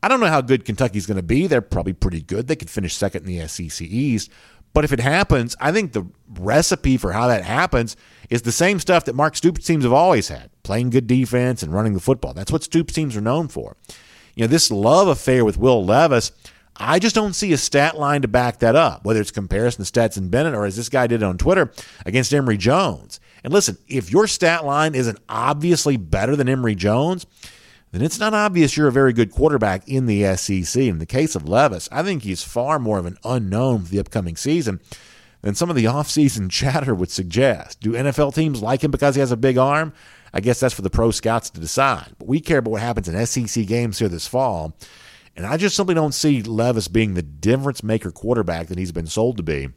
I 0.04 0.08
don't 0.08 0.20
know 0.20 0.26
how 0.26 0.42
good 0.42 0.66
Kentucky's 0.66 1.06
going 1.06 1.16
to 1.16 1.22
be. 1.22 1.46
They're 1.46 1.62
probably 1.62 1.94
pretty 1.94 2.20
good. 2.20 2.46
They 2.46 2.56
could 2.56 2.68
finish 2.68 2.94
second 2.94 3.26
in 3.26 3.38
the 3.38 3.48
SEC 3.48 3.80
East. 3.86 4.30
But 4.74 4.84
if 4.84 4.92
it 4.92 5.00
happens, 5.00 5.56
I 5.58 5.72
think 5.72 5.92
the 5.94 6.04
recipe 6.38 6.98
for 6.98 7.12
how 7.12 7.26
that 7.28 7.42
happens 7.42 7.96
is 8.28 8.42
the 8.42 8.52
same 8.52 8.78
stuff 8.80 9.06
that 9.06 9.14
Mark 9.14 9.34
Stoops 9.34 9.64
teams 9.64 9.82
have 9.82 9.94
always 9.94 10.28
had 10.28 10.50
playing 10.62 10.90
good 10.90 11.06
defense 11.06 11.62
and 11.62 11.72
running 11.72 11.94
the 11.94 12.00
football. 12.00 12.34
That's 12.34 12.52
what 12.52 12.62
Stoops 12.62 12.92
teams 12.92 13.16
are 13.16 13.22
known 13.22 13.48
for. 13.48 13.78
You 14.34 14.42
know, 14.42 14.48
this 14.48 14.70
love 14.70 15.08
affair 15.08 15.42
with 15.42 15.56
Will 15.56 15.82
Levis, 15.82 16.32
I 16.76 16.98
just 16.98 17.14
don't 17.14 17.32
see 17.32 17.54
a 17.54 17.56
stat 17.56 17.96
line 17.96 18.20
to 18.20 18.28
back 18.28 18.58
that 18.58 18.76
up, 18.76 19.06
whether 19.06 19.22
it's 19.22 19.30
comparison 19.30 19.84
to 19.84 19.86
Stetson 19.86 20.28
Bennett 20.28 20.54
or 20.54 20.66
as 20.66 20.76
this 20.76 20.90
guy 20.90 21.06
did 21.06 21.22
on 21.22 21.38
Twitter 21.38 21.72
against 22.04 22.34
Emory 22.34 22.58
Jones. 22.58 23.20
And 23.42 23.54
listen, 23.54 23.78
if 23.88 24.12
your 24.12 24.26
stat 24.26 24.66
line 24.66 24.94
isn't 24.94 25.18
obviously 25.30 25.96
better 25.96 26.36
than 26.36 26.46
Emory 26.46 26.74
Jones, 26.74 27.24
then 27.94 28.02
it's 28.02 28.18
not 28.18 28.34
obvious 28.34 28.76
you're 28.76 28.88
a 28.88 28.92
very 28.92 29.12
good 29.12 29.30
quarterback 29.30 29.86
in 29.86 30.06
the 30.06 30.34
SEC. 30.36 30.82
In 30.82 30.98
the 30.98 31.06
case 31.06 31.36
of 31.36 31.48
Levis, 31.48 31.88
I 31.92 32.02
think 32.02 32.24
he's 32.24 32.42
far 32.42 32.80
more 32.80 32.98
of 32.98 33.06
an 33.06 33.18
unknown 33.24 33.84
for 33.84 33.90
the 33.90 34.00
upcoming 34.00 34.34
season 34.34 34.80
than 35.42 35.54
some 35.54 35.70
of 35.70 35.76
the 35.76 35.84
offseason 35.84 36.50
chatter 36.50 36.92
would 36.92 37.12
suggest. 37.12 37.80
Do 37.80 37.92
NFL 37.92 38.34
teams 38.34 38.60
like 38.60 38.82
him 38.82 38.90
because 38.90 39.14
he 39.14 39.20
has 39.20 39.30
a 39.30 39.36
big 39.36 39.58
arm? 39.58 39.92
I 40.32 40.40
guess 40.40 40.58
that's 40.58 40.74
for 40.74 40.82
the 40.82 40.90
pro 40.90 41.12
scouts 41.12 41.50
to 41.50 41.60
decide. 41.60 42.16
But 42.18 42.26
we 42.26 42.40
care 42.40 42.58
about 42.58 42.72
what 42.72 42.82
happens 42.82 43.08
in 43.08 43.26
SEC 43.26 43.64
games 43.66 44.00
here 44.00 44.08
this 44.08 44.26
fall. 44.26 44.76
And 45.36 45.46
I 45.46 45.56
just 45.56 45.76
simply 45.76 45.94
don't 45.94 46.14
see 46.14 46.42
Levis 46.42 46.88
being 46.88 47.14
the 47.14 47.22
difference 47.22 47.84
maker 47.84 48.10
quarterback 48.10 48.66
that 48.66 48.78
he's 48.78 48.90
been 48.90 49.06
sold 49.06 49.36
to 49.36 49.44
be 49.44 49.68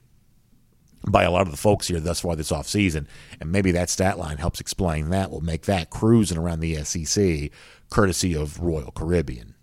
by 1.08 1.24
a 1.24 1.32
lot 1.32 1.44
of 1.44 1.52
the 1.52 1.58
folks 1.58 1.88
here 1.88 2.00
thus 2.00 2.22
far 2.22 2.36
this 2.36 2.52
offseason. 2.52 3.06
And 3.40 3.52
maybe 3.52 3.72
that 3.72 3.90
stat 3.90 4.18
line 4.18 4.38
helps 4.38 4.60
explain 4.60 5.10
that. 5.10 5.30
Will 5.30 5.42
make 5.42 5.64
that 5.64 5.90
cruising 5.90 6.38
around 6.38 6.60
the 6.60 6.84
SEC 6.84 7.52
courtesy 7.90 8.36
of 8.36 8.60
Royal 8.60 8.92
Caribbean. 8.92 9.56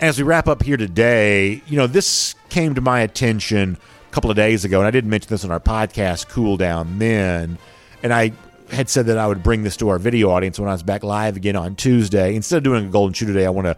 As 0.00 0.18
we 0.18 0.24
wrap 0.24 0.48
up 0.48 0.62
here 0.62 0.76
today, 0.76 1.62
you 1.66 1.76
know, 1.76 1.86
this 1.86 2.34
came 2.48 2.74
to 2.74 2.80
my 2.80 3.00
attention 3.00 3.78
a 4.08 4.12
couple 4.12 4.30
of 4.30 4.36
days 4.36 4.64
ago, 4.64 4.78
and 4.78 4.86
I 4.86 4.90
didn't 4.90 5.10
mention 5.10 5.28
this 5.28 5.44
on 5.44 5.50
our 5.50 5.60
podcast, 5.60 6.28
Cool 6.28 6.56
Down 6.56 6.98
Men. 6.98 7.58
And 8.02 8.12
I 8.12 8.32
had 8.70 8.88
said 8.88 9.06
that 9.06 9.18
I 9.18 9.26
would 9.26 9.42
bring 9.42 9.62
this 9.62 9.76
to 9.78 9.90
our 9.90 9.98
video 9.98 10.30
audience 10.30 10.58
when 10.58 10.68
I 10.68 10.72
was 10.72 10.82
back 10.82 11.04
live 11.04 11.36
again 11.36 11.56
on 11.56 11.76
Tuesday. 11.76 12.34
Instead 12.34 12.58
of 12.58 12.62
doing 12.64 12.86
a 12.86 12.88
golden 12.88 13.14
shoe 13.14 13.26
today, 13.26 13.46
I 13.46 13.50
want 13.50 13.66
to 13.66 13.76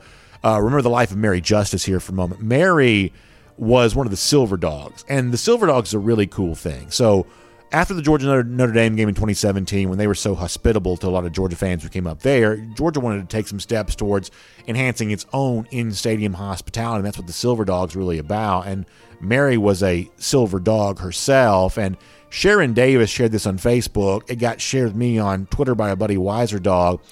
uh, 0.49 0.59
remember 0.59 0.83
the 0.83 0.91
life 0.91 1.11
of 1.11 1.17
Mary 1.17 1.41
Justice 1.41 1.85
here 1.85 2.01
for 2.01 2.13
a 2.13 2.15
moment. 2.15 2.41
Mary 2.41 3.13
was 3.57 3.95
one 3.95 4.07
of 4.07 4.11
the 4.11 4.17
Silver 4.17 4.57
Dogs, 4.57 5.05
and 5.09 5.33
the 5.33 5.39
Silver 5.39 5.67
Dogs 5.67 5.91
is 5.91 5.95
a 5.95 5.99
really 5.99 6.27
cool 6.27 6.55
thing. 6.55 6.91
So, 6.91 7.27
after 7.75 7.93
the 7.93 8.03
Georgia 8.03 8.45
Notre 8.45 8.73
Dame 8.73 8.95
game 8.95 9.09
in 9.09 9.17
2017, 9.17 9.89
when 9.89 9.99
they 9.99 10.07
were 10.07 10.15
so 10.15 10.37
hospitable 10.37 10.97
to 10.99 11.09
a 11.09 11.11
lot 11.11 11.25
of 11.25 11.33
Georgia 11.33 11.57
fans 11.57 11.83
who 11.83 11.89
came 11.89 12.07
up 12.07 12.21
there, 12.21 12.57
Georgia 12.57 13.01
wanted 13.01 13.29
to 13.29 13.37
take 13.37 13.49
some 13.49 13.59
steps 13.59 13.97
towards 13.97 14.31
enhancing 14.69 15.11
its 15.11 15.27
own 15.33 15.67
in 15.73 15.91
stadium 15.91 16.35
hospitality. 16.35 16.99
And 16.99 17.07
that's 17.07 17.19
what 17.19 17.27
the 17.27 17.33
Silver 17.33 17.65
Dog's 17.65 17.97
really 17.97 18.19
about. 18.19 18.69
And 18.69 18.87
Mary 19.21 19.59
was 19.59 19.83
a 19.83 20.09
Silver 20.17 20.61
Dog 20.61 21.01
herself. 21.01 21.77
And 21.77 21.97
Sharon 22.31 22.75
Davis 22.75 23.11
shared 23.11 23.33
this 23.33 23.45
on 23.45 23.59
Facebook. 23.59 24.31
It 24.31 24.37
got 24.37 24.61
shared 24.61 24.91
with 24.91 24.97
me 24.97 25.19
on 25.19 25.47
Twitter 25.47 25.75
by 25.75 25.91
a 25.91 25.97
buddy, 25.97 26.17
Wiser 26.17 26.61
Dog. 26.61 27.03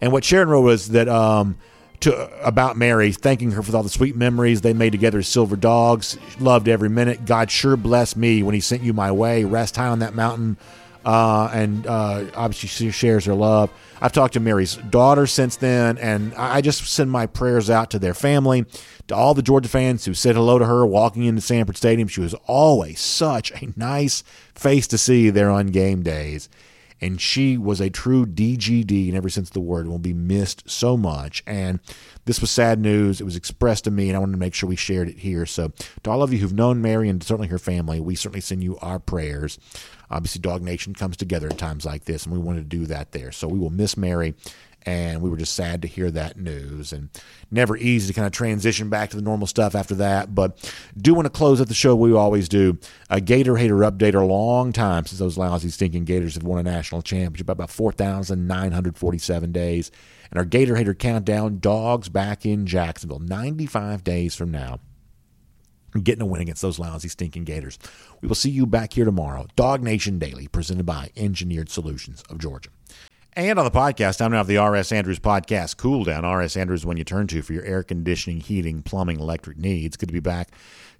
And 0.00 0.12
what 0.12 0.24
Sharon 0.24 0.48
wrote 0.48 0.62
was 0.62 0.88
that 0.88 1.10
um, 1.10 1.58
to 2.00 2.46
about 2.46 2.76
Mary, 2.76 3.12
thanking 3.12 3.52
her 3.52 3.62
for 3.62 3.76
all 3.76 3.82
the 3.82 3.88
sweet 3.88 4.16
memories 4.16 4.60
they 4.60 4.72
made 4.72 4.92
together 4.92 5.18
as 5.18 5.28
silver 5.28 5.56
dogs. 5.56 6.18
Loved 6.40 6.68
every 6.68 6.88
minute. 6.88 7.24
God 7.24 7.50
sure 7.50 7.76
blessed 7.76 8.16
me 8.16 8.42
when 8.42 8.54
He 8.54 8.60
sent 8.60 8.82
you 8.82 8.92
my 8.92 9.12
way. 9.12 9.44
Rest 9.44 9.76
high 9.76 9.88
on 9.88 10.00
that 10.00 10.14
mountain. 10.14 10.56
Uh, 11.04 11.48
and 11.52 11.86
uh, 11.86 12.24
obviously, 12.34 12.68
she 12.68 12.90
shares 12.90 13.24
her 13.26 13.34
love. 13.34 13.70
I've 14.00 14.12
talked 14.12 14.34
to 14.34 14.40
Mary's 14.40 14.74
daughter 14.74 15.26
since 15.28 15.56
then, 15.56 15.98
and 15.98 16.34
I 16.34 16.60
just 16.60 16.84
send 16.84 17.12
my 17.12 17.26
prayers 17.26 17.70
out 17.70 17.90
to 17.90 18.00
their 18.00 18.12
family, 18.12 18.66
to 19.06 19.14
all 19.14 19.32
the 19.32 19.42
Georgia 19.42 19.68
fans 19.68 20.04
who 20.04 20.14
said 20.14 20.34
hello 20.34 20.58
to 20.58 20.66
her 20.66 20.84
walking 20.84 21.22
into 21.22 21.40
Sanford 21.40 21.76
Stadium. 21.76 22.08
She 22.08 22.20
was 22.20 22.34
always 22.46 22.98
such 22.98 23.52
a 23.52 23.72
nice 23.76 24.24
face 24.54 24.88
to 24.88 24.98
see 24.98 25.30
there 25.30 25.50
on 25.50 25.68
game 25.68 26.02
days 26.02 26.48
and 27.00 27.20
she 27.20 27.58
was 27.58 27.80
a 27.80 27.90
true 27.90 28.24
DGD 28.24 29.08
in 29.08 29.14
every 29.14 29.30
of 29.36 29.50
the 29.50 29.60
word 29.60 29.86
will 29.86 29.98
be 29.98 30.14
missed 30.14 30.68
so 30.68 30.96
much. 30.96 31.42
And 31.46 31.80
this 32.24 32.40
was 32.40 32.50
sad 32.50 32.80
news. 32.80 33.20
It 33.20 33.24
was 33.24 33.36
expressed 33.36 33.84
to 33.84 33.90
me, 33.90 34.08
and 34.08 34.16
I 34.16 34.20
wanted 34.20 34.32
to 34.32 34.38
make 34.38 34.54
sure 34.54 34.68
we 34.68 34.76
shared 34.76 35.08
it 35.08 35.18
here. 35.18 35.44
So, 35.44 35.72
to 36.04 36.10
all 36.10 36.22
of 36.22 36.32
you 36.32 36.38
who've 36.38 36.52
known 36.52 36.80
Mary 36.80 37.08
and 37.08 37.22
certainly 37.22 37.48
her 37.48 37.58
family, 37.58 38.00
we 38.00 38.14
certainly 38.14 38.40
send 38.40 38.64
you 38.64 38.78
our 38.78 38.98
prayers. 38.98 39.58
Obviously, 40.10 40.40
DawgNation 40.40 40.96
comes 40.96 41.16
together 41.16 41.48
in 41.48 41.56
times 41.56 41.84
like 41.84 42.04
this, 42.04 42.24
and 42.24 42.32
we 42.32 42.40
wanted 42.40 42.70
to 42.70 42.76
do 42.76 42.86
that 42.86 43.12
there. 43.12 43.32
So, 43.32 43.46
we 43.46 43.58
will 43.58 43.70
miss 43.70 43.96
Mary 43.96 44.34
and 44.86 45.20
we 45.20 45.28
were 45.28 45.36
just 45.36 45.54
sad 45.54 45.82
to 45.82 45.88
hear 45.88 46.10
that 46.12 46.38
news. 46.38 46.92
And 46.92 47.10
never 47.50 47.76
easy 47.76 48.06
to 48.06 48.12
kind 48.14 48.26
of 48.26 48.32
transition 48.32 48.88
back 48.88 49.10
to 49.10 49.16
the 49.16 49.22
normal 49.22 49.46
stuff 49.46 49.74
after 49.74 49.94
that 49.96 50.34
but 50.34 50.72
do 50.96 51.14
want 51.14 51.26
to 51.26 51.30
close 51.30 51.60
up 51.60 51.68
the 51.68 51.74
show 51.74 51.94
we 51.94 52.14
always 52.14 52.48
do. 52.48 52.78
A 53.10 53.20
gator 53.20 53.56
hater 53.56 53.76
update 53.76 54.14
a 54.14 54.24
long 54.24 54.72
time 54.72 55.04
since 55.04 55.18
those 55.18 55.36
lousy 55.36 55.68
stinking 55.68 56.04
gators 56.04 56.34
have 56.34 56.44
won 56.44 56.58
a 56.58 56.62
national 56.62 57.02
championship 57.02 57.50
about 57.50 57.70
4947 57.70 59.52
days. 59.52 59.90
And 60.30 60.38
our 60.38 60.44
gator 60.44 60.76
hater 60.76 60.94
countdown 60.94 61.58
dogs 61.58 62.08
back 62.08 62.46
in 62.46 62.66
jacksonville 62.66 63.18
95 63.18 64.04
days 64.04 64.34
from 64.34 64.52
now 64.52 64.78
getting 66.02 66.20
a 66.20 66.26
win 66.26 66.42
against 66.42 66.60
those 66.60 66.78
lousy 66.78 67.08
stinking 67.08 67.44
gators. 67.44 67.78
We 68.20 68.28
will 68.28 68.34
see 68.34 68.50
you 68.50 68.66
back 68.66 68.92
here 68.92 69.06
tomorrow. 69.06 69.46
DawgNation 69.56 70.18
daily 70.18 70.46
presented 70.46 70.84
by 70.84 71.10
engineered 71.16 71.70
solutions 71.70 72.22
of 72.28 72.38
georgia 72.38 72.70
and 73.36 73.58
on 73.58 73.64
the 73.66 73.70
podcast, 73.70 74.24
I'm 74.24 74.32
now 74.32 74.42
the 74.42 74.56
RS 74.56 74.92
Andrews 74.92 75.18
podcast, 75.18 75.76
Cool 75.76 76.04
Down. 76.04 76.24
RS 76.24 76.56
Andrews, 76.56 76.86
when 76.86 76.96
you 76.96 77.04
turn 77.04 77.26
to 77.28 77.42
for 77.42 77.52
your 77.52 77.64
air 77.64 77.82
conditioning, 77.82 78.40
heating, 78.40 78.82
plumbing, 78.82 79.20
electric 79.20 79.58
needs. 79.58 79.96
Good 79.96 80.08
to 80.08 80.12
be 80.12 80.20
back 80.20 80.50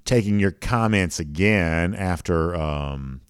taking 0.05 0.39
your 0.39 0.53
comments 0.53 1.19
again 1.19 1.95
after 1.95 2.55
um, 2.55 3.21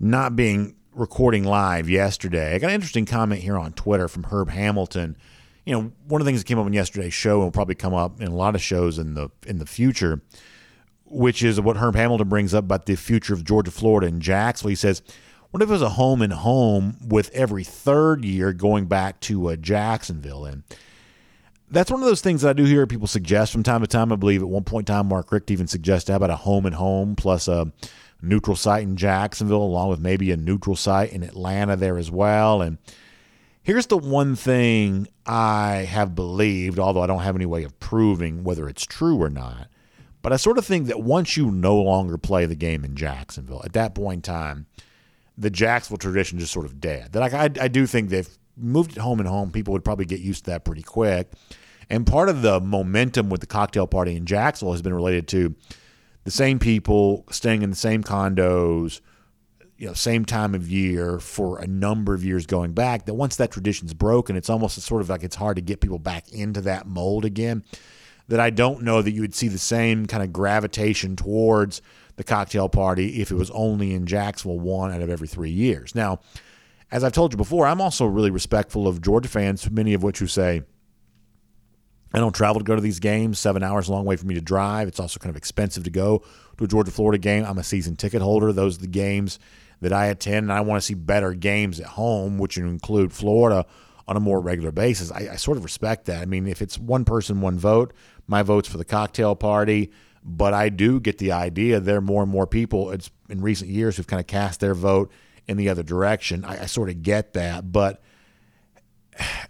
not 0.00 0.34
being 0.34 0.74
recording 0.94 1.44
live 1.44 1.88
yesterday. 1.88 2.54
I 2.54 2.58
got 2.58 2.68
an 2.68 2.74
interesting 2.74 3.06
comment 3.06 3.40
here 3.40 3.56
on 3.56 3.72
Twitter 3.72 4.08
from 4.08 4.24
Herb 4.24 4.50
Hamilton. 4.50 5.16
You 5.64 5.74
know, 5.74 5.92
one 6.08 6.20
of 6.20 6.24
the 6.24 6.28
things 6.28 6.40
that 6.40 6.46
came 6.46 6.58
up 6.58 6.66
in 6.66 6.72
yesterday's 6.72 7.14
show 7.14 7.36
and 7.36 7.44
will 7.44 7.52
probably 7.52 7.76
come 7.76 7.94
up 7.94 8.20
in 8.20 8.28
a 8.28 8.34
lot 8.34 8.54
of 8.54 8.62
shows 8.62 8.98
in 8.98 9.14
the 9.14 9.30
in 9.46 9.58
the 9.58 9.66
future, 9.66 10.20
which 11.04 11.42
is 11.42 11.60
what 11.60 11.76
Herb 11.76 11.94
Hamilton 11.94 12.28
brings 12.28 12.52
up 12.52 12.64
about 12.64 12.86
the 12.86 12.96
future 12.96 13.32
of 13.32 13.44
Georgia, 13.44 13.70
Florida, 13.70 14.08
and 14.08 14.20
Jacksonville. 14.20 14.70
He 14.70 14.74
says 14.76 15.02
what 15.52 15.62
if 15.62 15.68
it 15.68 15.72
was 15.72 15.82
a 15.82 15.90
home 15.90 16.22
and 16.22 16.32
home 16.32 16.96
with 17.06 17.30
every 17.34 17.62
third 17.62 18.24
year 18.24 18.54
going 18.54 18.86
back 18.86 19.20
to 19.20 19.50
uh, 19.50 19.56
Jacksonville? 19.56 20.46
And 20.46 20.62
that's 21.70 21.90
one 21.90 22.00
of 22.00 22.06
those 22.06 22.22
things 22.22 22.40
that 22.40 22.48
I 22.48 22.52
do 22.54 22.64
hear 22.64 22.86
people 22.86 23.06
suggest 23.06 23.52
from 23.52 23.62
time 23.62 23.82
to 23.82 23.86
time. 23.86 24.12
I 24.12 24.16
believe 24.16 24.40
at 24.40 24.48
one 24.48 24.64
point 24.64 24.88
in 24.88 24.94
time, 24.94 25.08
Mark 25.08 25.30
Richt 25.30 25.50
even 25.50 25.66
suggested 25.66 26.14
about 26.14 26.30
a 26.30 26.36
home 26.36 26.64
and 26.64 26.74
home 26.74 27.16
plus 27.16 27.48
a 27.48 27.70
neutral 28.22 28.56
site 28.56 28.84
in 28.84 28.96
Jacksonville, 28.96 29.62
along 29.62 29.90
with 29.90 30.00
maybe 30.00 30.30
a 30.30 30.38
neutral 30.38 30.74
site 30.74 31.12
in 31.12 31.22
Atlanta 31.22 31.76
there 31.76 31.98
as 31.98 32.10
well. 32.10 32.62
And 32.62 32.78
here's 33.62 33.88
the 33.88 33.98
one 33.98 34.36
thing 34.36 35.06
I 35.26 35.86
have 35.90 36.14
believed, 36.14 36.78
although 36.78 37.02
I 37.02 37.06
don't 37.06 37.22
have 37.22 37.36
any 37.36 37.46
way 37.46 37.62
of 37.62 37.78
proving 37.78 38.42
whether 38.42 38.70
it's 38.70 38.86
true 38.86 39.20
or 39.22 39.28
not. 39.28 39.68
But 40.22 40.32
I 40.32 40.36
sort 40.36 40.56
of 40.56 40.64
think 40.64 40.86
that 40.86 41.02
once 41.02 41.36
you 41.36 41.50
no 41.50 41.76
longer 41.76 42.16
play 42.16 42.46
the 42.46 42.54
game 42.54 42.86
in 42.86 42.96
Jacksonville, 42.96 43.60
at 43.66 43.74
that 43.74 43.94
point 43.94 44.26
in 44.26 44.32
time, 44.32 44.66
the 45.38 45.50
Jacksonville 45.50 45.98
tradition 45.98 46.38
just 46.38 46.52
sort 46.52 46.66
of 46.66 46.80
dead. 46.80 47.12
That 47.12 47.20
like 47.20 47.34
I, 47.34 47.64
I 47.64 47.68
do 47.68 47.86
think 47.86 48.10
they've 48.10 48.28
moved 48.56 48.92
it 48.92 48.98
home 48.98 49.18
and 49.18 49.28
home. 49.28 49.50
People 49.50 49.72
would 49.72 49.84
probably 49.84 50.04
get 50.04 50.20
used 50.20 50.44
to 50.44 50.50
that 50.50 50.64
pretty 50.64 50.82
quick. 50.82 51.32
And 51.90 52.06
part 52.06 52.28
of 52.28 52.42
the 52.42 52.60
momentum 52.60 53.28
with 53.28 53.40
the 53.40 53.46
cocktail 53.46 53.86
party 53.86 54.16
in 54.16 54.24
Jacksonville 54.24 54.72
has 54.72 54.82
been 54.82 54.94
related 54.94 55.28
to 55.28 55.54
the 56.24 56.30
same 56.30 56.58
people 56.58 57.24
staying 57.30 57.62
in 57.62 57.70
the 57.70 57.76
same 57.76 58.02
condos, 58.02 59.00
you 59.76 59.88
know, 59.88 59.94
same 59.94 60.24
time 60.24 60.54
of 60.54 60.70
year 60.70 61.18
for 61.18 61.58
a 61.58 61.66
number 61.66 62.14
of 62.14 62.24
years 62.24 62.46
going 62.46 62.72
back. 62.72 63.06
That 63.06 63.14
once 63.14 63.36
that 63.36 63.50
tradition's 63.50 63.94
broken, 63.94 64.36
it's 64.36 64.48
almost 64.48 64.80
sort 64.80 65.02
of 65.02 65.08
like 65.08 65.22
it's 65.22 65.36
hard 65.36 65.56
to 65.56 65.62
get 65.62 65.80
people 65.80 65.98
back 65.98 66.30
into 66.32 66.60
that 66.62 66.86
mold 66.86 67.24
again. 67.24 67.64
That 68.32 68.40
I 68.40 68.48
don't 68.48 68.80
know 68.80 69.02
that 69.02 69.10
you 69.10 69.20
would 69.20 69.34
see 69.34 69.48
the 69.48 69.58
same 69.58 70.06
kind 70.06 70.22
of 70.22 70.32
gravitation 70.32 71.16
towards 71.16 71.82
the 72.16 72.24
cocktail 72.24 72.66
party 72.66 73.20
if 73.20 73.30
it 73.30 73.34
was 73.34 73.50
only 73.50 73.92
in 73.92 74.06
Jacksonville 74.06 74.58
one 74.58 74.90
out 74.90 75.02
of 75.02 75.10
every 75.10 75.28
three 75.28 75.50
years. 75.50 75.94
Now, 75.94 76.20
as 76.90 77.04
I've 77.04 77.12
told 77.12 77.34
you 77.34 77.36
before, 77.36 77.66
I'm 77.66 77.82
also 77.82 78.06
really 78.06 78.30
respectful 78.30 78.88
of 78.88 79.02
Georgia 79.02 79.28
fans, 79.28 79.70
many 79.70 79.92
of 79.92 80.02
which 80.02 80.18
who 80.18 80.26
say, 80.26 80.62
I 82.14 82.20
don't 82.20 82.34
travel 82.34 82.58
to 82.58 82.64
go 82.64 82.74
to 82.74 82.80
these 82.80 83.00
games. 83.00 83.38
Seven 83.38 83.62
hours 83.62 83.90
a 83.90 83.92
long 83.92 84.06
way 84.06 84.16
for 84.16 84.24
me 84.24 84.34
to 84.34 84.40
drive. 84.40 84.88
It's 84.88 84.98
also 84.98 85.20
kind 85.20 85.28
of 85.28 85.36
expensive 85.36 85.84
to 85.84 85.90
go 85.90 86.22
to 86.56 86.64
a 86.64 86.66
Georgia 86.66 86.90
Florida 86.90 87.18
game. 87.18 87.44
I'm 87.44 87.58
a 87.58 87.62
season 87.62 87.96
ticket 87.96 88.22
holder. 88.22 88.50
Those 88.50 88.78
are 88.78 88.80
the 88.80 88.86
games 88.86 89.38
that 89.82 89.92
I 89.92 90.06
attend, 90.06 90.44
and 90.44 90.52
I 90.54 90.62
want 90.62 90.80
to 90.80 90.86
see 90.86 90.94
better 90.94 91.34
games 91.34 91.80
at 91.80 91.86
home, 91.86 92.38
which 92.38 92.56
include 92.56 93.12
Florida 93.12 93.66
on 94.08 94.16
a 94.16 94.20
more 94.20 94.40
regular 94.40 94.72
basis. 94.72 95.12
I, 95.12 95.28
I 95.32 95.36
sort 95.36 95.56
of 95.56 95.64
respect 95.64 96.06
that. 96.06 96.22
I 96.22 96.24
mean, 96.26 96.46
if 96.46 96.60
it's 96.60 96.78
one 96.78 97.04
person, 97.04 97.40
one 97.40 97.58
vote, 97.58 97.92
my 98.26 98.42
vote's 98.42 98.68
for 98.68 98.78
the 98.78 98.84
cocktail 98.84 99.34
party. 99.34 99.90
But 100.24 100.54
I 100.54 100.68
do 100.68 101.00
get 101.00 101.18
the 101.18 101.32
idea 101.32 101.80
there 101.80 101.96
are 101.96 102.00
more 102.00 102.22
and 102.22 102.30
more 102.30 102.46
people 102.46 102.92
it's 102.92 103.10
in 103.28 103.40
recent 103.40 103.70
years 103.70 103.96
who've 103.96 104.06
kind 104.06 104.20
of 104.20 104.28
cast 104.28 104.60
their 104.60 104.74
vote 104.74 105.10
in 105.48 105.56
the 105.56 105.68
other 105.68 105.82
direction. 105.82 106.44
I, 106.44 106.62
I 106.62 106.66
sort 106.66 106.90
of 106.90 107.02
get 107.02 107.32
that, 107.32 107.72
but 107.72 108.00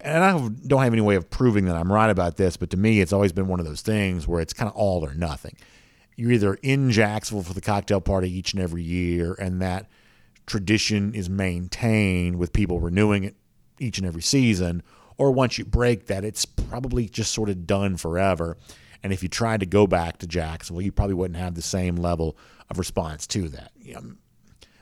and 0.00 0.24
I 0.24 0.48
don't 0.66 0.82
have 0.82 0.92
any 0.92 1.02
way 1.02 1.14
of 1.14 1.30
proving 1.30 1.66
that 1.66 1.76
I'm 1.76 1.92
right 1.92 2.10
about 2.10 2.36
this, 2.36 2.56
but 2.56 2.70
to 2.70 2.76
me, 2.76 3.00
it's 3.00 3.12
always 3.12 3.32
been 3.32 3.48
one 3.48 3.60
of 3.60 3.66
those 3.66 3.82
things 3.82 4.26
where 4.26 4.40
it's 4.40 4.52
kind 4.52 4.68
of 4.68 4.74
all 4.74 5.04
or 5.04 5.14
nothing. 5.14 5.56
You're 6.16 6.32
either 6.32 6.54
in 6.62 6.90
Jacksonville 6.90 7.44
for 7.44 7.54
the 7.54 7.60
cocktail 7.60 8.00
party 8.00 8.30
each 8.30 8.52
and 8.52 8.62
every 8.62 8.82
year, 8.82 9.34
and 9.34 9.60
that 9.62 9.88
tradition 10.46 11.14
is 11.14 11.30
maintained 11.30 12.36
with 12.36 12.52
people 12.52 12.80
renewing 12.80 13.24
it 13.24 13.36
each 13.78 13.98
and 13.98 14.06
every 14.06 14.22
season, 14.22 14.82
or 15.18 15.30
once 15.30 15.58
you 15.58 15.64
break 15.64 16.06
that, 16.06 16.24
it's 16.24 16.44
probably 16.44 17.08
just 17.08 17.32
sort 17.32 17.48
of 17.48 17.66
done 17.66 17.96
forever. 17.96 18.56
And 19.02 19.12
if 19.12 19.22
you 19.22 19.28
tried 19.28 19.60
to 19.60 19.66
go 19.66 19.86
back 19.86 20.18
to 20.18 20.26
Jacksonville, 20.26 20.82
you 20.82 20.92
probably 20.92 21.14
wouldn't 21.14 21.38
have 21.38 21.54
the 21.54 21.62
same 21.62 21.96
level 21.96 22.36
of 22.70 22.78
response 22.78 23.26
to 23.28 23.48
that. 23.48 23.72
You 23.80 23.94
know, 23.94 24.02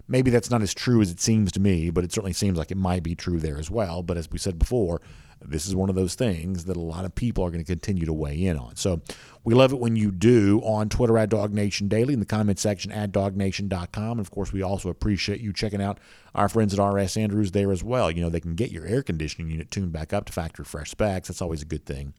maybe 0.09 0.31
that's 0.31 0.51
not 0.51 0.63
as 0.63 0.75
true 0.75 1.01
as 1.01 1.11
it 1.11 1.21
seems 1.21 1.53
to 1.53 1.61
me, 1.61 1.91
but 1.91 2.05
it 2.05 2.13
certainly 2.13 2.35
seems 2.35 2.59
like 2.59 2.71
it 2.71 2.77
might 2.77 3.03
be 3.03 3.15
true 3.15 3.39
there 3.39 3.59
as 3.59 3.71
well. 3.71 4.03
But 4.03 4.19
as 4.19 4.31
we 4.31 4.39
said 4.39 4.59
before, 4.59 5.01
this 5.43 5.67
is 5.67 5.75
one 5.75 5.89
of 5.89 5.95
those 5.95 6.15
things 6.15 6.67
that 6.67 6.77
a 6.77 6.81
lot 6.81 7.05
of 7.07 7.15
people 7.15 7.45
are 7.45 7.51
going 7.51 7.65
to 7.65 7.73
continue 7.73 8.05
to 8.05 8.13
weigh 8.13 8.45
in 8.45 8.59
on. 8.59 8.77
So 8.77 9.01
we 9.45 9.55
love 9.55 9.73
it 9.73 9.79
when 9.79 9.97
you 9.97 10.11
do 10.11 10.61
on 10.65 10.89
Twitter 10.89 11.17
at 11.17 11.31
DawgNation 11.31 11.89
Daily, 11.89 12.15
in 12.15 12.21
the 12.21 12.27
comment 12.27 12.59
section 12.59 12.93
at 12.93 13.13
dawgnation.com. 13.13 14.11
And 14.13 14.21
of 14.21 14.31
course, 14.31 14.53
we 14.53 14.63
also 14.63 14.89
appreciate 14.89 15.41
you 15.41 15.53
checking 15.53 15.83
out 15.83 15.99
our 16.35 16.49
friends 16.49 16.79
at 16.79 16.85
RS 16.85 17.17
Andrews 17.17 17.53
there 17.53 17.73
as 17.73 17.83
well. 17.83 18.11
You 18.11 18.23
know, 18.23 18.29
they 18.29 18.41
can 18.41 18.55
get 18.55 18.71
your 18.71 18.87
air 18.87 19.03
conditioning 19.03 19.51
unit 19.51 19.71
tuned 19.71 19.93
back 19.93 20.13
up 20.13 20.27
to 20.27 20.33
factory 20.33 20.65
fresh 20.65 20.91
specs. 20.91 21.29
That's 21.29 21.43
always 21.43 21.63
a 21.63 21.67
good 21.67 21.87
thing 21.87 22.15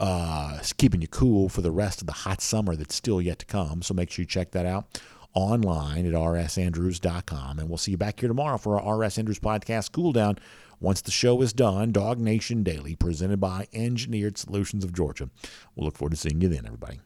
uh, 0.00 0.58
keeping 0.78 1.02
you 1.02 1.08
cool 1.08 1.48
for 1.48 1.60
the 1.60 1.70
rest 1.70 2.00
of 2.00 2.06
the 2.06 2.12
hot 2.12 2.40
summer 2.40 2.74
that's 2.74 2.94
still 2.94 3.20
yet 3.20 3.38
to 3.38 3.46
come. 3.46 3.82
So 3.82 3.94
make 3.94 4.10
sure 4.10 4.22
you 4.22 4.26
check 4.26 4.50
that 4.52 4.66
out 4.66 5.00
online 5.34 6.06
at 6.06 6.14
rsandrews.com. 6.14 7.58
And 7.58 7.68
we'll 7.68 7.78
see 7.78 7.92
you 7.92 7.98
back 7.98 8.18
here 8.18 8.28
tomorrow 8.28 8.56
for 8.56 8.80
our 8.80 8.98
RS 8.98 9.18
Andrews 9.18 9.38
podcast 9.38 9.92
cool 9.92 10.12
down. 10.12 10.38
Once 10.80 11.02
the 11.02 11.10
show 11.10 11.42
is 11.42 11.52
done, 11.52 11.92
DawgNation 11.92 12.64
Daily, 12.64 12.96
presented 12.96 13.38
by 13.38 13.68
Engineered 13.74 14.38
Solutions 14.38 14.82
of 14.82 14.94
Georgia. 14.94 15.28
We'll 15.76 15.84
look 15.84 15.98
forward 15.98 16.12
to 16.12 16.16
seeing 16.16 16.40
you 16.40 16.48
then, 16.48 16.64
everybody. 16.64 17.00